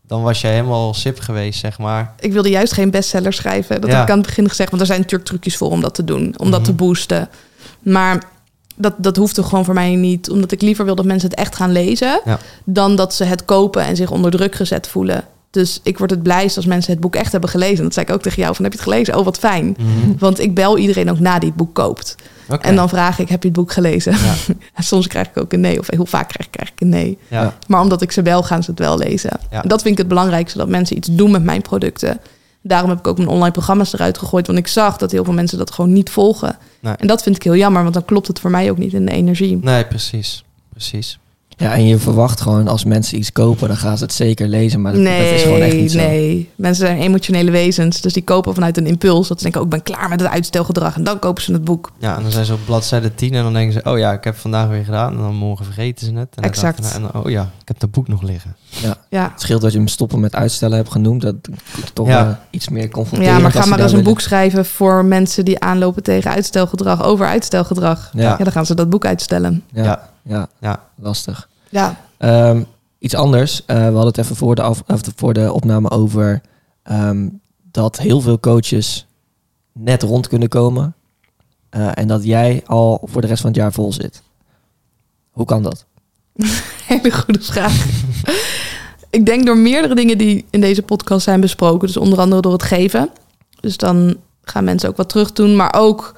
dan 0.07 0.23
was 0.23 0.41
jij 0.41 0.53
helemaal 0.53 0.95
sip 0.95 1.19
geweest, 1.21 1.61
zeg 1.61 1.79
maar. 1.79 2.15
Ik 2.21 2.33
wilde 2.33 2.51
juist 2.51 2.73
geen 2.73 2.91
bestseller 2.91 3.33
schrijven. 3.33 3.81
Dat 3.81 3.91
Ja. 3.91 3.97
heb 3.97 4.05
ik 4.05 4.11
aan 4.11 4.19
het 4.19 4.27
begin 4.27 4.49
gezegd. 4.49 4.69
Want 4.71 4.81
er 4.83 4.89
zijn 4.89 5.01
natuurlijk 5.01 5.29
trucjes 5.31 5.57
voor 5.57 5.71
om 5.71 5.81
dat 5.81 5.95
te 5.95 6.05
doen. 6.05 6.35
Om 6.39 6.51
dat 6.51 6.61
Mhm. 6.61 6.69
te 6.71 6.75
boosten. 6.77 7.29
Maar 7.83 8.23
dat, 8.81 8.95
dat 8.97 9.16
hoeft 9.16 9.37
er 9.37 9.45
gewoon 9.45 9.64
voor 9.64 9.74
mij 9.74 9.95
niet. 9.95 10.31
Omdat 10.31 10.53
ik 10.53 10.62
liever 10.62 10.85
wil 10.85 10.95
dat 10.95 11.05
mensen 11.05 11.31
het 11.31 11.39
echt 11.39 11.57
gaan 11.57 11.72
lezen. 11.72 12.20
Ja. 12.24 12.39
Dan 12.64 12.97
dat 12.97 13.14
ze 13.14 13.24
het 13.24 13.45
kopen 13.45 13.83
en 13.83 13.97
zich 13.97 14.11
onder 14.11 14.31
druk 14.31 14.55
gezet 14.55 14.89
voelen. 14.89 15.24
Dus 15.51 15.81
ik 15.83 15.99
word 15.99 16.11
het 16.11 16.22
blijst 16.22 16.57
als 16.57 16.66
mensen 16.66 16.93
het 16.93 17.01
boek 17.01 17.14
echt 17.14 17.33
hebben 17.33 17.51
gelezen. 17.51 17.85
Dat 17.85 17.95
zei 17.95 18.07
ik 18.07 18.12
ook 18.12 18.22
tegen 18.22 18.43
jou. 18.43 18.55
Van, 18.55 18.64
heb 18.64 18.72
je 18.72 18.78
het 18.78 18.89
gelezen? 18.89 19.18
Oh, 19.18 19.24
wat 19.24 19.39
fijn. 19.39 19.76
Want 20.18 20.41
ik 20.41 20.55
bel 20.55 20.78
iedereen 20.78 21.11
ook 21.11 21.18
na 21.18 21.39
die 21.39 21.49
het 21.49 21.59
boek 21.59 21.74
koopt. 21.74 22.14
En 22.61 22.76
dan 22.76 22.89
vraag 22.89 23.18
ik, 23.18 23.28
heb 23.28 23.43
je 23.43 23.49
het 23.49 23.57
boek 23.57 23.72
gelezen? 23.72 24.12
Ja. 24.12 24.35
En 24.74 24.83
soms 24.83 25.07
krijg 25.07 25.26
ik 25.26 25.37
ook 25.37 25.53
een 25.53 25.61
nee. 25.61 25.78
Of 25.78 25.91
heel 25.91 26.07
vaak 26.07 26.28
krijg, 26.28 26.51
krijg 26.51 26.70
ik 26.70 26.81
een 26.81 26.89
nee. 26.89 27.18
Ja. 27.28 27.57
Maar 27.66 27.81
omdat 27.81 28.03
ik 28.03 28.12
ze 28.12 28.22
bel, 28.22 28.43
gaan 28.43 28.62
ze 28.62 28.70
het 28.70 28.78
wel 28.78 28.99
lezen. 28.99 29.31
Ja. 29.51 29.62
En 29.62 29.68
dat 29.68 29.83
vind 29.83 29.93
ik 29.93 29.99
het 29.99 30.09
belangrijkste, 30.09 30.59
dat 30.59 30.68
mensen 30.68 30.97
iets 30.97 31.09
doen 31.12 31.31
met 31.31 31.45
mijn 31.45 31.62
producten. 31.62 32.20
Daarom 32.63 32.91
heb 32.91 32.99
ik 32.99 33.07
ook 33.07 33.17
mijn 33.17 33.29
online 33.29 33.53
programma's 33.53 33.93
eruit 33.93 34.19
gegooid. 34.19 34.47
Want 34.47 34.59
ik 34.59 34.67
zag 34.67 34.97
dat 34.97 35.11
heel 35.11 35.25
veel 35.25 35.33
mensen 35.33 35.59
dat 35.59 35.71
gewoon 35.71 35.93
niet 35.93 36.11
volgen. 36.11 36.59
Nee. 36.81 36.95
En 36.95 37.07
dat 37.07 37.23
vind 37.23 37.37
ik 37.37 37.43
heel 37.43 37.57
jammer, 37.57 37.83
want 37.83 37.95
dan 37.95 38.05
klopt 38.05 38.27
het 38.27 38.41
voor 38.41 38.51
mij 38.51 38.71
ook 38.71 38.79
niet 38.79 38.93
in 38.93 39.07
de 39.07 39.13
energie. 39.13 39.59
Nee, 39.63 39.87
precies. 39.87 40.45
Precies. 40.71 41.19
Ja, 41.61 41.75
en 41.75 41.87
je 41.87 41.99
verwacht 41.99 42.41
gewoon 42.41 42.69
als 42.69 42.85
mensen 42.85 43.19
iets 43.19 43.33
kopen, 43.33 43.69
dan 43.69 43.77
gaan 43.77 43.97
ze 43.99 44.05
het 44.05 44.13
zeker 44.13 44.49
lezen. 44.49 44.81
Maar 44.81 44.93
dat, 44.93 45.05
dat 45.05 45.13
is 45.13 45.43
gewoon 45.43 45.61
echt 45.61 45.73
Nee, 45.73 45.81
niet 45.81 45.91
zo. 45.93 45.99
nee. 45.99 46.51
Mensen 46.57 46.87
zijn 46.87 46.99
emotionele 46.99 47.51
wezens. 47.51 48.01
Dus 48.01 48.13
die 48.13 48.23
kopen 48.25 48.55
vanuit 48.55 48.77
een 48.77 48.87
impuls. 48.87 49.29
Dat 49.29 49.37
ze 49.37 49.43
denken, 49.43 49.61
oh, 49.61 49.67
ik 49.67 49.73
ben 49.73 49.83
klaar 49.83 50.09
met 50.09 50.21
het 50.21 50.31
uitstelgedrag. 50.31 50.97
En 50.97 51.05
dan 51.05 51.19
kopen 51.19 51.43
ze 51.43 51.53
het 51.53 51.65
boek. 51.65 51.93
Ja, 51.99 52.17
en 52.17 52.23
dan 52.23 52.31
zijn 52.33 52.45
ze 52.45 52.53
op 52.53 52.59
bladzijde 52.65 53.15
10 53.15 53.35
en 53.35 53.43
dan 53.43 53.53
denken 53.53 53.73
ze, 53.73 53.91
oh 53.91 53.99
ja, 53.99 54.13
ik 54.13 54.25
heb 54.25 54.33
het 54.33 54.43
vandaag 54.43 54.69
weer 54.69 54.85
gedaan. 54.85 55.13
En 55.13 55.19
dan 55.19 55.35
morgen 55.35 55.65
vergeten 55.65 56.07
ze 56.07 56.13
het. 56.13 56.19
En 56.35 56.43
dan 56.43 56.45
Exact. 56.45 56.95
En 56.95 57.01
dan, 57.03 57.23
oh 57.23 57.31
ja, 57.31 57.43
ik 57.43 57.69
heb 57.69 57.81
het 57.81 57.91
boek 57.91 58.09
nog 58.09 58.23
liggen. 58.23 58.57
Ja. 59.09 59.31
Het 59.33 59.41
scheelt 59.41 59.61
dat 59.61 59.73
je 59.73 59.79
hem 59.79 59.89
stoppen 59.89 60.21
met 60.21 60.35
uitstellen 60.35 60.77
hebt 60.77 60.91
genoemd. 60.93 61.23
Dat 61.23 61.35
toch 61.93 62.07
Ja. 62.09 62.41
iets 62.51 62.69
meer 62.69 62.89
confronterend. 62.89 63.37
ja, 63.37 63.43
maar 63.43 63.53
ga 63.53 63.59
maar 63.69 63.79
eens 63.79 63.91
een 63.93 63.97
willen. 63.97 64.05
boek 64.13 64.21
schrijven 64.21 64.67
voor 64.67 65.05
mensen 65.05 65.45
die 65.45 65.61
aanlopen 65.61 66.03
tegen 66.03 66.31
uitstelgedrag. 66.31 67.03
Over 67.03 67.27
uitstelgedrag. 67.27 68.11
Ja, 68.13 68.23
Ja, 68.23 68.37
dan 68.45 68.53
gaan 68.53 68.67
ze 68.67 68.75
dat 68.75 68.91
boek 68.91 69.05
uitstellen. 69.07 69.63
ja, 69.73 69.83
Ja. 69.83 70.09
ja. 70.23 70.49
Ja. 70.61 70.81
lastig. 70.95 71.49
Ja, 71.71 72.01
Ehm, 72.18 72.62
iets 72.99 73.14
anders. 73.14 73.64
Eh, 73.66 73.77
we 73.77 73.83
hadden 73.83 74.07
het 74.07 74.18
even 74.18 74.37
voor 74.37 74.55
de, 74.55 74.62
af, 74.62 74.83
of 74.87 75.01
voor 75.16 75.33
de 75.33 75.53
opname 75.53 75.91
over 75.91 76.41
ehm, 76.83 77.29
dat 77.73 77.99
heel 77.99 78.21
veel 78.21 78.41
coaches 78.41 79.07
net 79.73 80.03
rond 80.03 80.29
kunnen 80.29 80.49
komen. 80.49 80.95
eh, 81.71 81.89
en 81.95 82.09
dat 82.09 82.25
jij 82.25 82.62
al 82.66 83.01
voor 83.05 83.21
de 83.21 83.27
rest 83.27 83.41
van 83.41 83.51
het 83.51 83.59
jaar 83.59 83.73
vol 83.73 83.93
zit. 83.93 84.23
Hoe 85.31 85.45
kan 85.47 85.62
dat? 85.62 85.85
hele 86.87 87.11
goede 87.12 87.41
vraag. 87.43 87.87
ik 89.11 89.27
denk 89.27 89.47
door 89.47 89.57
meerdere 89.59 89.95
dingen 89.95 90.18
die 90.18 90.45
in 90.51 90.61
deze 90.61 90.83
podcast 90.83 91.25
zijn 91.25 91.41
besproken. 91.41 91.87
Dus 91.87 91.97
onder 91.97 92.18
andere 92.18 92.41
door 92.41 92.53
het 92.53 92.62
geven. 92.62 93.11
Dus 93.61 93.77
dan 93.77 94.16
gaan 94.43 94.64
mensen 94.64 94.89
ook 94.89 94.97
wat 94.97 95.09
terug 95.09 95.33
doen. 95.33 95.57
Maar 95.57 95.75
ook, 95.77 96.14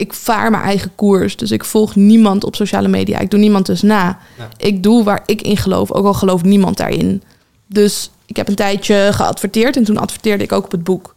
ik 0.00 0.14
vaar 0.14 0.50
mijn 0.50 0.62
eigen 0.62 0.94
koers. 0.94 1.36
Dus 1.36 1.50
ik 1.50 1.64
volg 1.64 1.96
niemand 1.96 2.44
op 2.44 2.56
sociale 2.56 2.88
media. 2.88 3.18
Ik 3.18 3.30
doe 3.30 3.40
niemand 3.40 3.66
dus 3.66 3.82
na. 3.82 4.18
Ja. 4.38 4.48
Ik 4.56 4.82
doe 4.82 5.04
waar 5.04 5.22
ik 5.26 5.42
in 5.42 5.56
geloof. 5.56 5.92
Ook 5.92 6.06
al 6.06 6.14
gelooft 6.14 6.44
niemand 6.44 6.76
daarin. 6.76 7.22
Dus 7.66 8.10
ik 8.26 8.36
heb 8.36 8.48
een 8.48 8.54
tijdje 8.54 9.08
geadverteerd. 9.12 9.76
En 9.76 9.84
toen 9.84 9.98
adverteerde 9.98 10.44
ik 10.44 10.52
ook 10.52 10.64
op 10.64 10.70
het 10.70 10.84
boek. 10.84 11.14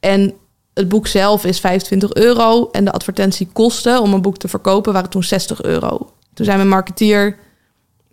En 0.00 0.32
het 0.74 0.88
boek 0.88 1.06
zelf 1.06 1.44
is 1.44 1.60
25 1.60 2.14
euro. 2.14 2.68
En 2.72 2.84
de 2.84 2.92
advertentiekosten 2.92 4.00
om 4.00 4.12
een 4.12 4.22
boek 4.22 4.36
te 4.36 4.48
verkopen 4.48 4.92
waren 4.92 5.10
toen 5.10 5.22
60 5.22 5.62
euro. 5.62 6.10
Toen 6.34 6.44
zei 6.44 6.56
mijn 6.56 6.68
marketeer 6.68 7.36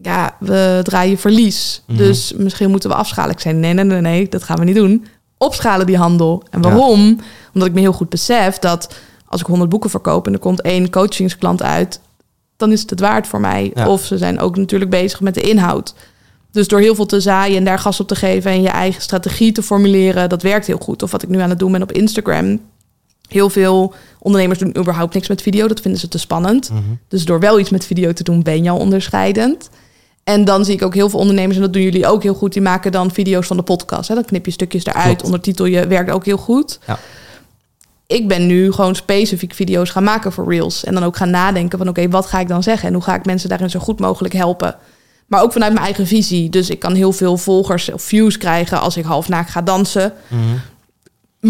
ja, 0.02 0.36
we 0.40 0.80
draaien 0.84 1.18
verlies. 1.18 1.82
Mhm. 1.88 1.98
Dus 1.98 2.34
misschien 2.34 2.70
moeten 2.70 2.90
we 2.90 2.96
afschalen. 2.96 3.32
Ik 3.32 3.40
zei, 3.40 3.56
nee, 3.56 3.74
nee, 3.74 3.86
nee, 3.86 4.02
nee, 4.02 4.30
dat 4.30 4.44
gaan 4.44 4.58
we 4.58 4.64
niet 4.64 4.76
doen. 4.76 5.06
Opschalen 5.38 5.86
die 5.86 5.98
handel. 5.98 6.44
En 6.50 6.62
waarom? 6.62 7.20
Omdat 7.54 7.70
ik 7.70 7.74
me 7.74 7.80
heel 7.80 7.94
goed 7.94 8.10
besef 8.10 8.60
dat 8.60 8.96
als 9.30 9.42
ik 9.42 9.48
100 9.48 9.70
boeken 9.70 9.90
verkoop... 9.90 10.28
en 10.28 10.34
er 10.34 10.40
komt 10.40 10.62
één 10.62 10.90
coachingsklant 10.90 11.62
uit... 11.62 12.02
dan 12.58 12.72
is 12.72 12.82
het 12.82 12.90
het 12.90 13.00
waard 13.00 13.28
voor 13.28 13.40
mij. 13.40 13.72
Ja. 13.74 13.90
Of 13.90 14.06
ze 14.06 14.18
zijn 14.18 14.40
ook 14.40 14.58
natuurlijk 14.58 14.92
bezig 14.92 15.22
met 15.22 15.34
de 15.34 15.42
inhoud. 15.42 15.94
Dus 16.52 16.68
door 16.68 16.80
heel 16.80 16.96
veel 16.96 17.06
te 17.06 17.20
zaaien 17.20 17.58
en 17.58 17.64
daar 17.64 17.80
gas 17.80 18.00
op 18.00 18.08
te 18.08 18.16
geven... 18.16 18.52
en 18.52 18.62
je 18.62 18.70
eigen 18.70 19.02
strategie 19.02 19.52
te 19.52 19.64
formuleren, 19.64 20.30
dat 20.30 20.42
werkt 20.42 20.68
heel 20.68 20.78
goed. 20.78 21.04
Of 21.04 21.12
wat 21.12 21.24
ik 21.24 21.30
nu 21.30 21.40
aan 21.40 21.50
het 21.50 21.60
doen 21.60 21.72
ben 21.72 21.82
op 21.82 21.92
Instagram... 21.92 22.60
Heel 23.30 23.50
veel 23.50 23.94
ondernemers 24.20 24.60
doen 24.60 24.78
überhaupt 24.78 25.14
niks 25.14 25.28
met 25.28 25.42
video. 25.42 25.68
Dat 25.68 25.82
vinden 25.82 26.00
ze 26.00 26.08
te 26.08 26.18
spannend. 26.18 26.70
Mhm. 26.70 26.82
Dus 27.08 27.26
door 27.26 27.40
wel 27.40 27.60
iets 27.60 27.70
met 27.70 27.86
video 27.86 28.14
te 28.14 28.24
doen, 28.24 28.44
ben 28.44 28.64
je 28.64 28.70
al 28.70 28.78
onderscheidend. 28.78 29.70
En 30.24 30.46
dan 30.46 30.66
zie 30.66 30.74
ik 30.74 30.84
ook 30.84 30.94
heel 30.94 31.10
veel 31.10 31.20
ondernemers, 31.20 31.56
en 31.56 31.62
dat 31.62 31.74
doen 31.74 31.82
jullie 31.82 32.08
ook 32.08 32.24
heel 32.24 32.34
goed, 32.34 32.54
die 32.54 32.62
maken 32.62 32.92
dan 32.92 33.12
video's 33.12 33.48
van 33.48 33.58
de 33.58 33.64
podcast. 33.64 34.08
Hè? 34.08 34.16
Dan 34.16 34.26
knip 34.26 34.46
je 34.46 34.52
stukjes 34.52 34.86
eruit, 34.86 35.06
Klopt. 35.06 35.24
ondertitel 35.24 35.66
je, 35.66 35.88
werkt 35.88 36.12
ook 36.12 36.26
heel 36.26 36.38
goed. 36.38 36.80
Ja. 36.88 37.00
Ik 38.10 38.28
ben 38.28 38.48
nu 38.48 38.72
gewoon 38.72 38.96
specifiek 38.96 39.54
video's 39.54 39.90
gaan 39.90 40.04
maken 40.04 40.32
voor 40.32 40.50
Reels. 40.54 40.84
En 40.84 40.94
dan 40.94 41.04
ook 41.04 41.18
gaan 41.18 41.30
nadenken 41.30 41.78
van 41.78 41.88
oké, 41.88 42.10
wat 42.10 42.26
ga 42.26 42.40
ik 42.40 42.48
dan 42.48 42.64
zeggen? 42.64 42.88
En 42.88 42.94
hoe 42.94 43.04
ga 43.04 43.16
ik 43.16 43.26
mensen 43.26 43.50
daarin 43.50 43.70
zo 43.70 43.80
goed 43.80 44.00
mogelijk 44.00 44.34
helpen? 44.34 44.76
Maar 45.28 45.42
ook 45.42 45.52
vanuit 45.52 45.74
mijn 45.74 45.86
eigen 45.86 46.08
visie. 46.08 46.50
Dus 46.50 46.70
ik 46.70 46.80
kan 46.80 46.94
heel 46.94 47.12
veel 47.12 47.38
volgers 47.38 47.92
of 47.92 48.02
views 48.02 48.38
krijgen 48.38 48.80
als 48.80 48.98
ik 48.98 49.04
half 49.04 49.30
naakt 49.30 49.50
ga 49.50 49.62
dansen. 49.62 50.14
Mhm. 50.28 50.42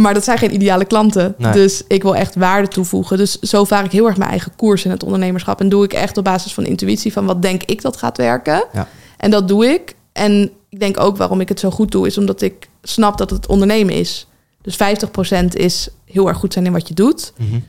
Maar 0.02 0.14
dat 0.14 0.24
zijn 0.24 0.38
geen 0.38 0.54
ideale 0.54 0.86
klanten. 0.86 1.36
Nee. 1.38 1.52
Dus 1.52 1.84
ik 1.88 2.04
wil 2.04 2.16
echt 2.16 2.36
waarde 2.36 2.68
toevoegen. 2.68 3.18
Dus 3.18 3.40
zo 3.40 3.64
vaar 3.64 3.86
ik 3.86 3.92
heel 3.92 4.08
erg 4.08 4.18
mijn 4.18 4.30
eigen 4.30 4.56
koers 4.56 4.86
in 4.86 4.92
het 4.92 5.04
ondernemerschap. 5.04 5.60
En 5.60 5.70
doe 5.70 5.84
ik 5.84 5.94
echt 5.94 6.18
op 6.18 6.24
basis 6.24 6.54
van 6.54 6.66
intuïtie 6.66 7.14
van 7.14 7.26
wat 7.26 7.42
denk 7.42 7.64
ik 7.64 7.82
dat 7.82 7.98
gaat 7.98 8.18
werken. 8.18 8.66
Ja. 8.74 8.88
En 9.18 9.32
dat 9.32 9.48
doe 9.48 9.66
ik. 9.66 9.96
En 10.14 10.52
ik 10.70 10.80
denk 10.80 11.00
ook 11.00 11.18
waarom 11.18 11.42
ik 11.42 11.50
het 11.50 11.60
zo 11.60 11.70
goed 11.70 11.92
doe, 11.92 12.08
is 12.08 12.18
omdat 12.18 12.42
ik 12.42 12.70
snap 12.82 13.18
dat 13.18 13.30
het 13.30 13.48
ondernemen 13.48 13.94
is. 13.94 14.28
Dus 14.62 14.76
50% 14.76 15.46
is 15.54 15.90
heel 16.06 16.28
erg 16.28 16.38
goed 16.38 16.54
zijn 16.54 16.66
in 16.66 16.72
wat 16.72 16.88
je 16.88 16.94
doet. 16.94 17.34
Mhm. 17.38 17.60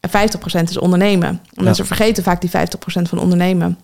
En 0.00 0.10
50% 0.10 0.70
is 0.70 0.78
ondernemen. 0.78 1.28
En 1.28 1.40
Ja. 1.50 1.62
mensen 1.62 1.86
vergeten 1.86 2.22
vaak 2.22 2.40
die 2.40 2.50
50% 2.50 3.08
van 3.08 3.18
ondernemen. 3.18 3.78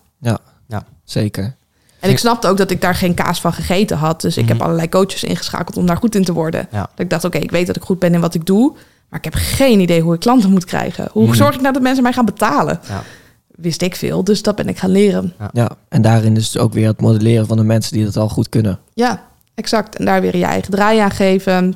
Zeker. 1.03 1.55
En 1.99 2.09
ik 2.09 2.17
snapte 2.17 2.47
ook 2.47 2.57
dat 2.57 2.71
ik 2.71 2.81
daar 2.81 2.95
geen 2.95 3.13
kaas 3.13 3.41
van 3.41 3.53
gegeten 3.53 3.97
had. 3.97 4.21
Dus 4.21 4.37
ik 4.37 4.43
Mhm. 4.43 4.51
heb 4.51 4.61
allerlei 4.61 4.89
coaches 4.89 5.23
ingeschakeld 5.23 5.77
om 5.77 5.85
daar 5.85 5.97
goed 5.97 6.15
in 6.15 6.23
te 6.23 6.33
worden. 6.33 6.67
Ja. 6.71 6.79
Dat 6.79 6.99
ik 6.99 7.09
dacht, 7.09 7.23
oké, 7.25 7.37
ik 7.37 7.51
weet 7.51 7.67
dat 7.67 7.75
ik 7.75 7.81
goed 7.81 7.99
ben 7.99 8.13
in 8.13 8.21
wat 8.21 8.33
ik 8.33 8.45
doe. 8.45 8.73
Maar 9.09 9.19
ik 9.19 9.23
heb 9.25 9.33
geen 9.37 9.79
idee 9.79 10.01
hoe 10.01 10.13
ik 10.13 10.19
klanten 10.19 10.49
moet 10.49 10.65
krijgen. 10.65 11.07
Hoe 11.11 11.23
Mhm. 11.25 11.33
zorg 11.33 11.55
ik 11.55 11.61
nou 11.61 11.73
dat 11.73 11.81
mensen 11.81 12.03
mij 12.03 12.13
gaan 12.13 12.25
betalen? 12.25 12.79
Ja. 12.87 13.03
Wist 13.47 13.81
ik 13.81 13.95
veel, 13.95 14.23
dus 14.23 14.41
dat 14.41 14.55
ben 14.55 14.67
ik 14.67 14.77
gaan 14.77 14.89
leren. 14.89 15.33
Ja, 15.53 15.69
en 15.89 16.01
daarin 16.01 16.35
is 16.37 16.47
het 16.47 16.57
ook 16.57 16.73
weer 16.73 16.87
het 16.87 17.01
modelleren 17.01 17.47
van 17.47 17.57
de 17.57 17.63
mensen 17.63 17.93
die 17.93 18.05
dat 18.05 18.17
al 18.17 18.29
goed 18.29 18.49
kunnen. 18.49 18.79
Ja, 18.93 19.23
exact. 19.55 19.95
En 19.95 20.05
daar 20.05 20.21
weer 20.21 20.37
je 20.37 20.45
eigen 20.45 20.71
draai 20.71 20.99
aan 20.99 21.11
geven. 21.11 21.73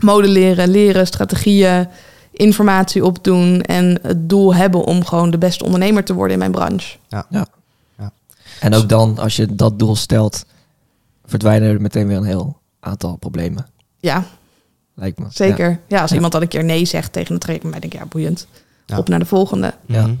Modelleren, 0.00 0.68
leren, 0.68 1.06
strategieën, 1.06 1.88
informatie 2.32 3.04
opdoen. 3.04 3.60
En 3.60 3.98
het 4.02 4.28
doel 4.28 4.54
hebben 4.54 4.84
om 4.84 5.04
gewoon 5.04 5.30
de 5.30 5.38
beste 5.38 5.64
ondernemer 5.64 6.04
te 6.04 6.14
worden 6.14 6.32
in 6.32 6.38
mijn 6.38 6.50
branche. 6.52 6.96
En 8.60 8.74
ook 8.74 8.88
dan, 8.88 9.18
als 9.18 9.36
je 9.36 9.54
dat 9.54 9.78
doel 9.78 9.96
stelt, 9.96 10.44
verdwijnen 11.24 11.68
er 11.68 11.80
meteen 11.80 12.06
weer 12.06 12.16
een 12.16 12.24
heel 12.24 12.56
aantal 12.80 13.16
problemen. 13.16 13.66
Ja, 14.00 14.24
Lijkt 14.94 15.18
me. 15.18 15.26
zeker. 15.30 15.80
Ja, 15.88 16.00
als 16.00 16.08
Ja. 16.10 16.14
iemand 16.14 16.32
dan 16.32 16.42
een 16.42 16.48
keer 16.48 16.64
nee 16.64 16.84
zegt 16.84 17.12
tegen 17.12 17.34
een 17.34 17.40
traject, 17.40 17.62
dan 17.62 17.72
denk 17.72 17.84
ik, 17.84 17.92
ja, 17.92 18.06
boeiend. 18.06 18.46
Ja. 18.86 18.98
Op 18.98 19.08
naar 19.08 19.18
de 19.18 19.24
volgende. 19.24 19.74
Ja. 19.86 20.06
Mhm. 20.06 20.14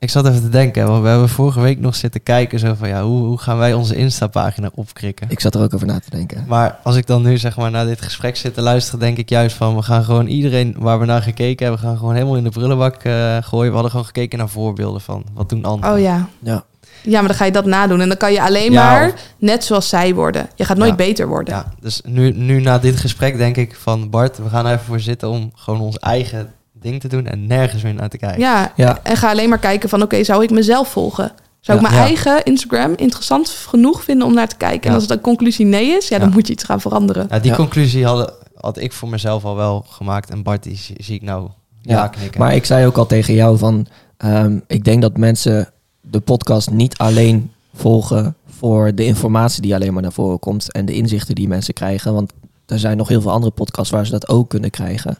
Ik 0.00 0.10
zat 0.10 0.26
even 0.28 0.40
te 0.42 0.48
denken, 0.48 0.86
want 0.86 1.02
we 1.02 1.08
hebben 1.08 1.28
vorige 1.28 1.60
week 1.60 1.80
nog 1.80 1.94
zitten 1.94 2.22
kijken. 2.22 2.58
Zo 2.58 2.74
van 2.78 2.88
ja, 2.88 3.02
hoe, 3.02 3.26
hoe 3.26 3.38
gaan 3.38 3.58
wij 3.58 3.72
onze 3.74 3.96
Insta-pagina 3.96 4.70
opkrikken? 4.74 5.26
Ik 5.30 5.40
zat 5.40 5.54
er 5.54 5.60
ook 5.62 5.74
over 5.74 5.86
na 5.86 6.00
te 6.00 6.10
denken. 6.10 6.44
Maar 6.46 6.78
als 6.82 6.96
ik 6.96 7.06
dan 7.06 7.22
nu 7.22 7.38
zeg 7.38 7.56
maar 7.56 7.70
naar 7.70 7.86
dit 7.86 8.02
gesprek 8.02 8.36
zit 8.36 8.54
te 8.54 8.60
luisteren, 8.60 9.00
denk 9.00 9.16
ik 9.18 9.28
juist 9.28 9.56
van 9.56 9.76
we 9.76 9.82
gaan 9.82 10.04
gewoon 10.04 10.26
iedereen 10.26 10.74
waar 10.78 10.98
we 11.00 11.04
naar 11.06 11.22
gekeken 11.22 11.66
hebben, 11.66 11.84
gaan 11.84 11.96
gewoon 11.98 12.14
helemaal 12.14 12.36
in 12.36 12.44
de 12.44 12.50
prullenbak 12.50 12.94
eh, 13.02 13.36
gooien. 13.40 13.66
We 13.68 13.72
hadden 13.72 13.90
gewoon 13.90 14.06
gekeken 14.06 14.38
naar 14.38 14.48
voorbeelden 14.48 15.00
van 15.00 15.24
wat 15.34 15.48
doen 15.48 15.64
anderen. 15.64 15.94
Oh 15.94 16.00
ja. 16.00 16.28
Ja. 16.42 16.64
Ja, 17.02 17.18
maar 17.18 17.28
dan 17.28 17.36
ga 17.36 17.44
je 17.44 17.52
dat 17.52 17.64
nadoen. 17.66 18.00
En 18.00 18.08
dan 18.08 18.16
kan 18.16 18.32
je 18.32 18.42
alleen 18.42 18.72
Ja, 18.72 18.90
maar 18.90 19.06
of- 19.08 19.14
net 19.38 19.64
zoals 19.64 19.88
zij 19.88 20.14
worden. 20.14 20.48
Je 20.54 20.64
gaat 20.64 20.76
nooit 20.76 20.90
Ja. 20.90 20.96
beter 20.96 21.28
worden. 21.28 21.54
Ja, 21.54 21.72
dus 21.80 22.00
nu, 22.04 22.30
nu 22.32 22.60
na 22.60 22.78
dit 22.78 22.96
gesprek 22.96 23.36
denk 23.36 23.56
ik 23.56 23.76
van 23.76 24.10
Bart, 24.10 24.38
we 24.38 24.48
gaan 24.48 24.66
er 24.66 24.72
even 24.72 24.84
voor 24.84 25.00
zitten 25.00 25.28
om 25.28 25.50
gewoon 25.54 25.80
ons 25.80 25.98
eigen 25.98 26.52
ding 26.80 27.00
te 27.00 27.08
doen 27.08 27.26
en 27.26 27.46
nergens 27.46 27.82
meer 27.82 27.94
naar 27.94 28.08
te 28.08 28.18
kijken. 28.18 28.40
Ja, 28.40 28.72
Ja. 28.76 28.98
en 29.02 29.16
ga 29.16 29.30
alleen 29.30 29.48
maar 29.48 29.58
kijken 29.58 29.88
van... 29.88 30.02
oké, 30.02 30.24
zou 30.24 30.42
ik 30.42 30.50
mezelf 30.50 30.88
volgen? 30.88 31.32
Zou 31.60 31.78
Ja. 31.80 31.84
ik 31.84 31.90
mijn 31.90 32.02
Ja. 32.02 32.08
eigen 32.08 32.44
Instagram 32.44 32.92
interessant 32.96 33.48
genoeg 33.48 34.04
vinden 34.04 34.26
om 34.26 34.34
naar 34.34 34.48
te 34.48 34.56
kijken? 34.56 34.82
En 34.82 34.88
Ja. 34.90 34.94
als 34.94 35.06
de 35.06 35.20
conclusie 35.20 35.66
nee 35.66 35.86
is, 35.96 36.08
ja, 36.08 36.18
dan 36.18 36.28
Ja. 36.28 36.34
moet 36.34 36.46
je 36.46 36.52
iets 36.52 36.64
gaan 36.64 36.80
veranderen. 36.80 37.26
Ja, 37.30 37.38
die 37.38 37.50
Ja. 37.50 37.56
conclusie 37.56 38.04
hadden, 38.06 38.32
had 38.54 38.78
ik 38.78 38.92
voor 38.92 39.08
mezelf 39.08 39.44
al 39.44 39.56
wel 39.56 39.84
gemaakt 39.88 40.30
en 40.30 40.42
Bart 40.42 40.62
die 40.62 40.76
zie, 40.76 40.96
zie 40.98 41.14
ik 41.14 41.22
nou 41.22 41.48
ja, 41.82 41.96
Ja, 41.96 42.08
knikken. 42.08 42.40
Maar 42.40 42.54
ik 42.54 42.64
zei 42.64 42.86
ook 42.86 42.96
al 42.96 43.06
tegen 43.06 43.34
jou 43.34 43.58
van, 43.58 43.86
ehm, 44.16 44.58
ik 44.66 44.84
denk 44.84 45.02
dat 45.02 45.16
mensen 45.16 45.70
de 46.00 46.20
podcast 46.20 46.70
niet 46.70 46.96
alleen 46.98 47.52
volgen 47.74 48.34
voor 48.58 48.94
de 48.94 49.04
informatie 49.04 49.62
die 49.62 49.74
alleen 49.74 49.92
maar 49.92 50.02
naar 50.02 50.12
voren 50.12 50.38
komt 50.38 50.72
en 50.72 50.84
de 50.84 50.92
inzichten 50.94 51.34
die 51.34 51.48
mensen 51.48 51.74
krijgen. 51.74 52.14
Want 52.14 52.32
er 52.66 52.78
zijn 52.78 52.96
nog 52.96 53.08
heel 53.08 53.20
veel 53.20 53.30
andere 53.30 53.52
podcasts 53.52 53.90
waar 53.92 54.04
ze 54.06 54.12
dat 54.12 54.28
ook 54.28 54.48
kunnen 54.48 54.70
krijgen. 54.70 55.18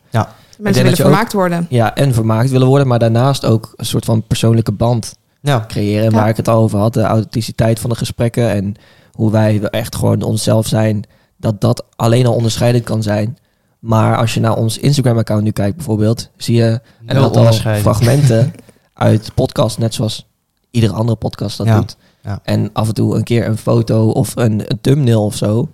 Mensen 0.59 0.83
willen 0.83 0.99
ook- 0.99 1.05
vermaakt 1.07 1.33
worden. 1.33 1.67
Ja, 1.69 1.95
en 1.95 2.15
vermaakt 2.15 2.51
willen 2.51 2.67
worden, 2.67 2.87
maar 2.87 2.99
daarnaast 2.99 3.45
ook 3.45 3.73
een 3.77 3.87
soort 3.87 4.05
van 4.05 4.23
persoonlijke 4.23 4.73
band 4.73 5.15
ja, 5.41 5.65
creëren. 5.69 6.11
Ja. 6.11 6.17
Waar 6.17 6.29
ik 6.29 6.37
het 6.37 6.49
al 6.49 6.63
over 6.63 6.79
had, 6.79 6.95
de 6.95 7.03
authenticiteit 7.03 7.79
van 7.81 7.91
de 7.91 7.97
gesprekken 7.97 8.51
en 8.51 8.75
hoe 9.13 9.31
wij 9.31 9.61
echt 9.63 9.95
gewoon 9.97 10.23
onszelf 10.23 10.67
zijn. 10.67 11.05
Dat 11.37 11.61
dat 11.61 11.85
alleen 11.97 12.27
al 12.27 12.35
onderscheidend 12.35 12.85
kan 12.85 13.03
zijn. 13.03 13.39
Maar 13.79 14.17
als 14.17 14.35
je 14.35 14.41
naar 14.41 14.57
ons 14.57 14.79
Instagram-account 14.79 15.43
nu 15.45 15.51
kijkt 15.51 15.77
bijvoorbeeld, 15.77 16.31
zie 16.37 16.57
je 16.57 16.81
een 17.07 17.17
aantal 17.19 17.53
fragmenten 17.53 18.53
uit 18.95 19.31
podcast, 19.35 19.79
net 19.79 19.95
zoals 19.95 20.27
iedere 20.71 20.93
andere 20.93 21.19
podcast 21.19 21.57
dat 21.57 21.67
Ja, 21.67 21.77
doet. 21.77 21.97
ja. 22.23 22.41
En 22.43 22.71
af 22.73 22.89
en 22.89 22.95
toe 22.95 23.17
een 23.17 23.25
keer 23.25 23.47
een 23.47 23.57
foto 23.59 24.09
of 24.11 24.33
een, 24.37 24.63
een 24.71 24.79
thumbnail 24.81 25.25
of 25.25 25.35
zo. 25.37 25.69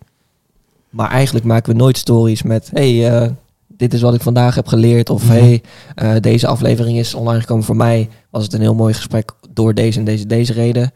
Maar 0.91 1.11
eigenlijk 1.11 1.45
maken 1.47 1.73
we 1.73 1.79
nooit 1.79 1.97
stories 1.99 2.43
met... 2.43 2.71
hey, 2.73 3.11
eh, 3.23 3.31
dit 3.77 3.95
is 3.95 4.01
wat 4.01 4.15
ik 4.15 4.23
vandaag 4.23 4.55
heb 4.55 4.67
geleerd. 4.67 5.11
Of 5.11 5.23
Mhm. 5.23 5.33
hey, 5.33 5.63
eh, 5.95 6.11
deze 6.21 6.47
aflevering 6.47 6.99
is 6.99 7.15
online 7.15 7.41
gekomen 7.41 7.65
voor 7.65 7.77
mij. 7.77 8.09
Was 8.31 8.43
het 8.43 8.53
een 8.53 8.61
heel 8.61 8.75
mooi 8.75 8.95
gesprek 8.95 9.33
door 9.51 9.75
deze 9.75 9.99
en 9.99 10.05
deze, 10.05 10.27
deze 10.27 10.53
reden. 10.53 10.93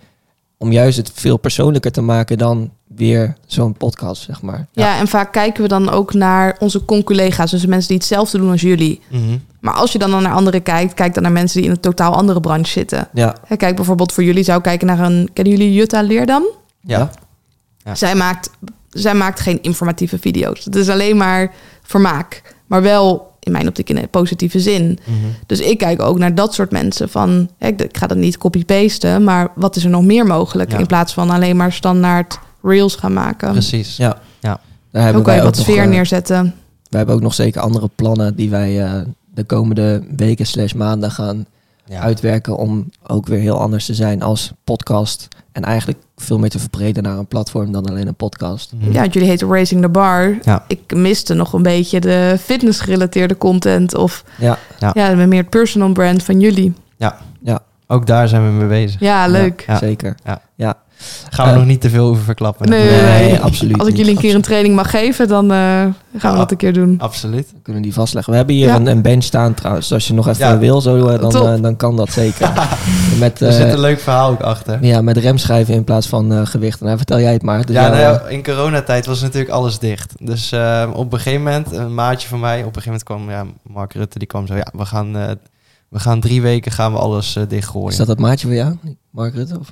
Om 0.56 0.72
juist 0.72 0.96
het 0.96 1.10
veel 1.14 1.36
persoonlijker 1.36 1.90
te 1.92 2.00
maken 2.00 2.38
dan 2.38 2.70
weer 2.94 3.36
zo'n 3.46 3.72
podcast, 3.72 4.22
zeg 4.22 4.42
maar. 4.42 4.66
Ja. 4.72 4.98
en 4.98 5.08
vaak 5.08 5.32
kijken 5.32 5.62
we 5.62 5.68
dan 5.68 5.90
ook 5.90 6.14
naar 6.14 6.56
onze 6.58 6.84
conculega's. 6.84 7.50
Dus 7.50 7.66
mensen 7.66 7.88
die 7.88 7.96
hetzelfde 7.96 8.38
doen 8.38 8.50
als 8.50 8.60
jullie. 8.60 9.00
Mhm. 9.10 9.38
Maar 9.60 9.74
als 9.74 9.92
je 9.92 9.98
dan, 9.98 10.10
dan 10.10 10.22
naar 10.22 10.32
anderen 10.34 10.62
kijkt, 10.62 10.94
kijk 10.94 11.14
dan 11.14 11.22
naar 11.22 11.32
mensen 11.32 11.56
die 11.60 11.70
in 11.70 11.74
een 11.76 11.80
totaal 11.82 12.14
andere 12.14 12.40
branche 12.40 12.70
zitten. 12.70 13.08
Ja, 13.12 13.34
Kijk 13.56 13.76
bijvoorbeeld 13.76 14.12
voor 14.12 14.24
jullie 14.24 14.42
zou 14.42 14.56
ik 14.58 14.64
kijken 14.64 14.86
naar 14.86 14.98
een... 15.00 15.30
Kennen 15.32 15.52
jullie 15.56 15.72
Jutta 15.74 16.02
Leerdam? 16.02 16.42
ja. 16.80 17.10
Ja. 17.84 17.94
Zij, 17.94 18.14
maakt, 18.14 18.50
zij 18.88 19.14
maakt 19.14 19.40
geen 19.40 19.62
informatieve 19.62 20.18
video's. 20.18 20.64
Het 20.64 20.76
is 20.76 20.88
alleen 20.88 21.16
maar 21.16 21.52
vermaak. 21.82 22.42
Maar 22.68 22.82
wel, 22.82 23.32
in 23.40 23.52
mijn 23.52 23.68
optiek, 23.68 23.88
in 23.90 23.96
een 23.96 24.08
positieve 24.08 24.60
zin. 24.60 24.98
Mhm. 25.04 25.16
Dus 25.46 25.60
ik 25.60 25.78
kijk 25.78 26.02
ook 26.02 26.18
naar 26.18 26.34
dat 26.34 26.54
soort 26.54 26.70
mensen 26.70 27.08
van... 27.08 27.48
hè, 27.58 27.66
ik, 27.66 27.80
ik 27.80 27.96
ga 27.96 28.06
dat 28.06 28.16
niet 28.16 28.38
copy-pasten, 28.38 29.24
maar 29.24 29.48
wat 29.54 29.76
is 29.76 29.84
er 29.84 29.90
nog 29.90 30.04
meer 30.04 30.26
mogelijk? 30.26 30.72
Ja. 30.72 30.78
In 30.78 30.86
plaats 30.86 31.12
van 31.12 31.30
alleen 31.30 31.56
maar 31.56 31.72
standaard 31.72 32.38
reels 32.62 32.94
gaan 32.94 33.12
maken. 33.12 33.52
Precies. 33.52 33.96
ja. 33.96 34.18
Ja. 34.40 34.60
Daar 34.90 35.02
hebben 35.02 35.20
Ook 35.20 35.26
wij 35.26 35.38
ook 35.38 35.44
wat 35.44 35.56
nog, 35.56 35.64
sfeer 35.64 35.82
eh, 35.82 35.88
neerzetten. 35.88 36.54
We 36.88 36.96
hebben 36.96 37.14
ook 37.14 37.20
nog 37.20 37.34
zeker 37.34 37.60
andere 37.60 37.90
plannen 37.94 38.36
die 38.36 38.50
wij 38.50 38.84
eh, 38.84 39.00
de 39.34 39.44
komende 39.44 40.02
weken 40.16 40.46
slash 40.46 40.72
maanden 40.72 41.10
gaan 41.10 41.46
Ja. 41.88 42.00
uitwerken 42.00 42.56
om 42.56 42.88
ook 43.06 43.26
weer 43.26 43.38
heel 43.38 43.58
anders 43.60 43.86
te 43.86 43.94
zijn 43.94 44.22
als 44.22 44.52
podcast. 44.64 45.28
En 45.52 45.62
eigenlijk 45.64 45.98
veel 46.16 46.38
meer 46.38 46.50
te 46.50 46.58
verbreden 46.58 47.02
naar 47.02 47.18
een 47.18 47.26
platform 47.26 47.72
dan 47.72 47.86
alleen 47.86 48.06
een 48.06 48.14
podcast. 48.14 48.72
Mhm. 48.72 48.92
Ja, 48.92 49.04
jullie 49.04 49.28
heten 49.28 49.48
Raising 49.48 49.82
the 49.82 49.88
Bar. 49.88 50.38
Ja. 50.42 50.64
Ik 50.68 50.94
miste 50.94 51.34
nog 51.34 51.52
een 51.52 51.62
beetje 51.62 52.00
de 52.00 52.36
fitness-gerelateerde 52.40 53.36
content. 53.38 53.94
Of 53.94 54.24
Ja, 54.38 54.58
Ja. 54.78 54.90
ja, 54.94 55.14
meer 55.14 55.40
het 55.40 55.50
personal 55.50 55.92
brand 55.92 56.22
van 56.22 56.40
jullie. 56.40 56.72
Ook 57.90 58.06
daar 58.06 58.28
zijn 58.28 58.44
we 58.46 58.50
mee 58.52 58.68
bezig. 58.68 59.00
Ja, 59.00 59.26
leuk. 59.26 59.64
Ja. 59.66 59.76
zeker. 59.78 60.14
Gaan 61.30 61.46
we 61.46 61.52
Eh, 61.52 61.58
nog 61.58 61.66
niet 61.66 61.80
te 61.80 61.90
veel 61.90 62.06
over 62.06 62.22
verklappen. 62.22 62.68
Nee, 62.68 62.90
nee, 62.90 63.02
Nee, 63.02 63.30
nee. 63.30 63.40
absoluut 63.40 63.78
Als 63.78 63.88
ik 63.88 63.96
jullie 63.96 64.10
een 64.12 64.18
keer 64.20 64.34
een 64.34 64.42
training 64.42 64.74
mag 64.74 64.90
geven, 64.90 65.28
dan 65.28 65.44
eh, 65.50 65.56
gaan 65.56 65.92
we 66.12 66.18
Ja. 66.28 66.34
dat 66.34 66.50
een 66.50 66.56
keer 66.56 66.72
doen. 66.72 66.94
Absoluut. 66.98 67.50
We 67.52 67.60
kunnen 67.62 67.82
die 67.82 67.92
vastleggen. 67.92 68.30
We 68.32 68.38
hebben 68.38 68.56
hier 68.56 68.66
Ja. 68.66 68.74
een, 68.74 68.86
een 68.86 69.02
bench 69.02 69.22
staan 69.24 69.54
trouwens. 69.54 69.86
Dus 69.88 69.94
als 69.96 70.06
je 70.06 70.14
nog 70.14 70.28
even 70.28 70.46
Ja. 70.46 70.58
wil, 70.58 70.80
zo, 70.80 71.06
eh, 71.06 71.20
dan, 71.30 71.62
dan 71.62 71.76
kan 71.76 71.96
dat 71.96 72.10
zeker. 72.12 72.52
met, 73.18 73.40
Er 73.40 73.52
zit 73.52 73.72
een 73.72 73.80
leuk 73.80 74.00
verhaal 74.00 74.30
ook 74.30 74.40
achter. 74.40 74.78
ja, 74.84 75.02
met 75.02 75.16
remschijven 75.16 75.74
in 75.74 75.84
plaats 75.84 76.06
van 76.06 76.32
eh, 76.32 76.46
gewicht. 76.46 76.80
Nou, 76.80 76.96
vertel 76.96 77.20
jij 77.20 77.32
het 77.32 77.42
maar. 77.42 77.66
Dus 77.66 77.74
ja, 77.74 77.88
nou 77.88 78.00
ja, 78.00 78.20
in 78.28 78.42
coronatijd 78.42 79.06
was 79.06 79.20
natuurlijk 79.20 79.52
alles 79.52 79.78
dicht. 79.78 80.14
Dus 80.20 80.52
eh, 80.52 80.90
op 80.94 81.12
een 81.12 81.18
gegeven 81.20 81.42
moment, 81.42 81.72
een 81.72 81.94
maatje 81.94 82.28
van 82.28 82.40
mij, 82.40 82.58
op 82.64 82.76
een 82.76 82.82
gegeven 82.82 83.02
moment 83.08 83.30
kwam 83.30 83.30
ja, 83.30 83.72
Mark 83.72 83.92
Rutte, 83.92 84.18
die 84.18 84.28
kwam 84.28 84.46
zo, 84.46 84.54
ja, 84.56 84.66
we 84.72 84.84
gaan, 84.84 85.12
we 85.88 85.98
gaan 85.98 86.20
drie 86.20 86.42
weken 86.42 86.72
gaan 86.72 86.92
we 86.92 86.98
alles 86.98 87.36
eh, 87.36 87.42
dichtgooien. 87.48 87.88
is 87.90 87.96
dat 87.96 88.06
dat 88.06 88.18
maatje 88.18 88.46
van 88.46 88.56
jou, 88.56 88.76
Mark 89.10 89.34
Rutte? 89.34 89.58
Of? 89.58 89.68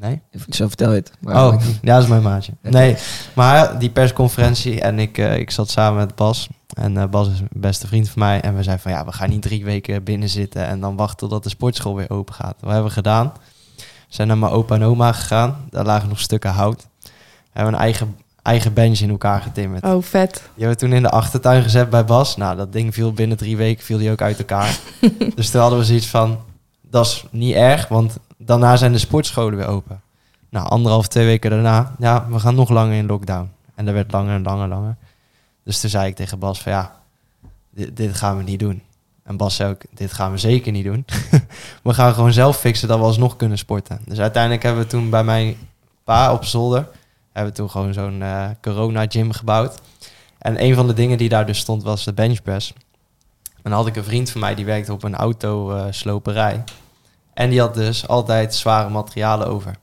Nee? 0.00 0.20
Zo 0.48 0.66
vertel 0.66 0.90
je 0.90 0.96
het. 0.96 1.12
Maar, 1.20 1.46
Oh, 1.46 1.62
ja, 1.82 1.94
dat 1.94 2.02
is 2.02 2.08
mijn 2.08 2.22
maatje. 2.22 2.52
Nee, 2.62 2.96
maar 3.34 3.78
die 3.78 3.90
persconferentie 3.90 4.80
en 4.80 4.98
ik, 4.98 5.18
eh, 5.18 5.36
ik 5.38 5.50
zat 5.50 5.70
samen 5.70 5.98
met 5.98 6.14
Bas. 6.14 6.48
En 6.74 6.96
eh, 6.96 7.04
Bas 7.08 7.28
is 7.28 7.40
een 7.40 7.48
beste 7.52 7.86
vriend 7.86 8.08
van 8.08 8.18
mij. 8.22 8.40
En 8.40 8.56
we 8.56 8.62
zeiden 8.62 8.82
van 8.82 8.92
ja, 8.92 9.04
we 9.04 9.12
gaan 9.12 9.30
niet 9.30 9.42
drie 9.42 9.64
weken 9.64 10.04
binnen 10.04 10.28
zitten 10.28 10.66
en 10.66 10.80
dan 10.80 10.96
wachten 10.96 11.16
totdat 11.18 11.42
de 11.42 11.48
sportschool 11.48 11.96
weer 11.96 12.10
open 12.10 12.34
gaat. 12.34 12.54
Wat 12.60 12.70
hebben 12.70 12.88
we 12.88 12.94
gedaan? 12.94 13.32
We 13.76 13.84
zijn 14.14 14.28
naar 14.28 14.38
mijn 14.38 14.52
opa 14.52 14.74
en 14.74 14.82
oma 14.82 15.12
gegaan. 15.12 15.56
Daar 15.70 15.84
lagen 15.84 16.08
nog 16.08 16.20
stukken 16.20 16.50
hout. 16.50 16.86
We 17.02 17.10
hebben 17.52 17.74
een 17.74 17.80
eigen, 17.80 18.16
eigen 18.42 18.72
bench 18.72 18.98
in 18.98 19.10
elkaar 19.10 19.40
getimmerd. 19.40 19.84
Oh, 19.84 20.02
vet. 20.02 20.32
Die 20.32 20.42
hebben 20.64 20.68
we 20.68 20.76
toen 20.76 20.92
in 20.92 21.02
de 21.02 21.10
achtertuin 21.10 21.62
gezet 21.62 21.90
bij 21.90 22.04
Bas. 22.04 22.36
Nou, 22.36 22.56
dat 22.56 22.72
ding 22.72 22.94
viel 22.94 23.12
binnen 23.12 23.36
drie 23.36 23.56
weken 23.56 23.84
viel 23.84 23.98
die 23.98 24.10
ook 24.10 24.22
uit 24.22 24.38
elkaar. 24.38 24.78
dus 25.34 25.50
toen 25.50 25.60
hadden 25.60 25.78
we 25.78 25.84
zoiets 25.84 26.06
van, 26.06 26.38
dat 26.90 27.06
is 27.06 27.24
niet 27.30 27.54
erg, 27.54 27.88
want 27.88 28.18
daarna 28.36 28.76
zijn 28.76 28.92
de 28.92 28.98
sportscholen 28.98 29.58
weer 29.58 29.66
open. 29.66 30.00
Nou, 30.48 30.68
anderhalf, 30.68 31.08
twee 31.08 31.26
weken 31.26 31.50
daarna, 31.50 31.94
ja, 31.98 32.26
we 32.28 32.38
gaan 32.38 32.54
nog 32.54 32.68
langer 32.68 32.96
in 32.96 33.06
lockdown. 33.06 33.50
En 33.74 33.84
dat 33.84 33.94
werd 33.94 34.12
langer 34.12 34.34
en 34.34 34.42
langer 34.42 34.68
langer. 34.68 34.96
Dus 35.64 35.80
toen 35.80 35.90
zei 35.90 36.08
ik 36.08 36.16
tegen 36.16 36.38
Bas 36.38 36.60
van, 36.62 36.72
ja, 36.72 37.00
dit, 37.70 38.16
gaan 38.16 38.36
we 38.36 38.42
niet 38.42 38.58
doen. 38.58 38.82
En 39.22 39.36
Bas 39.36 39.56
zei 39.56 39.70
ook, 39.70 39.82
dit 39.90 40.12
gaan 40.12 40.30
we 40.30 40.38
zeker 40.38 40.72
niet 40.72 40.84
doen. 40.84 41.04
we 41.82 41.94
gaan 41.94 42.14
gewoon 42.14 42.32
zelf 42.32 42.58
fixen 42.58 42.88
dat 42.88 42.98
we 42.98 43.04
alsnog 43.04 43.36
kunnen 43.36 43.58
sporten. 43.58 44.00
Dus 44.04 44.18
uiteindelijk 44.18 44.62
hebben 44.62 44.82
we 44.82 44.88
toen 44.88 45.10
bij 45.10 45.24
mijn 45.24 45.56
pa 46.04 46.32
op 46.32 46.44
zolder, 46.44 46.88
hebben 47.32 47.52
we 47.52 47.58
toen 47.58 47.70
gewoon 47.70 47.92
zo'n 47.92 48.22
eh, 48.22 48.48
corona 48.60 49.04
gym 49.08 49.32
gebouwd. 49.32 49.80
En 50.38 50.62
een 50.64 50.74
van 50.74 50.86
de 50.86 50.94
dingen 50.94 51.18
die 51.18 51.28
daar 51.28 51.46
dus 51.46 51.58
stond 51.58 51.82
was 51.82 52.04
de 52.04 52.12
benchpress. 52.12 52.72
En 53.62 53.70
dan 53.70 53.72
had 53.72 53.86
ik 53.86 53.96
een 53.96 54.04
vriend 54.04 54.30
van 54.30 54.40
mij 54.40 54.54
die 54.54 54.64
werkte 54.64 54.92
op 54.92 55.02
een 55.02 55.14
autosloperij. 55.14 56.64
en 57.34 57.50
die 57.50 57.60
had 57.60 57.74
dus 57.74 58.08
altijd 58.08 58.54
zware 58.54 58.88
materialen 58.88 59.46
over. 59.46 59.74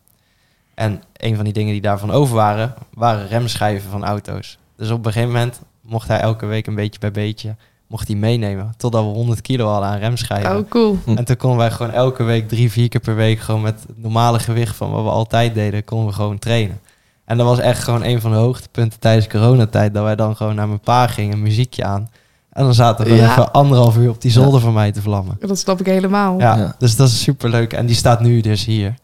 En 0.74 1.04
een 1.14 1.36
van 1.36 1.44
die 1.44 1.54
dingen 1.54 1.72
die 1.72 1.82
daarvan 1.82 2.12
over 2.12 2.36
waren, 2.36 2.74
waren 2.94 3.28
remschijven 3.28 3.90
van 3.90 4.06
auto's. 4.06 4.58
Dus 4.78 4.90
op 4.90 5.06
een 5.06 5.12
gegeven 5.12 5.34
moment 5.34 5.62
mocht 5.82 6.08
hij 6.08 6.20
elke 6.20 6.46
week 6.46 6.68
een 6.68 6.76
beetje 6.76 7.00
bij 7.00 7.12
beetje 7.12 7.56
mocht 7.88 8.08
hij 8.08 8.18
meenemen. 8.18 8.74
Totdat 8.78 9.04
we 9.04 9.10
100 9.10 9.42
kilo 9.42 9.68
hadden 9.68 9.90
aan 9.90 9.98
remschijven. 9.98 10.58
Oh, 10.58 10.70
cool. 10.70 10.98
Hm. 11.06 11.18
En 11.18 11.26
toen 11.26 11.38
konden 11.38 11.60
wij 11.60 11.72
gewoon 11.72 11.92
elke 11.92 12.24
week 12.24 12.48
drie, 12.48 12.72
vier 12.72 12.88
keer 12.88 13.02
per 13.02 13.16
week 13.16 13.40
gewoon 13.40 13.62
met 13.62 13.84
het 13.88 14.02
normale 14.02 14.40
gewicht 14.40 14.76
van 14.76 14.92
wat 14.92 15.04
we 15.04 15.10
altijd 15.10 15.54
deden, 15.54 15.84
konden 15.84 16.08
we 16.08 16.14
gewoon 16.14 16.40
trainen. 16.40 16.80
En 17.26 17.38
dat 17.38 17.46
was 17.46 17.60
echt 17.60 17.84
gewoon 17.84 18.04
een 18.04 18.22
van 18.22 18.32
de 18.32 18.38
hoogtepunten 18.38 19.00
tijdens 19.00 19.28
coronatijd. 19.28 19.94
Dat 19.94 20.04
wij 20.04 20.16
dan 20.16 20.36
gewoon 20.36 20.56
naar 20.56 20.68
mijn 20.68 20.80
pa 20.80 21.08
gingen, 21.08 21.42
muziekje 21.42 21.84
aan. 21.84 22.10
En 22.56 22.64
dan 22.64 22.74
zaten 22.74 23.06
we 23.06 23.14
Ja. 23.14 23.32
even 23.32 23.52
anderhalf 23.52 23.98
uur 23.98 24.10
op 24.10 24.22
die 24.22 24.32
zolder 24.32 24.60
van 24.62 24.74
mij 24.74 24.92
te 24.92 25.02
vlammen. 25.02 25.38
Dat 25.40 25.60
snap 25.60 25.80
ik 25.80 25.86
helemaal. 25.86 26.40
Ja, 26.40 26.58
Ja. 26.58 26.76
dus 26.80 26.96
dat 26.96 27.08
is 27.08 27.22
super 27.22 27.50
leuk. 27.50 27.74
En 27.74 27.86
die 27.86 27.96
staat 27.96 28.20
nu 28.22 28.42
dus 28.42 28.66
hier. 28.66 28.96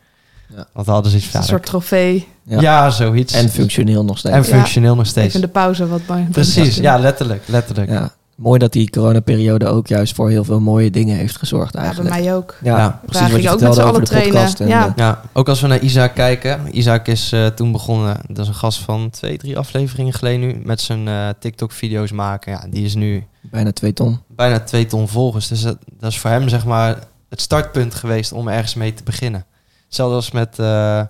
Ja. 0.56 0.66
Want 0.74 0.86
we 0.86 0.91
hadden 0.91 1.12
zoiets 1.12 1.30
van... 1.30 1.39
een 1.41 1.47
soort 1.47 1.66
trofee. 1.66 2.28
Ja. 2.43 2.62
Ja, 2.62 2.89
zoiets. 2.89 3.34
En 3.34 3.49
functioneel 3.49 4.04
nog 4.06 4.18
steeds. 4.18 4.36
En 4.36 4.45
functioneel 4.45 4.95
nog 4.95 5.06
steeds. 5.06 5.28
Even 5.28 5.41
de 5.41 5.47
pauze 5.47 5.88
wat 5.88 6.06
bij. 6.06 6.28
Precies, 6.32 6.76
ja, 6.76 6.97
letterlijk. 6.99 7.43
letterlijk. 7.47 7.89
Ja. 7.89 8.12
Mooi 8.41 8.59
dat 8.59 8.71
die 8.73 8.89
coronaperiode 8.89 9.65
ook 9.67 9.87
juist 9.87 10.15
voor 10.15 10.29
heel 10.29 10.43
veel 10.43 10.59
mooie 10.59 10.89
dingen 10.91 11.15
heeft 11.17 11.37
gezorgd 11.37 11.73
Ja, 11.73 11.79
bij 11.79 11.87
eigenlijk. 11.87 12.15
mij 12.15 12.35
ook. 12.35 12.55
Ja, 12.63 12.77
Ja. 12.77 12.99
precies 13.05 13.31
wat 13.31 13.41
je 13.41 13.49
ook 13.49 13.59
met 13.59 13.63
vertelde 13.63 13.81
over 13.81 13.83
allen 13.89 13.99
de 14.01 14.07
trainen. 14.09 14.31
podcast. 14.33 14.59
En, 14.59 14.67
Ja. 14.67 14.93
Ja, 14.95 15.21
ook 15.33 15.49
als 15.49 15.61
we 15.61 15.67
naar 15.67 15.79
Isaac 15.79 16.15
kijken. 16.15 16.77
Isaac 16.77 17.07
is 17.07 17.31
eh, 17.31 17.45
toen 17.45 17.71
begonnen, 17.71 18.17
dat 18.27 18.37
is 18.37 18.47
een 18.47 18.53
gast 18.53 18.79
van 18.79 19.09
twee, 19.09 19.37
drie 19.37 19.57
afleveringen 19.57 20.13
geleden 20.13 20.39
nu, 20.39 20.61
met 20.63 20.81
zijn 20.81 21.07
eh, 21.07 21.29
TikTok-video's 21.39 22.11
maken. 22.11 22.51
Ja, 22.51 22.65
die 22.69 22.85
is 22.85 22.95
nu 22.95 23.23
bijna 23.41 23.71
twee 23.71 23.93
ton. 23.93 24.19
bijna 24.27 24.59
twee 24.59 24.85
ton 24.85 25.07
volgers. 25.07 25.47
Dus 25.47 25.61
dat, 25.61 25.77
dat 25.99 26.11
is 26.11 26.19
voor 26.19 26.29
hem 26.29 26.49
zeg 26.49 26.65
maar 26.65 26.97
het 27.29 27.41
startpunt 27.41 27.95
geweest 27.95 28.31
om 28.31 28.47
ergens 28.47 28.73
mee 28.73 28.93
te 28.93 29.03
beginnen. 29.03 29.45
Hetzelfde 29.85 30.15
als 30.15 30.31
met, 30.31 30.59
eh 30.59 31.01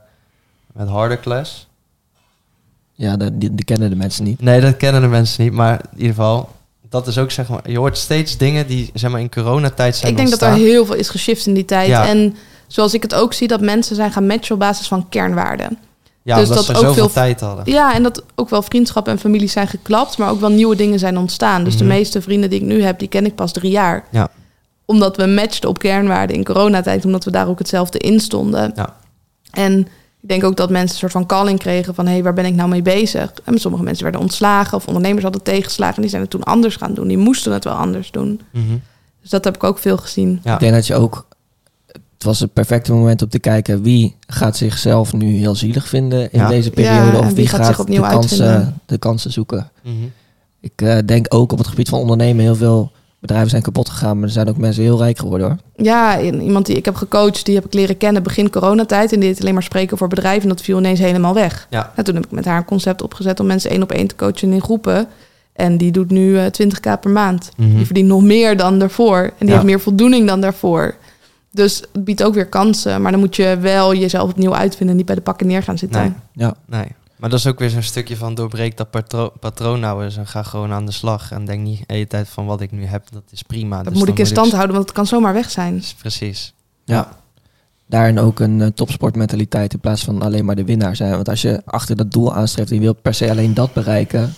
met 0.73 0.87
Harder 0.87 1.19
Class. 1.19 1.67
Ja, 2.93 3.17
die, 3.17 3.55
die 3.55 3.65
kennen 3.65 3.89
de 3.89 3.95
mensen 3.95 4.23
niet. 4.23 4.41
Nee, 4.41 4.61
dat 4.61 4.77
kennen 4.77 5.01
de 5.01 5.07
mensen 5.07 5.43
niet. 5.43 5.53
Maar 5.53 5.73
in 5.91 5.97
ieder 5.97 6.15
geval, 6.15 6.49
dat 6.91 7.07
is 7.07 7.17
ook 7.17 7.31
zeg 7.31 7.49
maar... 7.49 7.69
Je 7.71 7.77
hoort 7.77 7.97
steeds 7.97 8.37
dingen 8.37 8.67
die 8.67 8.89
zeg 8.93 9.11
maar, 9.11 9.19
in 9.19 9.29
coronatijd 9.31 9.95
zijn 9.95 10.11
Ik 10.11 10.17
denk 10.17 10.29
dat 10.29 10.41
er 10.41 10.53
heel 10.53 10.85
veel 10.85 10.95
is 10.95 11.09
geshift 11.09 11.45
in 11.45 11.53
die 11.53 11.65
tijd. 11.65 11.87
Ja. 11.87 12.07
En 12.07 12.35
zoals 12.67 12.93
ik 12.93 13.01
het 13.01 13.13
ook 13.13 13.33
zie, 13.33 13.47
dat 13.47 13.61
mensen 13.61 13.95
zijn 13.95 14.11
gaan 14.11 14.25
matchen 14.27 14.53
op 14.53 14.59
basis 14.59 14.87
van 14.87 15.09
kernwaarden. 15.09 15.77
Ja, 16.23 16.35
dus 16.35 16.49
omdat 16.49 16.65
dat 16.65 16.75
ze 16.75 16.81
ook 16.81 16.87
zoveel 16.87 17.03
veel- 17.03 17.13
tijd 17.13 17.39
hadden. 17.39 17.73
Ja, 17.73 17.93
en 17.93 18.03
dat 18.03 18.23
ook 18.35 18.49
wel 18.49 18.61
vriendschappen 18.61 19.13
en 19.13 19.19
families 19.19 19.51
zijn 19.51 19.67
geklapt, 19.67 20.17
maar 20.17 20.29
ook 20.29 20.39
wel 20.39 20.49
nieuwe 20.49 20.75
dingen 20.75 20.99
zijn 20.99 21.17
ontstaan. 21.17 21.63
Dus 21.63 21.73
Mhm. 21.73 21.83
de 21.83 21.89
meeste 21.89 22.21
vrienden 22.21 22.49
die 22.49 22.59
ik 22.59 22.65
nu 22.65 22.83
heb, 22.83 22.99
die 22.99 23.07
ken 23.07 23.25
ik 23.25 23.35
pas 23.35 23.51
drie 23.51 23.71
jaar. 23.71 24.03
Ja. 24.11 24.29
Omdat 24.85 25.17
we 25.17 25.27
matchten 25.27 25.69
op 25.69 25.79
kernwaarden 25.79 26.35
in 26.35 26.43
coronatijd, 26.43 27.05
omdat 27.05 27.23
we 27.23 27.31
daar 27.31 27.47
ook 27.47 27.59
hetzelfde 27.59 27.97
in 27.97 28.19
stonden. 28.19 28.71
Ja. 28.75 28.95
En 29.51 29.87
ik 30.21 30.29
denk 30.29 30.43
ook 30.43 30.55
dat 30.57 30.69
mensen 30.69 30.93
een 30.93 30.99
soort 30.99 31.11
van 31.11 31.25
calling 31.25 31.59
kregen 31.59 31.95
van... 31.95 32.05
hé, 32.05 32.11
hey, 32.11 32.23
waar 32.23 32.33
ben 32.33 32.45
ik 32.45 32.53
nou 32.53 32.69
mee 32.69 32.81
bezig? 32.81 33.33
En 33.43 33.59
sommige 33.59 33.83
mensen 33.83 34.03
werden 34.03 34.21
ontslagen 34.21 34.77
of 34.77 34.87
ondernemers 34.87 35.23
hadden 35.23 35.43
tegenslagen... 35.43 35.95
en 35.95 36.01
die 36.01 36.09
zijn 36.09 36.21
het 36.21 36.31
toen 36.31 36.43
anders 36.43 36.75
gaan 36.75 36.93
doen. 36.93 37.07
Die 37.07 37.17
moesten 37.17 37.53
het 37.53 37.63
wel 37.63 37.73
anders 37.73 38.11
doen. 38.11 38.41
Mhm. 38.51 38.77
Dus 39.21 39.29
dat 39.29 39.43
heb 39.43 39.55
ik 39.55 39.63
ook 39.63 39.79
veel 39.79 39.97
gezien. 39.97 40.39
Ja. 40.43 40.53
Ik 40.53 40.59
denk 40.59 40.73
dat 40.73 40.87
je 40.87 40.95
ook... 40.95 41.27
Het 41.87 42.29
was 42.29 42.39
het 42.39 42.53
perfecte 42.53 42.93
moment 42.93 43.21
om 43.21 43.29
te 43.29 43.39
kijken 43.39 43.81
wie 43.81 44.15
gaat 44.27 44.57
zichzelf 44.57 45.13
nu 45.13 45.35
heel 45.35 45.55
zielig 45.55 45.87
vinden 45.87 46.31
in 46.31 46.39
Ja. 46.39 46.47
deze 46.47 46.71
periode. 46.71 47.17
of 47.17 47.25
wie 47.25 47.35
wie 47.35 47.47
gaat 47.47 47.59
gaat, 47.59 47.67
zich 47.67 47.79
opnieuw 47.79 48.01
de, 48.01 48.07
kansen, 48.09 48.45
uitvinden. 48.45 48.79
de 48.85 48.97
kansen 48.97 49.31
zoeken. 49.31 49.71
Mhm. 49.83 49.95
Ik 50.59 50.81
eh, 50.81 50.97
denk 51.05 51.25
ook 51.29 51.51
op 51.51 51.57
het 51.57 51.67
gebied 51.67 51.89
van 51.89 51.99
ondernemen 51.99 52.43
heel 52.43 52.55
veel 52.55 52.91
bedrijven 53.21 53.49
zijn 53.49 53.61
kapot 53.61 53.89
gegaan. 53.89 54.15
Maar 54.15 54.27
er 54.27 54.33
zijn 54.33 54.49
ook 54.49 54.57
mensen 54.57 54.83
heel 54.83 54.97
rijk 54.97 55.17
geworden 55.19 55.47
hoor. 55.47 55.57
Ja, 55.85 56.19
en 56.19 56.41
iemand 56.41 56.65
die 56.65 56.75
ik 56.75 56.85
heb 56.85 56.95
gecoacht, 56.95 57.45
die 57.45 57.55
heb 57.55 57.65
ik 57.65 57.73
leren 57.73 57.97
kennen 57.97 58.23
begin 58.23 58.49
coronatijd. 58.49 59.13
En 59.13 59.19
die 59.19 59.29
deed 59.29 59.41
alleen 59.41 59.53
maar 59.53 59.63
spreken 59.63 59.97
voor 59.97 60.07
bedrijven. 60.07 60.41
En 60.41 60.49
dat 60.49 60.61
viel 60.61 60.77
ineens 60.77 60.99
helemaal 60.99 61.33
weg. 61.33 61.67
Ja. 61.69 61.91
En 61.95 62.03
toen 62.03 62.15
heb 62.15 62.25
ik 62.25 62.31
met 62.31 62.45
haar 62.45 62.57
een 62.57 62.65
concept 62.65 63.01
opgezet 63.01 63.39
om 63.39 63.45
mensen 63.45 63.69
één 63.71 63.83
op 63.83 63.91
één 63.91 64.07
te 64.07 64.15
coachen 64.15 64.51
in 64.53 64.61
groepen. 64.61 65.07
En 65.53 65.77
die 65.77 65.91
doet 65.91 66.09
nu 66.09 66.37
eh 66.37 66.45
20k 66.51 66.99
per 67.01 67.09
maand. 67.11 67.51
Mhm. 67.57 67.75
Die 67.75 67.85
verdient 67.85 68.07
nog 68.07 68.21
meer 68.23 68.57
dan 68.57 68.79
daarvoor. 68.79 69.17
En 69.17 69.31
die 69.37 69.47
Ja. 69.47 69.53
heeft 69.53 69.65
meer 69.65 69.79
voldoening 69.79 70.27
dan 70.27 70.41
daarvoor. 70.41 70.95
Dus 71.51 71.83
het 71.93 72.03
biedt 72.05 72.23
ook 72.23 72.33
weer 72.33 72.45
kansen. 72.47 73.01
Maar 73.01 73.11
dan 73.11 73.19
moet 73.19 73.35
je 73.35 73.57
wel 73.61 73.95
jezelf 73.95 74.29
opnieuw 74.29 74.55
uitvinden 74.55 74.89
en 74.89 74.95
niet 74.95 75.05
bij 75.05 75.15
de 75.15 75.21
pakken 75.21 75.47
neer 75.47 75.63
gaan 75.63 75.77
zitten. 75.77 76.01
Nee. 76.01 76.11
Ja, 76.33 76.53
Nee. 76.65 76.85
Maar 77.21 77.29
dat 77.29 77.39
is 77.39 77.47
ook 77.47 77.59
weer 77.59 77.69
zo'n 77.69 77.81
stukje 77.81 78.17
van 78.17 78.35
doorbreek 78.35 78.77
dat 78.77 78.89
patro- 78.91 79.33
patroon 79.39 79.79
nou 79.79 80.03
eens 80.03 80.17
en 80.17 80.27
ga 80.27 80.43
gewoon 80.43 80.71
aan 80.71 80.85
de 80.85 80.91
slag. 80.91 81.31
En 81.31 81.45
denk 81.45 81.61
niet 81.63 81.77
de 81.87 81.93
hele 81.93 82.07
tijd 82.07 82.27
van 82.29 82.45
wat 82.45 82.61
ik 82.61 82.71
nu 82.71 82.85
heb, 82.85 83.03
dat 83.11 83.23
is 83.31 83.41
prima. 83.41 83.75
Dat 83.83 83.85
Dus 83.93 83.97
moet 83.99 84.07
ik 84.07 84.19
in 84.19 84.25
stand 84.25 84.51
houden, 84.51 84.75
want 84.75 84.85
het 84.87 84.95
kan 84.95 85.05
zomaar 85.07 85.33
weg 85.33 85.49
zijn. 85.51 85.83
Precies. 85.97 86.53
Ja. 86.85 87.19
daarin 87.85 88.19
ook 88.19 88.39
een 88.39 88.61
eh, 88.61 88.67
topsportmentaliteit 88.67 89.73
in 89.73 89.79
plaats 89.79 90.03
van 90.03 90.21
alleen 90.21 90.45
maar 90.45 90.55
de 90.55 90.63
winnaar 90.65 90.95
zijn. 90.95 91.11
Want 91.11 91.29
als 91.29 91.41
je 91.41 91.61
achter 91.65 91.95
dat 91.95 92.11
doel 92.11 92.33
aanstreeft 92.33 92.69
en 92.69 92.75
je 92.75 92.81
wilt 92.81 93.01
per 93.01 93.13
se 93.13 93.29
alleen 93.29 93.53
dat 93.53 93.73
bereiken. 93.73 94.33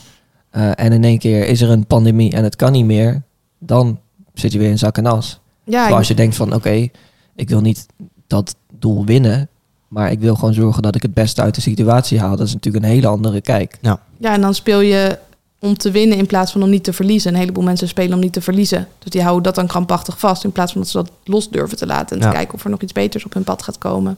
eh, 0.50 0.72
en 0.76 0.92
in 0.92 1.04
één 1.04 1.18
keer 1.20 1.48
is 1.48 1.62
er 1.62 1.70
een 1.70 1.86
pandemie 1.88 2.32
en 2.32 2.44
het 2.44 2.56
kan 2.56 2.72
niet 2.72 2.86
meer. 2.86 3.22
Dan 3.60 4.00
zit 4.34 4.52
je 4.52 4.60
weer 4.60 4.70
in 4.70 4.78
zak 4.78 4.98
en 4.98 5.06
as. 5.06 5.40
Ja, 5.64 5.72
Terwijl 5.72 5.96
als 5.98 6.08
je 6.08 6.14
denkt 6.14 6.36
van 6.36 6.54
oké, 6.54 6.88
ik 7.36 7.50
wil 7.50 7.62
niet 7.62 7.86
dat 8.28 8.56
doel 8.80 9.06
winnen. 9.06 9.50
Maar 9.94 10.12
ik 10.12 10.20
wil 10.20 10.36
gewoon 10.36 10.54
zorgen 10.54 10.82
dat 10.82 10.96
ik 10.96 11.02
het 11.02 11.14
beste 11.14 11.42
uit 11.42 11.56
de 11.56 11.62
situatie 11.62 12.20
haal. 12.20 12.36
Dat 12.36 12.48
is 12.48 12.54
natuurlijk 12.54 12.84
een 12.86 12.92
hele 12.92 13.08
andere 13.08 13.42
kijk. 13.42 13.78
Ja, 13.82 14.00
en 14.20 14.42
dan 14.42 14.54
speel 14.54 14.80
je 14.80 15.18
om 15.60 15.78
te 15.78 15.92
winnen 15.92 16.18
in 16.18 16.26
plaats 16.26 16.52
van 16.52 16.64
om 16.64 16.70
niet 16.70 16.84
te 16.84 16.94
verliezen. 16.94 17.34
Een 17.34 17.40
heleboel 17.40 17.64
mensen 17.64 17.88
spelen 17.88 18.14
om 18.14 18.20
niet 18.20 18.34
te 18.34 18.42
verliezen. 18.42 18.88
Dus 19.00 19.12
die 19.12 19.22
houden 19.22 19.44
dat 19.44 19.56
dan 19.56 19.68
krampachtig 19.68 20.20
vast 20.20 20.44
in 20.44 20.52
plaats 20.52 20.72
van 20.72 20.82
dat 20.82 20.90
ze 20.90 20.98
dat 20.98 21.12
los 21.24 21.50
durven 21.50 21.78
te 21.78 21.86
laten. 21.86 22.18
En 22.18 22.24
Ja. 22.24 22.30
te 22.30 22.36
kijken 22.36 22.54
of 22.54 22.64
er 22.64 22.70
nog 22.70 22.82
iets 22.82 22.92
beters 22.94 23.26
op 23.26 23.34
hun 23.34 23.44
pad 23.44 23.64
gaat 23.64 23.78
komen. 23.78 24.18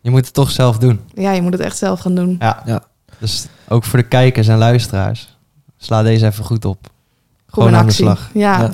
Je 0.00 0.10
moet 0.10 0.24
het 0.24 0.34
toch 0.34 0.50
zelf 0.50 0.78
doen. 0.78 1.00
Ja, 1.14 1.30
je 1.32 1.42
moet 1.42 1.52
het 1.52 1.60
echt 1.62 1.76
zelf 1.76 2.00
gaan 2.00 2.14
doen. 2.14 2.36
Ja. 2.38 2.62
Ja. 2.66 2.82
Dus 3.18 3.46
ook 3.68 3.84
voor 3.84 3.98
de 3.98 4.08
kijkers 4.08 4.48
en 4.48 4.58
luisteraars. 4.58 5.36
Sla 5.78 6.02
deze 6.02 6.26
even 6.26 6.44
goed 6.44 6.64
op. 6.64 6.78
Kom 6.82 6.90
Gewoon 7.46 7.68
in 7.68 7.74
aan 7.74 7.80
de 7.80 7.86
actie. 7.88 8.04
slag. 8.04 8.30
Ja. 8.34 8.70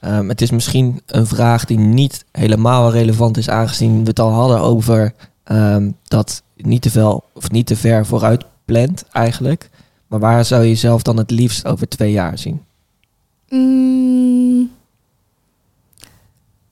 Ehm, 0.00 0.28
het 0.28 0.40
is 0.40 0.50
misschien 0.50 1.00
een 1.06 1.26
vraag 1.26 1.64
die 1.64 1.78
niet 1.78 2.24
helemaal 2.32 2.90
relevant 2.90 3.36
is, 3.36 3.48
aangezien 3.48 4.02
we 4.02 4.08
het 4.08 4.20
al 4.20 4.30
hadden 4.30 4.60
over 4.60 5.14
ehm, 5.44 5.90
dat 6.04 6.42
niet 6.56 6.82
te 6.82 6.90
veel 6.90 7.24
of 7.34 7.50
niet 7.50 7.66
te 7.66 7.76
ver 7.76 8.06
vooruit 8.06 8.44
plant 8.64 9.04
eigenlijk. 9.12 9.70
Maar 10.06 10.20
waar 10.20 10.44
zou 10.44 10.62
je 10.62 10.68
jezelf 10.68 11.02
dan 11.02 11.16
het 11.16 11.30
liefst 11.30 11.66
over 11.66 11.88
twee 11.88 12.12
jaar 12.12 12.38
zien? 12.38 12.62
Mm. 13.48 14.70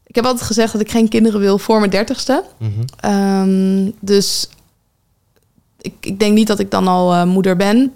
Ik 0.07 0.23
heb 0.23 0.25
altijd 0.25 0.47
gezegd 0.47 0.73
dat 0.73 0.81
ik 0.81 0.91
geen 0.91 1.09
kinderen 1.09 1.41
wil 1.41 1.59
voor 1.59 1.79
mijn 1.79 1.91
dertigste. 1.91 2.45
Mhm. 2.59 2.71
Ehm, 3.01 3.91
dus 4.01 4.49
ik, 5.81 5.95
ik 6.01 6.19
denk 6.19 6.35
niet 6.35 6.47
dat 6.47 6.59
ik 6.59 6.71
dan 6.71 6.89
al 6.89 7.13
eh, 7.15 7.25
moeder 7.25 7.57
ben. 7.57 7.95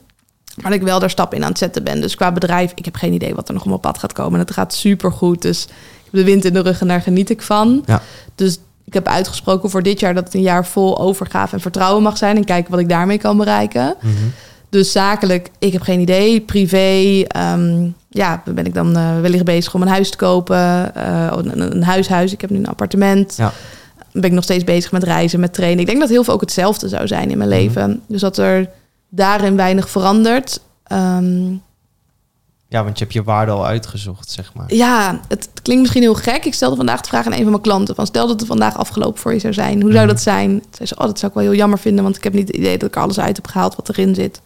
Maar 0.63 0.71
dat 0.71 0.81
ik 0.81 0.87
wel 0.87 0.99
daar 0.99 1.11
stap 1.11 1.35
in 1.35 1.43
aan 1.43 1.49
het 1.49 1.59
zetten 1.59 1.85
ben. 1.85 2.01
Dus 2.01 2.15
qua 2.15 2.33
bedrijf, 2.33 2.73
ik 2.75 2.85
heb 2.85 2.95
geen 2.97 3.13
idee 3.13 3.35
wat 3.35 3.49
er 3.49 3.55
nog 3.55 3.63
op 3.63 3.69
mijn 3.69 3.81
pad 3.81 3.99
gaat 3.99 4.13
komen. 4.13 4.33
En 4.33 4.47
het 4.47 4.51
gaat 4.55 4.75
super 4.75 5.13
goed. 5.13 5.43
Dus 5.43 5.65
ik 5.65 5.71
heb 6.05 6.13
de 6.13 6.25
wind 6.25 6.45
in 6.45 6.53
de 6.53 6.61
rug 6.63 6.81
en 6.81 6.89
daar 6.89 7.01
geniet 7.03 7.31
ik 7.31 7.43
van. 7.43 7.83
Ja. 7.87 8.03
Dus 8.35 8.59
ik 8.85 8.95
heb 8.95 9.07
uitgesproken 9.09 9.71
voor 9.71 9.83
dit 9.83 10.01
jaar 10.01 10.15
dat 10.15 10.25
het 10.25 10.35
een 10.35 10.41
jaar 10.41 10.67
vol 10.67 10.99
overgave 11.01 11.55
en 11.55 11.61
vertrouwen 11.61 12.03
mag 12.03 12.17
zijn. 12.17 12.37
En 12.37 12.45
kijken 12.45 12.71
wat 12.71 12.81
ik 12.81 12.89
daarmee 12.89 13.19
kan 13.19 13.37
bereiken. 13.37 13.95
Mhm. 14.01 14.13
Dus 14.69 14.93
zakelijk, 14.93 15.49
ik 15.59 15.73
heb 15.73 15.83
geen 15.83 16.01
idee. 16.01 16.41
Privé, 16.41 17.23
ehm, 17.27 17.89
ja, 18.09 18.43
ben 18.55 18.67
ik 18.67 18.75
dan 18.75 18.97
eh, 18.97 19.21
wellicht 19.21 19.45
bezig 19.45 19.75
om 19.75 19.83
een 19.83 19.89
huis 19.89 20.11
te 20.11 20.17
kopen. 20.17 20.95
eh, 20.95 21.33
een, 21.37 21.77
een 21.77 21.83
huishuis. 21.83 22.33
Ik 22.33 22.41
heb 22.41 22.51
nu 22.51 22.59
een 22.59 22.67
appartement. 22.67 23.35
Ja. 23.37 23.53
Ben 24.13 24.23
ik 24.23 24.33
nog 24.33 24.45
steeds 24.45 24.65
bezig 24.65 24.93
met 24.93 25.03
reizen, 25.03 25.41
met 25.41 25.53
trainen. 25.53 25.81
Ik 25.81 25.87
denk 25.87 26.01
dat 26.01 26.09
heel 26.09 26.25
veel 26.25 26.35
ook 26.35 26.41
hetzelfde 26.41 26.89
zou 26.89 27.07
zijn 27.07 27.31
in 27.31 27.39
mijn 27.39 27.51
Mhm. 27.51 27.59
leven. 27.59 28.01
Dus 28.09 28.21
dat 28.21 28.39
er 28.39 28.69
daarin 29.11 29.57
weinig 29.57 29.91
verandert. 29.91 30.61
Ehm, 30.85 31.53
Ja, 32.69 32.85
want 32.85 32.99
je 32.99 33.05
hebt 33.05 33.17
je 33.17 33.23
waarde 33.23 33.53
al 33.53 33.67
uitgezocht, 33.67 34.31
zeg 34.31 34.55
maar. 34.55 34.75
ja, 34.75 35.21
het, 35.29 35.49
klinkt 35.63 35.83
misschien 35.83 36.03
heel 36.03 36.15
gek. 36.15 36.45
Ik 36.45 36.55
stelde 36.55 36.77
vandaag 36.77 37.01
de 37.01 37.09
vraag 37.09 37.27
aan 37.27 37.33
een 37.33 37.43
van 37.43 37.51
mijn 37.51 37.63
klanten. 37.63 37.95
Van, 37.95 38.07
stel 38.07 38.27
dat 38.27 38.39
het 38.41 38.49
vandaag 38.49 38.77
afgelopen 38.77 39.21
voor 39.21 39.33
je 39.33 39.39
zou 39.39 39.53
zijn. 39.53 39.81
Hoe 39.83 39.93
zou 39.93 40.05
Mhm. 40.05 40.15
dat 40.15 40.23
zijn? 40.23 40.63
Zei 40.71 40.89
ze, 40.89 40.97
oh, 40.97 41.05
dat 41.07 41.19
zou 41.19 41.33
ik 41.33 41.39
wel 41.39 41.47
heel 41.49 41.57
jammer 41.59 41.79
vinden. 41.79 42.05
Want 42.05 42.17
ik 42.17 42.25
heb 42.25 42.33
niet 42.33 42.47
het 42.49 42.57
idee 42.57 42.79
dat 42.79 42.89
ik 42.89 42.95
er 42.95 43.03
alles 43.03 43.21
uit 43.21 43.37
heb 43.37 43.47
gehaald 43.47 43.77
wat 43.77 43.89
erin 43.89 44.15
zit. 44.15 44.41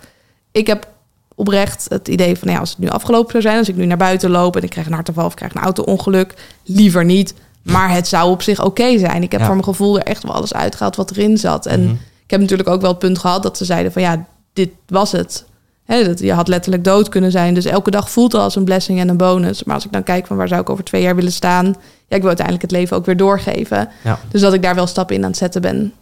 Ik 0.52 0.66
heb 0.66 0.88
oprecht 1.34 1.86
het 1.88 2.08
idee 2.08 2.28
van, 2.36 2.40
nou 2.42 2.52
ja, 2.52 2.58
als 2.60 2.70
het 2.70 2.78
nu 2.78 2.88
afgelopen 2.88 3.30
zou 3.30 3.42
zijn. 3.42 3.58
Als 3.58 3.68
ik 3.68 3.76
nu 3.76 3.86
naar 3.86 3.96
buiten 3.96 4.30
loop 4.30 4.56
en 4.56 4.62
ik 4.62 4.70
krijg 4.70 4.86
een 4.86 4.92
hartaanval 4.92 5.26
of 5.26 5.34
krijg 5.34 5.54
een 5.54 5.62
auto-ongeluk. 5.62 6.34
Liever 6.64 7.04
niet. 7.04 7.34
Maar 7.62 7.90
het 7.92 8.08
zou 8.08 8.30
op 8.30 8.42
zich 8.42 8.64
oké 8.64 8.98
zijn. 8.98 9.22
Ik 9.22 9.30
heb 9.32 9.40
Ja. 9.40 9.46
voor 9.46 9.54
mijn 9.54 9.68
gevoel 9.68 9.98
er 9.98 10.04
echt 10.04 10.22
wel 10.22 10.34
alles 10.34 10.54
uitgehaald 10.54 10.96
wat 10.96 11.10
erin 11.10 11.38
zat. 11.38 11.66
En 11.66 11.82
Mhm. 11.82 11.92
ik 12.24 12.30
heb 12.30 12.40
natuurlijk 12.40 12.68
ook 12.68 12.80
wel 12.80 12.90
het 12.90 12.98
punt 12.98 13.18
gehad 13.18 13.42
dat 13.42 13.56
ze 13.56 13.64
zeiden 13.64 13.92
van 13.92 14.02
ja, 14.02 14.24
dit 14.54 14.70
was 14.86 15.12
het. 15.12 15.44
Hè, 15.84 16.04
dat, 16.04 16.18
je 16.18 16.32
had 16.32 16.48
letterlijk 16.48 16.84
dood 16.84 17.08
kunnen 17.08 17.30
zijn. 17.30 17.54
Dus 17.54 17.64
elke 17.64 17.90
dag 17.90 18.10
voelt 18.10 18.34
al 18.34 18.40
als 18.40 18.56
een 18.56 18.64
blessing 18.64 19.00
en 19.00 19.08
een 19.08 19.16
bonus. 19.16 19.64
Maar 19.64 19.74
als 19.74 19.84
ik 19.84 19.92
dan 19.92 20.02
kijk 20.02 20.26
van 20.26 20.36
waar 20.36 20.48
zou 20.48 20.60
ik 20.60 20.70
over 20.70 20.84
twee 20.84 21.02
jaar 21.02 21.16
willen 21.16 21.32
staan. 21.32 21.66
Ja, 22.08 22.16
ik 22.16 22.20
wil 22.20 22.26
uiteindelijk 22.26 22.62
het 22.62 22.78
leven 22.80 22.96
ook 22.96 23.06
weer 23.06 23.16
doorgeven. 23.16 23.88
Ja. 24.04 24.18
Dus 24.28 24.40
dat 24.40 24.52
ik 24.52 24.62
daar 24.62 24.74
wel 24.74 24.86
stappen 24.86 25.16
in 25.16 25.22
aan 25.22 25.28
het 25.28 25.38
zetten 25.38 25.60
ben. 25.60 25.92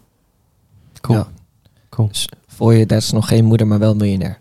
Cool. 1.01 1.19
Ja. 1.19 1.27
Cool. 1.89 2.09
Dus 2.09 2.29
voor 2.47 2.75
je, 2.75 2.87
dat 2.87 2.99
is 2.99 3.13
nog 3.13 3.29
geen 3.29 3.45
moeder, 3.45 3.67
maar 3.67 3.79
wel 3.79 3.95
miljonair. 3.95 4.41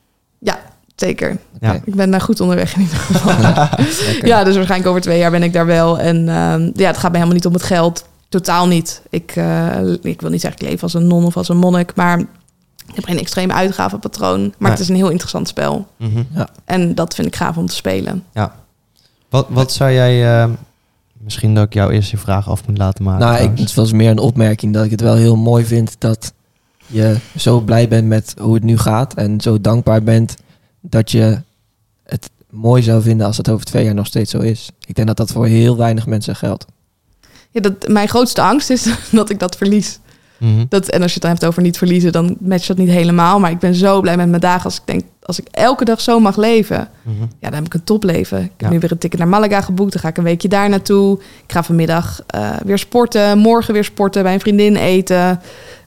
Zeker. 1.02 1.38
Ja. 1.60 1.69
Oké. 1.69 1.81
Ik 1.86 1.95
ben 1.95 2.11
daar 2.11 2.22
goed 2.22 2.40
onderweg 2.40 2.76
in 2.76 2.81
ieder 2.81 2.98
geval. 3.06 3.31
Ja, 4.27 4.44
dus 4.44 4.56
waarschijnlijk 4.56 4.90
over 4.90 5.02
twee 5.02 5.19
jaar 5.19 5.31
ben 5.31 5.44
ik 5.44 5.53
daar 5.53 5.65
wel. 5.65 5.99
En 5.99 6.30
ehm, 6.30 6.72
ja, 6.73 6.88
het 6.88 6.98
gaat 6.98 7.11
me 7.11 7.18
helemaal 7.18 7.36
niet 7.36 7.45
om 7.45 7.53
het 7.53 7.64
geld. 7.64 8.06
Totaal 8.30 8.68
niet. 8.68 9.02
Ik, 9.10 9.31
eh, 9.36 9.94
ik 10.02 10.22
wil 10.22 10.30
niet 10.30 10.41
zeggen 10.41 10.61
ik 10.61 10.68
leef 10.68 10.84
als 10.84 10.94
een 10.94 11.07
non 11.07 11.26
of 11.26 11.38
als 11.38 11.49
een 11.49 11.57
monnik. 11.57 11.95
Maar 11.95 12.22
ik 12.88 12.95
heb 12.95 13.03
geen 13.06 13.20
extreem 13.20 13.52
uitgavenpatroon. 13.52 14.41
Maar 14.41 14.53
Nee. 14.58 14.72
het 14.72 14.80
is 14.80 14.90
een 14.90 14.95
heel 14.95 15.10
interessant 15.10 15.48
spel. 15.48 15.88
Mhm. 15.98 16.24
En 16.66 16.95
dat 16.95 17.16
vind 17.16 17.28
ik 17.28 17.36
gaaf 17.36 17.58
om 17.58 17.68
te 17.68 17.76
spelen. 17.76 18.24
Wat, 19.30 19.45
wat 19.49 19.72
zou 19.74 19.91
jij... 19.91 20.41
eh, 20.44 20.49
misschien 21.18 21.56
dat 21.56 21.66
ik 21.66 21.74
jou 21.74 21.91
eerst 21.94 22.12
je 22.12 22.18
vraag 22.18 22.49
af 22.49 22.68
moet 22.68 22.78
laten 22.78 23.03
maken. 23.03 23.28
Nou, 23.28 23.44
ik, 23.44 23.58
het 23.60 23.74
was 23.74 23.91
meer 23.91 24.10
een 24.10 24.20
opmerking 24.20 24.74
dat 24.74 24.86
ik 24.86 24.91
het 24.91 25.02
wel 25.02 25.16
heel 25.16 25.36
mooi 25.36 25.66
vind 25.66 25.95
dat 25.98 26.34
je 26.88 27.18
zo 27.38 27.60
blij 27.60 27.88
bent 27.88 28.08
met 28.08 28.34
hoe 28.40 28.53
het 28.53 28.64
nu 28.64 28.78
gaat. 28.78 29.14
En 29.14 29.41
zo 29.41 29.62
dankbaar 29.62 30.03
bent 30.03 30.36
dat 30.82 31.12
je 31.12 31.41
het 32.03 32.30
mooi 32.49 32.84
zou 32.84 33.02
vinden 33.02 33.28
als 33.28 33.38
het 33.38 33.49
over 33.49 33.66
twee 33.66 33.84
jaar 33.84 33.94
nog 33.94 34.06
steeds 34.08 34.32
zo 34.32 34.40
is. 34.40 34.70
Ik 34.86 34.95
denk 34.95 35.08
dat 35.08 35.18
dat 35.18 35.32
voor 35.32 35.45
heel 35.45 35.78
weinig 35.78 36.06
mensen 36.06 36.36
geldt. 36.36 36.66
Ja, 37.52 37.62
dat, 37.62 37.88
mijn 37.88 38.08
grootste 38.08 38.41
angst 38.41 38.70
is 38.70 38.88
dat 39.12 39.30
ik 39.30 39.40
dat 39.40 39.56
verlies. 39.56 39.99
Mhm. 40.41 40.65
Dat, 40.69 40.88
en 40.89 41.01
als 41.01 41.07
je 41.07 41.13
het 41.13 41.22
dan 41.22 41.31
hebt 41.31 41.45
over 41.45 41.61
niet 41.61 41.77
verliezen, 41.77 42.11
dan 42.11 42.35
matcht 42.39 42.68
dat 42.68 42.77
niet 42.77 42.89
helemaal. 42.89 43.39
Maar 43.39 43.51
ik 43.51 43.59
ben 43.59 43.76
zo 43.76 44.01
blij 44.01 44.18
met 44.18 44.30
mijn 44.30 44.41
dagen 44.41 44.63
als 44.63 44.76
ik 44.76 44.81
denk, 44.85 45.03
als 45.22 45.39
ik 45.39 45.47
elke 45.51 45.85
dag 45.85 46.01
zo 46.01 46.19
mag 46.19 46.38
leven. 46.38 46.88
Mhm. 47.01 47.22
Ja, 47.22 47.27
dan 47.49 47.53
heb 47.53 47.65
ik 47.65 47.73
een 47.73 47.84
topleven. 47.84 48.38
Ik 48.38 48.51
heb 48.57 48.61
Ja. 48.61 48.69
nu 48.69 48.80
weer 48.80 48.91
een 48.91 48.97
ticket 48.97 49.19
naar 49.19 49.27
Malaga 49.27 49.61
geboekt. 49.61 49.91
Dan 49.93 50.01
ga 50.01 50.07
ik 50.07 50.18
een 50.18 50.23
weekje 50.23 50.47
daar 50.47 50.69
naartoe. 50.69 51.19
Ik 51.19 51.51
ga 51.51 51.63
vanmiddag 51.63 52.23
eh, 52.27 52.49
weer 52.65 52.77
sporten. 52.77 53.38
Morgen 53.38 53.73
weer 53.73 53.84
sporten. 53.84 54.23
Bij 54.23 54.34
een 54.34 54.39
vriendin 54.39 54.76
eten. 54.76 55.41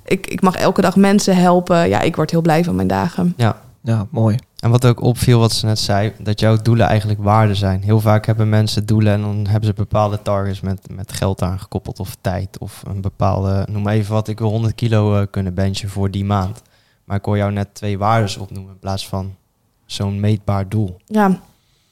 Ik, 0.04 0.26
ik 0.26 0.40
mag 0.40 0.56
elke 0.56 0.80
dag 0.80 0.96
mensen 0.96 1.36
helpen. 1.36 1.88
Ja, 1.88 2.00
ik 2.00 2.16
word 2.16 2.30
heel 2.30 2.40
blij 2.42 2.64
van 2.64 2.74
mijn 2.74 2.88
dagen. 2.88 3.34
Ja, 3.36 3.56
Ja, 3.86 4.06
mooi. 4.10 4.36
En 4.58 4.70
wat 4.70 4.86
ook 4.86 5.00
opviel, 5.00 5.38
wat 5.38 5.52
ze 5.52 5.66
net 5.66 5.78
zei, 5.78 6.12
dat 6.18 6.40
jouw 6.40 6.56
doelen 6.56 6.86
eigenlijk 6.86 7.22
waarden 7.22 7.56
zijn. 7.56 7.82
Heel 7.82 8.00
vaak 8.00 8.26
hebben 8.26 8.48
mensen 8.48 8.86
doelen 8.86 9.12
en 9.12 9.20
dan 9.20 9.46
hebben 9.46 9.68
ze 9.68 9.74
bepaalde 9.74 10.22
targets 10.22 10.60
met, 10.60 10.80
met 10.90 11.12
geld 11.12 11.42
aangekoppeld 11.42 12.00
of 12.00 12.16
tijd. 12.20 12.58
Of 12.58 12.82
een 12.86 13.00
bepaalde, 13.00 13.66
noem 13.70 13.88
even 13.88 14.12
wat, 14.12 14.28
ik 14.28 14.38
wil 14.38 14.48
100 14.50 14.74
kilo 14.74 15.20
eh, 15.20 15.26
kunnen 15.30 15.54
benchen 15.54 15.88
voor 15.88 16.10
die 16.10 16.24
maand. 16.24 16.62
Maar 17.04 17.16
ik 17.16 17.24
hoor 17.24 17.36
jou 17.36 17.52
net 17.52 17.74
twee 17.74 17.98
waarden 17.98 18.40
opnoemen 18.40 18.72
in 18.72 18.78
plaats 18.78 19.08
van 19.08 19.34
zo'n 19.86 20.20
meetbaar 20.20 20.68
doel. 20.68 20.96
Ja, 21.06 21.40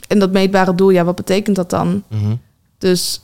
en 0.09 0.19
dat 0.19 0.33
meetbare 0.33 0.75
doel, 0.75 0.91
ja, 0.91 1.05
wat 1.05 1.17
betekent 1.17 1.57
dat 1.57 1.71
dan? 1.71 2.03
Mhm. 2.09 2.35
Dus 2.79 3.23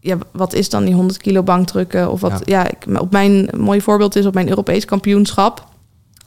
ja, 0.00 0.18
wat 0.32 0.52
is 0.52 0.70
dan 0.70 0.84
die 0.84 0.94
100 0.94 1.18
kilo 1.18 1.42
bankdrukken? 1.42 2.10
Of 2.10 2.20
wat, 2.20 2.42
Ja. 2.44 2.62
ja, 2.62 2.70
ik, 2.70 3.00
op 3.00 3.10
mijn 3.12 3.48
mooi 3.56 3.80
voorbeeld 3.80 4.16
is 4.16 4.26
op 4.26 4.34
mijn 4.34 4.48
Europees 4.48 4.84
kampioenschap. 4.84 5.68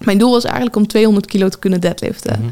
Mijn 0.05 0.17
doel 0.17 0.31
was 0.31 0.43
eigenlijk 0.43 0.75
om 0.75 0.87
200 0.87 1.25
kilo 1.25 1.49
te 1.49 1.59
kunnen 1.59 1.81
deadliften. 1.81 2.39
Mhm. 2.39 2.49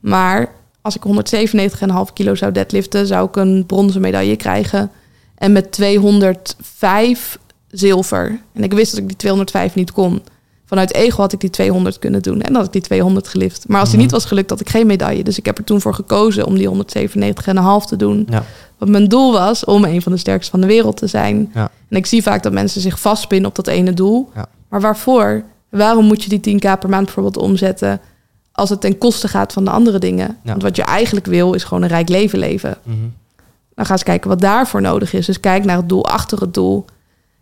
Maar 0.00 0.52
als 0.82 0.96
ik 0.96 1.02
197,5 1.02 2.12
kilo 2.12 2.34
zou 2.34 2.52
deadliften, 2.52 3.06
zou 3.06 3.28
ik 3.28 3.36
een 3.36 3.64
bronzen 3.66 4.00
medaille 4.00 4.36
krijgen. 4.36 4.90
En 5.34 5.52
met 5.52 5.72
205 5.72 7.38
zilver. 7.70 8.40
En 8.52 8.62
ik 8.62 8.72
wist 8.72 8.90
dat 8.90 9.00
ik 9.00 9.06
die 9.08 9.16
205 9.16 9.74
niet 9.74 9.92
kon. 9.92 10.22
Vanuit 10.66 10.94
ego 10.94 11.20
had 11.20 11.32
ik 11.32 11.40
die 11.40 11.50
200 11.50 11.98
kunnen 11.98 12.22
doen. 12.22 12.40
En 12.40 12.54
had 12.54 12.66
ik 12.66 12.72
die 12.72 12.80
200 12.82 13.28
gelift. 13.28 13.68
Maar 13.68 13.80
als 13.80 13.88
die 13.88 13.96
Mhm. 13.98 14.06
niet 14.06 14.14
was 14.14 14.24
gelukt, 14.24 14.50
had 14.50 14.60
ik 14.60 14.68
geen 14.68 14.86
medaille. 14.86 15.24
Dus 15.24 15.38
ik 15.38 15.44
heb 15.46 15.58
er 15.58 15.64
toen 15.64 15.80
voor 15.80 15.94
gekozen 15.94 16.46
om 16.46 16.54
die 16.54 16.66
197,5 16.68 17.84
te 17.86 17.96
doen. 17.96 18.26
Ja. 18.30 18.44
Want 18.78 18.90
mijn 18.90 19.08
doel 19.08 19.32
was 19.32 19.64
om 19.64 19.84
een 19.84 20.02
van 20.02 20.12
de 20.12 20.18
sterkste 20.18 20.50
van 20.50 20.60
de 20.60 20.66
wereld 20.66 20.96
te 20.96 21.06
zijn. 21.06 21.50
Ja. 21.54 21.70
En 21.88 21.96
ik 21.96 22.06
zie 22.06 22.22
vaak 22.22 22.42
dat 22.42 22.52
mensen 22.52 22.80
zich 22.80 23.00
vastpinnen 23.00 23.48
op 23.48 23.56
dat 23.56 23.66
ene 23.66 23.94
doel. 23.94 24.30
Ja. 24.34 24.46
Maar 24.68 24.80
waarvoor? 24.80 25.42
Waarom 25.70 26.04
moet 26.04 26.22
je 26.22 26.38
die 26.38 26.56
10k 26.56 26.78
per 26.78 26.88
maand 26.88 27.04
bijvoorbeeld 27.04 27.36
omzetten... 27.36 28.00
als 28.52 28.70
het 28.70 28.80
ten 28.80 28.98
koste 28.98 29.28
gaat 29.28 29.52
van 29.52 29.64
de 29.64 29.70
andere 29.70 29.98
dingen? 29.98 30.26
Ja. 30.26 30.50
Want 30.50 30.62
wat 30.62 30.76
je 30.76 30.82
eigenlijk 30.82 31.26
wil, 31.26 31.52
is 31.52 31.64
gewoon 31.64 31.82
een 31.82 31.88
rijk 31.88 32.08
leven 32.08 32.38
leven. 32.38 32.78
Mhm. 32.82 32.96
Dan 33.74 33.86
ga 33.86 33.92
eens 33.92 34.02
kijken 34.02 34.28
wat 34.28 34.40
daarvoor 34.40 34.80
nodig 34.80 35.12
is. 35.12 35.26
Dus 35.26 35.40
kijk 35.40 35.64
naar 35.64 35.76
het 35.76 35.88
doel 35.88 36.06
achter 36.06 36.40
het 36.40 36.54
doel. 36.54 36.84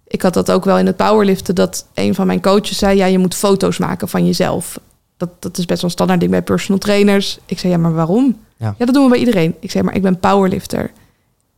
Ik 0.06 0.22
had 0.22 0.34
dat 0.34 0.50
ook 0.50 0.64
wel 0.64 0.78
in 0.78 0.86
het 0.86 0.96
powerliften... 0.96 1.54
dat 1.54 1.86
een 1.94 2.14
van 2.14 2.26
mijn 2.26 2.42
coaches 2.42 2.78
zei... 2.78 2.96
ja, 2.96 3.06
je 3.06 3.18
moet 3.18 3.34
foto's 3.34 3.78
maken 3.78 4.08
van 4.08 4.26
jezelf. 4.26 4.80
Dat, 5.16 5.30
dat 5.38 5.58
is 5.58 5.64
best 5.64 5.80
wel 5.80 5.90
een 5.90 5.96
standaard 5.96 6.20
ding 6.20 6.32
bij 6.32 6.42
personal 6.42 6.78
trainers. 6.78 7.38
Ik 7.46 7.58
zei, 7.58 7.72
ja, 7.72 7.78
maar 7.78 7.94
waarom? 7.94 8.36
Ja. 8.56 8.74
Ja, 8.78 8.84
dat 8.84 8.94
doen 8.94 9.04
we 9.04 9.10
bij 9.10 9.18
iedereen. 9.18 9.54
Ik 9.60 9.70
zei, 9.70 9.84
maar 9.84 9.94
ik 9.94 10.02
ben 10.02 10.18
powerlifter. 10.18 10.90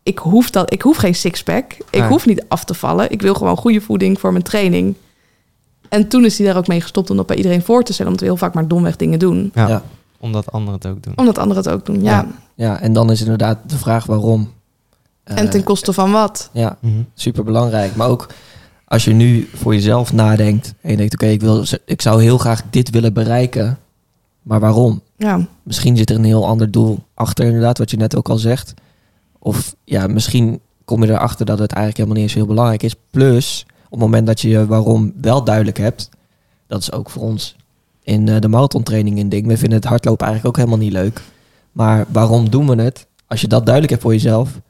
Ik 0.03 0.19
hoef, 0.19 0.51
dat, 0.51 0.73
ik 0.73 0.83
hoef 0.83 0.97
geen 0.97 1.15
sixpack. 1.15 1.77
Ik 1.91 2.03
hoef 2.03 2.27
niet 2.27 2.45
af 2.49 2.65
te 2.65 2.75
vallen. 2.75 3.11
Ik 3.11 3.23
wil 3.23 3.35
gewoon 3.35 3.57
goede 3.57 3.81
voeding 3.81 4.21
voor 4.21 4.33
mijn 4.33 4.45
training. 4.45 4.95
En 5.91 6.09
toen 6.09 6.25
is 6.25 6.39
hij 6.39 6.47
daar 6.47 6.57
ook 6.57 6.67
mee 6.67 6.81
gestopt 6.81 7.11
om 7.11 7.17
dat 7.17 7.27
bij 7.27 7.37
iedereen 7.37 7.63
voor 7.63 7.83
te 7.83 7.93
stellen. 7.93 8.11
Omdat 8.13 8.27
we 8.27 8.33
heel 8.33 8.41
vaak 8.45 8.55
maar 8.55 8.69
domweg 8.69 8.97
dingen 8.97 9.19
doen. 9.19 9.51
Ja. 9.55 9.69
Ja. 9.69 9.83
Omdat 10.19 10.53
anderen 10.53 10.75
het 10.75 10.87
ook 10.87 11.03
doen. 11.03 11.13
Omdat 11.17 11.39
anderen 11.39 11.63
het 11.63 11.73
ook 11.73 11.87
doen, 11.87 12.03
ja. 12.03 12.11
Ja. 12.11 12.27
Ja, 12.55 12.81
en 12.81 12.93
dan 12.93 13.11
is 13.11 13.21
inderdaad 13.21 13.59
de 13.67 13.79
vraag 13.79 14.07
waarom. 14.07 14.53
En 15.25 15.51
ten 15.51 15.61
Eh, 15.61 15.67
koste 15.67 15.93
van 15.93 16.11
wat? 16.11 16.51
Ja, 16.53 16.77
Mhm. 16.81 16.93
super 17.15 17.45
belangrijk. 17.45 17.97
Maar 17.97 18.09
ook 18.09 18.27
als 18.85 19.05
je 19.05 19.13
nu 19.13 19.49
voor 19.55 19.75
jezelf 19.75 20.13
nadenkt 20.13 20.75
en 20.81 20.91
je 20.91 20.97
denkt, 20.97 21.15
oké, 21.15 21.27
ik 21.27 21.41
wil, 21.41 21.65
ik 21.85 22.03
zou 22.03 22.23
heel 22.23 22.39
graag 22.39 22.63
dit 22.71 22.91
willen 22.91 23.13
bereiken, 23.13 23.79
maar 24.43 24.61
waarom? 24.61 25.01
Ja, 25.17 25.47
Misschien 25.63 25.97
zit 25.97 26.11
er 26.11 26.17
een 26.17 26.25
heel 26.25 26.47
ander 26.47 26.71
doel 26.71 26.99
achter, 27.15 27.45
inderdaad, 27.45 27.79
wat 27.79 27.91
je 27.91 27.97
net 27.97 28.17
ook 28.17 28.29
al 28.29 28.37
zegt. 28.39 28.75
Of 29.39 29.75
ja, 29.85 30.07
misschien 30.07 30.61
kom 30.85 31.05
je 31.05 31.11
erachter 31.11 31.47
dat 31.47 31.59
het 31.59 31.73
eigenlijk 31.73 31.97
helemaal 31.97 32.17
niet 32.17 32.27
eens 32.31 32.35
heel 32.39 32.47
belangrijk 32.55 32.83
is. 32.83 32.95
Plus, 33.11 33.67
het 33.91 33.99
moment 33.99 34.27
dat 34.27 34.41
je 34.41 34.49
je 34.49 34.67
waarom 34.67 35.13
wel 35.21 35.45
duidelijk 35.45 35.79
hebt, 35.79 36.09
dat 36.67 36.81
is 36.81 36.93
ook 36.93 37.11
voor 37.11 37.23
ons 37.23 37.57
in 38.03 38.29
eh, 38.29 38.41
de 38.41 38.49
marathontraining 38.49 39.19
een 39.19 39.29
ding. 39.29 39.47
We 39.47 39.57
vinden 39.57 39.79
het 39.79 39.89
hardlopen 39.89 40.27
eigenlijk 40.27 40.57
ook 40.57 40.65
helemaal 40.65 40.85
niet 40.87 40.95
leuk. 40.97 41.23
Maar 41.73 42.05
waarom 42.13 42.51
doen 42.51 42.67
we 42.67 42.83
het? 42.83 43.07
Als 43.27 43.41
je 43.41 43.49
dat 43.49 43.63
duidelijk 43.65 43.93
hebt 43.93 44.03
voor 44.05 44.13
jezelf, 44.13 44.61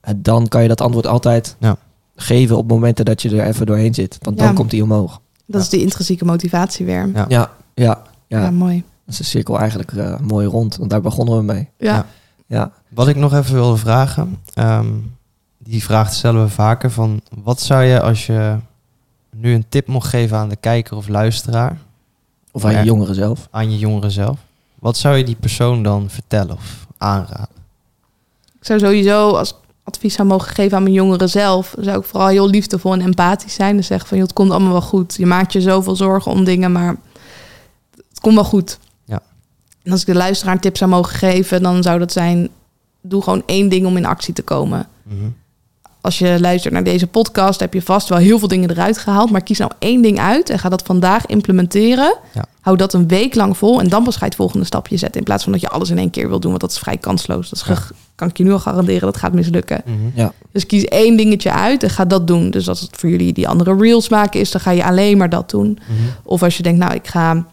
eh, 0.00 0.14
dan 0.16 0.48
kan 0.48 0.62
je 0.62 0.68
dat 0.68 0.80
antwoord 0.80 1.06
altijd 1.06 1.56
Ja. 1.58 1.76
geven 2.16 2.56
op 2.56 2.68
momenten 2.68 3.04
dat 3.04 3.22
je 3.22 3.36
er 3.40 3.46
even 3.46 3.66
doorheen 3.66 3.94
zit. 3.94 4.18
Want 4.20 4.38
dan 4.38 4.54
komt 4.54 4.70
die 4.70 4.82
omhoog. 4.82 5.10
dat 5.12 5.20
Ja. 5.46 5.58
is 5.58 5.68
die 5.68 5.80
intrinsieke 5.80 6.24
motivatie 6.24 6.86
weer. 6.86 7.10
Ja. 7.14 7.24
Ja, 7.28 7.50
ja, 7.74 8.02
ja. 8.26 8.40
Ja, 8.42 8.50
mooi. 8.50 8.76
Dat 9.04 9.14
is 9.14 9.16
de 9.16 9.24
cirkel 9.24 9.58
eigenlijk 9.58 9.92
eh, 9.92 10.18
mooi 10.18 10.46
rond. 10.46 10.76
Want 10.76 10.90
daar 10.90 11.00
begonnen 11.00 11.36
we 11.36 11.42
mee. 11.42 11.68
Ja. 11.78 11.94
Ja. 11.94 12.06
Ja. 12.46 12.72
Wat 12.88 13.08
ik 13.08 13.16
nog 13.16 13.34
even 13.34 13.54
wilde 13.54 13.76
vragen, 13.76 14.38
ehm, 14.54 14.86
die 15.58 15.82
vraag 15.82 16.12
stellen 16.12 16.42
we 16.42 16.48
vaker 16.48 16.90
van 16.90 17.20
wat 17.42 17.60
zou 17.60 17.82
je 17.84 18.00
als 18.00 18.26
je 18.26 18.56
nu 19.40 19.54
een 19.54 19.64
tip 19.68 19.86
mocht 19.86 20.08
geven 20.08 20.36
aan 20.36 20.48
de 20.48 20.56
kijker 20.56 20.96
of 20.96 21.08
luisteraar, 21.08 21.78
Of 22.52 22.64
aan 22.64 22.72
je 22.72 22.82
jongeren 22.84 23.14
zelf. 23.14 23.48
aan 23.50 23.70
je 23.70 23.78
jongeren 23.78 24.10
zelf, 24.10 24.38
wat 24.78 24.96
zou 24.96 25.16
je 25.16 25.24
die 25.24 25.36
persoon 25.40 25.82
dan 25.82 26.10
vertellen 26.10 26.54
of 26.56 26.86
aanraden? 26.98 27.58
Ik 28.58 28.66
zou 28.66 28.78
sowieso 28.78 29.30
als 29.30 29.54
advies 29.84 30.14
zou 30.14 30.28
mogen 30.28 30.54
geven 30.54 30.76
aan 30.76 30.82
mijn 30.82 30.94
jongeren 30.94 31.28
zelf, 31.28 31.74
zou 31.78 31.98
ik 31.98 32.04
vooral 32.06 32.28
heel 32.28 32.48
liefdevol 32.48 32.92
en 32.92 33.00
empathisch 33.00 33.54
zijn. 33.54 33.76
Dus 33.76 33.86
zeggen 33.86 34.08
van, 34.08 34.16
joh, 34.18 34.26
het 34.26 34.36
komt 34.36 34.50
allemaal 34.50 34.72
wel 34.72 34.80
goed. 34.82 35.14
Je 35.14 35.26
maakt 35.26 35.52
je 35.52 35.60
zoveel 35.60 35.96
zorgen 35.96 36.32
om 36.32 36.44
dingen, 36.44 36.72
maar 36.72 36.96
het 38.08 38.20
komt 38.20 38.34
wel 38.34 38.44
goed. 38.44 38.78
Ja. 39.04 39.20
En 39.82 39.92
als 39.92 40.00
ik 40.00 40.06
de 40.06 40.14
luisteraar 40.14 40.54
een 40.54 40.60
tip 40.60 40.76
zou 40.76 40.90
mogen 40.90 41.14
geven, 41.16 41.62
dan 41.62 41.82
zou 41.82 41.98
dat 41.98 42.12
zijn, 42.12 42.48
doe 43.00 43.22
gewoon 43.22 43.42
één 43.46 43.68
ding 43.68 43.86
om 43.86 43.96
in 43.96 44.06
actie 44.06 44.34
te 44.34 44.42
komen. 44.42 44.88
Mhm. 45.02 45.24
Als 46.00 46.18
je 46.18 46.36
luistert 46.40 46.74
naar 46.74 46.84
deze 46.84 47.06
podcast, 47.06 47.60
heb 47.60 47.74
je 47.74 47.82
vast 47.82 48.08
wel 48.08 48.18
heel 48.18 48.38
veel 48.38 48.48
dingen 48.48 48.70
eruit 48.70 48.98
gehaald. 48.98 49.30
Maar 49.30 49.42
kies 49.42 49.58
nou 49.58 49.70
één 49.78 50.02
ding 50.02 50.18
uit 50.20 50.50
en 50.50 50.58
ga 50.58 50.68
dat 50.68 50.82
vandaag 50.82 51.26
implementeren. 51.26 52.16
Ja. 52.34 52.44
Hou 52.60 52.76
dat 52.76 52.92
een 52.92 53.08
week 53.08 53.34
lang 53.34 53.56
vol 53.56 53.80
en 53.80 53.88
dan 53.88 54.04
pas 54.04 54.14
ga 54.14 54.20
je 54.20 54.26
het 54.26 54.34
volgende 54.34 54.64
stapje 54.66 54.96
zetten. 54.96 55.18
In 55.18 55.24
plaats 55.26 55.42
van 55.42 55.52
dat 55.52 55.60
je 55.60 55.68
alles 55.68 55.90
in 55.90 55.98
één 55.98 56.10
keer 56.10 56.28
wil 56.28 56.40
doen, 56.40 56.50
want 56.50 56.60
dat 56.62 56.70
is 56.70 56.78
vrij 56.78 56.96
kansloos. 56.96 57.48
Dat 57.50 57.58
is 57.60 57.66
Ja. 57.68 57.74
ge- 57.74 57.94
kan 58.14 58.28
ik 58.28 58.36
je 58.36 58.44
nu 58.44 58.52
al 58.52 58.58
garanderen, 58.58 59.00
dat 59.00 59.16
gaat 59.16 59.32
mislukken. 59.32 59.82
Mhm. 59.84 59.96
Ja. 60.14 60.32
Dus 60.52 60.66
kies 60.66 60.84
één 60.84 61.16
dingetje 61.16 61.52
uit 61.52 61.82
en 61.82 61.90
ga 61.90 62.04
dat 62.04 62.26
doen. 62.26 62.50
Dus 62.50 62.68
als 62.68 62.80
het 62.80 62.96
voor 62.96 63.08
jullie 63.10 63.32
die 63.32 63.48
andere 63.48 63.76
reels 63.76 64.08
maken 64.08 64.40
is, 64.40 64.50
dan 64.50 64.60
ga 64.60 64.70
je 64.70 64.84
alleen 64.84 65.16
maar 65.18 65.30
dat 65.30 65.50
doen. 65.50 65.78
Mhm. 65.88 65.98
Of 66.22 66.42
als 66.42 66.56
je 66.56 66.62
denkt, 66.62 66.78
nou, 66.78 66.94
ik 66.94 67.06
ga 67.06 67.46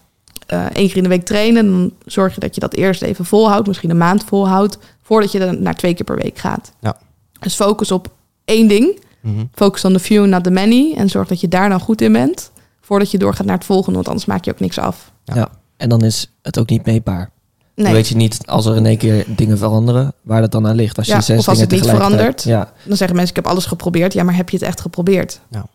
eh 0.48 0.65
één 0.65 0.88
keer 0.88 0.98
in 0.98 1.03
de 1.03 1.10
week 1.10 1.26
trainen, 1.26 1.72
dan 1.72 1.91
zorg 2.06 2.34
je 2.34 2.40
dat 2.40 2.56
je 2.56 2.61
dat 2.61 2.74
eerst 2.74 3.02
even 3.02 3.26
volhoudt, 3.26 3.68
misschien 3.68 3.90
een 3.90 3.98
maand 3.98 4.24
volhoudt, 4.24 4.78
voordat 5.02 5.32
je 5.32 5.40
dan 5.40 5.61
naar 5.61 5.76
twee 5.76 5.94
keer 5.94 6.06
per 6.06 6.15
week 6.18 6.38
gaat. 6.38 6.72
Ja. 6.82 6.98
Dus 7.40 7.56
focus 7.56 7.91
op 7.91 8.15
één 8.48 8.68
ding. 8.68 8.99
Mhm. 9.22 9.45
Focus 9.53 9.86
on 9.86 9.94
the 9.94 9.99
few, 9.99 10.26
not 10.26 10.44
the 10.44 10.52
many. 10.52 10.94
En 10.95 11.10
zorg 11.10 11.28
dat 11.28 11.41
je 11.41 11.48
daar 11.48 11.69
dan 11.69 11.80
goed 11.80 12.02
in 12.02 12.11
bent, 12.11 12.52
voordat 12.82 13.11
je 13.11 13.18
doorgaat 13.18 13.45
naar 13.45 13.56
het 13.57 13.65
volgende, 13.65 13.95
want 13.95 14.07
anders 14.07 14.26
maak 14.26 14.45
je 14.45 14.52
ook 14.52 14.60
niks 14.60 14.78
af. 14.80 15.11
Ja. 15.24 15.36
Ja. 15.36 15.49
En 15.78 15.90
dan 15.90 16.03
is 16.03 16.32
het 16.41 16.60
ook 16.60 16.69
niet 16.69 16.86
meetbaar. 16.86 17.30
Nee, 17.76 17.86
Dan 17.86 17.95
weet 17.95 18.07
je 18.07 18.15
niet 18.15 18.40
als 18.45 18.65
er 18.65 18.76
in 18.76 18.86
één 18.86 18.98
keer 18.98 19.26
dingen 19.28 19.57
veranderen, 19.57 20.14
waar 20.22 20.41
dat 20.41 20.52
dan 20.52 20.68
aan 20.68 20.76
ligt. 20.76 20.98
Als 20.98 21.07
je 21.07 21.14
Ja, 21.14 21.22
zes 21.22 21.40
of 21.40 21.48
als 21.48 21.60
het 21.60 21.72
niet 21.72 21.86
verandert. 21.86 22.44
Ja, 22.44 22.72
dan 22.86 22.98
zeggen 22.98 23.15
mensen, 23.15 23.36
ik 23.36 23.44
heb 23.44 23.52
alles 23.52 23.65
geprobeerd. 23.65 24.14
Ja, 24.14 24.24
maar 24.24 24.36
heb 24.36 24.49
je 24.49 24.57
het 24.57 24.65
echt 24.65 24.82
geprobeerd? 24.82 25.40
Ja. 25.49 25.65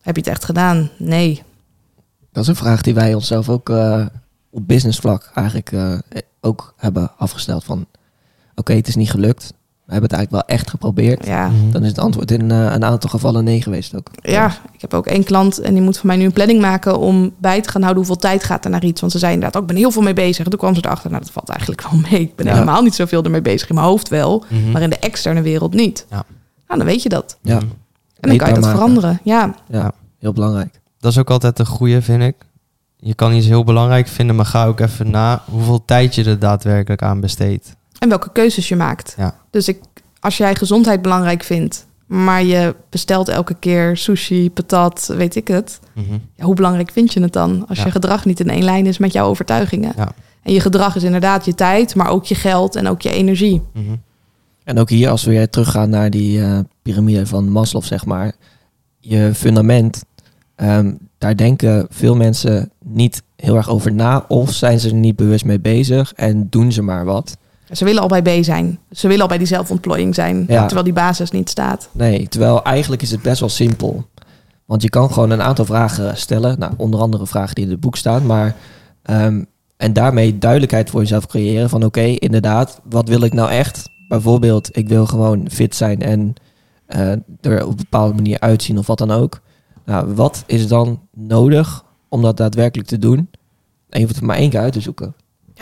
Heb 0.00 0.14
je 0.16 0.20
het 0.20 0.30
echt 0.30 0.44
gedaan? 0.44 0.90
Nee. 0.98 1.42
dat 2.32 2.42
is 2.42 2.48
een 2.48 2.56
vraag 2.56 2.82
die 2.82 2.94
wij 2.94 3.14
onszelf 3.14 3.48
ook 3.48 3.68
eh, 3.70 4.06
op 4.50 4.68
businessvlak 4.68 5.30
eigenlijk 5.34 5.72
eh, 5.72 5.98
ook 6.40 6.74
hebben 6.76 7.10
afgesteld. 7.18 7.64
Van 7.64 7.86
oké, 8.54 8.72
het 8.72 8.88
is 8.88 8.96
niet 8.96 9.10
gelukt. 9.10 9.52
We 9.86 9.92
hebben 9.92 10.10
het 10.10 10.18
eigenlijk 10.18 10.48
wel 10.48 10.56
echt 10.58 10.70
geprobeerd. 10.70 11.26
Ja. 11.26 11.48
Mhm. 11.48 11.70
Dan 11.70 11.82
is 11.82 11.88
het 11.88 11.98
antwoord 11.98 12.30
in 12.30 12.50
eh, 12.50 12.58
een 12.72 12.84
aantal 12.84 13.10
gevallen 13.10 13.44
nee 13.44 13.62
geweest 13.62 13.96
ook. 13.96 14.06
Ja, 14.22 14.46
ik 14.72 14.80
heb 14.80 14.94
ook 14.94 15.06
één 15.06 15.24
klant 15.24 15.58
en 15.60 15.74
die 15.74 15.82
moet 15.82 15.98
van 15.98 16.06
mij 16.06 16.16
nu 16.16 16.24
een 16.24 16.32
planning 16.32 16.60
maken 16.60 16.98
om 16.98 17.32
bij 17.38 17.60
te 17.60 17.68
gaan 17.68 17.82
houden 17.82 18.04
hoeveel 18.04 18.20
tijd 18.22 18.44
gaat 18.44 18.64
er 18.64 18.70
naar 18.70 18.84
iets. 18.84 19.00
Want 19.00 19.12
ze 19.12 19.18
zei 19.18 19.32
inderdaad, 19.32 19.56
ook, 19.56 19.62
ik 19.62 19.68
ben 19.74 19.76
heel 19.82 19.90
veel 19.90 20.02
mee 20.02 20.12
bezig. 20.12 20.44
En 20.44 20.50
toen 20.50 20.58
kwam 20.58 20.74
ze 20.74 20.80
erachter, 20.84 21.10
nou 21.10 21.22
dat 21.22 21.32
valt 21.32 21.48
eigenlijk 21.48 21.82
wel 21.82 22.00
mee. 22.10 22.20
Ik 22.20 22.36
ben 22.36 22.46
Ja. 22.46 22.52
helemaal 22.52 22.82
niet 22.82 22.94
zoveel 22.94 23.22
ermee 23.22 23.42
bezig 23.42 23.68
in 23.68 23.74
mijn 23.74 23.86
hoofd 23.86 24.08
wel, 24.08 24.44
Mhm. 24.48 24.70
maar 24.70 24.82
in 24.82 24.90
de 24.90 24.98
externe 24.98 25.42
wereld 25.42 25.74
niet. 25.74 26.06
Ja. 26.10 26.24
Nou, 26.66 26.78
dan 26.78 26.84
weet 26.88 27.02
je 27.02 27.08
dat. 27.08 27.38
Ja. 27.42 27.54
Mhm. 27.56 27.64
En 28.20 28.28
dan 28.28 28.36
kan 28.36 28.48
je 28.48 28.54
dat 28.54 28.62
maken. 28.62 28.78
veranderen. 28.78 29.20
Ja, 29.22 29.54
Ja, 29.68 29.78
Ja. 29.78 29.92
heel 30.18 30.32
belangrijk. 30.32 30.80
Dat 30.98 31.12
is 31.12 31.18
ook 31.18 31.30
altijd 31.30 31.58
een 31.58 31.66
goede, 31.66 32.02
vind 32.02 32.22
ik. 32.22 32.34
Je 32.96 33.14
kan 33.14 33.32
iets 33.34 33.46
heel 33.46 33.64
belangrijk 33.64 34.08
vinden, 34.08 34.36
maar 34.36 34.46
ga 34.46 34.66
ook 34.66 34.80
even 34.80 35.10
na 35.10 35.42
hoeveel 35.50 35.84
tijd 35.84 36.14
je 36.14 36.24
er 36.24 36.38
daadwerkelijk 36.38 37.02
aan 37.02 37.20
besteedt. 37.20 37.76
En 38.04 38.10
welke 38.10 38.32
keuzes 38.32 38.68
je 38.68 38.76
maakt. 38.76 39.14
Ja. 39.16 39.34
Dus 39.50 39.68
ik, 39.68 39.80
als 40.20 40.36
jij 40.36 40.54
gezondheid 40.54 41.02
belangrijk 41.02 41.42
vindt, 41.42 41.86
maar 42.06 42.42
je 42.44 42.74
bestelt 42.90 43.28
elke 43.28 43.54
keer 43.54 43.96
sushi, 43.96 44.50
patat, 44.50 45.12
weet 45.16 45.36
ik 45.36 45.48
het. 45.48 45.80
Mhm. 45.94 46.12
Ja, 46.36 46.44
hoe 46.44 46.54
belangrijk 46.54 46.90
vind 46.90 47.12
je 47.12 47.20
het 47.22 47.32
dan? 47.32 47.64
Als 47.68 47.78
Ja. 47.78 47.84
je 47.84 47.90
gedrag 47.90 48.24
niet 48.24 48.40
in 48.40 48.50
één 48.50 48.62
lijn 48.64 48.86
is 48.86 48.98
met 48.98 49.12
jouw 49.12 49.26
overtuigingen. 49.28 49.92
Ja. 49.96 50.12
En 50.42 50.52
je 50.52 50.60
gedrag 50.60 50.96
is 50.96 51.02
inderdaad 51.02 51.44
je 51.44 51.54
tijd, 51.54 51.94
maar 51.94 52.08
ook 52.08 52.24
je 52.24 52.34
geld 52.34 52.76
en 52.76 52.88
ook 52.88 53.02
je 53.02 53.10
energie. 53.10 53.62
Mhm. 53.72 53.94
En 54.64 54.78
ook 54.78 54.88
hier, 54.88 55.08
als 55.10 55.24
we 55.24 55.30
weer 55.30 55.48
teruggaan 55.50 55.90
naar 55.90 56.10
die 56.10 56.42
eh, 56.42 56.58
piramide 56.82 57.26
van 57.26 57.48
Maslow, 57.48 57.82
zeg 57.82 58.04
maar. 58.04 58.32
Je 58.98 59.30
fundament, 59.34 60.04
ehm, 60.54 60.92
daar 61.18 61.36
denken 61.36 61.86
veel 61.90 62.16
mensen 62.16 62.70
niet 62.84 63.22
heel 63.36 63.56
erg 63.56 63.68
over 63.68 63.92
na. 63.92 64.24
Of 64.28 64.52
zijn 64.52 64.80
ze 64.80 64.88
er 64.88 64.94
niet 64.94 65.16
bewust 65.16 65.44
mee 65.44 65.60
bezig 65.60 66.12
en 66.12 66.46
doen 66.50 66.72
ze 66.72 66.82
maar 66.82 67.04
wat. 67.04 67.36
Ze 67.76 67.84
willen 67.84 68.02
al 68.02 68.08
bij 68.08 68.22
B 68.22 68.44
zijn. 68.44 68.78
Ze 68.90 69.06
willen 69.06 69.22
al 69.22 69.28
bij 69.28 69.38
die 69.38 69.46
zelfontplooiing 69.46 70.14
zijn. 70.14 70.44
Ja. 70.48 70.60
Terwijl 70.60 70.84
die 70.84 70.92
basis 70.92 71.30
niet 71.30 71.50
staat. 71.50 71.88
Nee, 71.92 72.28
terwijl 72.28 72.62
eigenlijk 72.62 73.02
is 73.02 73.10
het 73.10 73.22
best 73.22 73.40
wel 73.40 73.48
simpel. 73.48 74.06
Want 74.64 74.82
je 74.82 74.88
kan 74.88 75.12
gewoon 75.12 75.30
een 75.30 75.42
aantal 75.42 75.64
vragen 75.64 76.16
stellen. 76.16 76.58
Nou, 76.58 76.72
onder 76.76 77.00
andere 77.00 77.26
vragen 77.26 77.54
die 77.54 77.64
in 77.64 77.70
het 77.70 77.80
boek 77.80 77.96
staan. 77.96 78.26
Maar 78.26 78.56
ehm, 79.02 79.42
En 79.76 79.92
daarmee 79.92 80.38
duidelijkheid 80.38 80.90
voor 80.90 81.00
jezelf 81.00 81.26
creëren 81.26 81.68
van 81.68 81.84
oké, 81.84 82.00
inderdaad, 82.00 82.80
wat 82.88 83.08
wil 83.08 83.20
ik 83.22 83.32
nou 83.32 83.50
echt? 83.50 83.88
Bijvoorbeeld, 84.08 84.76
ik 84.76 84.88
wil 84.88 85.06
gewoon 85.06 85.50
fit 85.50 85.74
zijn 85.74 86.02
en 86.02 86.34
eh, 86.86 87.10
er 87.40 87.64
op 87.64 87.70
een 87.70 87.76
bepaalde 87.76 88.14
manier 88.14 88.40
uitzien 88.40 88.78
of 88.78 88.86
wat 88.86 88.98
dan 88.98 89.10
ook. 89.10 89.40
Nou, 89.84 90.14
wat 90.14 90.42
is 90.46 90.68
dan 90.68 91.00
nodig 91.14 91.84
om 92.08 92.22
dat 92.22 92.36
daadwerkelijk 92.36 92.88
te 92.88 92.98
doen? 92.98 93.18
En 93.88 94.00
je 94.00 94.06
hoeft 94.06 94.16
het 94.16 94.24
maar 94.24 94.36
één 94.36 94.50
keer 94.50 94.60
uit 94.60 94.72
te 94.72 94.80
zoeken. 94.80 95.14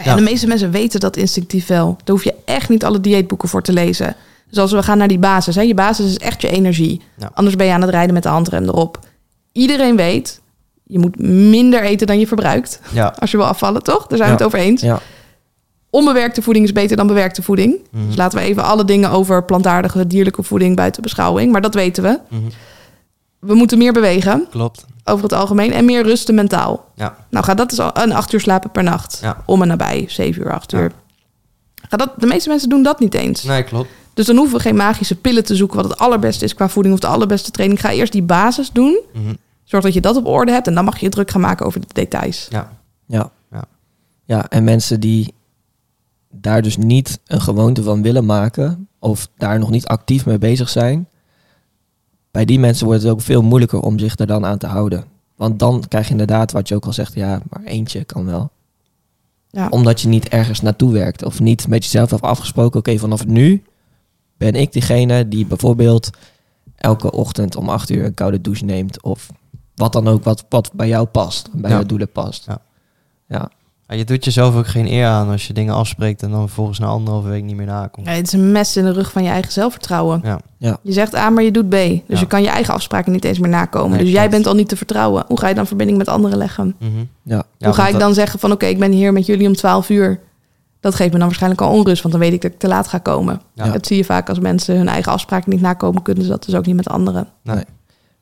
Ja, 0.04 0.10
en 0.10 0.16
de 0.16 0.22
meeste 0.22 0.46
mensen 0.46 0.70
weten 0.70 1.00
dat 1.00 1.16
instinctief 1.16 1.66
wel. 1.66 1.96
Daar 2.04 2.14
hoef 2.14 2.24
je 2.24 2.34
echt 2.44 2.68
niet 2.68 2.84
alle 2.84 3.00
dieetboeken 3.00 3.48
voor 3.48 3.62
te 3.62 3.72
lezen. 3.72 4.16
Dus 4.48 4.58
als 4.58 4.72
we 4.72 4.82
gaan 4.82 4.98
naar 4.98 5.08
die 5.08 5.18
basis, 5.18 5.54
hè, 5.54 5.62
je 5.62 5.74
basis 5.74 6.06
is 6.06 6.18
echt 6.18 6.40
je 6.40 6.48
energie. 6.48 7.00
Ja. 7.16 7.30
Anders 7.34 7.56
ben 7.56 7.66
je 7.66 7.72
aan 7.72 7.80
het 7.80 7.90
rijden 7.90 8.14
met 8.14 8.22
de 8.22 8.28
handrem 8.28 8.64
erop. 8.64 8.98
Iedereen 9.52 9.96
weet, 9.96 10.40
je 10.82 10.98
moet 10.98 11.18
minder 11.18 11.82
eten 11.82 12.06
dan 12.06 12.18
je 12.18 12.26
verbruikt. 12.26 12.80
Ja. 12.92 13.14
Als 13.20 13.30
je 13.30 13.36
wil 13.36 13.46
afvallen, 13.46 13.82
toch? 13.82 14.06
Daar 14.06 14.18
zijn 14.18 14.30
we 14.30 14.36
het 14.36 14.44
over 14.44 14.58
eens. 14.58 14.84
Onbewerkte 15.90 16.42
voeding 16.42 16.64
is 16.64 16.72
beter 16.72 16.96
dan 16.96 17.06
bewerkte 17.06 17.42
voeding. 17.42 17.80
Mhm. 17.90 18.06
Dus 18.06 18.16
laten 18.16 18.38
we 18.38 18.44
even 18.44 18.64
alle 18.64 18.84
dingen 18.84 19.10
over 19.10 19.44
plantaardige, 19.44 20.06
dierlijke 20.06 20.42
voeding 20.42 20.76
buiten 20.76 21.02
beschouwing. 21.02 21.52
Maar 21.52 21.60
dat 21.60 21.74
weten 21.74 22.02
we. 22.02 22.18
Mhm. 22.28 22.42
We 23.46 23.54
moeten 23.54 23.78
meer 23.78 23.92
bewegen, 23.92 24.46
Klopt. 24.50 24.84
over 25.04 25.22
het 25.22 25.32
algemeen. 25.32 25.72
En 25.72 25.84
meer 25.84 26.02
rusten 26.02 26.34
mentaal. 26.34 26.90
Ja. 26.94 27.16
Nou, 27.30 27.44
ga 27.44 27.54
dat 27.54 27.68
dus 27.70 27.78
al 27.78 27.90
een 28.02 28.12
acht 28.12 28.32
uur 28.32 28.40
slapen 28.40 28.70
per 28.70 28.82
nacht. 28.82 29.18
Ja. 29.22 29.42
Om 29.46 29.62
en 29.62 29.68
nabij, 29.68 30.04
zeven 30.08 30.42
uur, 30.42 30.52
acht 30.52 30.70
Ja. 30.70 30.78
uur. 30.80 30.92
Ga 31.88 31.96
dat, 31.96 32.12
de 32.18 32.26
meeste 32.26 32.48
mensen 32.48 32.68
doen 32.68 32.82
dat 32.82 33.00
niet 33.00 33.14
eens. 33.14 33.42
Nee, 33.42 33.62
klopt. 33.62 33.88
Dus 34.14 34.26
dan 34.26 34.36
hoeven 34.36 34.56
we 34.56 34.62
geen 34.62 34.76
magische 34.76 35.14
pillen 35.16 35.44
te 35.44 35.56
zoeken... 35.56 35.76
wat 35.76 35.88
het 35.90 35.98
allerbeste 35.98 36.44
is 36.44 36.54
qua 36.54 36.68
voeding 36.68 36.94
of 36.94 37.00
de 37.00 37.06
allerbeste 37.06 37.50
training. 37.50 37.80
Ga 37.80 37.90
eerst 37.92 38.12
die 38.12 38.22
basis 38.22 38.70
doen. 38.70 39.00
Mhm. 39.12 39.34
Zorg 39.64 39.84
dat 39.84 39.94
je 39.94 40.00
dat 40.00 40.16
op 40.16 40.26
orde 40.26 40.52
hebt. 40.52 40.66
En 40.66 40.74
dan 40.74 40.84
mag 40.84 40.98
je 40.98 41.04
je 41.04 41.10
druk 41.10 41.30
gaan 41.30 41.40
maken 41.40 41.66
over 41.66 41.80
de 41.80 41.86
details. 41.92 42.46
Ja. 42.50 42.72
ja. 43.06 43.30
Ja. 43.50 43.64
Ja, 44.24 44.48
en 44.48 44.64
mensen 44.64 45.00
die 45.00 45.34
daar 46.30 46.62
dus 46.62 46.76
niet 46.76 47.18
een 47.26 47.40
gewoonte 47.40 47.82
van 47.82 48.02
willen 48.02 48.24
maken 48.26 48.88
of 48.98 49.28
daar 49.36 49.58
nog 49.58 49.70
niet 49.70 49.86
actief 49.86 50.26
mee 50.26 50.38
bezig 50.38 50.68
zijn, 50.68 51.08
bij 52.32 52.44
die 52.44 52.58
mensen 52.58 52.86
wordt 52.86 53.02
het 53.02 53.12
ook 53.12 53.20
veel 53.20 53.42
moeilijker 53.42 53.80
om 53.80 53.98
zich 53.98 54.18
er 54.18 54.26
dan 54.26 54.44
aan 54.44 54.58
te 54.58 54.66
houden. 54.66 55.04
Want 55.36 55.58
dan 55.58 55.84
krijg 55.88 56.04
je 56.04 56.10
inderdaad 56.10 56.52
wat 56.52 56.68
je 56.68 56.74
ook 56.74 56.86
al 56.86 56.92
zegt, 56.92 57.14
ja, 57.14 57.42
maar 57.50 57.62
eentje 57.64 58.04
kan 58.04 58.24
wel. 58.24 58.50
Ja. 59.50 59.68
Omdat 59.68 60.00
je 60.00 60.08
niet 60.08 60.28
ergens 60.28 60.60
naartoe 60.60 60.92
werkt 60.92 61.24
of 61.24 61.40
niet 61.40 61.68
met 61.68 61.84
jezelf 61.84 62.10
hebt 62.10 62.22
afgesproken, 62.22 62.78
oké, 62.78 62.98
vanaf 62.98 63.26
nu 63.26 63.62
ben 64.36 64.54
ik 64.54 64.72
diegene 64.72 65.28
die 65.28 65.46
bijvoorbeeld 65.46 66.10
elke 66.76 67.12
ochtend 67.12 67.56
om 67.56 67.68
acht 67.68 67.90
uur 67.90 68.04
een 68.04 68.14
koude 68.14 68.40
douche 68.40 68.64
neemt 68.64 69.02
of 69.02 69.30
wat 69.74 69.92
dan 69.92 70.08
ook 70.08 70.24
wat, 70.24 70.44
wat 70.48 70.70
bij 70.72 70.88
jou 70.88 71.06
past, 71.06 71.48
bij 71.52 71.70
Ja. 71.70 71.76
jouw 71.76 71.86
doelen 71.86 72.12
past. 72.12 72.44
Ja. 72.46 72.60
ja. 73.26 73.50
Ja, 73.88 73.94
je 73.98 74.04
doet 74.04 74.24
jezelf 74.24 74.56
ook 74.56 74.66
geen 74.66 74.86
eer 74.92 75.06
aan 75.06 75.28
als 75.28 75.46
je 75.46 75.52
dingen 75.52 75.74
afspreekt 75.74 76.22
en 76.22 76.30
dan 76.30 76.40
vervolgens 76.40 76.78
na 76.78 76.86
anderhalve 76.86 77.28
week 77.28 77.42
niet 77.42 77.56
meer 77.56 77.66
nakomt. 77.66 78.06
Ja, 78.06 78.12
het 78.12 78.26
is 78.26 78.32
een 78.32 78.52
mes 78.52 78.76
in 78.76 78.84
de 78.84 78.92
rug 78.92 79.12
van 79.12 79.22
je 79.22 79.28
eigen 79.28 79.52
zelfvertrouwen. 79.52 80.20
Ja. 80.24 80.40
Ja. 80.58 80.76
Je 80.82 80.92
zegt 80.92 81.14
A, 81.14 81.30
maar 81.30 81.42
je 81.42 81.50
doet 81.50 81.68
B. 81.68 81.72
Dus 81.72 82.00
Ja. 82.06 82.18
je 82.18 82.26
kan 82.26 82.42
je 82.42 82.48
eigen 82.48 82.74
afspraken 82.74 83.12
niet 83.12 83.24
eens 83.24 83.38
meer 83.38 83.50
nakomen. 83.50 83.90
Nee, 83.90 84.04
dus 84.04 84.12
jij 84.12 84.30
bent 84.30 84.46
al 84.46 84.54
niet 84.54 84.68
te 84.68 84.76
vertrouwen. 84.76 85.24
Hoe 85.28 85.38
ga 85.38 85.48
je 85.48 85.54
dan 85.54 85.66
verbinding 85.66 85.98
met 85.98 86.08
anderen 86.08 86.38
leggen? 86.38 86.74
Mhm. 86.78 86.90
Ja. 87.22 87.42
Ja, 87.58 87.66
Hoe 87.66 87.74
ga 87.74 87.86
ik 87.86 87.92
dat- 87.92 88.00
dan 88.00 88.14
zeggen 88.14 88.38
van 88.38 88.52
oké, 88.52 88.66
ik 88.66 88.78
ben 88.78 88.92
hier 88.92 89.12
met 89.12 89.26
jullie 89.26 89.46
om 89.46 89.54
12 89.56 89.88
uur. 89.90 90.20
Dat 90.80 90.94
geeft 90.94 91.12
me 91.12 91.16
dan 91.18 91.26
waarschijnlijk 91.26 91.62
al 91.62 91.70
onrust, 91.72 92.02
want 92.02 92.14
dan 92.14 92.22
weet 92.22 92.32
ik 92.32 92.42
dat 92.42 92.50
ik 92.52 92.58
te 92.58 92.68
laat 92.68 92.88
ga 92.88 92.98
komen. 92.98 93.40
Ja. 93.54 93.70
Dat 93.70 93.86
zie 93.86 93.96
je 93.96 94.04
vaak 94.04 94.28
als 94.28 94.38
mensen 94.38 94.76
hun 94.76 94.88
eigen 94.88 95.12
afspraken 95.12 95.50
niet 95.50 95.60
nakomen, 95.60 96.02
kunnen 96.02 96.22
ze 96.24 96.28
dat 96.30 96.44
dus 96.44 96.54
ook 96.54 96.66
niet 96.66 96.76
met 96.76 96.88
anderen. 96.88 97.28
Nee. 97.42 97.64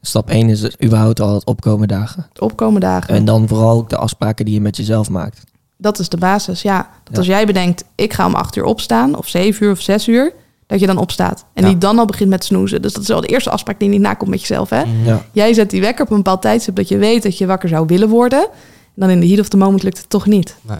Stap 0.02 0.30
1 0.30 0.48
is 0.48 0.60
dus 0.60 0.76
überhaupt 0.84 1.20
al 1.20 1.34
het 1.34 1.44
opkomen 1.44 1.88
dagen. 1.88 2.26
Opkomen 2.38 2.80
dagen. 2.80 3.14
En 3.14 3.24
dan 3.24 3.48
vooral 3.48 3.76
ook 3.78 3.88
de 3.88 3.96
afspraken 3.96 4.44
die 4.44 4.54
je 4.54 4.60
met 4.60 4.76
jezelf 4.76 5.10
maakt. 5.10 5.42
Dat 5.80 5.98
is 5.98 6.08
de 6.08 6.16
basis, 6.16 6.62
ja. 6.62 6.76
Dat 6.76 7.12
Ja. 7.12 7.18
als 7.18 7.26
jij 7.26 7.46
bedenkt, 7.46 7.84
ik 7.94 8.12
ga 8.12 8.26
om 8.26 8.34
8 8.34 8.56
uur 8.56 8.64
opstaan, 8.64 9.16
of 9.16 9.28
7 9.28 9.64
uur 9.66 9.72
of 9.72 9.80
6 9.80 10.08
uur, 10.08 10.32
dat 10.66 10.80
je 10.80 10.86
dan 10.86 10.98
opstaat. 10.98 11.44
En 11.54 11.62
Ja. 11.64 11.68
niet 11.68 11.80
dan 11.80 11.98
al 11.98 12.04
begint 12.06 12.30
met 12.30 12.44
snoezen. 12.44 12.82
Dus 12.82 12.92
dat 12.92 13.02
is 13.02 13.10
al 13.10 13.20
de 13.20 13.26
eerste 13.26 13.50
afspraak 13.50 13.78
die 13.78 13.88
je 13.88 13.94
niet 13.94 14.02
nakomt 14.02 14.30
met 14.30 14.40
jezelf, 14.40 14.70
hè? 14.70 14.82
Ja. 15.04 15.24
Jij 15.32 15.52
zet 15.54 15.70
die 15.70 15.80
wekker 15.80 16.04
op 16.04 16.10
een 16.10 16.16
bepaald 16.16 16.42
tijdstip 16.42 16.76
dat 16.76 16.88
je 16.88 16.98
weet 16.98 17.22
dat 17.22 17.38
je 17.38 17.46
wakker 17.46 17.68
zou 17.68 17.86
willen 17.86 18.08
worden. 18.08 18.40
En 18.94 19.06
dan 19.06 19.10
in 19.10 19.20
de 19.20 19.26
heat 19.28 19.40
of 19.40 19.48
the 19.48 19.56
moment 19.56 19.82
lukt 19.82 19.98
het 19.98 20.10
toch 20.10 20.26
niet. 20.26 20.56
Nee. 20.62 20.78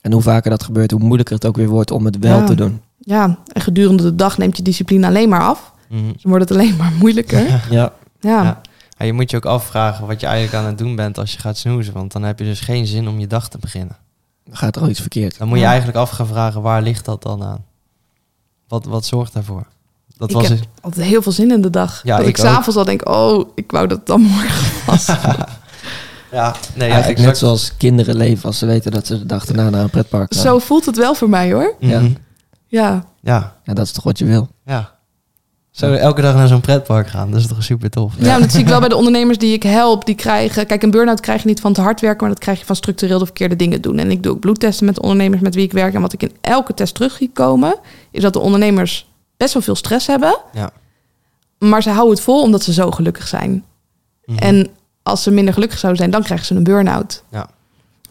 En 0.00 0.12
hoe 0.12 0.22
vaker 0.22 0.50
dat 0.50 0.62
gebeurt, 0.62 0.90
hoe 0.90 1.00
moeilijker 1.00 1.34
het 1.34 1.46
ook 1.46 1.56
weer 1.56 1.68
wordt 1.68 1.90
om 1.90 2.04
het 2.04 2.18
wel 2.18 2.38
Ja. 2.38 2.44
te 2.44 2.54
doen. 2.54 2.80
Ja, 2.98 3.38
en 3.52 3.60
gedurende 3.60 4.02
de 4.02 4.14
dag 4.14 4.38
neemt 4.38 4.56
je 4.56 4.62
discipline 4.62 5.06
alleen 5.06 5.28
maar 5.28 5.42
af. 5.42 5.72
Mhm. 5.88 6.02
Dus 6.12 6.22
dan 6.22 6.30
wordt 6.32 6.48
het 6.48 6.58
alleen 6.58 6.76
maar 6.76 6.92
moeilijker. 6.98 7.60
Ja, 7.70 7.92
Ja. 8.20 8.60
Ja. 8.98 9.04
Je 9.04 9.12
moet 9.12 9.30
je 9.30 9.36
ook 9.36 9.44
afvragen 9.44 10.06
wat 10.06 10.20
je 10.20 10.26
eigenlijk 10.26 10.56
aan 10.62 10.68
het 10.70 10.78
doen 10.78 10.96
bent 10.96 11.18
als 11.18 11.32
je 11.32 11.38
gaat 11.38 11.56
snoezen. 11.58 11.92
Want 11.92 12.12
dan 12.12 12.22
heb 12.22 12.38
je 12.38 12.44
dus 12.44 12.60
geen 12.60 12.86
zin 12.86 13.08
om 13.08 13.18
je 13.18 13.26
dag 13.26 13.48
te 13.48 13.58
beginnen. 13.58 13.96
Dan 14.44 14.56
gaat 14.56 14.76
er 14.76 14.82
al 14.82 14.88
iets 14.88 15.00
verkeerd. 15.00 15.38
Dan 15.38 15.48
moet 15.48 15.56
je 15.56 15.62
Ja. 15.62 15.68
eigenlijk 15.68 15.98
af 15.98 16.10
gaan 16.10 16.26
vragen, 16.26 16.62
waar 16.62 16.82
ligt 16.82 17.04
dat 17.04 17.22
dan 17.22 17.42
aan? 17.42 17.64
Wat, 18.68 18.84
wat 18.84 19.04
zorgt 19.04 19.32
daarvoor? 19.32 19.66
Dat 20.16 20.30
Ik 20.30 20.36
was 20.36 20.48
heb 20.48 20.58
dus- 20.58 20.66
altijd 20.80 21.06
heel 21.06 21.22
veel 21.22 21.32
zin 21.32 21.50
in 21.50 21.60
de 21.62 21.70
dag. 21.70 22.00
Ja, 22.04 22.16
dat 22.16 22.26
ik 22.26 22.36
ik, 22.38 22.44
s'avonds 22.44 22.76
al 22.78 22.84
denk, 22.84 23.08
oh, 23.08 23.48
ik 23.54 23.70
wou 23.70 23.86
dat 23.86 23.98
het 23.98 24.06
dan 24.06 24.20
morgen 24.20 24.72
was. 24.86 25.06
Ja, 25.06 26.54
nee, 26.74 26.88
ja, 26.88 26.94
Eigenlijk 26.94 27.06
exact. 27.06 27.20
net 27.26 27.38
zoals 27.38 27.76
kinderen 27.76 28.16
leven 28.16 28.44
als 28.44 28.58
ze 28.58 28.66
weten 28.66 28.92
dat 28.92 29.06
ze 29.06 29.18
de 29.18 29.26
dag 29.26 29.46
erna 29.46 29.70
naar 29.70 29.82
een 29.82 29.90
pretpark 29.90 30.34
gaan. 30.34 30.42
Zo 30.42 30.58
voelt 30.58 30.86
het 30.86 30.96
wel 30.96 31.14
voor 31.14 31.28
mij 31.28 31.52
hoor. 31.52 31.74
Mhm. 31.80 31.90
Ja. 31.90 32.00
Ja, 32.66 33.04
Ja, 33.20 33.56
Ja, 33.64 33.74
dat 33.74 33.84
is 33.86 33.92
toch 33.92 34.04
wat 34.04 34.18
je 34.18 34.24
wil. 34.24 34.48
ja. 34.64 34.92
Zo 35.74 35.92
elke 35.92 36.20
dag 36.20 36.34
naar 36.34 36.48
zo'n 36.48 36.60
pretpark 36.60 37.08
gaan, 37.08 37.30
dat 37.30 37.40
is 37.40 37.46
toch 37.46 37.62
super 37.62 37.90
tof? 37.90 38.14
ja. 38.18 38.38
dat 38.38 38.52
zie 38.52 38.60
ik 38.60 38.66
wel 38.66 38.80
bij 38.80 38.88
de 38.88 38.96
ondernemers 39.02 39.38
die 39.38 39.52
ik 39.52 39.62
help. 39.62 40.04
Die 40.04 40.14
krijgen, 40.14 40.66
kijk, 40.66 40.82
een 40.82 40.90
burn-out 40.90 41.20
krijg 41.20 41.42
je 41.42 41.48
niet 41.48 41.60
van 41.60 41.72
te 41.72 41.80
hard 41.80 42.00
werken, 42.00 42.20
maar 42.20 42.34
dat 42.34 42.38
krijg 42.38 42.58
je 42.58 42.64
van 42.64 42.76
structureel 42.76 43.18
de 43.18 43.24
verkeerde 43.24 43.56
dingen 43.56 43.80
doen. 43.80 43.98
En 43.98 44.10
ik 44.10 44.22
doe 44.22 44.32
ook 44.32 44.40
bloedtesten 44.40 44.86
met 44.86 44.94
de 44.94 45.02
ondernemers 45.02 45.42
met 45.42 45.54
wie 45.54 45.64
ik 45.64 45.72
werk. 45.72 45.94
En 45.94 46.00
wat 46.00 46.12
ik 46.12 46.22
in 46.22 46.32
elke 46.40 46.74
test 46.74 46.94
terug 46.94 47.16
zie 47.16 47.30
komen, 47.32 47.78
is 48.10 48.22
dat 48.22 48.32
de 48.32 48.38
ondernemers 48.38 49.10
best 49.36 49.52
wel 49.52 49.62
veel 49.62 49.74
stress 49.74 50.06
hebben. 50.06 50.38
Ja. 50.52 50.70
Maar 51.58 51.82
ze 51.82 51.90
houden 51.90 52.14
het 52.14 52.24
vol 52.24 52.42
omdat 52.42 52.62
ze 52.62 52.72
zo 52.72 52.90
gelukkig 52.90 53.26
zijn. 53.28 53.64
Mhm. 54.24 54.38
En 54.38 54.68
als 55.02 55.22
ze 55.22 55.30
minder 55.30 55.54
gelukkig 55.54 55.78
zouden 55.78 56.00
zijn, 56.00 56.12
dan 56.12 56.22
krijgen 56.22 56.46
ze 56.46 56.54
een 56.54 56.64
burn-out. 56.64 57.22
Ja. 57.30 57.48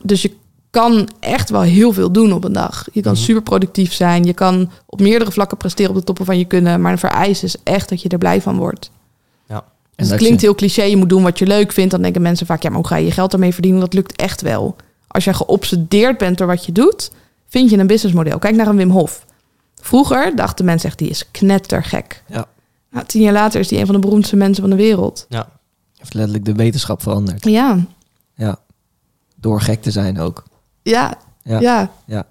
Dus 0.02 0.22
je 0.22 0.36
kan 0.82 1.08
echt 1.20 1.50
wel 1.50 1.62
heel 1.62 1.94
veel 1.94 2.12
doen 2.12 2.34
op 2.34 2.44
een 2.44 2.54
dag. 2.54 2.88
Je 2.92 3.02
kan 3.02 3.12
Mhm. 3.14 3.22
super 3.22 3.42
productief 3.44 3.94
zijn. 3.94 4.24
Je 4.24 4.34
kan 4.34 4.72
op 4.86 5.00
meerdere 5.02 5.32
vlakken 5.32 5.58
presteren 5.58 5.92
op 5.92 5.98
de 5.98 6.04
toppen 6.04 6.26
van 6.26 6.38
je 6.38 6.46
kunnen. 6.46 6.82
Maar 6.82 6.92
een 6.92 6.98
vereis 6.98 7.44
is 7.44 7.56
echt 7.64 7.90
dat 7.90 8.02
je 8.02 8.10
er 8.10 8.18
blij 8.18 8.42
van 8.42 8.58
wordt. 8.58 8.92
En 9.48 9.60
Dus 9.96 10.08
het 10.08 10.08
dat 10.10 10.18
klinkt 10.18 10.42
je- 10.42 10.48
heel 10.48 10.56
cliché. 10.56 10.84
Je 10.84 10.98
moet 10.98 11.10
doen 11.10 11.24
wat 11.24 11.40
je 11.40 11.46
leuk 11.48 11.72
vindt. 11.72 11.92
Dan 11.92 12.02
denken 12.02 12.22
mensen 12.22 12.46
vaak, 12.46 12.62
ja, 12.64 12.70
maar 12.70 12.78
hoe 12.78 12.88
ga 12.88 12.96
je 12.96 13.06
je 13.06 13.12
geld 13.12 13.34
ermee 13.34 13.54
verdienen? 13.54 13.80
Dat 13.80 13.94
lukt 13.94 14.16
echt 14.16 14.42
wel. 14.42 14.76
Als 15.08 15.24
je 15.24 15.34
geobsedeerd 15.34 16.18
bent 16.18 16.38
door 16.38 16.48
wat 16.48 16.66
je 16.66 16.72
doet, 16.72 17.12
vind 17.48 17.70
je 17.70 17.78
een 17.78 17.88
businessmodel. 17.88 18.40
Kijk 18.40 18.56
naar 18.56 18.68
een 18.68 18.76
Wim 18.76 18.90
Hof. 18.90 19.26
Vroeger 19.82 20.36
dachten 20.36 20.66
mensen 20.66 20.90
echt, 20.90 20.98
die 20.98 21.10
is 21.10 21.32
knettergek. 21.32 22.24
Ja. 22.28 22.46
Nou, 22.92 23.06
tien 23.06 23.22
jaar 23.22 23.34
later 23.34 23.60
is 23.60 23.68
die 23.68 23.80
een 23.80 23.86
van 23.86 23.96
de 23.96 24.02
beroemdste 24.02 24.36
mensen 24.36 24.62
van 24.62 24.70
de 24.70 24.76
wereld. 24.84 25.26
Ja. 25.30 25.48
heeft 25.98 26.14
letterlijk 26.14 26.46
de 26.46 26.54
wetenschap 26.54 27.02
veranderd. 27.02 27.46
Ja, 27.46 27.78
Ja. 28.36 28.60
Door 29.36 29.62
gek 29.62 29.82
te 29.82 29.92
zijn 29.92 30.20
ook. 30.20 30.44
Ja, 30.84 31.18
Ja. 31.44 31.60
ja. 31.60 31.92
Ja. 32.06 32.26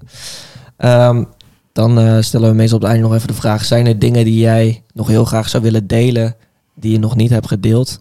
Ehm, 0.76 1.24
dan 1.72 1.98
eh, 1.98 2.16
stellen 2.20 2.48
we 2.48 2.54
meestal 2.54 2.76
op 2.76 2.82
het 2.82 2.92
einde 2.92 3.06
nog 3.08 3.16
even 3.16 3.28
de 3.28 3.34
vraag: 3.34 3.64
zijn 3.64 3.86
er 3.86 3.98
dingen 3.98 4.24
die 4.24 4.38
jij 4.40 4.82
nog 4.94 5.08
heel 5.08 5.24
graag 5.24 5.48
zou 5.48 5.62
willen 5.62 5.86
delen, 5.86 6.36
die 6.74 6.92
je 6.92 6.98
nog 6.98 7.16
niet 7.16 7.30
hebt 7.30 7.46
gedeeld? 7.48 8.00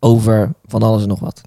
Over 0.00 0.52
van 0.66 0.82
alles 0.82 1.02
en 1.02 1.08
nog 1.08 1.20
wat. 1.20 1.40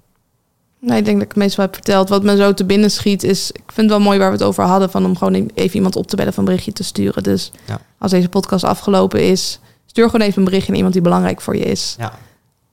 Nee, 0.80 0.98
ik 0.98 1.04
denk 1.04 1.16
dat 1.16 1.24
ik 1.26 1.32
het 1.32 1.42
meestal 1.42 1.64
heb 1.64 1.74
verteld. 1.74 2.08
Wat 2.08 2.22
me 2.22 2.36
zo 2.36 2.54
te 2.54 2.64
binnen 2.64 2.90
schiet 2.90 3.22
is... 3.22 3.50
Ik 3.50 3.62
vind 3.66 3.76
het 3.76 3.88
wel 3.98 4.00
mooi 4.00 4.18
waar 4.18 4.28
we 4.30 4.36
het 4.36 4.42
over 4.44 4.64
hadden... 4.64 4.90
van 4.90 5.04
om 5.04 5.16
gewoon 5.16 5.50
even 5.54 5.76
iemand 5.76 5.96
op 5.96 6.06
te 6.06 6.16
bellen 6.16 6.30
of 6.32 6.36
een 6.38 6.44
berichtje 6.44 6.72
te 6.72 6.84
sturen. 6.84 7.22
Dus 7.22 7.52
Ja. 7.66 7.80
als 7.98 8.10
deze 8.10 8.28
podcast 8.28 8.64
afgelopen 8.64 9.28
is... 9.28 9.60
stuur 9.86 10.10
gewoon 10.10 10.26
even 10.26 10.38
een 10.38 10.44
berichtje 10.44 10.68
naar 10.68 10.76
iemand 10.76 10.94
die 10.94 11.02
belangrijk 11.02 11.40
voor 11.40 11.56
je 11.56 11.64
is. 11.64 11.94
Ja. 11.98 12.12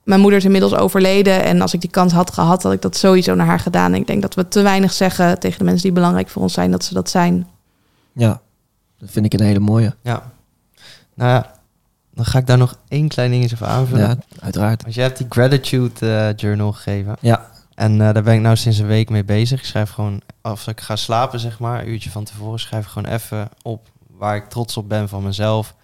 Mijn 0.04 0.20
moeder 0.20 0.38
is 0.38 0.44
inmiddels 0.44 0.74
overleden... 0.74 1.42
en 1.44 1.60
als 1.60 1.74
ik 1.74 1.80
die 1.80 1.90
kans 1.90 2.12
had 2.12 2.32
gehad, 2.32 2.62
had 2.62 2.72
ik 2.72 2.82
dat 2.82 2.96
sowieso 2.96 3.34
naar 3.34 3.46
haar 3.46 3.60
gedaan. 3.60 3.92
En 3.92 4.00
ik 4.00 4.06
denk 4.06 4.22
dat 4.22 4.34
we 4.34 4.48
te 4.48 4.62
weinig 4.62 4.92
zeggen 4.92 5.38
tegen 5.38 5.58
de 5.58 5.64
mensen 5.64 5.82
die 5.82 5.92
belangrijk 5.92 6.28
voor 6.28 6.42
ons 6.42 6.52
zijn... 6.52 6.70
dat 6.70 6.84
ze 6.84 6.94
dat 6.94 7.10
zijn. 7.10 7.46
Ja, 8.12 8.40
dat 8.98 9.10
vind 9.10 9.24
ik 9.26 9.32
een 9.32 9.46
hele 9.46 9.58
mooie. 9.60 9.94
ja. 10.02 10.32
Nou 11.16 11.30
ja, 11.30 11.52
dan 12.14 12.24
ga 12.24 12.38
ik 12.38 12.46
daar 12.46 12.58
nog 12.58 12.78
één 12.88 13.08
klein 13.08 13.30
dingetje 13.30 13.56
voor 13.56 13.66
aanvullen. 13.66 14.08
Ja, 14.08 14.16
uiteraard. 14.40 14.82
Want 14.82 14.94
je 14.94 15.00
hebt 15.00 15.18
die 15.18 15.26
gratitude 15.30 16.06
eh, 16.16 16.36
journal 16.36 16.72
gegeven. 16.72 17.16
Ja, 17.20 17.50
En 17.74 17.92
eh, 17.92 18.12
daar 18.14 18.22
ben 18.22 18.34
ik 18.34 18.40
nou 18.40 18.56
sinds 18.56 18.78
een 18.78 18.86
week 18.86 19.10
mee 19.10 19.24
bezig. 19.24 19.60
Ik 19.60 19.66
schrijf 19.66 19.90
gewoon, 19.90 20.20
als 20.40 20.66
ik 20.66 20.80
ga 20.80 20.96
slapen, 20.96 21.40
zeg 21.40 21.58
maar, 21.58 21.80
een 21.80 21.88
uurtje 21.88 22.10
van 22.10 22.24
tevoren, 22.24 22.58
schrijf 22.58 22.84
ik 22.84 22.90
gewoon 22.90 23.12
even 23.12 23.48
op 23.62 23.88
waar 24.10 24.36
ik 24.36 24.48
trots 24.48 24.76
op 24.76 24.88
ben 24.88 25.08
van 25.08 25.22
mezelf. 25.22 25.74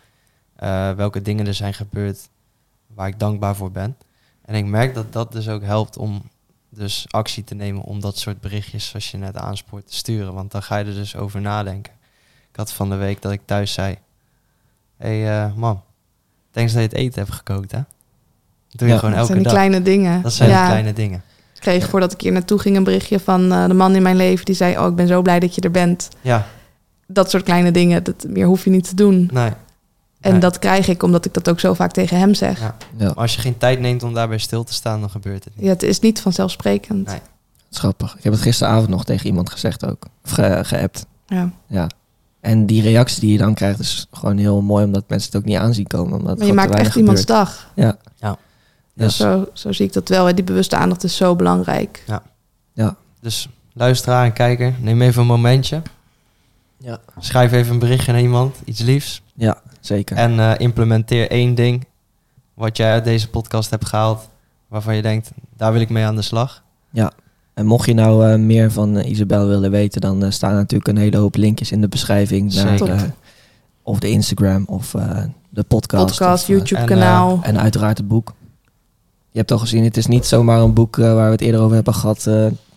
eh, 0.56 0.90
welke 0.90 1.22
dingen 1.22 1.47
er 1.47 1.55
zijn 1.55 1.74
gebeurd 1.74 2.28
waar 2.94 3.09
ik 3.09 3.18
dankbaar 3.18 3.56
voor 3.56 3.70
ben. 3.70 3.97
En 4.51 4.56
ik 4.56 4.64
merk 4.64 4.94
dat 4.94 5.12
dat 5.12 5.32
dus 5.32 5.48
ook 5.48 5.62
helpt 5.62 5.97
om 5.97 6.22
dus 6.68 7.06
actie 7.10 7.44
te 7.44 7.55
nemen 7.55 7.82
om 7.82 8.01
dat 8.01 8.18
soort 8.18 8.40
berichtjes, 8.40 8.89
zoals 8.89 9.10
je 9.10 9.16
net 9.16 9.36
aanspoort, 9.36 9.86
te 9.86 9.94
sturen. 9.94 10.35
Want 10.35 10.51
dan 10.51 10.62
ga 10.62 10.77
je 10.77 10.85
er 10.85 10.94
dus 10.94 11.16
over 11.16 11.40
nadenken. 11.40 11.93
Ik 12.51 12.56
had 12.56 12.72
van 12.72 12.90
de 12.90 12.97
week 12.97 13.22
dat 13.22 13.32
ik 13.32 13.40
thuis 13.44 13.72
zei, 13.72 13.98
hé 14.97 15.20
hey, 15.20 15.44
eh, 15.44 15.55
mam, 15.55 15.82
thanks 16.51 16.72
dat 16.72 16.82
je 16.82 16.89
het 16.89 16.97
eten 16.97 17.22
hebt 17.22 17.35
gekookt, 17.35 17.72
hè? 17.72 17.78
Dat 17.78 18.78
doe 18.78 18.89
je 18.89 18.94
Ja, 18.94 19.01
gewoon 19.01 19.14
dat 19.14 19.20
elke 19.20 19.32
zijn 19.32 19.43
die 19.43 19.52
dag. 19.52 19.52
kleine 19.52 19.82
dingen. 19.82 20.22
Dat 20.22 20.32
zijn 20.32 20.51
ja. 20.51 20.62
de 20.62 20.68
kleine 20.70 20.93
dingen. 20.93 21.22
Ik 21.55 21.60
kreeg 21.60 21.89
voordat 21.89 22.12
ik 22.12 22.20
hier 22.20 22.32
naartoe 22.32 22.59
ging 22.59 22.77
een 22.77 22.85
berichtje 22.85 23.20
van 23.20 23.52
eh, 23.52 23.66
de 23.66 23.74
man 23.74 23.94
in 23.94 24.02
mijn 24.02 24.16
leven. 24.16 24.44
Die 24.44 24.55
zei, 24.55 24.78
oh, 24.78 24.86
ik 24.86 24.94
ben 24.94 25.06
zo 25.06 25.22
blij 25.22 25.40
dat 25.40 25.55
je 25.55 25.60
er 25.60 25.70
bent. 25.70 26.09
Ja, 26.20 26.47
Dat 27.06 27.31
soort 27.31 27.43
kleine 27.43 27.70
dingen, 27.70 28.05
dat, 28.05 28.27
meer 28.28 28.47
hoef 28.47 28.64
je 28.64 28.70
niet 28.70 28.89
te 28.89 28.94
doen. 28.94 29.31
nee. 29.32 29.51
En 30.20 30.40
dat 30.40 30.59
krijg 30.59 30.88
ik 30.88 31.02
omdat 31.02 31.24
ik 31.24 31.34
dat 31.34 31.48
ook 31.48 31.60
zo 31.60 31.74
vaak 31.74 31.92
tegen 31.92 32.18
hem 32.18 32.34
zeg. 32.34 32.60
Ja. 32.60 32.76
Ja, 32.97 33.05
Maar 33.06 33.14
als 33.14 33.34
je 33.34 33.40
geen 33.40 33.59
tijd 33.59 33.80
neemt 33.80 34.02
om 34.02 34.14
daarbij 34.14 34.38
stil 34.38 34.64
te 34.64 34.72
staan, 34.72 35.01
dan 35.01 35.10
gebeurt 35.10 35.44
het 35.44 35.56
niet. 35.56 35.64
Ja, 35.64 35.70
het 35.72 35.82
is 35.82 36.01
niet 36.01 36.20
vanzelfsprekend. 36.20 37.06
Nee. 37.06 37.14
dat 37.14 37.22
is 37.70 37.78
grappig. 37.78 38.16
Ik 38.16 38.24
heb 38.24 38.32
het 38.32 38.42
gisteravond 38.42 38.88
nog 38.88 39.05
tegen 39.05 39.26
iemand 39.26 39.51
gezegd 39.51 39.86
ook. 39.86 40.05
Of 40.24 40.30
ge- 40.30 40.60
geappt. 40.62 41.06
Ja. 41.26 41.51
Ja. 41.66 41.86
En 42.40 42.66
die 42.66 42.82
reactie 42.82 43.20
die 43.20 43.32
je 43.32 43.38
dan 43.38 43.55
krijgt 43.55 43.78
is 43.80 44.06
gewoon 44.10 44.36
heel 44.36 44.60
mooi, 44.60 44.84
omdat 44.84 45.05
mensen 45.09 45.30
het 45.32 45.40
ook 45.40 45.47
niet 45.47 45.56
aanzien 45.59 45.86
komen. 45.86 46.18
Omdat 46.18 46.38
Maar 46.38 46.47
je 46.47 46.52
maakt 46.52 46.74
echt 46.74 46.94
iemands 46.97 47.24
dag. 47.26 47.70
Ja. 47.74 47.97
Ja. 48.16 48.36
Dus 48.94 49.16
Zo, 49.16 49.47
zo 49.52 49.72
zie 49.72 49.86
ik 49.86 49.92
dat 49.92 50.09
wel. 50.09 50.26
hè. 50.26 50.34
Die 50.34 50.44
bewuste 50.44 50.76
aandacht 50.76 51.05
is 51.05 51.16
zo 51.16 51.36
belangrijk. 51.36 52.05
Dus 53.20 53.48
luisteraar 53.72 54.24
en 54.24 54.32
kijker, 54.32 54.74
neem 54.80 55.02
even 55.02 55.20
een 55.20 55.26
momentje. 55.26 55.82
Ja. 56.82 56.98
Schrijf 57.19 57.52
even 57.52 57.73
een 57.73 57.78
berichtje 57.78 58.12
naar 58.12 58.20
iemand, 58.20 58.57
iets 58.65 58.81
liefs. 58.81 59.23
zeker. 59.81 60.16
En 60.16 60.39
eh, 60.40 60.52
implementeer 60.59 61.31
één 61.31 61.55
ding 61.55 61.85
wat 62.55 62.77
jij 62.77 62.93
uit 62.93 63.05
deze 63.05 63.28
podcast 63.28 63.70
hebt 63.70 63.86
gehaald. 63.86 64.28
Waarvan 64.69 64.97
je 64.97 65.02
denkt, 65.02 65.31
daar 65.57 65.73
wil 65.73 65.81
ik 65.81 65.89
mee 65.90 66.05
aan 66.05 66.16
de 66.16 66.23
slag. 66.23 66.62
En 67.55 67.66
mocht 67.66 67.86
je 67.86 67.94
nou 67.94 68.31
eh, 68.31 68.39
meer 68.39 68.73
van 68.73 68.97
eh, 68.97 69.11
Isabel 69.11 69.47
willen 69.47 69.70
weten, 69.70 70.01
dan 70.01 70.32
staan 70.32 70.55
natuurlijk 70.55 70.89
een 70.89 70.97
hele 70.97 71.16
hoop 71.16 71.36
linkjes 71.36 71.73
in 71.73 71.81
de 71.81 71.89
beschrijving. 71.89 72.55
Naar, 72.55 72.78
Zeker. 72.78 72.94
eh, 72.94 73.02
of 73.82 73.98
de 73.98 74.11
Instagram 74.11 74.65
of 74.66 74.94
eh, 74.94 75.23
de 75.48 75.62
podcast. 75.62 76.05
Podcast, 76.07 76.47
YouTube-kanaal. 76.47 77.40
en 77.43 77.61
uiteraard 77.61 77.98
het 77.98 78.09
boek. 78.09 78.35
Je 79.31 79.39
hebt 79.39 79.51
al 79.51 79.59
gezien, 79.59 79.85
het 79.85 79.97
is 79.97 80.07
niet 80.07 80.27
zomaar 80.27 80.61
een 80.61 80.74
boek 80.74 80.97
waar 80.97 81.24
we 81.24 81.31
het 81.31 81.40
eerder 81.40 81.61
over 81.61 81.74
hebben 81.74 81.94
gehad. 81.94 82.28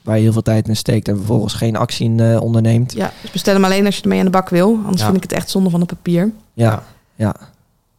Waar 0.04 0.16
je 0.16 0.22
heel 0.24 0.32
veel 0.32 0.42
tijd 0.42 0.68
in 0.68 0.76
steekt 0.76 1.08
en 1.08 1.16
vervolgens 1.18 1.54
geen 1.54 1.76
actie 1.76 2.06
in 2.06 2.20
eh, 2.20 2.42
onderneemt. 2.42 2.94
Ja, 2.94 3.12
dus 3.22 3.32
bestel 3.32 3.54
hem 3.54 3.64
alleen 3.66 3.86
als 3.86 3.96
je 3.96 4.02
ermee 4.02 4.20
aan 4.20 4.26
de 4.26 4.32
bak 4.32 4.50
wil. 4.50 4.80
Anders 4.84 4.98
Ja. 5.02 5.04
vind 5.06 5.16
ik 5.18 5.24
het 5.24 5.32
echt 5.32 5.50
zonde 5.50 5.70
van 5.70 5.80
het 5.80 5.90
papier. 5.90 6.32
Ja, 6.54 6.84
ja. 7.16 7.36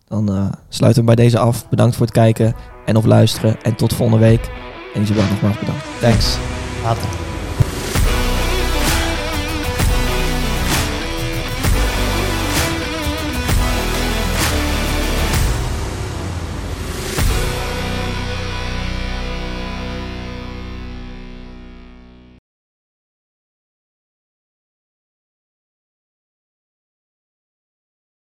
Dan 0.08 0.28
eh, 0.34 0.46
sluiten 0.68 1.00
we 1.00 1.14
bij 1.14 1.24
deze 1.24 1.38
af. 1.38 1.68
Bedankt 1.68 1.96
voor 1.96 2.06
het 2.06 2.14
kijken 2.14 2.54
en 2.86 2.96
of 2.96 3.04
luisteren. 3.04 3.62
En 3.62 3.74
tot 3.76 3.92
volgende 3.94 4.20
week. 4.24 4.50
En 4.94 5.02
Isabel 5.02 5.24
nogmaals 5.30 5.58
bedankt. 5.58 5.84
Thanks. 6.00 6.36
Later. 6.82 7.33